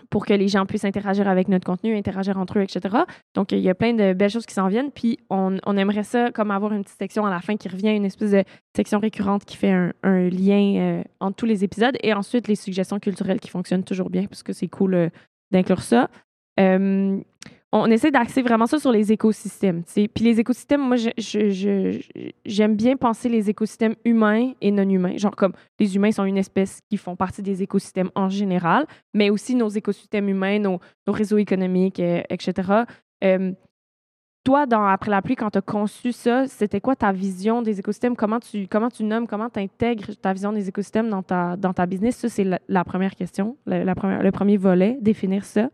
pour 0.10 0.26
que 0.26 0.34
les 0.34 0.48
gens 0.48 0.66
puissent 0.66 0.86
interagir 0.86 1.28
avec 1.28 1.48
notre 1.48 1.66
contenu, 1.66 1.96
interagir 1.96 2.38
entre 2.38 2.60
eux, 2.60 2.62
etc. 2.62 2.96
Donc, 3.36 3.52
il 3.52 3.60
y 3.60 3.70
a 3.70 3.76
plein 3.76 3.94
de 3.94 4.14
belles 4.14 4.30
choses 4.30 4.46
qui 4.46 4.54
s'en 4.54 4.68
viennent. 4.68 4.92
Puis, 4.92 5.20
on, 5.30 5.58
aimerait 5.78 6.04
ça 6.04 6.32
comme 6.32 6.52
avoir 6.52 6.74
une 6.74 6.84
petite 6.84 6.98
section 6.98 7.26
à 7.26 7.30
la 7.30 7.42
fin 7.42 7.58
qui 7.58 7.70
revient, 7.70 7.96
une 7.96 8.06
espèce 8.06 8.32
de 8.32 8.44
section 8.76 9.00
récurrente 9.00 9.46
qui 9.46 9.58
fait 9.58 9.72
un, 9.72 9.94
un 10.04 10.30
lien 10.30 10.76
euh, 10.78 11.04
entre 11.20 11.38
tous 11.38 11.46
les 11.46 11.64
épisodes. 11.64 11.98
Et 12.04 12.14
ensuite, 12.14 12.48
les 12.48 12.56
suggestions 12.56 13.00
culturelles 13.00 13.40
qui 13.40 13.50
fonctionnent 13.50 13.84
toujours 13.84 14.10
bien, 14.10 14.26
parce 14.26 14.44
que 14.44 14.54
c'est 14.54 14.68
cool 14.68 14.94
euh, 14.94 15.10
d'inclure 15.52 15.82
ça. 15.82 16.10
Euh, 16.60 17.20
on 17.72 17.86
essaie 17.92 18.10
d'axer 18.10 18.42
vraiment 18.42 18.66
ça 18.66 18.80
sur 18.80 18.92
les 18.92 19.12
écosystèmes. 19.12 19.84
Puis 19.84 20.24
les 20.24 20.40
écosystèmes, 20.40 20.82
moi, 20.82 20.98
j'aime 22.46 22.76
bien 22.76 22.96
penser 22.96 23.30
les 23.30 23.50
écosystèmes 23.50 23.96
humains 24.06 24.54
et 24.60 24.72
non 24.72 24.90
humains. 24.90 25.18
Genre 25.18 25.36
comme 25.36 25.54
les 25.80 25.96
humains 25.96 26.12
sont 26.12 26.26
une 26.26 26.38
espèce 26.38 26.80
qui 26.90 26.98
font 26.98 27.16
partie 27.16 27.44
des 27.44 27.62
écosystèmes 27.62 28.10
en 28.16 28.28
général, 28.30 28.88
mais 29.14 29.30
aussi 29.30 29.54
nos 29.56 29.70
écosystèmes 29.70 30.30
humains, 30.30 30.60
nos, 30.60 30.80
réseaux 31.08 31.38
économiques, 31.38 32.00
euh, 32.00 32.22
etc. 32.30 32.84
Euh, 33.24 33.52
toi, 34.44 34.66
dans 34.66 34.86
Après 34.86 35.12
la 35.12 35.22
pluie, 35.22 35.36
quand 35.36 35.52
tu 35.52 35.60
as 35.60 35.62
conçu 35.62 36.12
ça, 36.12 36.48
c'était 36.48 36.82
quoi 36.82 36.96
ta 36.96 37.12
vision 37.12 37.62
des 37.62 37.80
écosystèmes? 37.80 38.16
Comment 38.16 38.40
tu, 38.40 38.68
comment 38.68 38.90
tu 38.90 39.04
nommes, 39.04 39.28
comment 39.28 39.50
tu 39.50 39.60
intègres 39.60 40.16
ta 40.20 40.34
vision 40.34 40.54
des 40.54 40.70
écosystèmes 40.70 41.10
dans 41.10 41.22
ta, 41.22 41.56
dans 41.56 41.74
ta 41.74 41.86
business? 41.86 42.16
Ça, 42.16 42.30
c'est 42.30 42.48
la, 42.68 42.84
première 42.84 43.16
question, 43.16 43.58
le 43.68 44.32
premier 44.32 44.58
volet, 44.58 44.98
définir 45.02 45.46
ça. 45.46 45.70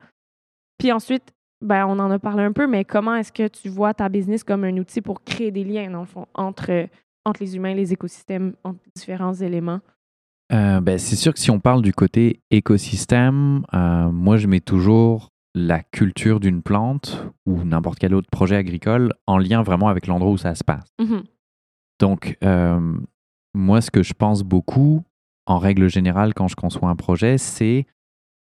Puis 0.77 0.91
ensuite, 0.91 1.34
ben, 1.61 1.85
on 1.87 1.99
en 1.99 2.11
a 2.11 2.19
parlé 2.19 2.43
un 2.43 2.51
peu, 2.51 2.67
mais 2.67 2.85
comment 2.85 3.15
est-ce 3.15 3.31
que 3.31 3.47
tu 3.47 3.69
vois 3.69 3.93
ta 3.93 4.09
business 4.09 4.43
comme 4.43 4.63
un 4.63 4.77
outil 4.77 5.01
pour 5.01 5.23
créer 5.23 5.51
des 5.51 5.63
liens, 5.63 5.89
dans 5.89 6.01
le 6.01 6.05
fond, 6.05 6.25
entre, 6.33 6.87
entre 7.25 7.41
les 7.41 7.55
humains, 7.55 7.73
les 7.73 7.93
écosystèmes, 7.93 8.53
entre 8.63 8.79
différents 8.95 9.33
éléments? 9.33 9.79
Euh, 10.51 10.79
ben, 10.79 10.99
c'est 10.99 11.15
sûr 11.15 11.33
que 11.33 11.39
si 11.39 11.49
on 11.49 11.59
parle 11.59 11.81
du 11.81 11.93
côté 11.93 12.41
écosystème, 12.51 13.65
euh, 13.73 14.11
moi 14.11 14.37
je 14.37 14.45
mets 14.47 14.59
toujours 14.59 15.31
la 15.55 15.81
culture 15.81 16.39
d'une 16.39 16.61
plante 16.61 17.25
ou 17.45 17.63
n'importe 17.63 17.97
quel 17.97 18.13
autre 18.13 18.29
projet 18.29 18.57
agricole 18.57 19.13
en 19.25 19.37
lien 19.37 19.63
vraiment 19.63 19.87
avec 19.87 20.05
l'endroit 20.05 20.31
où 20.31 20.37
ça 20.37 20.53
se 20.53 20.63
passe. 20.63 20.85
Mhm. 20.99 21.23
Donc, 21.99 22.37
euh, 22.43 22.97
moi, 23.53 23.79
ce 23.79 23.89
que 23.89 24.03
je 24.03 24.13
pense 24.13 24.43
beaucoup, 24.43 25.03
en 25.45 25.57
règle 25.57 25.89
générale, 25.89 26.33
quand 26.33 26.49
je 26.49 26.57
conçois 26.57 26.89
un 26.89 26.95
projet, 26.95 27.37
c'est 27.37 27.87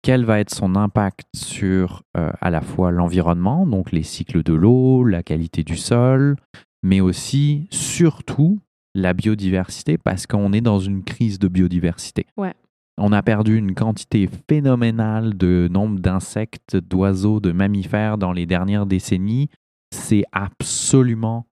quel 0.02 0.24
va 0.24 0.40
être 0.40 0.50
son 0.54 0.76
impact 0.76 1.26
sur 1.34 2.02
euh, 2.16 2.30
à 2.40 2.50
la 2.50 2.60
fois 2.60 2.90
l'environnement, 2.90 3.66
donc 3.66 3.92
les 3.92 4.02
cycles 4.02 4.42
de 4.42 4.54
l'eau, 4.54 5.04
la 5.04 5.22
qualité 5.22 5.62
du 5.62 5.76
sol, 5.76 6.36
mais 6.82 7.00
aussi, 7.00 7.66
surtout, 7.70 8.58
la 8.94 9.12
biodiversité, 9.12 9.98
parce 9.98 10.26
qu'on 10.26 10.52
est 10.52 10.62
dans 10.62 10.80
une 10.80 11.04
crise 11.04 11.38
de 11.38 11.48
biodiversité. 11.48 12.26
Ouais. 12.36 12.54
On 12.98 13.12
a 13.12 13.22
perdu 13.22 13.56
une 13.56 13.74
quantité 13.74 14.28
phénoménale 14.48 15.36
de 15.36 15.68
nombre 15.70 16.00
d'insectes, 16.00 16.76
d'oiseaux, 16.76 17.40
de 17.40 17.52
mammifères 17.52 18.18
dans 18.18 18.32
les 18.32 18.46
dernières 18.46 18.86
décennies. 18.86 19.48
C'est 19.94 20.24
absolument 20.32 21.46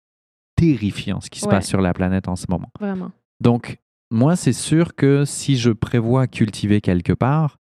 terrifiant 0.57 1.21
ce 1.21 1.31
qui 1.31 1.41
se 1.41 1.47
Ouais. 1.47 1.53
passe 1.53 1.69
sur 1.69 1.81
la 1.81 1.95
planète 1.95 2.29
en 2.29 2.37
ce 2.37 2.47
moment. 2.49 2.71
Vraiment. 2.81 3.13
Donc, 3.41 3.79
moi, 4.11 4.37
c'est 4.37 4.53
sûr 4.53 4.95
que 4.95 5.25
si 5.25 5.57
je 5.57 5.71
prévois 5.71 6.27
cultiver 6.27 6.81
quelque 6.81 7.13
part, 7.13 7.58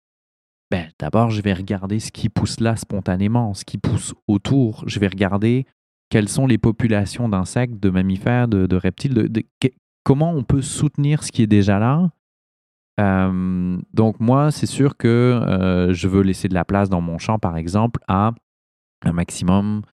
ben, 0.69 0.89
d'abord, 0.99 1.29
je 1.29 1.41
vais 1.41 1.53
regarder 1.53 1.99
ce 1.99 2.11
qui 2.11 2.29
pousse 2.29 2.59
là 2.59 2.75
spontanément, 2.75 3.53
ce 3.53 3.63
qui 3.63 3.77
pousse 3.77 4.13
autour. 4.27 4.83
Je 4.87 4.99
vais 4.99 5.07
regarder 5.07 5.65
quelles 6.09 6.29
sont 6.29 6.47
les 6.47 6.57
populations 6.57 7.29
d'insectes, 7.29 7.79
de 7.79 7.89
mammifères, 7.89 8.47
de, 8.47 8.75
reptiles, 8.75 9.13
de, 9.13 9.43
comment 10.03 10.31
on 10.31 10.43
peut 10.43 10.61
soutenir 10.61 11.23
ce 11.23 11.31
qui 11.31 11.41
est 11.41 11.47
déjà 11.47 11.79
là. 11.79 12.09
Euh, 12.99 13.77
donc, 13.93 14.19
moi, 14.19 14.51
c'est 14.51 14.65
sûr 14.65 14.97
que 14.97 15.07
euh, 15.07 15.93
je 15.93 16.07
veux 16.07 16.21
laisser 16.21 16.47
de 16.47 16.53
la 16.53 16.65
place 16.65 16.89
dans 16.89 17.01
mon 17.01 17.17
champ, 17.17 17.39
par 17.39 17.55
exemple, 17.57 18.01
à 18.07 18.33
un 19.03 19.11
maximum 19.13 19.83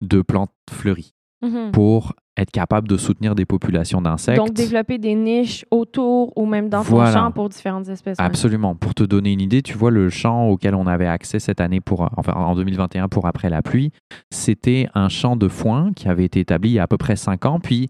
de 0.00 0.22
plantes 0.22 0.52
fleuries. 0.70 1.13
Mhm. 1.44 1.70
pour 1.72 2.14
être 2.36 2.50
capable 2.50 2.88
de 2.88 2.96
soutenir 2.96 3.34
des 3.36 3.44
populations 3.44 4.00
d'insectes. 4.02 4.38
Donc, 4.38 4.52
développer 4.52 4.98
des 4.98 5.14
niches 5.14 5.64
autour 5.70 6.32
ou 6.36 6.46
même 6.46 6.68
dans 6.68 6.82
Voilà. 6.82 7.12
ton 7.12 7.18
champ 7.20 7.30
pour 7.30 7.48
différentes 7.48 7.88
espèces. 7.88 8.18
ouais. 8.18 8.24
Absolument. 8.24 8.74
Pour 8.74 8.92
te 8.94 9.04
donner 9.04 9.32
une 9.32 9.40
idée, 9.40 9.62
tu 9.62 9.74
vois, 9.78 9.92
le 9.92 10.10
champ 10.10 10.48
auquel 10.48 10.74
on 10.74 10.86
avait 10.88 11.06
accès 11.06 11.38
cette 11.38 11.60
année, 11.60 11.80
pour, 11.80 12.08
enfin 12.16 12.32
en 12.32 12.56
2021 12.56 13.08
pour 13.08 13.26
après 13.26 13.50
la 13.50 13.62
pluie, 13.62 13.92
c'était 14.32 14.88
un 14.94 15.08
champ 15.08 15.36
de 15.36 15.46
foin 15.48 15.92
qui 15.94 16.08
avait 16.08 16.24
été 16.24 16.40
établi 16.40 16.70
il 16.70 16.74
y 16.74 16.78
a 16.80 16.82
à 16.84 16.86
peu 16.88 16.96
près 16.96 17.14
5 17.16 17.46
ans. 17.46 17.60
Puis 17.60 17.88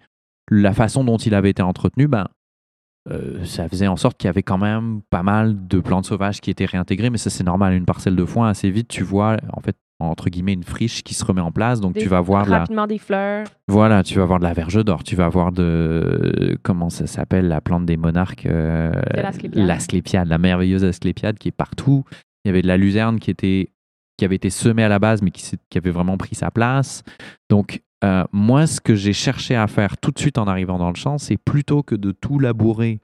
la 0.51 0.75
façon 0.75 1.05
dont 1.05 1.17
il 1.17 1.35
avait 1.35 1.51
été 1.51 1.63
entretenu, 1.63 2.07
ben, 2.07 2.27
euh, 3.11 3.45
ça 3.45 3.69
faisait 3.69 3.87
en 3.87 3.97
sorte 3.97 4.17
qu'il 4.19 4.29
y 4.29 4.31
avait 4.31 4.43
quand 4.43 4.59
même 4.59 5.01
pas 5.11 5.23
mal 5.23 5.67
de 5.67 5.79
plantes 5.81 6.07
sauvages 6.07 6.41
qui 6.43 6.51
étaient 6.51 6.65
réintégrées. 6.67 7.11
Mais 7.11 7.19
ça, 7.19 7.31
c'est 7.31 7.45
normal. 7.45 7.75
Une 7.75 7.85
parcelle 7.87 8.17
de 8.17 8.25
foin, 8.25 8.49
assez 8.49 8.71
vite, 8.71 8.89
tu 8.89 9.03
vois, 9.05 9.37
en 9.53 9.61
fait, 9.61 9.77
entre 10.11 10.31
guillemets, 10.31 10.53
une 10.55 10.65
friche 10.65 11.03
qui 11.03 11.15
se 11.15 11.25
remet 11.25 11.41
en 11.41 11.53
place. 11.53 11.81
Donc 11.81 11.95
Des- 11.95 12.01
tu 12.03 12.09
vas 12.09 12.21
voir 12.21 12.49
la, 12.49 12.59
rapidement 12.61 12.87
des 12.87 12.99
fleurs. 12.99 13.47
voilà, 13.69 14.03
tu 14.03 14.19
vas 14.19 14.25
voir 14.25 14.39
de 14.39 14.45
la 14.45 14.53
verge 14.53 14.85
d'or, 14.85 15.03
tu 15.05 15.17
vas 15.17 15.29
voir 15.29 15.53
de 15.53 16.59
comment 16.63 16.91
ça 16.91 17.07
s'appelle 17.07 17.49
la 17.49 17.61
plante 17.61 17.87
des 17.87 17.97
monarques, 17.97 18.47
euh, 18.47 18.91
De 19.15 19.21
l'asclépiade. 19.21 19.67
l'asclépiade, 19.67 20.29
la 20.29 20.39
merveilleuse 20.39 20.85
asclépiade 20.85 21.39
qui 21.39 21.49
est 21.49 21.53
partout. 21.57 22.05
Il 22.45 22.49
y 22.49 22.51
avait 22.51 22.63
de 22.63 22.67
la 22.69 22.77
luzerne 22.77 23.19
qui 23.19 23.31
était 23.31 23.71
qui 24.17 24.25
avait 24.25 24.37
été 24.37 24.49
semée 24.49 24.85
à 24.85 24.89
la 24.89 25.01
base, 25.01 25.23
mais 25.23 25.33
qui 25.33 25.77
avait 25.77 25.91
vraiment 25.91 26.17
pris 26.17 26.37
sa 26.37 26.51
place. 26.53 27.03
Donc 27.51 27.83
euh, 28.05 28.23
moi, 28.33 28.67
ce 28.69 28.81
que 28.81 28.95
j'ai 28.95 29.13
cherché 29.15 29.57
à 29.57 29.67
faire 29.67 29.97
tout 29.97 30.11
de 30.13 30.19
suite 30.21 30.39
en 30.39 30.45
arrivant 30.47 30.79
dans 30.79 30.91
le 30.91 30.95
champ, 30.95 31.19
c'est 31.19 31.37
plutôt 31.39 31.83
que 31.83 31.95
de 31.97 32.13
tout 32.13 32.39
labourer, 32.39 33.01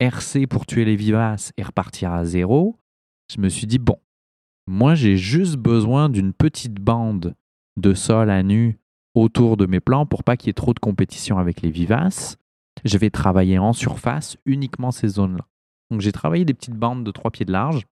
RC 0.00 0.46
pour 0.46 0.64
tuer 0.66 0.84
les 0.84 0.96
vivaces 0.96 1.52
et 1.56 1.62
repartir 1.62 2.12
à 2.12 2.24
zéro, 2.24 2.76
je 3.34 3.40
me 3.40 3.48
suis 3.48 3.66
dit 3.66 3.78
bon, 3.78 3.96
moi 4.66 4.94
j'ai 4.94 5.16
juste 5.16 5.56
besoin 5.56 6.08
d'une 6.08 6.32
petite 6.32 6.74
bande 6.74 7.34
de 7.76 7.94
sol 7.94 8.30
à 8.30 8.42
nu 8.42 8.78
autour 9.14 9.56
de 9.56 9.66
mes 9.66 9.80
plants 9.80 10.06
pour 10.06 10.24
pas 10.24 10.36
qu'il 10.36 10.48
y 10.48 10.50
ait 10.50 10.54
trop 10.54 10.74
de 10.74 10.78
compétition 10.78 11.38
avec 11.38 11.62
les 11.62 11.70
vivaces. 11.70 12.36
Je 12.84 12.98
vais 12.98 13.10
travailler 13.10 13.58
en 13.58 13.72
surface 13.72 14.36
uniquement 14.44 14.90
ces 14.90 15.08
zones-là. 15.08 15.46
Donc 15.90 16.00
j'ai 16.00 16.12
travaillé 16.12 16.44
des 16.44 16.54
petites 16.54 16.74
bandes 16.74 17.04
de 17.04 17.10
3 17.10 17.30
pieds 17.30 17.46
de 17.46 17.52
large, 17.52 17.86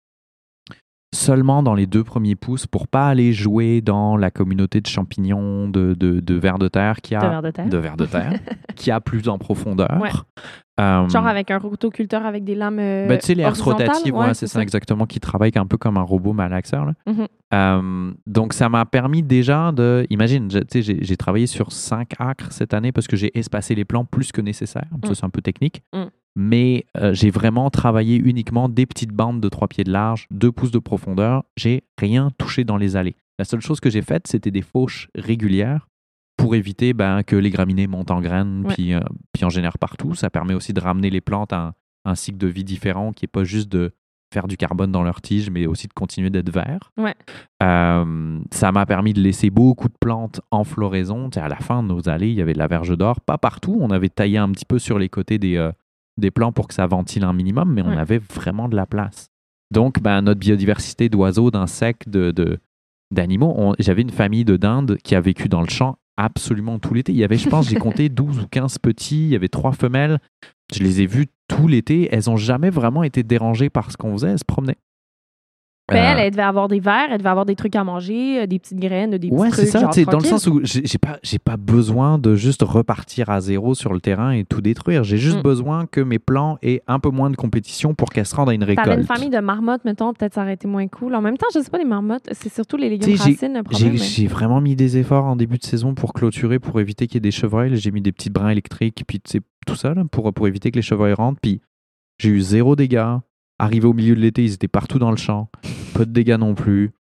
seulement 1.13 1.61
dans 1.63 1.73
les 1.75 1.87
deux 1.87 2.03
premiers 2.03 2.35
pouces 2.35 2.67
pour 2.67 2.87
pas 2.87 3.07
aller 3.09 3.33
jouer 3.33 3.81
dans 3.81 4.15
la 4.15 4.31
communauté 4.31 4.79
de 4.81 4.87
champignons, 4.87 5.67
de, 5.69 5.93
de, 5.93 6.19
de 6.21 6.35
vers 6.35 6.57
de 6.57 6.67
terre 6.69 7.01
qui 7.01 7.11
De 7.15 7.19
a 7.19 7.29
vers 7.29 7.41
de 7.41 7.51
terre. 7.51 7.67
de 7.67 7.77
vers 7.77 7.97
de 7.97 8.05
terre 8.05 8.33
qui 8.75 8.91
a 8.91 9.01
plus 9.01 9.27
en 9.27 9.37
profondeur. 9.37 9.97
Ouais. 10.01 10.09
Euh, 10.79 11.07
Genre 11.09 11.27
avec 11.27 11.51
un 11.51 11.57
rotoculteur 11.59 12.25
avec 12.25 12.43
des 12.45 12.55
lames. 12.55 12.79
euh, 12.79 13.07
ben, 13.07 13.19
tu 13.19 13.25
sais, 13.27 13.35
les 13.35 13.43
herses 13.43 13.59
rotatives, 13.61 14.15
ouais, 14.15 14.33
c'est 14.33 14.47
ça 14.47 14.61
exactement, 14.61 15.05
qui 15.05 15.19
travaillent 15.19 15.51
un 15.55 15.65
peu 15.67 15.77
comme 15.77 15.97
un 15.97 16.01
robot 16.01 16.33
malaxeur. 16.33 16.85
là. 16.85 16.93
Mhm. 17.05 17.27
Euh, 17.53 18.11
donc, 18.25 18.53
ça 18.53 18.69
m'a 18.69 18.85
permis 18.85 19.21
déjà 19.21 19.73
de. 19.73 20.07
Imagine, 20.09 20.47
j'ai 20.73 21.17
travaillé 21.17 21.45
sur 21.45 21.71
5 21.73 22.13
acres 22.19 22.51
cette 22.51 22.73
année 22.73 22.93
parce 22.93 23.07
que 23.07 23.17
j'ai 23.17 23.37
espacé 23.37 23.75
les 23.75 23.83
plants 23.83 24.05
plus 24.05 24.31
que 24.31 24.39
nécessaire. 24.41 24.85
Ça, 25.03 25.09
Mm. 25.11 25.13
c'est 25.13 25.25
un 25.25 25.29
peu 25.29 25.41
technique. 25.41 25.83
Mm. 25.93 26.05
Mais 26.35 26.85
euh, 26.97 27.13
j'ai 27.13 27.29
vraiment 27.29 27.69
travaillé 27.69 28.15
uniquement 28.17 28.69
des 28.69 28.85
petites 28.85 29.11
bandes 29.11 29.41
de 29.41 29.49
3 29.49 29.67
pieds 29.67 29.83
de 29.83 29.91
large, 29.91 30.27
2 30.31 30.51
pouces 30.51 30.71
de 30.71 30.79
profondeur. 30.79 31.43
J'ai 31.57 31.83
rien 31.97 32.29
touché 32.37 32.63
dans 32.63 32.77
les 32.77 32.95
allées. 32.95 33.15
La 33.37 33.45
seule 33.45 33.61
chose 33.61 33.79
que 33.79 33.89
j'ai 33.89 34.01
faite, 34.01 34.27
c'était 34.27 34.51
des 34.51 34.61
fauches 34.61 35.09
régulières 35.15 35.87
pour 36.37 36.55
éviter 36.55 36.93
ben, 36.93 37.23
que 37.23 37.35
les 37.35 37.49
graminées 37.49 37.87
montent 37.87 38.11
en 38.11 38.21
graines 38.21 38.65
Ouais. 38.65 38.73
puis, 38.73 38.93
euh, 38.93 38.99
puis 39.33 39.45
en 39.45 39.49
génèrent 39.49 39.77
partout. 39.77 40.15
Ça 40.15 40.29
permet 40.29 40.53
aussi 40.53 40.73
de 40.73 40.79
ramener 40.79 41.09
les 41.09 41.21
plantes 41.21 41.53
à 41.53 41.59
un, 41.59 41.73
un 42.05 42.15
cycle 42.15 42.37
de 42.37 42.47
vie 42.47 42.63
différent 42.63 43.11
qui 43.11 43.25
n'est 43.25 43.29
pas 43.29 43.43
juste 43.43 43.69
de 43.69 43.91
faire 44.33 44.47
du 44.47 44.55
carbone 44.55 44.91
dans 44.93 45.03
leurs 45.03 45.21
tiges, 45.21 45.49
mais 45.49 45.67
aussi 45.67 45.87
de 45.87 45.93
continuer 45.93 46.29
d'être 46.29 46.51
vert. 46.51 46.91
Ouais. 46.97 47.13
Euh, 47.61 48.39
ça 48.51 48.71
m'a 48.71 48.85
permis 48.85 49.13
de 49.13 49.19
laisser 49.21 49.49
beaucoup 49.49 49.89
de 49.89 49.97
plantes 49.99 50.39
en 50.51 50.63
floraison. 50.63 51.29
À 51.35 51.49
la 51.49 51.57
fin 51.57 51.83
de 51.83 51.89
nos 51.89 52.07
allées, 52.07 52.29
il 52.29 52.35
y 52.35 52.41
avait 52.41 52.53
de 52.53 52.57
la 52.57 52.67
verge 52.67 52.97
d'or. 52.97 53.19
Pas 53.21 53.37
partout. 53.37 53.77
On 53.81 53.91
avait 53.91 54.09
taillé 54.09 54.37
un 54.37 54.49
petit 54.51 54.65
peu 54.65 54.79
sur 54.79 54.97
les 54.97 55.09
côtés 55.09 55.37
des, 55.37 55.57
euh, 55.57 55.71
des 56.21 56.31
plants 56.31 56.51
pour 56.53 56.67
que 56.69 56.73
ça 56.73 56.87
ventile 56.87 57.23
un 57.25 57.33
minimum, 57.33 57.73
mais 57.73 57.81
on 57.81 57.89
Ouais. 57.89 57.97
avait 57.97 58.19
vraiment 58.19 58.69
de 58.69 58.75
la 58.77 58.85
place. 58.85 59.27
Donc, 59.71 60.01
ben, 60.01 60.21
notre 60.21 60.39
biodiversité 60.39 61.09
d'oiseaux, 61.09 61.51
d'insectes, 61.51 62.07
de, 62.09 62.31
de- 62.31 62.59
d'animaux, 63.13 63.73
j'avais 63.79 64.01
une 64.01 64.09
famille 64.09 64.45
de 64.45 64.55
dindes 64.57 64.97
qui 65.03 65.15
a 65.15 65.21
vécu 65.21 65.49
dans 65.49 65.61
le 65.61 65.69
champ 65.69 65.97
absolument 66.17 66.79
tout 66.79 66.93
l'été. 66.93 67.11
Il 67.11 67.17
y 67.17 67.23
avait, 67.23 67.37
je 67.37 67.49
pense, 67.49 67.67
j'ai 67.69 67.75
compté 68.05 68.09
12 68.09 68.39
ou 68.39 68.47
15 68.47 68.77
petits, 68.79 69.23
il 69.23 69.29
y 69.29 69.35
avait 69.35 69.47
trois 69.49 69.71
femelles. 69.73 70.19
Je 70.73 70.79
les 70.83 71.01
ai 71.01 71.05
vues 71.05 71.27
tout 71.49 71.67
l'été. 71.67 72.07
Elles 72.11 72.23
n'ont 72.27 72.37
jamais 72.37 72.69
vraiment 72.69 73.03
été 73.03 73.23
dérangées 73.23 73.69
par 73.69 73.91
ce 73.91 73.97
qu'on 73.97 74.13
faisait. 74.13 74.31
Elles 74.31 74.39
se 74.39 74.45
promenaient. 74.45 74.77
Mais 75.91 75.99
Euh, 75.99 76.03
elle, 76.13 76.19
elle 76.19 76.31
devait 76.31 76.41
avoir 76.43 76.67
des 76.67 76.79
verres, 76.79 77.09
elle 77.11 77.17
devait 77.17 77.29
avoir 77.29 77.45
des 77.45 77.55
trucs 77.55 77.75
à 77.75 77.83
manger, 77.83 78.41
euh, 78.41 78.45
des 78.47 78.59
petites 78.59 78.79
graines, 78.79 79.11
des 79.11 79.19
petits 79.19 79.31
Ouais, 79.31 79.49
trucs. 79.49 79.65
c'est 79.65 79.71
ça, 79.71 79.79
genre 79.79 79.91
dans 80.11 80.17
le 80.19 80.23
sens 80.25 80.47
où 80.47 80.61
j'ai 80.63 80.97
pas, 80.97 81.19
pas 81.43 81.57
besoin 81.57 82.17
de 82.17 82.35
juste 82.35 82.61
repartir 82.63 83.29
à 83.29 83.41
zéro 83.41 83.75
sur 83.75 83.93
le 83.93 83.99
terrain 84.01 84.31
et 84.31 84.43
tout 84.45 84.61
détruire. 84.61 85.03
J'ai 85.03 85.17
juste 85.17 85.39
Mm. 85.39 85.43
besoin 85.43 85.85
que 85.85 86.01
mes 86.01 86.19
plants 86.19 86.57
aient 86.61 86.81
un 86.87 86.99
peu 86.99 87.09
moins 87.09 87.29
de 87.29 87.35
compétition 87.35 87.93
pour 87.93 88.09
qu'elles 88.09 88.25
se 88.25 88.35
rendent 88.35 88.49
à 88.49 88.53
une 88.53 88.63
récolte. 88.63 88.87
T'avais 88.87 89.01
une 89.01 89.07
famille 89.07 89.29
de 89.29 89.39
marmottes, 89.39 89.85
mettons, 89.85 90.13
peut-être 90.13 90.33
ça 90.33 90.41
aurait 90.43 90.53
été 90.53 90.67
moins 90.67 90.87
cool. 90.87 91.15
En 91.15 91.21
même 91.21 91.37
temps, 91.37 91.47
je 91.53 91.59
sais 91.59 91.69
pas, 91.69 91.77
les 91.77 91.85
marmottes, 91.85 92.27
c'est 92.31 92.53
surtout 92.53 92.77
les 92.77 92.89
légumes 92.89 93.15
racines, 93.15 93.53
le 93.53 93.61
J'ai 93.77 93.89
mais- 94.23 94.27
vraiment 94.27 94.61
mis 94.61 94.75
des 94.75 94.97
efforts 94.97 95.25
en 95.25 95.35
début 95.35 95.57
de 95.57 95.63
saison 95.63 95.93
pour 95.93 96.13
clôturer, 96.13 96.59
pour 96.59 96.79
éviter 96.79 97.07
qu'il 97.07 97.15
y 97.15 97.17
ait 97.17 97.21
des 97.21 97.31
chevreuils. 97.31 97.75
J'ai 97.75 97.91
mis 97.91 98.01
des 98.01 98.11
petits 98.11 98.29
brins 98.29 98.49
électriques, 98.49 99.03
puis 99.07 99.21
tout 99.65 99.75
ça, 99.75 99.93
là, 99.93 100.03
pour, 100.09 100.31
pour 100.33 100.47
éviter 100.47 100.71
que 100.71 100.75
les 100.77 100.81
chevreuils 100.81 101.13
rentrent. 101.13 101.39
Puis 101.41 101.61
j'ai 102.17 102.29
eu 102.29 102.41
zéro 102.41 102.75
dégâts. 102.75 103.17
Arrivé 103.61 103.85
au 103.87 103.93
milieu 103.93 104.15
de 104.15 104.19
l'été, 104.21 104.43
ils 104.43 104.53
étaient 104.53 104.67
partout 104.67 104.97
dans 104.99 105.11
le 105.11 105.17
champ. 105.17 105.49
Pas 105.93 106.05
de 106.05 106.11
dégâts 106.11 106.37
non 106.39 106.55
plus. 106.55 106.91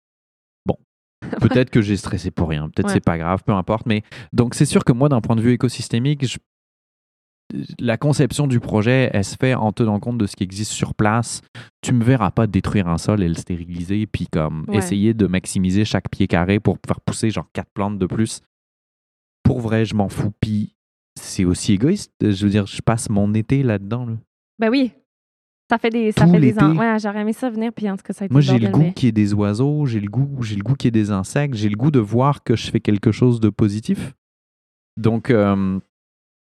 Bon, 0.66 0.76
peut-être 1.40 1.70
que 1.70 1.80
j'ai 1.80 1.96
stressé 1.96 2.30
pour 2.30 2.48
rien. 2.50 2.68
Peut-être 2.68 2.88
Ouais. 2.88 2.92
c'est 2.94 3.04
pas 3.04 3.16
grave, 3.18 3.42
peu 3.44 3.52
importe. 3.52 3.86
Mais 3.86 4.02
donc 4.32 4.54
c'est 4.54 4.66
sûr 4.66 4.84
que 4.84 4.92
moi, 4.92 5.08
d'un 5.08 5.20
point 5.20 5.36
de 5.36 5.40
vue 5.40 5.52
écosystémique, 5.52 6.26
je- 6.26 6.38
la 7.80 7.96
conception 7.96 8.46
du 8.46 8.60
projet, 8.60 9.10
elle 9.12 9.24
se 9.24 9.34
fait 9.36 9.54
en 9.54 9.72
tenant 9.72 9.98
compte 9.98 10.18
de 10.18 10.26
ce 10.26 10.36
qui 10.36 10.44
existe 10.44 10.70
sur 10.70 10.94
place. 10.94 11.42
Tu 11.82 11.92
me 11.92 12.04
verras 12.04 12.30
pas 12.30 12.46
détruire 12.46 12.86
un 12.86 12.98
sol 12.98 13.22
et 13.24 13.28
le 13.28 13.34
stériliser, 13.34 14.06
puis 14.06 14.28
comme 14.30 14.64
Ouais. 14.68 14.76
essayer 14.76 15.14
de 15.14 15.26
maximiser 15.26 15.84
chaque 15.84 16.08
pied 16.10 16.28
carré 16.28 16.60
pour 16.60 16.78
faire 16.86 17.00
pousser 17.00 17.30
genre 17.30 17.48
quatre 17.52 17.70
plantes 17.74 17.98
de 17.98 18.06
plus. 18.06 18.40
Pour 19.42 19.60
vrai, 19.60 19.84
je 19.84 19.96
m'en 19.96 20.08
fous. 20.08 20.30
Puis 20.40 20.74
c'est 21.18 21.44
aussi 21.44 21.72
égoïste. 21.72 22.12
Je 22.20 22.44
veux 22.44 22.50
dire, 22.50 22.66
je 22.66 22.80
passe 22.82 23.10
mon 23.10 23.34
été 23.34 23.64
là-dedans. 23.64 24.06
là. 24.06 24.12
Ben 24.60 24.68
oui. 24.70 24.92
Ça 25.70 25.78
fait 25.78 25.88
des. 25.90 26.10
Ça 26.12 26.26
fait 26.26 26.40
des 26.40 26.58
an- 26.58 26.76
Ouais, 26.76 26.98
j'aurais 26.98 27.20
aimé 27.20 27.32
ça 27.32 27.48
venir, 27.48 27.72
puis 27.72 27.88
en 27.88 27.96
tout 27.96 28.02
cas, 28.02 28.12
ça 28.12 28.24
a 28.24 28.26
été 28.26 28.32
Moi, 28.34 28.40
j'ai 28.42 28.58
le 28.58 28.68
goût 28.68 28.90
qu'il 28.92 29.06
y 29.06 29.08
ait 29.08 29.12
des 29.12 29.32
oiseaux, 29.32 29.86
j'ai 29.86 30.00
le 30.00 30.08
goût, 30.08 30.42
j'ai 30.42 30.56
le 30.56 30.62
goût 30.62 30.74
qu'il 30.74 30.88
y 30.88 30.88
ait 30.88 31.02
des 31.02 31.10
insectes, 31.12 31.54
j'ai 31.54 31.68
le 31.68 31.76
goût 31.76 31.90
de 31.92 32.00
voir 32.00 32.42
que 32.42 32.56
je 32.56 32.70
fais 32.70 32.80
quelque 32.80 33.12
chose 33.12 33.38
de 33.40 33.48
positif. 33.50 34.12
Donc, 34.96 35.30
euh, 35.30 35.78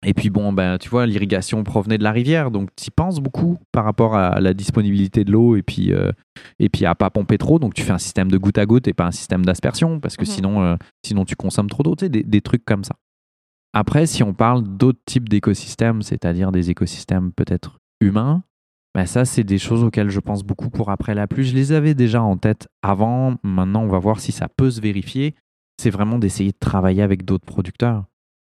et 0.06 0.14
puis 0.14 0.30
bon, 0.30 0.52
ben, 0.52 0.78
tu 0.78 0.90
vois, 0.90 1.06
l'irrigation 1.06 1.64
provenait 1.64 1.98
de 1.98 2.04
la 2.04 2.12
rivière, 2.12 2.52
donc 2.52 2.70
tu 2.76 2.88
y 2.88 2.92
penses 2.92 3.22
beaucoup 3.22 3.58
par 3.72 3.86
rapport 3.86 4.16
à 4.18 4.42
la 4.42 4.54
disponibilité 4.54 5.24
de 5.24 5.32
l'eau 5.32 5.56
et 5.56 5.62
puis, 5.64 5.94
euh, 5.94 6.12
et 6.60 6.68
puis 6.68 6.86
à 6.86 6.94
pas 6.94 7.10
pomper 7.10 7.38
trop. 7.38 7.58
Donc, 7.60 7.74
tu 7.74 7.82
fais 7.84 7.94
un 7.94 7.98
système 7.98 8.30
de 8.30 8.38
goutte 8.38 8.58
à 8.58 8.66
goutte 8.66 8.90
et 8.90 8.94
pas 8.94 9.06
un 9.06 9.12
système 9.12 9.46
d'aspersion 9.46 10.02
parce 10.02 10.18
que 10.18 10.24
Mhm. 10.24 10.28
sinon, 10.30 10.62
euh, 10.64 10.76
sinon, 11.06 11.24
tu 11.24 11.38
consommes 11.38 11.70
trop 11.70 11.84
d'eau, 11.84 11.96
tu 11.96 12.04
sais, 12.06 12.10
des, 12.10 12.24
des 12.24 12.42
trucs 12.42 12.66
comme 12.66 12.84
ça. 12.84 12.96
Après, 13.74 14.06
si 14.06 14.22
on 14.22 14.34
parle 14.34 14.64
d'autres 14.78 15.00
types 15.06 15.30
d'écosystèmes, 15.30 16.02
c'est-à-dire 16.02 16.52
des 16.52 16.70
écosystèmes 16.70 17.32
peut-être 17.32 17.78
humains, 18.02 18.44
ben 18.96 19.08
ça, 19.08 19.26
c'est 19.26 19.44
des 19.44 19.58
choses 19.58 19.84
auxquelles 19.84 20.10
je 20.10 20.20
pense 20.20 20.44
beaucoup 20.44 20.70
pour 20.70 20.92
après 20.92 21.16
la 21.16 21.26
pluie. 21.26 21.46
Je 21.46 21.56
les 21.56 21.72
avais 21.72 21.96
déjà 21.96 22.22
en 22.22 22.38
tête 22.38 22.68
avant. 22.84 23.36
Maintenant, 23.44 23.84
on 23.84 23.88
va 23.88 23.98
voir 23.98 24.20
si 24.20 24.32
ça 24.32 24.48
peut 24.48 24.70
se 24.70 24.82
vérifier. 24.82 25.34
C'est 25.82 25.90
vraiment 25.90 26.20
d'essayer 26.20 26.52
de 26.52 26.58
travailler 26.60 27.02
avec 27.02 27.26
d'autres 27.26 27.46
producteurs. 27.46 28.06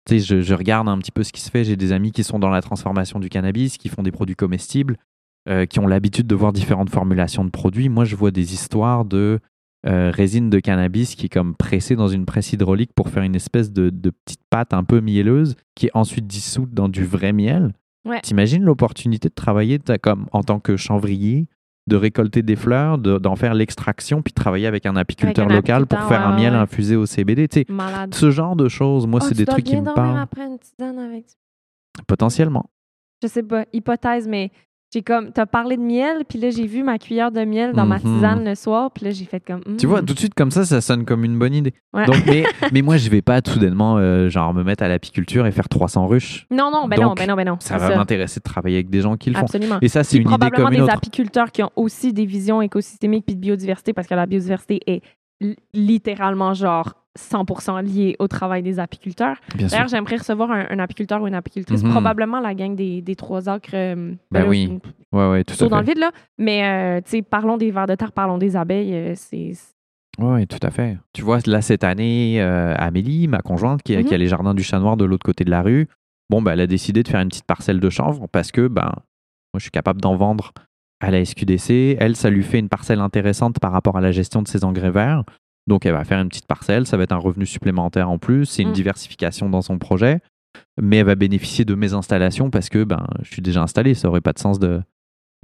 Tu 0.07 0.19
sais, 0.19 0.43
je, 0.43 0.55
regarde 0.55 0.89
un 0.89 0.99
petit 0.99 1.13
peu 1.13 1.25
ce 1.25 1.33
qui 1.33 1.43
se 1.43 1.51
fait. 1.51 1.65
J'ai 1.65 1.77
des 1.77 1.93
amis 1.93 2.11
qui 2.11 2.25
sont 2.25 2.39
dans 2.39 2.49
la 2.49 2.63
transformation 2.63 3.21
du 3.21 3.29
cannabis, 3.29 3.77
qui 3.77 3.91
font 3.91 4.03
des 4.03 4.13
produits 4.13 4.35
comestibles, 4.35 4.97
euh, 5.47 5.67
qui 5.67 5.79
ont 5.79 5.87
l'habitude 5.87 6.27
de 6.27 6.35
voir 6.35 6.55
différentes 6.55 6.89
formulations 6.89 7.45
de 7.45 7.51
produits. 7.51 7.91
Moi, 7.91 8.07
je 8.07 8.17
vois 8.17 8.31
des 8.31 8.55
histoires 8.55 9.05
de 9.05 9.41
euh, 9.87 10.11
résine 10.11 10.49
de 10.49 10.59
cannabis 10.59 11.17
qui 11.17 11.27
est 11.27 11.31
comme 11.31 11.55
pressée 11.55 11.97
dans 11.97 12.09
une 12.09 12.25
presse 12.25 12.55
hydraulique 12.55 12.93
pour 12.95 13.11
faire 13.11 13.23
une 13.23 13.37
espèce 13.37 13.73
de 13.73 13.91
petite 13.91 14.41
pâte 14.49 14.73
un 14.73 14.85
peu 14.85 15.01
mielleuse 15.01 15.55
qui 15.75 15.87
est 15.87 15.91
ensuite 15.93 16.27
dissoute 16.27 16.73
dans 16.73 16.89
du 16.89 17.05
vrai 17.05 17.35
miel. 17.35 17.75
Ouais. 18.05 18.21
T'imagines 18.23 18.63
l'opportunité 18.65 19.29
de 19.29 19.35
travailler 19.35 19.79
comme, 20.03 20.27
en 20.33 20.43
tant 20.43 20.59
que 20.61 20.77
chanvrier, 20.77 21.49
de 21.87 21.97
récolter 21.97 22.43
des 22.43 22.57
fleurs, 22.57 22.99
de- 22.99 23.19
d'en 23.19 23.37
faire 23.37 23.53
l'extraction, 23.55 24.23
puis 24.23 24.31
de 24.33 24.35
travailler 24.41 24.67
avec 24.67 24.87
un 24.87 24.97
apiculteur 24.97 25.47
un 25.51 25.55
local 25.55 25.87
pour 25.87 26.01
faire 26.05 26.27
un 26.27 26.37
miel 26.37 26.53
ouais. 26.53 26.59
infusé 26.59 26.97
au 26.97 27.05
CBD. 27.07 27.49
Tu 27.49 27.61
sais, 27.61 27.67
Malade. 27.69 28.15
ce 28.15 28.31
genre 28.31 28.57
de 28.57 28.69
choses, 28.69 29.07
moi, 29.07 29.21
Oh, 29.23 29.27
c'est 29.29 29.35
des 29.37 29.45
trucs 29.47 29.65
qui 29.65 29.77
me 29.77 29.93
parlent. 29.95 30.19
après 30.19 30.47
une 30.47 30.59
tisane 30.59 30.99
avec 30.99 31.27
Potentiellement. 32.07 32.71
je 33.23 33.29
sais 33.29 33.43
pas, 33.43 33.67
hypothèse, 33.73 34.27
mais 34.29 34.51
j'ai 34.93 35.03
comme, 35.03 35.33
t'as 35.33 35.47
parlé 35.47 35.77
de 35.77 35.83
miel, 35.83 36.25
puis 36.29 36.39
là, 36.39 36.51
j'ai 36.51 36.67
vu 36.67 36.83
ma 36.83 36.99
cuillère 36.99 37.31
de 37.31 37.45
miel 37.45 37.73
dans 37.73 37.87
ma 37.87 37.99
Mhm. 37.99 38.03
tisane 38.03 38.45
le 38.45 38.55
soir, 38.57 38.91
puis 38.91 39.05
là, 39.05 39.11
j'ai 39.13 39.25
fait 39.25 39.39
comme. 39.39 39.61
Tu 39.79 39.87
vois, 39.87 40.03
Hmm. 40.03 40.05
tout 40.07 40.15
de 40.15 40.19
suite, 40.19 40.35
comme 40.35 40.51
ça, 40.51 40.65
ça 40.65 40.81
sonne 40.81 41.05
comme 41.05 41.25
une 41.25 41.39
bonne 41.39 41.55
idée. 41.55 41.73
Ouais. 41.93 42.07
Donc, 42.07 42.17
mais, 42.27 42.43
mais 42.73 42.83
moi, 42.83 42.97
je 42.97 43.09
vais 43.09 43.23
pas 43.23 43.41
soudainement 43.47 43.99
euh, 43.99 44.29
genre, 44.29 44.53
me 44.53 44.65
mettre 44.65 44.83
à 44.83 44.89
l'apiculture 44.89 45.47
et 45.47 45.53
faire 45.53 45.69
300 45.69 46.07
ruches. 46.09 46.47
Non, 46.51 46.71
non, 46.73 46.89
ben 46.89 47.01
non, 47.01 47.15
ben 47.15 47.27
non, 47.29 47.35
ben 47.37 47.47
non. 47.47 47.57
Ça 47.61 47.79
va 47.79 47.97
m'intéresser 47.97 48.41
de 48.41 48.45
travailler 48.45 48.77
avec 48.77 48.91
des 48.91 49.01
gens 49.01 49.17
qui 49.17 49.31
le 49.31 49.37
font. 49.37 49.43
Absolument. 49.43 49.79
Et 49.81 49.89
ça, 49.89 50.03
c'est 50.03 50.19
une 50.19 50.31
idée 50.31 50.51
comme 50.51 50.67
une 50.73 50.79
des 50.79 50.81
autre. 50.83 50.95
apiculteurs 50.95 51.53
qui 51.53 51.63
ont 51.63 51.71
aussi 51.77 52.13
des 52.13 52.27
visions 52.27 52.61
écosystémiques 52.61 53.27
puis 53.27 53.37
de 53.37 53.41
biodiversité 53.41 53.93
parce 53.93 54.07
que 54.09 54.15
la 54.15 54.27
biodiversité 54.27 54.81
est 54.87 55.03
li- 55.41 55.57
littéralement 55.73 56.53
genre 56.55 56.95
100% 57.19 57.83
lié 57.83 58.17
au 58.19 58.29
travail 58.29 58.63
des 58.63 58.79
apiculteurs. 58.79 59.37
D'ailleurs, 59.57 59.89
j'aimerais 59.89 60.17
recevoir 60.17 60.51
un, 60.53 60.67
un 60.71 60.79
apiculteur 60.79 61.21
ou 61.23 61.27
une 61.27 61.35
apicultrice, 61.35 61.83
Mhm. 61.83 61.91
probablement 61.91 62.41
la 62.41 62.55
gang 62.55 62.75
des, 62.77 63.03
des 63.03 63.17
trois 63.17 63.49
acres. 63.49 63.71
euh, 63.75 64.15
Ben 64.31 64.43
là, 64.43 64.49
oui, 64.49 64.79
Ouais, 65.13 65.29
ouais, 65.29 65.45
tout 65.45 65.65
à 65.65 65.69
dans 65.69 65.81
le 65.81 65.85
vide, 65.87 65.99
là. 65.99 66.13
Mais, 66.39 66.65
euh, 66.65 67.01
tu 67.01 67.11
sais, 67.11 67.23
parlons 67.23 67.57
des 67.57 67.73
vers 67.73 67.87
de 67.87 67.97
terre, 67.97 68.13
parlons 68.13 68.39
des 68.39 68.55
abeilles. 68.57 68.95
euh, 68.95 69.13
c'est. 69.17 69.53
Ouais, 70.19 70.47
tout 70.47 70.59
à 70.63 70.71
fait. 70.71 70.99
Tu 71.13 71.23
vois, 71.23 71.39
là, 71.47 71.63
cette 71.63 71.83
année, 71.83 72.41
euh, 72.41 72.75
Amélie, 72.79 73.27
ma 73.27 73.39
conjointe, 73.41 73.83
qui, 73.83 73.95
a- 73.97 74.01
Mhm. 74.01 74.05
qui 74.05 74.15
a 74.15 74.19
les 74.19 74.29
jardins 74.29 74.55
du 74.55 74.63
Chat 74.63 74.79
Noir 74.79 74.97
de 74.97 75.05
l'autre 75.05 75.25
côté 75.25 75.45
de 75.45 75.51
la 75.51 75.63
rue, 75.63 75.89
bon, 76.29 76.43
ben, 76.43 76.53
elle 76.53 76.61
a 76.61 76.67
décidé 76.69 77.03
de 77.03 77.09
faire 77.09 77.21
une 77.21 77.29
petite 77.29 77.47
parcelle 77.47 77.81
de 77.81 77.91
chanvre 77.91 78.29
parce 78.31 78.53
que 78.53 78.69
ben, 78.69 78.85
moi, 79.53 79.57
je 79.59 79.63
suis 79.63 79.71
capable 79.73 80.01
d'en 80.01 80.15
vendre 80.15 80.53
à 81.01 81.11
la 81.11 81.25
SQDC. 81.25 81.97
Elle, 81.99 82.15
ça 82.15 82.31
lui 82.31 82.43
fait 82.45 82.59
une 82.61 82.69
parcelle 82.69 83.01
intéressante 83.01 83.59
par 83.59 83.73
rapport 83.73 83.97
à 83.97 84.01
la 84.01 84.13
gestion 84.13 84.43
de 84.43 84.49
ses 84.49 84.65
engrais 84.65 84.91
verts. 84.93 85.25
Donc, 85.71 85.87
elle 85.87 85.93
va 85.93 86.05
faire 86.05 86.21
une 86.21 86.29
petite 86.29 86.47
parcelle. 86.47 86.85
Ça 86.87 86.97
va 86.99 87.05
être 87.05 87.13
un 87.13 87.17
revenu 87.17 87.47
supplémentaire 87.47 88.11
en 88.11 88.19
plus. 88.19 88.45
C'est 88.45 88.63
une 88.63 88.71
Mm. 88.71 88.73
diversification 88.73 89.49
dans 89.49 89.63
son 89.63 89.79
projet. 89.79 90.21
Mais 90.83 90.97
elle 90.99 91.07
va 91.07 91.15
bénéficier 91.15 91.65
de 91.65 91.75
mes 91.75 91.95
installations 91.95 92.51
parce 92.51 92.69
que 92.69 92.83
ben, 92.85 93.07
je 93.23 93.33
suis 93.33 93.41
déjà 93.43 93.63
installé. 93.63 93.95
Ça 93.95 94.09
aurait 94.09 94.21
pas 94.21 94.33
de 94.33 94.39
sens 94.41 94.59
de, 94.59 94.83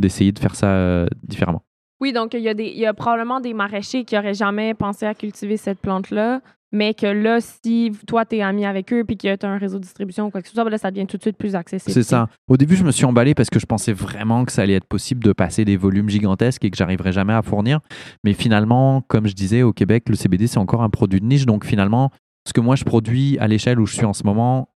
d'essayer 0.00 0.32
de 0.32 0.38
faire 0.38 0.54
ça 0.56 0.66
euh, 0.66 1.06
différemment. 1.22 1.62
Oui, 2.00 2.12
donc 2.12 2.34
il 2.34 2.40
y, 2.40 2.48
a 2.48 2.54
des- 2.54 2.64
il 2.66 2.76
y 2.78 2.86
a 2.86 2.92
probablement 2.92 3.40
des 3.40 3.54
maraîchers 3.54 4.04
qui 4.04 4.14
n'auraient 4.16 4.34
jamais 4.34 4.74
pensé 4.74 5.06
à 5.06 5.14
cultiver 5.14 5.56
cette 5.56 5.78
plante-là, 5.80 6.40
mais 6.72 6.94
que 6.94 7.06
là, 7.06 7.40
si 7.40 7.92
toi, 8.06 8.24
tu 8.24 8.36
es 8.36 8.42
ami 8.42 8.66
avec 8.66 8.92
eux 8.92 9.04
puis 9.04 9.16
que 9.16 9.36
tu 9.36 9.46
as 9.46 9.48
un 9.48 9.58
réseau 9.58 9.78
de 9.78 9.82
distribution 9.82 10.26
ou 10.26 10.30
quoi 10.30 10.42
que 10.42 10.48
ce 10.48 10.54
soit, 10.54 10.64
ben 10.64 10.70
là, 10.70 10.78
ça 10.78 10.90
devient 10.90 11.06
tout 11.06 11.16
de 11.16 11.22
suite 11.22 11.36
plus 11.36 11.54
accessible. 11.54 11.92
C'est 11.92 12.02
ça. 12.02 12.28
Au 12.48 12.56
début, 12.56 12.76
je 12.76 12.84
me 12.84 12.90
suis 12.90 13.04
emballé 13.04 13.34
parce 13.34 13.50
que 13.50 13.58
je 13.58 13.66
pensais 13.66 13.92
vraiment 13.92 14.44
que 14.44 14.52
ça 14.52 14.62
allait 14.62 14.74
être 14.74 14.86
possible 14.86 15.22
de 15.22 15.32
passer 15.32 15.64
des 15.64 15.76
volumes 15.76 16.08
gigantesques 16.08 16.64
et 16.64 16.70
que 16.70 16.76
j'arriverais 16.76 17.12
jamais 17.12 17.32
à 17.32 17.42
fournir. 17.42 17.80
Mais 18.24 18.32
finalement, 18.32 19.00
comme 19.02 19.26
je 19.26 19.34
disais, 19.34 19.62
au 19.62 19.72
Québec, 19.72 20.08
le 20.08 20.16
CBD, 20.16 20.46
c'est 20.46 20.58
encore 20.58 20.82
un 20.82 20.90
produit 20.90 21.20
de 21.20 21.26
niche. 21.26 21.46
Donc 21.46 21.64
finalement, 21.64 22.10
ce 22.46 22.52
que 22.52 22.60
moi 22.60 22.76
je 22.76 22.84
produis 22.84 23.38
à 23.38 23.48
l'échelle 23.48 23.80
où 23.80 23.86
je 23.86 23.94
suis 23.94 24.04
en 24.04 24.12
ce 24.12 24.24
moment 24.24 24.68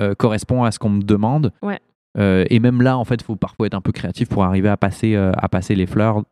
euh, 0.00 0.14
correspond 0.14 0.64
à 0.64 0.70
ce 0.70 0.78
qu'on 0.78 0.90
me 0.90 1.02
demande. 1.02 1.52
Ouais. 1.62 1.80
Euh, 2.18 2.44
et 2.50 2.58
même 2.58 2.82
là, 2.82 2.98
en 2.98 3.04
fait, 3.04 3.16
il 3.16 3.24
faut 3.24 3.36
parfois 3.36 3.66
être 3.66 3.74
un 3.74 3.80
peu 3.80 3.92
créatif 3.92 4.28
pour 4.28 4.44
arriver 4.44 4.68
à 4.68 4.76
passer, 4.76 5.14
euh, 5.14 5.32
à 5.36 5.48
passer 5.48 5.74
les 5.74 5.86
fleurs 5.86 6.22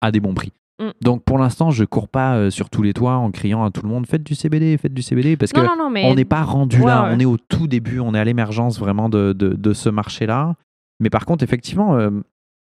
à 0.00 0.10
des 0.10 0.20
bons 0.20 0.34
prix. 0.34 0.52
Mm. 0.80 0.90
Donc 1.02 1.24
pour 1.24 1.38
l'instant, 1.38 1.70
je 1.70 1.84
cours 1.84 2.08
pas 2.08 2.36
euh, 2.36 2.50
sur 2.50 2.68
tous 2.70 2.82
les 2.82 2.92
toits 2.92 3.14
en 3.14 3.30
criant 3.30 3.64
à 3.64 3.70
tout 3.70 3.82
le 3.82 3.88
monde 3.88 4.06
faites 4.06 4.24
du 4.24 4.34
CBD, 4.34 4.76
faites 4.76 4.94
du 4.94 5.02
CBD 5.02 5.36
parce 5.36 5.52
que 5.52 5.60
Non, 5.60 5.90
mais. 5.90 6.04
on 6.06 6.14
n'est 6.14 6.24
pas 6.24 6.42
rendu 6.42 6.78
Ouais, 6.80 6.86
là, 6.86 7.04
ouais. 7.04 7.10
on 7.14 7.20
est 7.20 7.24
au 7.24 7.36
tout 7.36 7.68
début, 7.68 8.00
on 8.00 8.14
est 8.14 8.18
à 8.18 8.24
l'émergence 8.24 8.78
vraiment 8.78 9.08
de, 9.08 9.32
de, 9.32 9.50
de 9.50 9.72
ce 9.72 9.88
marché-là. 9.88 10.54
Mais 11.00 11.10
par 11.10 11.26
contre, 11.26 11.44
effectivement, 11.44 11.96
euh, 11.96 12.10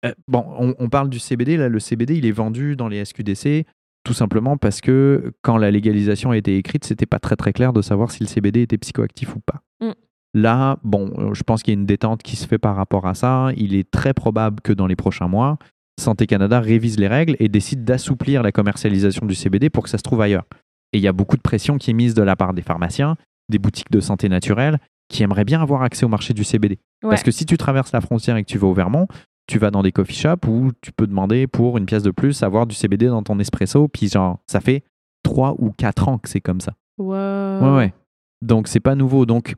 euh, 0.04 0.12
bon, 0.28 0.44
on, 0.58 0.74
on 0.78 0.88
parle 0.88 1.08
du 1.08 1.18
CBD, 1.18 1.56
là, 1.56 1.68
le 1.68 1.78
CBD, 1.78 2.16
il 2.16 2.26
est 2.26 2.32
vendu 2.32 2.76
dans 2.76 2.88
les 2.88 3.04
SQDC 3.04 3.66
tout 4.04 4.14
simplement 4.14 4.56
parce 4.56 4.80
que 4.80 5.32
quand 5.42 5.56
la 5.56 5.70
légalisation 5.70 6.32
a 6.32 6.36
été 6.36 6.56
écrite, 6.56 6.84
c'était 6.84 7.06
pas 7.06 7.20
très 7.20 7.36
très 7.36 7.52
clair 7.52 7.72
de 7.72 7.82
savoir 7.82 8.10
si 8.10 8.22
le 8.22 8.28
CBD 8.28 8.62
était 8.62 8.78
psychoactif 8.78 9.36
ou 9.36 9.40
pas. 9.40 9.62
Mm. 9.80 9.92
Là, 10.34 10.78
bon, 10.82 11.32
je 11.34 11.42
pense 11.42 11.62
qu'il 11.62 11.72
y 11.74 11.76
a 11.76 11.80
une 11.80 11.86
détente 11.86 12.22
qui 12.22 12.36
se 12.36 12.46
fait 12.48 12.58
par 12.58 12.74
rapport 12.74 13.06
à 13.06 13.14
ça. 13.14 13.50
Il 13.56 13.74
est 13.74 13.88
très 13.90 14.12
probable 14.14 14.60
que 14.60 14.72
dans 14.72 14.86
les 14.86 14.96
prochains 14.96 15.28
mois, 15.28 15.58
Santé 16.00 16.26
Canada 16.26 16.60
révise 16.60 16.98
les 16.98 17.08
règles 17.08 17.36
et 17.38 17.48
décide 17.48 17.84
d'assouplir 17.84 18.42
la 18.42 18.52
commercialisation 18.52 19.26
du 19.26 19.34
CBD 19.34 19.70
pour 19.70 19.84
que 19.84 19.90
ça 19.90 19.98
se 19.98 20.02
trouve 20.02 20.20
ailleurs. 20.20 20.44
Et 20.92 20.98
il 20.98 21.02
y 21.02 21.08
a 21.08 21.12
beaucoup 21.12 21.36
de 21.36 21.42
pression 21.42 21.78
qui 21.78 21.90
est 21.90 21.94
mise 21.94 22.14
de 22.14 22.22
la 22.22 22.36
part 22.36 22.54
des 22.54 22.62
pharmaciens, 22.62 23.16
des 23.48 23.58
boutiques 23.58 23.90
de 23.90 24.00
santé 24.00 24.28
naturelle, 24.28 24.78
qui 25.08 25.22
aimeraient 25.22 25.44
bien 25.44 25.60
avoir 25.60 25.82
accès 25.82 26.04
au 26.04 26.08
marché 26.08 26.34
du 26.34 26.44
CBD. 26.44 26.78
Ouais. 27.02 27.10
Parce 27.10 27.22
que 27.22 27.30
si 27.30 27.46
tu 27.46 27.56
traverses 27.56 27.92
la 27.92 28.00
frontière 28.00 28.36
et 28.36 28.44
que 28.44 28.48
tu 28.48 28.58
vas 28.58 28.66
au 28.66 28.74
Vermont, 28.74 29.06
tu 29.46 29.58
vas 29.58 29.70
dans 29.70 29.82
des 29.82 29.92
coffee 29.92 30.14
shops 30.14 30.46
où 30.46 30.70
tu 30.80 30.92
peux 30.92 31.06
demander 31.06 31.46
pour 31.46 31.76
une 31.76 31.86
pièce 31.86 32.02
de 32.02 32.10
plus 32.10 32.42
avoir 32.42 32.66
du 32.66 32.74
CBD 32.74 33.06
dans 33.06 33.22
ton 33.22 33.38
espresso, 33.38 33.88
puis 33.88 34.08
genre, 34.08 34.38
ça 34.46 34.60
fait 34.60 34.84
3 35.24 35.56
ou 35.58 35.72
4 35.72 36.08
ans 36.08 36.18
que 36.18 36.28
c'est 36.28 36.40
comme 36.40 36.60
ça. 36.60 36.74
Wow. 36.98 37.60
Ouais, 37.60 37.76
ouais. 37.76 37.94
Donc, 38.40 38.68
c'est 38.68 38.80
pas 38.80 38.94
nouveau. 38.94 39.26
Donc, 39.26 39.54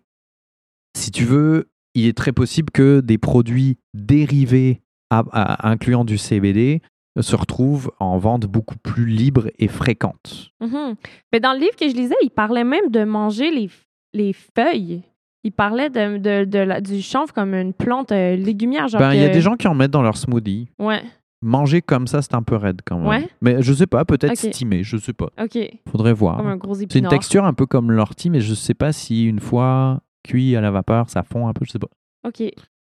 si 0.96 1.10
tu 1.10 1.24
veux, 1.24 1.70
il 1.94 2.06
est 2.06 2.16
très 2.16 2.32
possible 2.32 2.70
que 2.70 3.00
des 3.00 3.18
produits 3.18 3.78
dérivés 3.92 4.82
à- 5.18 5.24
à- 5.32 5.68
incluant 5.70 6.04
du 6.04 6.18
CBD 6.18 6.80
se 7.20 7.36
retrouvent 7.36 7.92
en 8.00 8.18
vente 8.18 8.46
beaucoup 8.46 8.76
plus 8.76 9.06
libre 9.06 9.48
et 9.58 9.68
fréquente. 9.68 10.50
Mhm. 10.60 10.94
Mais 11.32 11.38
dans 11.40 11.52
le 11.52 11.60
livre 11.60 11.76
que 11.78 11.88
je 11.88 11.94
lisais, 11.94 12.16
il 12.22 12.30
parlait 12.30 12.64
même 12.64 12.90
de 12.90 13.04
manger 13.04 13.50
les, 13.52 13.70
les 14.12 14.32
feuilles. 14.32 15.02
Il 15.44 15.52
parlait 15.52 15.90
de, 15.90 16.16
de- 16.18 16.44
de 16.44 16.58
la- 16.58 16.80
du 16.80 17.02
chanvre 17.02 17.32
comme 17.32 17.54
une 17.54 17.72
plante 17.72 18.10
euh, 18.12 18.34
légumière. 18.34 18.88
Genre 18.88 18.98
Ben, 19.00 19.12
il 19.14 19.20
y 19.20 19.24
a 19.24 19.28
des 19.28 19.40
gens 19.42 19.54
qui 19.56 19.68
en 19.68 19.74
mettent 19.74 19.90
dans 19.92 20.02
leur 20.02 20.16
smoothie. 20.16 20.68
Ouais, 20.78 21.02
Manger 21.42 21.82
comme 21.82 22.06
ça, 22.06 22.22
c'est 22.22 22.34
un 22.34 22.42
peu 22.42 22.56
raide 22.56 22.80
quand 22.86 22.96
même. 22.98 23.06
Ouais. 23.06 23.28
Mais 23.42 23.60
je 23.60 23.72
sais 23.74 23.86
pas, 23.86 24.06
peut-être 24.06 24.30
Ok. 24.32 24.50
stimé, 24.54 24.82
je 24.82 24.96
sais 24.96 25.12
pas. 25.12 25.28
OK. 25.38 25.58
Faudrait 25.90 26.14
voir. 26.14 26.38
Comme 26.38 26.46
un 26.46 26.56
gros 26.56 26.74
C'est 26.74 26.94
une 26.94 27.08
texture 27.08 27.44
un 27.44 27.52
peu 27.52 27.66
comme 27.66 27.92
l'ortie, 27.92 28.30
mais 28.30 28.40
je 28.40 28.54
sais 28.54 28.72
pas 28.72 28.92
si 28.92 29.26
une 29.26 29.40
fois 29.40 30.00
cuit 30.26 30.56
à 30.56 30.62
la 30.62 30.70
vapeur, 30.70 31.10
ça 31.10 31.22
fond 31.22 31.46
un 31.46 31.52
peu, 31.52 31.66
je 31.66 31.72
sais 31.72 31.78
pas. 31.78 31.88
OK. 32.26 32.42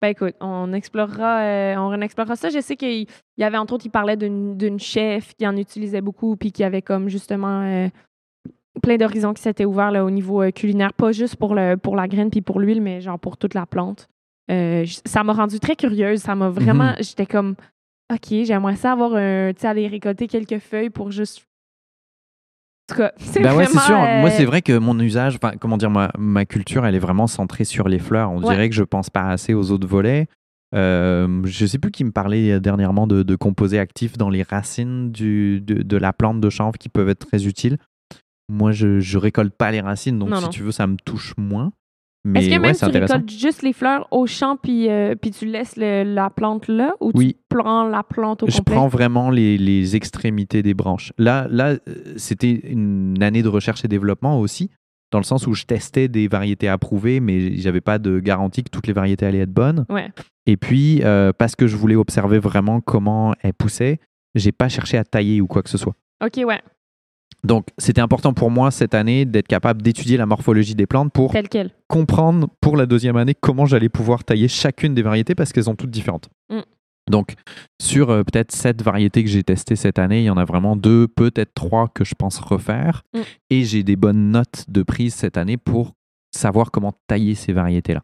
Ben 0.00 0.08
écoute, 0.08 0.34
on 0.40 0.72
explorera, 0.72 1.40
euh, 1.40 1.76
on 1.76 2.00
explorera 2.00 2.36
ça. 2.36 2.50
Je 2.50 2.60
sais 2.60 2.76
qu'il 2.76 3.06
y 3.36 3.44
avait, 3.44 3.56
entre 3.56 3.74
autres, 3.74 3.86
il 3.86 3.90
parlait 3.90 4.16
d'une 4.16 4.78
chef 4.78 5.34
qui 5.34 5.46
en 5.46 5.56
utilisait 5.56 6.00
beaucoup 6.00 6.36
puis 6.36 6.52
qui 6.52 6.62
avait 6.62 6.82
comme 6.82 7.08
justement 7.08 7.62
euh, 7.62 7.88
plein 8.80 8.96
d'horizons 8.96 9.34
qui 9.34 9.42
s'étaient 9.42 9.64
ouverts 9.64 9.90
là, 9.90 10.04
au 10.04 10.10
niveau 10.10 10.42
euh, 10.42 10.52
culinaire, 10.52 10.92
pas 10.92 11.10
juste 11.10 11.34
pour, 11.34 11.54
le, 11.56 11.76
pour 11.76 11.96
la 11.96 12.06
graine 12.06 12.30
puis 12.30 12.42
pour 12.42 12.60
l'huile, 12.60 12.80
mais 12.80 13.00
genre 13.00 13.18
pour 13.18 13.36
toute 13.36 13.54
la 13.54 13.66
plante. 13.66 14.08
Ça 15.04 15.24
m'a 15.24 15.32
rendu 15.32 15.58
très 15.60 15.76
curieuse. 15.76 16.20
Ça 16.20 16.34
m'a 16.34 16.48
vraiment... 16.48 16.94
J'étais 17.00 17.26
comme, 17.26 17.54
OK, 18.10 18.28
j'aimerais 18.44 18.76
ça 18.76 18.92
avoir 18.92 19.14
un... 19.14 19.52
Tu 19.52 19.60
sais, 19.60 19.66
aller 19.66 19.88
récolter 19.88 20.26
quelques 20.26 20.58
feuilles 20.58 20.90
pour 20.90 21.10
juste... 21.10 21.44
En 22.90 22.94
tout 22.94 23.00
cas, 23.00 23.12
c'est 23.18 23.42
Bah 23.42 23.54
ouais, 23.54 23.66
c'est 23.66 23.78
sûr. 23.80 23.96
Moi, 23.96 24.28
euh, 24.28 24.30
c'est 24.30 24.44
vrai 24.44 24.62
que 24.62 24.76
mon 24.78 24.98
usage, 24.98 25.38
enfin, 25.42 25.56
comment 25.58 25.76
dire, 25.76 25.90
ma, 25.90 26.10
ma 26.18 26.44
culture, 26.46 26.86
elle 26.86 26.94
est 26.94 26.98
vraiment 27.00 27.26
centrée 27.26 27.64
sur 27.64 27.88
les 27.88 27.98
fleurs. 27.98 28.30
On 28.30 28.38
Ouais. 28.42 28.54
dirait 28.54 28.68
que 28.68 28.74
je 28.74 28.82
pense 28.84 29.10
pas 29.10 29.28
assez 29.28 29.54
aux 29.54 29.70
autres 29.70 29.86
volets. 29.86 30.26
Euh, 30.74 31.40
je 31.44 31.64
sais 31.66 31.78
plus 31.78 31.90
qui 31.90 32.04
me 32.04 32.10
parlait 32.12 32.60
dernièrement 32.60 33.06
de, 33.06 33.22
de 33.22 33.36
composés 33.36 33.78
actifs 33.78 34.18
dans 34.18 34.28
les 34.28 34.42
racines 34.42 35.10
du, 35.10 35.60
de, 35.62 35.82
de 35.82 35.96
la 35.96 36.12
plante 36.12 36.40
de 36.40 36.50
chanvre 36.50 36.76
qui 36.78 36.88
peuvent 36.90 37.08
être 37.08 37.26
très 37.26 37.46
utiles. 37.46 37.78
Moi, 38.50 38.72
je, 38.72 39.00
je 39.00 39.18
récolte 39.18 39.54
pas 39.54 39.70
les 39.70 39.80
racines, 39.80 40.18
donc 40.18 40.28
Non, 40.30 40.36
si 40.36 40.42
non. 40.44 40.48
tu 40.50 40.62
veux, 40.62 40.72
ça 40.72 40.86
me 40.86 40.96
touche 40.96 41.34
moins. 41.38 41.72
Mais 42.24 42.40
Est-ce 42.40 42.48
que 42.48 42.54
ouais, 42.54 42.58
même 42.58 42.74
c'est 42.74 42.90
tu 42.90 42.98
récoltes 42.98 43.30
juste 43.30 43.62
les 43.62 43.72
fleurs 43.72 44.06
au 44.10 44.26
champ 44.26 44.56
puis, 44.56 44.90
euh, 44.90 45.14
puis 45.14 45.30
tu 45.30 45.46
laisses 45.46 45.76
le- 45.76 46.02
la 46.02 46.30
plante 46.30 46.68
là 46.68 46.94
ou 47.00 47.12
Oui. 47.14 47.34
tu 47.34 47.56
prends 47.56 47.84
la 47.84 48.02
plante 48.02 48.42
au 48.42 48.46
Je 48.48 48.58
complet? 48.58 48.74
prends 48.74 48.88
vraiment 48.88 49.30
les, 49.30 49.56
les 49.56 49.96
extrémités 49.96 50.62
des 50.62 50.74
branches. 50.74 51.12
Là, 51.16 51.46
là 51.48 51.70
euh, 51.70 51.78
c'était 52.16 52.50
une 52.52 53.22
année 53.22 53.42
de 53.42 53.48
recherche 53.48 53.84
et 53.84 53.88
développement 53.88 54.40
aussi, 54.40 54.68
dans 55.10 55.18
le 55.18 55.24
sens 55.24 55.46
où 55.46 55.54
je 55.54 55.64
testais 55.64 56.08
des 56.08 56.28
variétés 56.28 56.68
approuvées, 56.68 57.20
mais 57.20 57.56
j'avais 57.56 57.80
pas 57.80 57.98
de 57.98 58.18
garantie 58.20 58.62
que 58.64 58.68
toutes 58.70 58.88
les 58.88 58.92
variétés 58.92 59.24
allaient 59.24 59.38
être 59.38 59.52
bonnes. 59.54 59.86
Ouais. 59.88 60.10
Et 60.44 60.56
puis, 60.56 61.00
euh, 61.04 61.32
parce 61.32 61.54
que 61.56 61.66
je 61.66 61.76
voulais 61.76 61.96
observer 61.96 62.38
vraiment 62.40 62.80
comment 62.80 63.32
elles 63.42 63.54
poussaient, 63.54 64.00
j'ai 64.34 64.52
pas 64.52 64.68
cherché 64.68 64.98
à 64.98 65.04
tailler 65.04 65.40
ou 65.40 65.46
quoi 65.46 65.62
que 65.62 65.70
ce 65.70 65.78
soit. 65.78 65.94
OK, 66.22 66.42
ouais. 66.44 66.60
Donc, 67.44 67.68
c'était 67.78 68.00
important 68.00 68.34
pour 68.34 68.50
moi 68.50 68.70
cette 68.70 68.94
année 68.94 69.24
d'être 69.24 69.46
capable 69.46 69.80
d'étudier 69.82 70.16
la 70.16 70.26
morphologie 70.26 70.74
des 70.74 70.86
plantes 70.86 71.12
pour 71.12 71.32
comprendre 71.86 72.48
pour 72.60 72.76
la 72.76 72.86
deuxième 72.86 73.16
année 73.16 73.34
comment 73.34 73.64
j'allais 73.64 73.88
pouvoir 73.88 74.24
tailler 74.24 74.48
chacune 74.48 74.94
des 74.94 75.02
variétés 75.02 75.34
parce 75.34 75.52
qu'elles 75.52 75.64
sont 75.64 75.76
toutes 75.76 75.90
différentes. 75.90 76.28
Mm. 76.50 76.60
Donc, 77.10 77.34
sur 77.80 78.10
euh, 78.10 78.22
peut-être 78.22 78.52
sept 78.52 78.82
variétés 78.82 79.24
que 79.24 79.30
j'ai 79.30 79.42
testées 79.42 79.76
cette 79.76 79.98
année, 79.98 80.20
il 80.20 80.24
y 80.24 80.30
en 80.30 80.36
a 80.36 80.44
vraiment 80.44 80.76
deux, 80.76 81.08
peut-être 81.08 81.54
trois 81.54 81.88
que 81.88 82.04
je 82.04 82.14
pense 82.14 82.38
refaire. 82.38 83.02
Mm. 83.14 83.20
Et 83.50 83.64
j'ai 83.64 83.82
des 83.82 83.96
bonnes 83.96 84.30
notes 84.30 84.64
de 84.68 84.82
prise 84.82 85.14
cette 85.14 85.36
année 85.36 85.56
pour 85.56 85.94
savoir 86.34 86.70
comment 86.70 86.92
tailler 87.06 87.34
ces 87.34 87.52
variétés-là. 87.52 88.02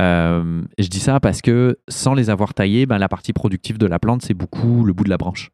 Euh, 0.00 0.62
je 0.78 0.88
dis 0.88 0.98
ça 0.98 1.20
parce 1.20 1.40
que 1.40 1.78
sans 1.88 2.14
les 2.14 2.28
avoir 2.28 2.54
taillées, 2.54 2.86
ben, 2.86 2.98
la 2.98 3.08
partie 3.08 3.32
productive 3.32 3.78
de 3.78 3.86
la 3.86 3.98
plante, 3.98 4.22
c'est 4.22 4.34
beaucoup 4.34 4.84
le 4.84 4.92
bout 4.92 5.04
de 5.04 5.10
la 5.10 5.16
branche. 5.16 5.50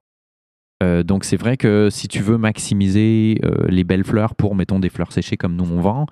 Euh, 0.83 1.03
donc 1.03 1.25
c'est 1.25 1.37
vrai 1.37 1.57
que 1.57 1.89
si 1.91 2.09
tu 2.09 2.21
veux 2.23 2.39
maximiser 2.39 3.39
euh, 3.45 3.67
les 3.69 3.85
belles 3.85 4.05
fleurs 4.05 4.35
pour, 4.35 4.55
mettons, 4.55 4.79
des 4.79 4.89
fleurs 4.89 5.13
séchées 5.13 5.37
comme 5.37 5.55
nous 5.57 5.71
on 5.71 5.81
vend, 5.81 6.07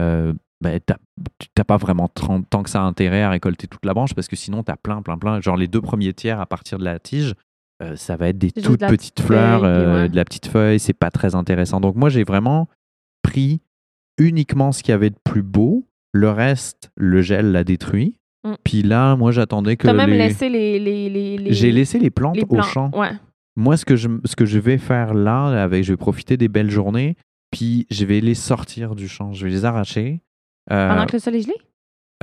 euh, 0.00 0.32
ben, 0.60 0.80
t'as- 0.84 0.98
tu 1.38 1.46
n'as 1.56 1.64
pas 1.64 1.76
vraiment 1.76 2.08
tant, 2.08 2.42
que 2.62 2.70
ça 2.70 2.82
intérêt 2.82 3.22
à 3.22 3.30
récolter 3.30 3.68
toute 3.68 3.84
la 3.84 3.94
branche 3.94 4.14
parce 4.14 4.26
que 4.26 4.34
sinon 4.36 4.62
tu 4.64 4.72
as 4.72 4.76
plein, 4.76 5.02
plein, 5.02 5.18
plein. 5.18 5.40
Genre 5.40 5.56
les 5.56 5.68
deux 5.68 5.80
premiers 5.80 6.12
tiers 6.14 6.40
à 6.40 6.46
partir 6.46 6.78
de 6.78 6.84
la 6.84 6.98
tige, 6.98 7.34
ça 7.94 8.16
va 8.16 8.28
être 8.28 8.38
des 8.38 8.50
toutes 8.50 8.80
de 8.80 8.86
petites 8.86 9.14
petite 9.14 9.20
fleurs, 9.20 9.60
feuille, 9.60 9.84
puis 9.84 9.92
ouais. 9.94 10.08
de 10.08 10.16
la 10.16 10.24
petite 10.24 10.46
feuille, 10.48 10.80
c'est 10.80 10.92
pas 10.94 11.12
très 11.12 11.36
intéressant. 11.36 11.80
Donc 11.80 11.94
moi 11.94 12.08
j'ai 12.08 12.24
vraiment 12.24 12.68
pris 13.22 13.60
uniquement 14.18 14.72
ce 14.72 14.82
qu'il 14.82 14.90
y 14.90 14.94
avait 14.94 15.10
de 15.10 15.18
plus 15.22 15.42
beau, 15.42 15.86
le 16.12 16.30
reste, 16.30 16.90
le 16.96 17.22
gel 17.22 17.52
l'a 17.52 17.62
détruit. 17.62 18.16
Mm. 18.44 18.54
Puis 18.64 18.82
là, 18.82 19.14
moi 19.14 19.30
j'attendais 19.30 19.76
que 19.76 19.86
Tu 19.86 19.90
as 19.90 19.92
même 19.94 20.10
les- 20.10 20.18
laissé 20.18 20.48
les. 20.48 20.80
les, 20.80 21.08
les, 21.08 21.38
les- 21.38 21.52
J'ai 21.52 21.70
laissé 21.70 22.00
les 22.00 22.10
plantes 22.10 22.34
les 22.36 22.44
au 22.48 22.62
champ. 22.62 22.90
Ouais. 22.98 23.10
Moi, 23.58 23.76
ce 23.76 23.84
que, 23.84 23.96
je, 23.96 24.08
ce 24.24 24.36
que 24.36 24.44
je 24.46 24.58
vais 24.58 24.78
faire 24.78 25.14
là, 25.14 25.46
avec, 25.62 25.82
je 25.84 25.92
vais 25.92 25.96
profiter 25.96 26.36
des 26.36 26.48
belles 26.48 26.70
journées, 26.70 27.16
puis 27.50 27.86
je 27.90 28.04
vais 28.04 28.20
les 28.20 28.34
sortir 28.34 28.94
du 28.94 29.08
champ, 29.08 29.32
je 29.32 29.44
vais 29.44 29.50
les 29.50 29.64
arracher. 29.64 30.22
Euh, 30.70 30.88
Pendant 30.88 31.06
que 31.06 31.14
le 31.14 31.18
sol 31.18 31.34
est 31.34 31.42
gelé? 31.42 31.54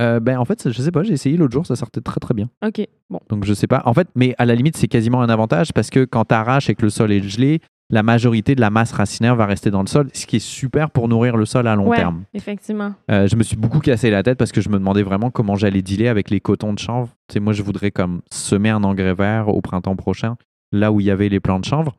euh, 0.00 0.18
ben, 0.20 0.38
en 0.38 0.44
fait, 0.44 0.70
je 0.70 0.80
sais 0.82 0.90
pas, 0.90 1.02
j'ai 1.02 1.12
essayé 1.12 1.36
l'autre 1.36 1.52
jour, 1.52 1.66
ça 1.66 1.76
sortait 1.76 2.00
très 2.00 2.20
très 2.20 2.32
bien. 2.34 2.48
OK. 2.66 2.86
Bon. 3.10 3.20
Donc 3.28 3.44
je 3.44 3.54
sais 3.54 3.66
pas. 3.66 3.82
En 3.86 3.94
fait, 3.94 4.08
mais 4.14 4.34
à 4.38 4.46
la 4.46 4.54
limite, 4.54 4.76
c'est 4.76 4.88
quasiment 4.88 5.22
un 5.22 5.28
avantage 5.28 5.72
parce 5.72 5.90
que 5.90 6.04
quand 6.04 6.24
tu 6.26 6.34
arraches 6.34 6.68
et 6.70 6.74
que 6.74 6.82
le 6.82 6.90
sol 6.90 7.12
est 7.12 7.22
gelé, 7.22 7.60
la 7.88 8.02
majorité 8.02 8.54
de 8.54 8.60
la 8.60 8.68
masse 8.70 8.92
racinaire 8.92 9.36
va 9.36 9.46
rester 9.46 9.70
dans 9.70 9.80
le 9.82 9.86
sol, 9.86 10.08
ce 10.12 10.26
qui 10.26 10.36
est 10.36 10.40
super 10.40 10.90
pour 10.90 11.06
nourrir 11.08 11.36
le 11.36 11.44
sol 11.44 11.66
à 11.68 11.76
long 11.76 11.88
Ouais. 11.88 11.96
terme. 11.98 12.24
Effectivement. 12.34 12.94
Euh, 13.10 13.28
je 13.28 13.36
me 13.36 13.42
suis 13.44 13.56
beaucoup 13.56 13.78
cassé 13.80 14.10
la 14.10 14.22
tête 14.22 14.38
parce 14.38 14.50
que 14.52 14.60
je 14.60 14.68
me 14.70 14.78
demandais 14.78 15.02
vraiment 15.04 15.30
comment 15.30 15.54
j'allais 15.54 15.82
dealer 15.82 16.08
avec 16.08 16.30
les 16.30 16.40
cotons 16.40 16.72
de 16.72 16.78
chanvre. 16.80 17.10
Tu 17.28 17.34
sais, 17.34 17.40
moi, 17.40 17.52
je 17.52 17.62
voudrais 17.62 17.90
comme 17.92 18.22
semer 18.32 18.70
un 18.70 18.82
engrais 18.84 19.14
vert 19.14 19.48
au 19.48 19.60
printemps 19.60 19.94
prochain, 19.96 20.36
là 20.72 20.92
où 20.92 21.00
il 21.00 21.06
y 21.06 21.10
avait 21.10 21.28
les 21.28 21.40
plants 21.40 21.60
de 21.60 21.64
chanvre. 21.64 21.96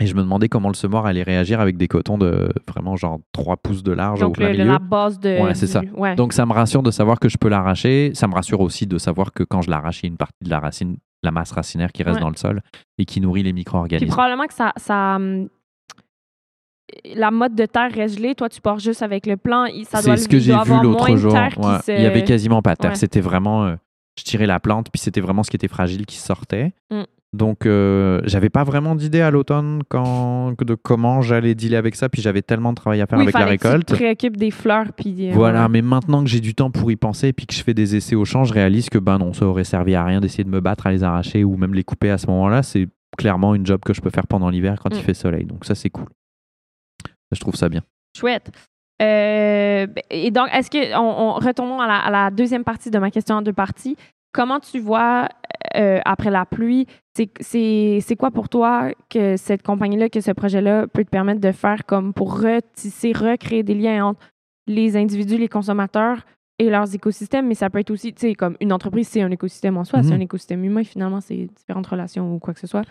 Et 0.00 0.06
je 0.06 0.14
me 0.14 0.22
demandais 0.22 0.48
comment 0.48 0.68
le 0.68 0.74
semoir 0.74 1.04
allait 1.04 1.22
réagir 1.22 1.60
avec 1.60 1.76
des 1.76 1.86
cotons 1.86 2.16
de 2.16 2.48
vraiment 2.66 2.96
genre 2.96 3.20
3 3.32 3.58
pouces 3.58 3.82
de 3.82 3.92
large 3.92 4.22
au 4.22 4.26
Donc, 4.26 4.36
plein 4.36 4.52
le- 4.54 4.64
la 4.64 4.78
base 4.78 5.20
de. 5.20 5.38
Ouais, 5.42 5.54
c'est 5.54 5.66
ça. 5.66 5.82
Ouais. 5.94 6.14
Donc 6.14 6.32
ça 6.32 6.46
me 6.46 6.52
rassure 6.54 6.82
de 6.82 6.90
savoir 6.90 7.20
que 7.20 7.28
je 7.28 7.36
peux 7.36 7.48
l'arracher. 7.48 8.10
Ça 8.14 8.26
me 8.26 8.34
rassure 8.34 8.60
aussi 8.60 8.86
de 8.86 8.96
savoir 8.96 9.32
que 9.34 9.42
quand 9.44 9.60
je 9.60 9.70
l'arrache, 9.70 10.00
il 10.02 10.06
y 10.06 10.08
a 10.08 10.10
une 10.12 10.16
partie 10.16 10.42
de 10.42 10.48
la 10.48 10.60
racine, 10.60 10.96
la 11.22 11.30
masse 11.30 11.52
racinaire 11.52 11.92
qui 11.92 12.02
reste 12.02 12.16
Ouais. 12.16 12.20
dans 12.22 12.30
le 12.30 12.36
sol 12.36 12.62
et 12.96 13.04
qui 13.04 13.20
nourrit 13.20 13.42
les 13.42 13.50
Puis 13.50 13.60
micro-organismes. 13.60 14.06
probablement 14.08 14.46
que 14.46 14.54
ça. 14.54 14.72
ça 14.78 15.16
hum, 15.16 15.48
la 17.14 17.30
mode 17.30 17.54
de 17.54 17.66
terre 17.66 17.90
reste 17.92 18.16
gelée, 18.18 18.34
toi 18.34 18.48
tu 18.48 18.60
pars 18.60 18.78
juste 18.78 19.02
avec 19.02 19.26
le 19.26 19.36
plan, 19.36 19.66
ça 19.84 20.02
doit 20.02 20.16
C'est 20.16 20.24
ce 20.24 20.28
que 20.28 20.38
j'ai 20.38 20.52
vu 20.52 20.82
l'autre 20.82 21.16
jour. 21.16 21.32
Ouais. 21.34 21.78
se- 21.84 21.92
Il 21.96 22.02
y 22.02 22.06
avait 22.06 22.24
quasiment 22.24 22.62
pas 22.62 22.72
de 22.74 22.78
terre. 22.78 22.90
Ouais. 22.92 22.96
C'était 22.96 23.20
vraiment, 23.20 23.64
euh, 23.64 23.76
je 24.18 24.24
tirais 24.24 24.46
la 24.46 24.60
plante, 24.60 24.90
puis 24.90 25.00
c'était 25.00 25.20
vraiment 25.20 25.42
ce 25.42 25.50
qui 25.50 25.56
était 25.56 25.68
fragile 25.68 26.04
qui 26.06 26.16
sortait. 26.16 26.72
Mm. 26.90 27.02
Donc 27.34 27.64
euh, 27.64 28.20
j'avais 28.24 28.50
pas 28.50 28.62
vraiment 28.62 28.94
d'idée 28.94 29.22
à 29.22 29.30
l'automne 29.30 29.82
quand 29.88 30.52
de 30.62 30.74
comment 30.74 31.22
j'allais 31.22 31.54
dealer 31.54 31.76
avec 31.78 31.94
ça. 31.94 32.08
Puis 32.10 32.20
j'avais 32.20 32.42
tellement 32.42 32.70
de 32.72 32.76
travail 32.76 33.00
à 33.00 33.06
faire 33.06 33.18
Oui, 33.18 33.22
avec 33.24 33.34
la 33.34 33.40
que 33.40 33.46
tu 33.46 33.50
récolte. 33.68 33.86
te 33.88 33.94
préoccupes 33.94 34.36
des 34.36 34.50
fleurs 34.50 34.92
puis 34.94 35.30
euh, 35.30 35.32
Voilà, 35.34 35.62
ouais. 35.62 35.68
mais 35.70 35.82
maintenant 35.82 36.22
que 36.22 36.28
j'ai 36.28 36.40
du 36.40 36.54
temps 36.54 36.70
pour 36.70 36.90
y 36.90 36.96
penser 36.96 37.28
et 37.28 37.32
puis 37.32 37.46
que 37.46 37.54
je 37.54 37.62
fais 37.62 37.72
des 37.74 37.96
essais 37.96 38.14
au 38.16 38.24
champ, 38.26 38.44
je 38.44 38.52
réalise 38.52 38.90
que 38.90 38.98
ben 38.98 39.16
non, 39.18 39.32
ça 39.32 39.46
aurait 39.46 39.64
servi 39.64 39.94
à 39.94 40.04
rien 40.04 40.20
d'essayer 40.20 40.44
de 40.44 40.50
me 40.50 40.60
battre 40.60 40.86
à 40.86 40.92
les 40.92 41.02
arracher 41.04 41.42
ou 41.44 41.56
même 41.56 41.72
les 41.72 41.84
couper 41.84 42.10
à 42.10 42.18
ce 42.18 42.26
moment-là. 42.26 42.62
C'est 42.62 42.86
clairement 43.16 43.54
une 43.54 43.64
job 43.64 43.80
que 43.84 43.94
je 43.94 44.00
peux 44.02 44.10
faire 44.10 44.26
pendant 44.26 44.50
l'hiver 44.50 44.78
quand 44.82 44.90
Mm. 44.90 44.98
il 44.98 45.02
fait 45.02 45.14
soleil. 45.14 45.44
Donc 45.46 45.64
ça, 45.64 45.74
c'est 45.74 45.90
cool. 45.90 46.06
Je 47.34 47.40
trouve 47.40 47.54
ça 47.56 47.68
bien. 47.70 47.80
Chouette. 48.14 48.50
Euh, 49.00 49.86
et 50.10 50.30
donc, 50.30 50.48
est-ce 50.52 50.70
que, 50.70 50.94
on, 50.98 51.00
on- 51.00 51.32
retournons 51.34 51.80
à 51.80 51.86
la, 51.86 51.96
à 51.98 52.10
la 52.10 52.30
deuxième 52.30 52.62
partie 52.62 52.90
de 52.90 52.98
ma 52.98 53.10
question 53.10 53.36
en 53.36 53.42
deux 53.42 53.52
parties. 53.54 53.96
Comment 54.34 54.60
tu 54.60 54.78
vois, 54.80 55.28
euh, 55.76 56.00
après 56.04 56.30
la 56.30 56.44
pluie, 56.46 56.86
c'est- 57.40 58.16
quoi 58.18 58.30
pour 58.30 58.48
toi 58.48 58.90
que 59.10 59.36
cette 59.36 59.62
compagnie-là, 59.62 60.08
que 60.08 60.20
ce 60.20 60.30
projet-là 60.30 60.86
peut 60.86 61.04
te 61.04 61.10
permettre 61.10 61.40
de 61.40 61.52
faire 61.52 61.84
comme 61.86 62.12
pour 62.12 62.40
retisser, 62.40 63.12
recréer 63.12 63.62
des 63.62 63.74
liens 63.74 64.06
entre 64.06 64.20
les 64.66 64.96
individus, 64.96 65.38
les 65.38 65.48
consommateurs 65.48 66.24
et 66.58 66.70
leurs 66.70 66.94
écosystèmes, 66.94 67.48
mais 67.48 67.54
ça 67.54 67.70
peut 67.70 67.78
être 67.80 67.90
aussi, 67.90 68.12
tu 68.12 68.20
sais, 68.28 68.34
comme 68.34 68.56
une 68.60 68.72
entreprise, 68.72 69.08
c'est 69.08 69.22
un 69.22 69.30
écosystème 69.30 69.76
en 69.76 69.84
soi, 69.84 70.02
c'est 70.02 70.10
Mhm. 70.10 70.20
un 70.20 70.20
écosystème 70.20 70.64
humain, 70.64 70.84
finalement, 70.84 71.20
c'est 71.20 71.48
différentes 71.56 71.86
relations 71.86 72.34
ou 72.34 72.38
quoi 72.38 72.54
que 72.54 72.60
ce 72.60 72.66
soit. 72.66 72.84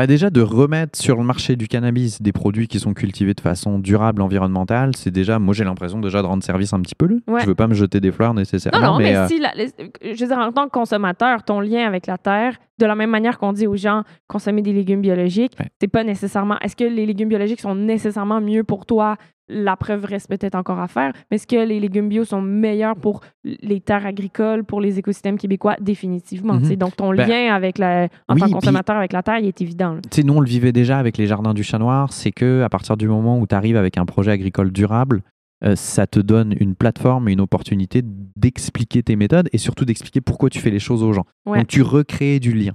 Bah 0.00 0.06
déjà, 0.06 0.30
de 0.30 0.40
remettre 0.40 0.98
sur 0.98 1.18
le 1.18 1.24
marché 1.24 1.56
du 1.56 1.68
cannabis 1.68 2.22
des 2.22 2.32
produits 2.32 2.68
qui 2.68 2.80
sont 2.80 2.94
cultivés 2.94 3.34
de 3.34 3.40
façon 3.42 3.78
durable, 3.78 4.22
environnementale, 4.22 4.96
c'est 4.96 5.10
déjà, 5.10 5.38
moi 5.38 5.52
j'ai 5.52 5.62
l'impression 5.62 6.00
déjà 6.00 6.22
de 6.22 6.26
rendre 6.26 6.42
service 6.42 6.72
un 6.72 6.80
petit 6.80 6.94
peu. 6.94 7.06
Là. 7.06 7.16
Ouais. 7.26 7.40
Je 7.42 7.46
veux 7.46 7.54
pas 7.54 7.66
me 7.66 7.74
jeter 7.74 8.00
des 8.00 8.10
fleurs 8.10 8.32
nécessairement. 8.32 8.80
Non, 8.80 8.92
non, 8.94 8.98
mais, 8.98 9.14
euh, 9.14 9.28
si, 9.28 9.38
la- 9.38 9.52
les- 9.54 9.68
je 10.02 10.18
veux 10.18 10.26
dire, 10.26 10.38
en 10.38 10.52
tant 10.52 10.64
que 10.64 10.70
consommateur, 10.70 11.42
ton 11.42 11.60
lien 11.60 11.86
avec 11.86 12.06
la 12.06 12.16
terre, 12.16 12.56
de 12.78 12.86
la 12.86 12.94
même 12.94 13.10
manière 13.10 13.36
qu'on 13.38 13.52
dit 13.52 13.66
aux 13.66 13.76
gens 13.76 14.04
consommer 14.26 14.62
des 14.62 14.72
légumes 14.72 15.02
biologiques, 15.02 15.52
Ouais. 15.60 15.66
c'est 15.78 15.88
pas 15.88 16.02
nécessairement. 16.02 16.58
Est-ce 16.60 16.76
que 16.76 16.84
les 16.84 17.04
légumes 17.04 17.28
biologiques 17.28 17.60
sont 17.60 17.74
nécessairement 17.74 18.40
mieux 18.40 18.64
pour 18.64 18.86
toi? 18.86 19.16
La 19.52 19.76
preuve 19.76 20.04
reste 20.04 20.28
peut-être 20.28 20.54
encore 20.54 20.78
à 20.78 20.86
faire. 20.86 21.12
Mais 21.30 21.36
est-ce 21.36 21.46
que 21.46 21.56
les 21.56 21.80
légumes 21.80 22.08
bio 22.08 22.24
sont 22.24 22.40
meilleurs 22.40 22.94
pour 22.94 23.20
les 23.44 23.80
terres 23.80 24.06
agricoles, 24.06 24.64
pour 24.64 24.80
les 24.80 24.98
écosystèmes 24.98 25.38
québécois? 25.38 25.76
Définitivement. 25.80 26.54
Mhm. 26.54 26.76
Donc, 26.76 26.96
ton 26.96 27.10
Ben, 27.12 27.28
lien 27.28 27.54
avec 27.54 27.78
la, 27.78 28.08
en 28.28 28.34
oui, 28.34 28.40
tant 28.40 28.46
que 28.46 28.52
consommateur 28.52 28.96
avec 28.96 29.12
la 29.12 29.22
terre, 29.22 29.38
il 29.38 29.46
est 29.46 29.60
évident. 29.60 29.96
Tu 30.10 30.24
nous, 30.24 30.34
on 30.34 30.40
le 30.40 30.46
vivait 30.48 30.72
déjà 30.72 30.98
avec 30.98 31.16
les 31.16 31.26
jardins 31.26 31.54
du 31.54 31.64
chat 31.64 31.78
noir, 31.78 32.12
c'est 32.12 32.30
que 32.30 32.62
à 32.62 32.68
partir 32.68 32.96
du 32.96 33.08
moment 33.08 33.38
où 33.38 33.46
tu 33.46 33.54
arrives 33.54 33.76
avec 33.76 33.98
un 33.98 34.06
projet 34.06 34.30
agricole 34.30 34.70
durable, 34.70 35.22
euh, 35.62 35.76
ça 35.76 36.06
te 36.06 36.20
donne 36.20 36.54
une 36.58 36.74
plateforme 36.74 37.28
et 37.28 37.32
une 37.32 37.40
opportunité 37.40 38.02
d'expliquer 38.36 39.02
tes 39.02 39.16
méthodes 39.16 39.48
et 39.52 39.58
surtout 39.58 39.84
d'expliquer 39.84 40.20
pourquoi 40.20 40.48
tu 40.48 40.58
fais 40.58 40.70
les 40.70 40.78
choses 40.78 41.02
aux 41.02 41.12
gens. 41.12 41.24
Ouais. 41.44 41.58
Donc, 41.58 41.66
tu 41.66 41.82
recrées 41.82 42.40
du 42.40 42.52
lien. 42.52 42.72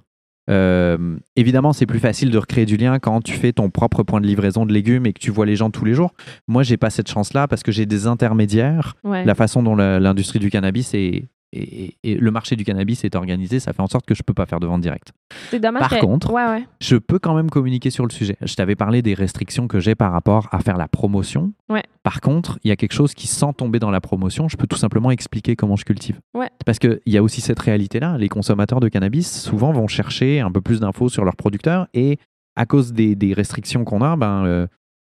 Euh, 0.49 1.17
évidemment, 1.35 1.73
c'est 1.73 1.85
plus 1.85 1.99
facile 1.99 2.29
de 2.31 2.37
recréer 2.37 2.65
du 2.65 2.77
lien 2.77 2.99
quand 2.99 3.21
tu 3.21 3.33
fais 3.33 3.53
ton 3.53 3.69
propre 3.69 4.03
point 4.03 4.21
de 4.21 4.27
livraison 4.27 4.65
de 4.65 4.73
légumes 4.73 5.05
et 5.05 5.13
que 5.13 5.19
tu 5.19 5.31
vois 5.31 5.45
les 5.45 5.55
gens 5.55 5.69
tous 5.69 5.85
les 5.85 5.93
jours. 5.93 6.13
Moi, 6.47 6.63
j'ai 6.63 6.77
pas 6.77 6.89
cette 6.89 7.09
chance-là 7.09 7.47
parce 7.47 7.63
que 7.63 7.71
j'ai 7.71 7.85
des 7.85 8.07
intermédiaires. 8.07 8.95
Ouais. 9.03 9.25
La 9.25 9.35
façon 9.35 9.63
dont 9.63 9.75
l'industrie 9.75 10.39
du 10.39 10.49
cannabis 10.49 10.93
est, 10.93 11.29
et, 11.55 11.97
et 12.03 12.15
le 12.15 12.31
marché 12.31 12.55
du 12.55 12.63
cannabis 12.63 13.03
est 13.03 13.15
organisé, 13.15 13.59
ça 13.59 13.73
fait 13.73 13.81
en 13.81 13.87
sorte 13.87 14.05
que 14.05 14.13
je 14.15 14.23
peux 14.23 14.33
pas 14.33 14.45
faire 14.45 14.59
de 14.59 14.67
vente 14.67 14.81
directe. 14.81 15.13
C'est 15.49 15.59
dommage. 15.59 15.81
Par 15.81 15.89
que- 15.89 16.05
contre, 16.05 16.31
Ouais, 16.31 16.45
ouais. 16.45 16.63
je 16.81 16.97
peux 16.97 17.19
quand 17.19 17.33
même 17.35 17.49
communiquer 17.49 17.89
sur 17.89 18.05
le 18.05 18.11
sujet. 18.11 18.35
Je 18.41 18.53
t'avais 18.55 18.75
parlé 18.75 19.01
des 19.01 19.13
restrictions 19.13 19.67
que 19.67 19.79
j'ai 19.79 19.95
par 19.95 20.11
rapport 20.11 20.47
à 20.51 20.59
faire 20.59 20.77
la 20.77 20.87
promotion. 20.87 21.53
Ouais. 21.69 21.83
Par 22.03 22.21
contre, 22.21 22.59
il 22.63 22.67
y 22.67 22.71
a 22.71 22.75
quelque 22.75 22.93
chose 22.93 23.13
qui, 23.13 23.27
sans 23.27 23.53
tomber 23.53 23.79
dans 23.79 23.91
la 23.91 24.01
promotion, 24.01 24.47
je 24.47 24.57
peux 24.57 24.67
tout 24.67 24.77
simplement 24.77 25.11
expliquer 25.11 25.55
comment 25.55 25.75
je 25.75 25.85
cultive. 25.85 26.19
Parce 26.65 26.79
qu'il 26.79 26.99
y 27.05 27.17
a 27.17 27.23
aussi 27.23 27.41
cette 27.41 27.59
réalité-là. 27.59 28.17
Les 28.17 28.29
consommateurs 28.29 28.79
de 28.79 28.87
cannabis, 28.89 29.41
souvent, 29.41 29.71
vont 29.71 29.87
chercher 29.87 30.39
un 30.41 30.51
peu 30.51 30.61
plus 30.61 30.79
d'infos 30.79 31.09
sur 31.09 31.23
leurs 31.25 31.35
producteurs 31.35 31.87
et 31.93 32.17
à 32.55 32.65
cause 32.65 32.93
des, 32.93 33.15
des 33.15 33.33
restrictions 33.33 33.83
qu'on 33.83 34.01
a, 34.01 34.15
ben, 34.15 34.45
euh, 34.45 34.67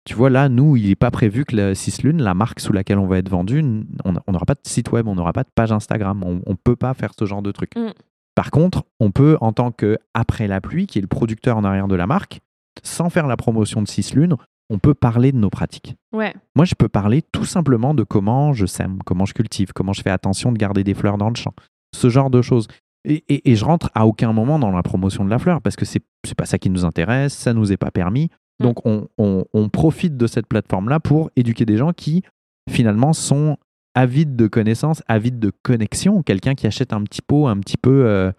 tu 0.08 0.14
vois, 0.14 0.30
là, 0.30 0.48
nous, 0.48 0.76
il 0.76 0.88
n'est 0.88 0.94
pas 0.96 1.10
prévu 1.10 1.44
que 1.44 1.54
la 1.54 1.74
Cislune, 1.74 2.22
la 2.22 2.32
marque 2.32 2.60
sous 2.60 2.72
laquelle 2.72 2.98
on 2.98 3.06
va 3.06 3.18
être 3.18 3.28
vendu, 3.28 3.60
on 4.04 4.14
on 4.26 4.32
n'aura 4.32 4.46
pas 4.46 4.54
de 4.54 4.60
site 4.64 4.90
web, 4.90 5.06
on 5.06 5.14
n'aura 5.14 5.32
pas 5.34 5.42
de 5.42 5.50
page 5.54 5.70
Instagram. 5.70 6.22
On 6.24 6.40
ne 6.50 6.54
peut 6.62 6.76
pas 6.76 6.94
faire 6.94 7.12
ce 7.18 7.26
genre 7.26 7.42
de 7.42 7.52
truc. 7.52 7.76
Mm. 7.76 7.90
Par 8.34 8.50
contre, 8.50 8.84
on 9.00 9.10
peut, 9.10 9.36
en 9.40 9.52
tant 9.52 9.70
que 9.70 9.98
Après 10.14 10.46
la 10.48 10.60
pluie, 10.62 10.86
qui 10.86 10.98
est 10.98 11.02
le 11.02 11.08
producteur 11.08 11.58
en 11.58 11.64
arrière 11.64 11.88
de 11.88 11.94
la 11.94 12.06
marque, 12.06 12.40
sans 12.82 13.10
faire 13.10 13.26
la 13.26 13.36
promotion 13.36 13.82
de 13.82 13.88
Cislune, 13.88 14.36
on 14.70 14.78
peut 14.78 14.94
parler 14.94 15.30
de 15.32 15.36
nos 15.38 15.50
pratiques. 15.50 15.94
Ouais. 16.14 16.34
Moi, 16.56 16.64
je 16.64 16.74
peux 16.74 16.88
parler 16.88 17.20
tout 17.22 17.44
simplement 17.44 17.92
de 17.94 18.02
comment 18.02 18.52
je 18.54 18.64
sème, 18.66 18.98
comment 19.04 19.26
je 19.26 19.34
cultive, 19.34 19.72
comment 19.74 19.92
je 19.92 20.00
fais 20.02 20.10
attention 20.10 20.52
de 20.52 20.56
garder 20.58 20.84
des 20.84 20.94
fleurs 20.94 21.18
dans 21.18 21.28
le 21.28 21.36
champ, 21.36 21.52
ce 21.94 22.08
genre 22.08 22.30
de 22.30 22.40
choses. 22.42 22.66
Et, 23.04 23.24
et- 23.28 23.50
et 23.50 23.56
je 23.56 23.64
rentre 23.64 23.90
à 23.94 24.06
aucun 24.06 24.32
moment 24.32 24.58
dans 24.58 24.70
la 24.70 24.82
promotion 24.82 25.24
de 25.24 25.30
la 25.30 25.38
fleur 25.38 25.60
parce 25.60 25.76
que 25.76 25.84
c'est 25.84 26.02
c'est 26.26 26.34
pas 26.34 26.46
ça 26.46 26.58
qui 26.58 26.68
nous 26.70 26.84
intéresse, 26.84 27.32
ça 27.34 27.52
nous 27.54 27.72
est 27.72 27.76
pas 27.76 27.90
permis. 27.90 28.28
Mm. 28.60 28.64
Donc, 28.64 28.86
on, 28.86 29.08
on- 29.18 29.44
on 29.52 29.68
profite 29.68 30.16
de 30.16 30.26
cette 30.26 30.46
plateforme-là 30.46 31.00
pour 31.00 31.30
éduquer 31.36 31.64
des 31.64 31.76
gens 31.76 31.92
qui, 31.92 32.22
finalement, 32.70 33.12
sont 33.12 33.56
avides 33.94 34.36
de 34.36 34.46
connaissances, 34.46 35.02
avides 35.08 35.38
de 35.38 35.52
connexion. 35.62 36.22
Quelqu'un 36.22 36.54
qui 36.54 36.66
achète 36.66 36.92
un 36.92 37.02
petit 37.02 37.22
pot 37.22 37.48
un 37.48 37.58
petit 37.58 37.76
peu 37.76 38.06
euh, 38.06 38.30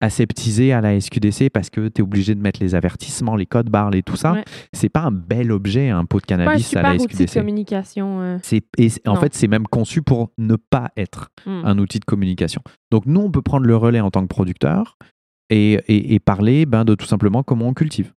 aseptisé 0.00 0.72
à 0.72 0.80
la 0.80 0.98
SQDC 1.00 1.48
parce 1.50 1.70
que 1.70 1.88
tu 1.88 2.00
es 2.00 2.02
obligé 2.02 2.34
de 2.34 2.40
mettre 2.40 2.60
les 2.60 2.74
avertissements, 2.74 3.36
les 3.36 3.46
codes 3.46 3.70
barres 3.70 3.94
et 3.94 4.02
tout 4.02 4.16
ça. 4.16 4.32
Ouais. 4.34 4.44
C'est 4.72 4.88
pas 4.90 5.00
un 5.02 5.10
bel 5.10 5.50
objet, 5.50 5.88
un 5.88 6.04
pot 6.04 6.20
de 6.20 6.26
Pas 6.26 6.34
un 6.34 6.38
cannabis 6.44 6.76
à 6.76 6.82
la 6.82 6.94
outil 6.94 7.06
de 7.06 7.12
SQDC. 7.12 7.38
communication. 7.40 8.20
euh. 8.20 8.38
C'est, 8.42 8.64
et 8.76 8.88
en 9.06 9.14
Non. 9.14 9.20
fait, 9.20 9.34
c'est 9.34 9.48
même 9.48 9.66
conçu 9.66 10.02
pour 10.02 10.30
ne 10.36 10.56
pas 10.56 10.90
être 10.96 11.30
Hmm. 11.46 11.62
un 11.64 11.78
outil 11.78 12.00
de 12.00 12.04
communication. 12.04 12.60
Donc, 12.90 13.06
nous, 13.06 13.20
on 13.20 13.30
peut 13.30 13.42
prendre 13.42 13.66
le 13.66 13.76
relais 13.76 14.00
en 14.00 14.10
tant 14.10 14.22
que 14.22 14.26
producteur 14.28 14.96
et, 15.50 15.74
et- 15.88 16.14
et 16.14 16.18
parler 16.20 16.66
ben, 16.66 16.84
de 16.84 16.94
tout 16.94 17.06
simplement 17.06 17.42
comment 17.42 17.68
on 17.68 17.74
cultive. 17.74 18.12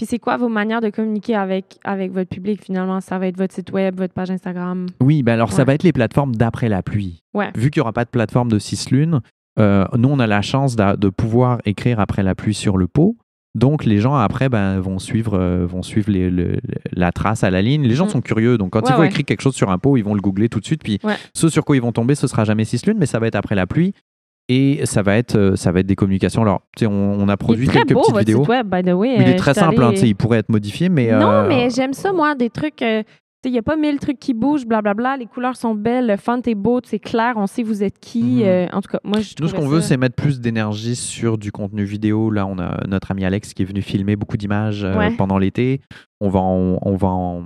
Puis 0.00 0.06
c'est 0.06 0.18
quoi 0.18 0.38
vos 0.38 0.48
manières 0.48 0.80
de 0.80 0.88
communiquer 0.88 1.34
avec, 1.34 1.78
avec 1.84 2.10
votre 2.10 2.30
public 2.30 2.64
finalement? 2.64 3.02
Ça 3.02 3.18
va 3.18 3.26
être 3.26 3.36
votre 3.36 3.52
site 3.52 3.70
web, 3.70 3.98
votre 3.98 4.14
page 4.14 4.30
Instagram? 4.30 4.86
Oui, 5.02 5.22
ben 5.22 5.34
alors 5.34 5.52
ça 5.52 5.62
va 5.64 5.74
être 5.74 5.82
les 5.82 5.92
plateformes 5.92 6.34
d'après 6.34 6.70
la 6.70 6.82
pluie. 6.82 7.22
Ouais. 7.34 7.50
Vu 7.54 7.70
qu'il 7.70 7.80
n'y 7.80 7.82
aura 7.82 7.92
pas 7.92 8.06
de 8.06 8.08
plateforme 8.08 8.48
de 8.50 8.58
Cislune, 8.58 9.20
euh, 9.58 9.84
nous, 9.98 10.08
on 10.08 10.18
a 10.18 10.26
la 10.26 10.40
chance 10.40 10.74
de 10.74 11.08
pouvoir 11.10 11.58
écrire 11.66 12.00
après 12.00 12.22
la 12.22 12.34
pluie 12.34 12.54
sur 12.54 12.78
le 12.78 12.86
pot. 12.86 13.18
Donc, 13.54 13.84
les 13.84 13.98
gens, 13.98 14.14
après, 14.14 14.48
ben, 14.48 14.78
vont 14.80 14.98
suivre, 14.98 15.36
euh, 15.38 15.66
vont 15.66 15.82
suivre 15.82 16.10
les- 16.10 16.30
la 16.94 17.12
trace 17.12 17.44
à 17.44 17.50
la 17.50 17.60
ligne. 17.60 17.82
Les 17.82 17.94
gens 17.96 18.04
Mhm. 18.06 18.10
sont 18.12 18.20
curieux. 18.22 18.56
Donc, 18.56 18.70
quand 18.70 18.80
Ouais, 18.80 18.90
ils 18.90 18.96
vont 18.96 19.02
écrire 19.02 19.26
quelque 19.26 19.42
chose 19.42 19.54
sur 19.56 19.70
un 19.70 19.76
pot, 19.76 19.98
ils 19.98 20.04
vont 20.04 20.14
le 20.14 20.22
googler 20.22 20.48
tout 20.48 20.60
de 20.60 20.64
suite. 20.64 20.82
Puis, 20.82 20.98
ce 21.34 21.50
sur 21.50 21.64
quoi 21.66 21.76
ils 21.76 21.82
vont 21.82 21.92
tomber, 21.92 22.14
ce 22.14 22.26
sera 22.26 22.44
jamais 22.44 22.64
Cislune, 22.64 22.96
mais 22.98 23.04
ça 23.06 23.18
va 23.18 23.26
être 23.26 23.34
après 23.36 23.54
la 23.56 23.66
pluie. 23.66 23.92
Et 24.52 24.80
ça 24.84 25.02
va 25.02 25.16
être, 25.16 25.36
euh, 25.36 25.54
ça 25.56 25.70
va 25.70 25.78
être 25.80 25.86
des 25.86 25.94
communications. 25.94 26.42
Alors, 26.42 26.62
tu 26.76 26.80
sais, 26.80 26.86
on, 26.86 27.12
on 27.20 27.28
a 27.28 27.34
Il 27.34 27.36
produit 27.36 27.64
est 27.64 27.68
très 27.68 27.78
quelques 27.80 27.92
beau, 27.92 28.00
petites 28.02 28.18
vidéos. 28.18 28.40
site 28.40 28.48
web, 28.48 28.66
by 28.68 28.82
the 28.82 28.94
way. 28.94 29.14
Il 29.16 29.22
Euh, 29.22 29.26
est 29.26 29.36
très 29.36 29.52
je 29.54 29.60
suis 29.60 29.66
simple. 29.66 29.82
hein, 29.82 29.90
tu 29.92 29.98
sais, 29.98 30.08
il 30.08 30.14
pourrait 30.16 30.38
être 30.38 30.48
modifié, 30.48 30.88
mais. 30.88 31.12
non, 31.12 31.30
euh, 31.30 31.48
mais 31.48 31.70
j'aime 31.70 31.92
ça, 31.92 32.12
moi, 32.12 32.34
des 32.34 32.50
trucs. 32.50 32.82
euh, 32.82 33.02
tu 33.04 33.08
sais, 33.08 33.50
Il 33.50 33.52
n'y 33.52 33.58
a 33.58 33.62
pas 33.62 33.76
mille 33.76 33.98
trucs 34.00 34.18
qui 34.18 34.34
bougent, 34.34 34.66
blablabla. 34.66 35.16
Les 35.18 35.26
couleurs 35.26 35.56
sont 35.56 35.74
belles, 35.74 36.06
le 36.08 36.16
font 36.16 36.42
est 36.44 36.54
beau, 36.54 36.80
c'est 36.84 36.98
clair, 36.98 37.34
on 37.36 37.46
sait 37.46 37.62
vous 37.62 37.82
êtes 37.84 37.98
qui. 38.00 38.22
Mhm. 38.40 38.42
euh, 38.44 38.66
en 38.72 38.80
tout 38.82 38.90
cas, 38.90 38.98
moi, 39.04 39.20
je 39.20 39.34
Nous, 39.40 39.48
ce 39.48 39.54
qu'on 39.54 39.68
veut, 39.68 39.80
c'est 39.80 39.96
mettre 39.96 40.16
plus 40.16 40.40
d'énergie 40.40 40.96
sur 40.96 41.38
du 41.38 41.52
contenu 41.52 41.84
vidéo. 41.84 42.30
Là, 42.30 42.44
on 42.46 42.58
a 42.58 42.82
notre 42.88 43.12
ami 43.12 43.24
Alex 43.24 43.54
qui 43.54 43.62
est 43.62 43.66
venu 43.66 43.82
filmer 43.82 44.16
beaucoup 44.16 44.36
d'images 44.36 44.82
euh, 44.84 44.98
Ouais. 44.98 45.14
pendant 45.16 45.38
l'été. 45.38 45.80
On 46.20 46.28
va, 46.28 46.40
en, 46.40 46.78
on 46.82 46.96
va 46.96 47.08
en, 47.08 47.42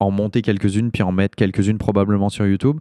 en 0.00 0.10
monter 0.10 0.42
quelques-unes, 0.42 0.90
puis 0.90 1.02
en 1.04 1.12
mettre 1.12 1.36
quelques-unes 1.36 1.78
probablement 1.78 2.28
sur 2.28 2.44
YouTube. 2.46 2.80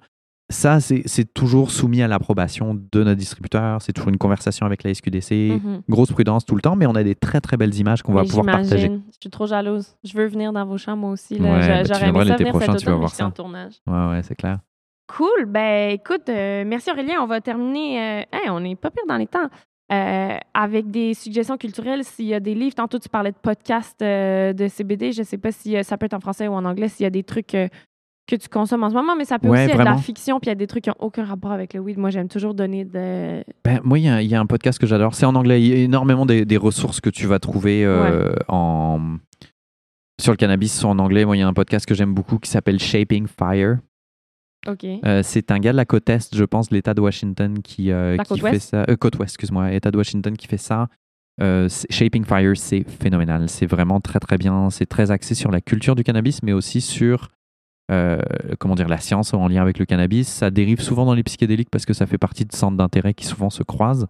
Ça, 0.52 0.80
c'est 0.80 1.34
toujours 1.34 1.72
soumis 1.72 2.02
à 2.02 2.08
l'approbation 2.08 2.76
de 2.76 3.04
notre 3.04 3.18
distributeur. 3.18 3.82
C'est 3.82 3.94
toujours 3.94 4.10
une 4.10 4.18
conversation 4.18 4.66
avec 4.66 4.84
la 4.84 4.94
SQDC. 4.94 5.32
Mhm. 5.64 5.82
Grosse 5.90 6.12
prudence 6.12 6.46
tout 6.46 6.56
le 6.56 6.62
temps, 6.62 6.76
mais 6.76 6.86
on 6.86 6.96
a 6.96 7.04
des 7.04 7.16
très 7.16 7.42
très 7.42 7.58
belles 7.58 7.74
images 7.76 8.04
qu'on 8.04 8.14
va 8.14 8.24
pouvoir 8.24 8.46
partager. 8.46 8.88
Je 9.12 9.18
suis 9.22 9.30
trop 9.30 9.48
jalouse. 9.48 9.96
Je 10.04 10.14
veux 10.16 10.28
venir 10.28 10.54
dans 10.54 10.66
vos 10.66 10.78
chambres 10.78 11.02
moi 11.02 11.12
aussi. 11.12 11.40
Là. 11.40 11.52
Ouais, 11.54 11.82
tu 11.84 11.88
J'aurais 11.88 12.10
aimé 12.10 12.20
ça 12.20 12.24
l'été 12.26 12.44
venir 12.44 12.54
cet 12.54 12.66
prochain, 12.66 12.76
tu 12.76 12.86
vas 12.86 12.92
automne, 12.92 13.00
voir 13.00 13.10
j'étais 13.10 13.24
en 13.24 13.28
ça. 13.30 13.32
tournage. 13.32 13.74
Ouais, 13.88 14.10
ouais, 14.12 14.22
c'est 14.24 14.36
clair. 14.36 14.60
Cool. 15.08 15.46
Ben, 15.48 15.92
écoute, 15.92 16.30
euh, 16.30 16.64
merci 16.66 16.90
Aurélien. 16.92 17.22
On 17.22 17.28
va 17.28 17.42
terminer. 17.42 18.00
euh, 18.00 18.22
hey, 18.34 18.50
on 18.50 18.60
n'est 18.60 18.76
pas 18.76 18.92
pire 18.92 19.04
dans 19.08 19.18
les 19.18 19.28
temps. 19.28 19.50
euh, 19.92 20.38
avec 20.54 20.90
des 20.90 21.14
suggestions 21.14 21.58
culturelles, 21.58 22.06
s'il 22.06 22.26
y 22.26 22.34
a 22.34 22.40
des 22.40 22.56
livres, 22.56 22.76
tantôt 22.76 22.98
tu 22.98 23.10
parlais 23.10 23.32
de 23.32 23.38
podcasts 23.42 24.02
euh, 24.02 24.54
de 24.54 24.70
CBD, 24.70 25.12
je 25.12 25.22
sais 25.24 25.38
pas 25.38 25.52
si 25.52 25.76
ça 25.84 25.98
peut 25.98 26.06
être 26.06 26.14
en 26.14 26.22
français 26.22 26.48
ou 26.48 26.54
en 26.54 26.64
anglais, 26.64 26.88
s'il 26.88 27.04
y 27.04 27.08
a 27.08 27.10
des 27.10 27.24
trucs 27.24 27.58
que 28.28 28.36
tu 28.36 28.48
consommes 28.48 28.84
en 28.84 28.90
ce 28.90 28.96
moment, 28.96 29.16
mais 29.18 29.26
ça 29.26 29.40
peut 29.40 29.48
Ouais, 29.50 29.64
aussi 29.66 29.72
être 29.72 29.80
de 29.80 29.84
la 29.84 29.98
fiction, 29.98 30.40
puis 30.40 30.48
il 30.48 30.50
y 30.50 30.54
a 30.54 30.56
des 30.56 30.68
trucs 30.68 30.84
qui 30.86 30.90
n'ont 30.90 30.96
aucun 31.00 31.26
rapport 31.26 31.52
avec 31.52 31.74
le 31.74 31.80
weed. 31.82 31.98
Moi, 31.98 32.12
j'aime 32.12 32.30
toujours 32.30 32.54
donner 32.54 32.86
de... 32.86 33.44
Ben, 33.66 33.82
moi, 33.84 34.00
il 34.00 34.06
y, 34.06 34.10
a- 34.10 34.22
il 34.22 34.30
y 34.30 34.36
a 34.36 34.40
un 34.40 34.46
podcast 34.46 34.80
que 34.80 34.88
j'adore. 34.88 35.16
C'est 35.16 35.26
en 35.26 35.36
anglais. 35.36 35.62
Il 35.62 35.68
y 35.68 35.74
a 35.74 35.78
énormément 35.78 36.26
des, 36.26 36.46
des 36.46 36.58
ressources 36.58 37.02
que 37.02 37.10
tu 37.10 37.28
vas 37.28 37.40
trouver 37.40 37.84
euh, 37.84 38.32
en... 38.48 39.18
sur 40.22 40.32
le 40.32 40.38
cannabis 40.38 40.74
sont 40.74 40.90
en 40.90 41.00
anglais. 41.00 41.26
Moi, 41.26 41.36
il 41.36 41.40
y 41.40 41.44
a 41.44 41.48
un 41.48 41.54
podcast 41.54 41.86
que 41.86 41.94
j'aime 41.96 42.14
beaucoup 42.14 42.38
qui 42.38 42.50
s'appelle 42.50 42.80
Shaping 42.80 43.28
Fire. 43.28 43.80
OK. 44.68 44.86
Euh, 44.86 45.22
c'est 45.24 45.50
un 45.52 45.58
gars 45.60 45.72
de 45.72 45.78
la 45.78 45.86
côte 45.86 46.08
Est, 46.08 46.36
je 46.36 46.44
pense, 46.44 46.70
l'État 46.72 46.94
de 46.94 47.02
Washington 47.02 47.62
qui, 47.64 47.92
euh, 47.92 48.16
qui 48.18 48.40
fait 48.40 48.44
ouest? 48.52 48.70
ça. 48.70 48.86
Côte 49.00 49.16
Ouest, 49.18 49.32
excuse-moi. 49.34 49.74
État 49.74 49.90
de 49.92 49.98
Washington 49.98 50.38
qui 50.38 50.48
fait 50.48 50.58
ça. 50.58 50.88
Euh, 51.42 51.68
Shaping 51.90 52.24
Fire, 52.24 52.56
c'est 52.56 52.84
phénoménal. 52.88 53.50
C'est 53.50 53.66
vraiment 53.66 54.00
très, 54.00 54.20
très 54.20 54.38
bien. 54.38 54.70
C'est 54.70 54.86
très 54.86 55.10
axé 55.10 55.34
sur 55.34 55.50
la 55.50 55.60
culture 55.62 55.96
du 55.96 56.04
cannabis, 56.04 56.44
mais 56.44 56.54
aussi 56.54 56.80
sur 56.82 57.30
euh, 57.92 58.22
comment 58.60 58.76
dire, 58.76 58.88
la 58.88 58.98
science 59.00 59.34
en 59.34 59.48
lien 59.48 59.62
avec 59.62 59.78
le 59.78 59.86
cannabis. 59.86 60.28
Ça 60.28 60.50
dérive 60.50 60.82
souvent 60.82 61.06
dans 61.06 61.14
les 61.14 61.24
psychédéliques 61.24 61.70
parce 61.70 61.86
que 61.86 61.94
ça 61.94 62.06
fait 62.06 62.18
partie 62.18 62.46
de 62.46 62.54
centres 62.54 62.78
d'intérêt 62.78 63.14
qui 63.14 63.26
souvent 63.26 63.50
se 63.50 63.64
croisent. 63.64 64.08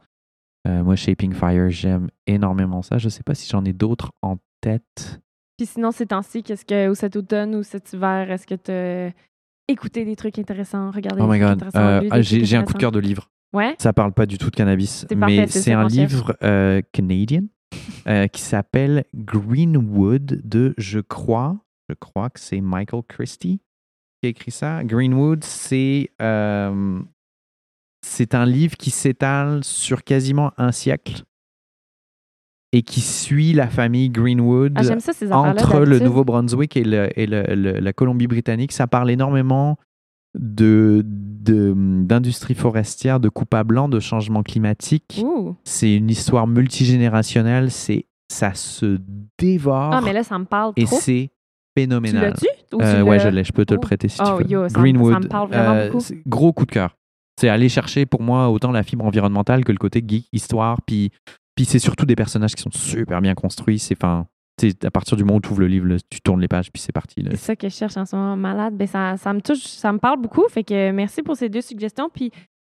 Euh, 0.68 0.84
moi, 0.84 0.96
Shaping 0.96 1.34
Fire, 1.34 1.70
j'aime 1.70 2.10
énormément 2.28 2.84
ça. 2.84 3.00
Je 3.00 3.06
ne 3.06 3.10
sais 3.10 3.24
pas 3.24 3.34
si 3.34 3.50
j'en 3.50 3.66
ai 3.66 3.74
d'autres 3.74 4.12
en 4.22 4.38
tête. 4.62 5.20
Puis 5.58 5.66
sinon, 5.66 5.92
ces 5.92 6.06
temps-ci, 6.06 6.44
qu'est-ce 6.44 6.66
que, 6.66 6.90
ou 6.90 6.96
cet 6.96 7.16
automne 7.16 7.56
ou 7.56 7.64
cet 7.64 7.94
hiver, 7.94 8.30
est-ce 8.30 8.46
que 8.46 8.56
tu 8.56 8.72
as 8.72 9.12
écouté 9.68 10.06
des 10.06 10.16
trucs 10.16 10.38
intéressants, 10.38 10.92
regardé 10.92 11.22
Oh 11.24 11.26
des 11.26 11.32
my 11.32 11.40
trucs 11.40 11.50
god, 11.50 11.64
intéressants, 11.64 12.06
Euh, 12.06 12.10
ah, 12.12 12.22
j'ai 12.22 12.56
un 12.56 12.64
coup 12.64 12.74
de 12.74 12.78
cœur 12.78 12.92
de 12.92 13.00
livre. 13.00 13.30
Ouais? 13.54 13.76
Ça 13.80 13.94
parle 13.94 14.14
pas 14.14 14.28
du 14.28 14.38
tout 14.38 14.50
de 14.50 14.56
cannabis, 14.56 15.08
mais 15.16 15.48
c'est 15.48 15.74
un 15.74 15.88
livre 15.88 16.38
euh, 16.44 16.82
canadien 16.92 17.42
qui 18.32 18.42
s'appelle 18.42 19.06
Greenwood 19.16 20.42
de, 20.44 20.74
je 20.78 21.00
crois, 21.00 21.58
je 21.90 21.96
crois 21.96 22.30
que 22.30 22.40
c'est 22.40 22.62
Michael 22.62 23.02
Christie 23.08 23.60
qui 24.22 24.28
a 24.28 24.30
écrit 24.30 24.52
ça. 24.52 24.84
Greenwood, 24.84 25.44
c'est 25.44 26.12
euh, 26.22 27.00
c'est 28.06 28.36
un 28.36 28.46
livre 28.46 28.78
qui 28.78 28.90
s'étale 28.92 29.64
sur 29.64 30.04
quasiment 30.04 30.52
un 30.58 30.72
siècle 30.72 31.24
et 32.74 32.84
qui 32.84 33.02
suit 33.02 33.54
la 33.54 33.68
famille 33.68 34.10
Greenwood 34.10 34.74
Ah, 34.76 34.84
ça, 34.84 34.96
entre 35.38 35.80
le. 35.82 36.00
Nouveau-Brunswick 36.00 36.78
et, 36.78 36.84
le- 36.84 37.10
et 37.20 37.26
le- 37.28 37.44
le- 37.56 37.80
la 37.80 37.94
Colombie-Britannique. 37.94 38.72
Ça 38.72 38.88
parle 38.88 39.12
énormément 39.12 39.78
de 40.38 41.04
de- 41.06 41.74
d'industrie 41.76 42.54
forestière, 42.54 43.20
de 43.20 43.28
coupe 43.28 43.54
à 43.56 43.64
blanc, 43.64 43.90
de 43.90 44.00
changement 44.00 44.44
climatique. 44.44 45.22
C'est 45.64 45.96
une 45.96 46.10
histoire 46.10 46.46
multigénérationnelle. 46.48 47.72
C'est 47.72 48.06
ça 48.32 48.54
se 48.54 49.00
dévore 49.40 49.92
Ah, 49.94 50.02
mais 50.02 50.14
là, 50.14 50.24
ça 50.24 50.38
me 50.40 50.46
parle 50.46 50.72
et 50.78 50.86
c'est 50.86 51.32
phénoménal. 51.76 52.34
tu 52.40 52.46
Euh, 52.80 53.02
ouais, 53.02 53.18
l'as- 53.18 53.24
je 53.24 53.30
l'ai. 53.30 53.44
Je 53.44 53.52
peux 53.52 53.66
te 53.66 53.74
le 53.74 53.78
Oh. 53.80 53.82
prêter 53.82 54.08
si 54.08 54.20
Oh, 54.22 54.38
tu 54.38 54.44
veux. 54.44 54.50
yo, 54.50 54.70
ça 54.70 54.78
me- 54.78 54.84
Greenwood. 54.84 55.14
ça 55.14 55.20
me 55.20 55.28
parle 55.28 55.50
vraiment 55.50 55.86
beaucoup. 55.88 56.00
c'est 56.00 56.22
gros 56.28 56.54
coup 56.54 56.66
de 56.66 56.72
cœur. 56.72 56.96
C'est 57.40 57.50
aller 57.50 57.70
chercher 57.70 58.06
pour 58.06 58.22
moi 58.22 58.50
autant 58.50 58.72
la 58.72 58.84
fibre 58.84 59.06
environnementale 59.06 59.64
que 59.66 59.72
le 59.72 59.78
côté 59.78 60.04
geek, 60.08 60.28
histoire. 60.32 60.78
Puis, 60.86 61.10
puis 61.56 61.66
c'est 61.66 61.80
surtout 61.80 62.06
des 62.06 62.16
personnages 62.16 62.54
qui 62.56 62.62
sont 62.62 62.72
super 62.72 63.20
bien 63.22 63.34
construits. 63.34 63.80
C'est 63.80 63.96
enfin, 63.98 64.28
c'est 64.60 64.86
à 64.86 64.92
partir 64.92 65.18
du 65.18 65.24
moment 65.24 65.38
où 65.38 65.42
tu 65.42 65.50
ouvres 65.50 65.62
le 65.62 65.68
livre, 65.68 65.88
là, 65.88 65.96
tu 66.10 66.22
tournes 66.22 66.42
les 66.42 66.48
pages, 66.48 66.72
puis 66.72 66.82
c'est 66.82 66.92
parti. 66.92 67.26
C'est 67.32 67.36
ça 67.38 67.56
que 67.56 67.68
je 67.68 67.74
cherche 67.74 67.98
en 67.98 68.06
ce 68.06 68.16
moment, 68.16 68.36
malade. 68.38 68.76
Ben, 68.76 68.86
ça, 68.88 69.18
ça 69.18 69.34
me 69.34 69.42
touche, 69.42 69.64
ça 69.64 69.92
me 69.92 69.98
parle 69.98 70.22
beaucoup. 70.22 70.44
Fait 70.50 70.64
que 70.64 70.92
merci 70.92 71.24
pour 71.24 71.36
ces 71.36 71.50
deux 71.50 71.62
suggestions. 71.62 72.10
Puis 72.14 72.32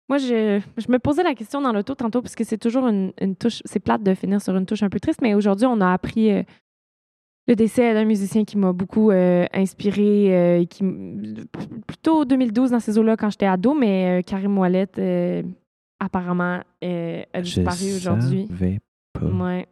moi, 0.09 0.19
je, 0.19 0.61
je 0.79 0.91
me 0.93 0.99
posais 0.99 1.23
la 1.23 1.35
question 1.35 1.61
dans 1.61 1.73
l'auto 1.73 1.95
tantôt 1.95 2.23
parce 2.23 2.35
que 2.35 2.43
c'est 2.45 2.59
toujours 2.59 2.89
une, 2.89 3.13
une 3.21 3.37
touche. 3.37 3.61
C'est 3.67 3.79
plate 3.81 4.03
de 4.03 4.15
finir 4.15 4.41
sur 4.41 4.57
une 4.57 4.67
touche 4.67 4.83
un 4.83 4.89
peu 4.89 4.99
triste, 5.01 5.21
mais 5.23 5.35
aujourd'hui, 5.35 5.67
on 5.67 5.81
a 5.81 5.93
appris 5.93 6.33
euh, 6.33 6.43
le 7.49 7.55
décès 7.55 7.95
d'un 7.95 8.05
musicien 8.05 8.45
qui 8.45 8.59
m'a 8.59 8.73
beaucoup 8.73 9.11
euh, 9.11 9.47
inspiré, 9.53 10.35
euh, 10.35 10.65
qui 10.65 10.83
plutôt 11.87 12.25
2012 12.25 12.71
dans 12.73 12.81
ces 12.81 12.99
eaux-là 12.99 13.17
quand 13.17 13.31
j'étais 13.31 13.47
ado, 13.47 13.75
mais 13.75 14.19
euh, 14.19 14.23
Karim 14.23 14.59
Ouellet 14.59 14.89
euh, 14.99 15.43
apparemment 16.01 16.61
euh, 16.85 17.23
a 17.33 17.41
disparu 17.41 17.77
Je 17.79 17.97
aujourd'hui. 17.97 18.47
savais 18.49 18.81
pas. 19.13 19.27
Ouais. 19.27 19.67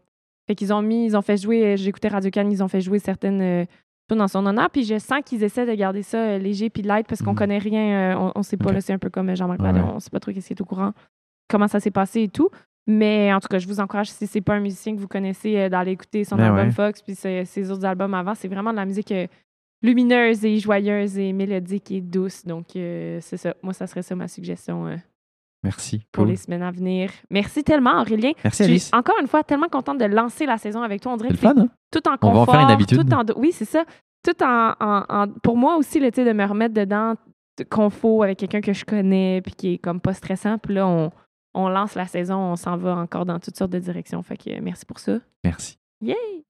Fait 0.46 0.54
qu'ils 0.54 0.72
ont 0.72 0.82
mis, 0.82 1.06
ils 1.06 1.16
ont 1.16 1.22
fait 1.22 1.36
jouer, 1.36 1.76
j'écoutais 1.76 2.08
Radio 2.08 2.30
Cannes, 2.30 2.52
ils 2.52 2.62
ont 2.62 2.68
fait 2.68 2.80
jouer 2.80 2.98
certaines 2.98 3.66
tunes 4.10 4.20
en 4.20 4.28
son 4.28 4.44
honneur, 4.44 4.68
puis 4.70 4.84
je 4.84 4.98
sens 4.98 5.20
qu'ils 5.24 5.42
essaient 5.42 5.64
de 5.66 5.74
garder 5.74 6.02
ça 6.02 6.36
léger 6.38 6.68
puis 6.68 6.82
light 6.82 7.06
parce 7.08 7.22
qu'on 7.22 7.30
Mhm. 7.32 7.36
connaît 7.38 7.58
rien, 7.58 8.18
on, 8.20 8.32
on 8.36 8.42
sait 8.42 8.58
pas, 8.58 8.70
là, 8.70 8.80
c'est 8.82 8.92
un 8.92 8.98
peu 8.98 9.08
comme 9.08 9.34
Jean-Marc 9.34 9.60
ouais. 9.60 9.70
on 9.80 9.98
sait 10.00 10.10
pas 10.10 10.20
trop 10.20 10.32
qu'est-ce 10.32 10.46
qui 10.48 10.52
est 10.52 10.60
au 10.60 10.66
courant, 10.66 10.92
comment 11.48 11.66
ça 11.68 11.80
s'est 11.80 11.90
passé 11.90 12.22
et 12.24 12.28
tout. 12.28 12.50
Mais 12.86 13.32
en 13.32 13.40
tout 13.40 13.48
cas, 13.48 13.58
je 13.58 13.66
vous 13.66 13.80
encourage, 13.80 14.10
si 14.10 14.26
c'est 14.26 14.40
pas 14.42 14.54
un 14.54 14.60
musicien 14.60 14.94
que 14.94 15.00
vous 15.00 15.08
connaissez, 15.08 15.56
euh, 15.56 15.68
d'aller 15.70 15.92
écouter 15.92 16.24
son 16.24 16.36
Ben 16.36 16.44
album 16.44 16.66
ouais. 16.66 16.70
Fox 16.72 17.00
puis 17.02 17.14
ses, 17.14 17.44
ses 17.46 17.70
autres 17.70 17.84
albums 17.86 18.12
avant. 18.14 18.34
C'est 18.34 18.48
vraiment 18.48 18.72
de 18.72 18.76
la 18.76 18.84
musique 18.84 19.10
euh, 19.12 19.26
lumineuse 19.82 20.44
et 20.44 20.58
joyeuse 20.58 21.18
et 21.18 21.32
mélodique 21.32 21.90
et 21.90 22.00
douce. 22.00 22.44
Donc, 22.44 22.76
euh, 22.76 23.18
c'est 23.22 23.36
ça. 23.38 23.54
Moi, 23.62 23.72
ça 23.72 23.86
serait 23.86 24.02
ça 24.02 24.14
ma 24.14 24.28
suggestion 24.28 24.86
Merci. 25.62 26.00
pour 26.12 26.24
Cool. 26.24 26.32
les 26.32 26.36
semaines 26.36 26.62
à 26.62 26.70
venir. 26.70 27.10
Merci 27.30 27.64
tellement, 27.64 28.00
Aurélien. 28.02 28.32
Merci 28.44 28.64
Je 28.64 28.68
Alice. 28.68 28.86
suis 28.88 28.96
encore 28.96 29.16
une 29.20 29.28
fois 29.28 29.42
tellement 29.42 29.68
contente 29.68 29.98
de 29.98 30.04
lancer 30.04 30.44
la 30.44 30.58
saison 30.58 30.82
avec 30.82 31.00
toi. 31.00 31.12
On 31.12 31.16
dirait 31.16 31.30
C'est 31.30 31.36
que 31.40 31.46
le 31.46 31.48
c'est 31.48 31.54
fun, 31.54 31.62
hein? 31.62 31.68
tout 31.90 32.06
en 32.08 32.16
On 32.20 32.32
va 32.32 32.38
en 32.40 32.40
confort. 32.44 32.54
faire 32.54 32.64
une 32.64 32.70
habitude. 32.70 32.98
Tout 33.08 33.14
en, 33.14 33.22
oui, 33.40 33.50
c'est 33.52 33.64
ça. 33.64 33.84
Tout 34.22 34.42
en, 34.42 34.74
en- 34.78 35.04
en- 35.08 35.28
Pour 35.42 35.56
moi 35.56 35.76
aussi, 35.76 36.00
sais, 36.12 36.24
de 36.24 36.32
me 36.32 36.44
remettre 36.44 36.74
dedans 36.74 37.14
de 37.58 37.64
confort 37.64 38.24
avec 38.24 38.38
quelqu'un 38.38 38.60
que 38.60 38.72
je 38.74 38.84
connais 38.84 39.40
puis 39.42 39.54
qui 39.54 39.74
est 39.74 39.78
comme 39.78 40.00
pas 40.00 40.12
stressant. 40.12 40.58
Puis 40.58 40.74
là, 40.74 40.86
on, 40.86 41.10
on 41.54 41.68
lance 41.68 41.94
la 41.94 42.06
saison, 42.06 42.36
on 42.36 42.56
s'en 42.56 42.76
va 42.76 42.96
encore 42.96 43.24
dans 43.24 43.38
toutes 43.38 43.56
sortes 43.56 43.70
de 43.70 43.78
directions. 43.78 44.22
Fait 44.22 44.36
que 44.36 44.50
euh, 44.50 44.60
merci 44.62 44.84
pour 44.84 44.98
ça. 44.98 45.18
Merci. 45.44 45.78
Yay! 46.02 46.44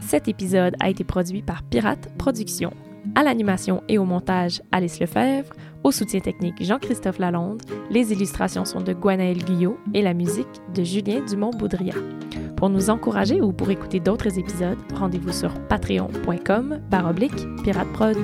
Cet 0.00 0.28
épisode 0.28 0.74
a 0.80 0.90
été 0.90 1.04
produit 1.04 1.42
par 1.42 1.62
Pirate 1.62 2.10
Productions. 2.18 2.74
À 3.14 3.22
l'animation 3.22 3.82
et 3.88 3.98
au 3.98 4.04
montage, 4.04 4.60
Alice 4.72 5.00
Lefebvre. 5.00 5.52
Au 5.84 5.92
soutien 5.92 6.20
technique, 6.20 6.62
Jean-Christophe 6.62 7.18
Lalonde. 7.18 7.62
Les 7.90 8.12
illustrations 8.12 8.64
sont 8.64 8.80
de 8.80 8.92
Gwenaël 8.92 9.42
Guyot 9.44 9.78
et 9.94 10.02
la 10.02 10.12
musique 10.12 10.46
de 10.74 10.82
Julien 10.82 11.24
Dumont-Boudria. 11.24 11.94
Pour 12.56 12.68
nous 12.68 12.90
encourager 12.90 13.40
ou 13.40 13.52
pour 13.52 13.70
écouter 13.70 14.00
d'autres 14.00 14.38
épisodes, 14.38 14.78
rendez-vous 14.94 15.32
sur 15.32 15.52
patreon.com 15.68 16.80
baroblique 16.90 17.46
pirateprod. 17.62 18.16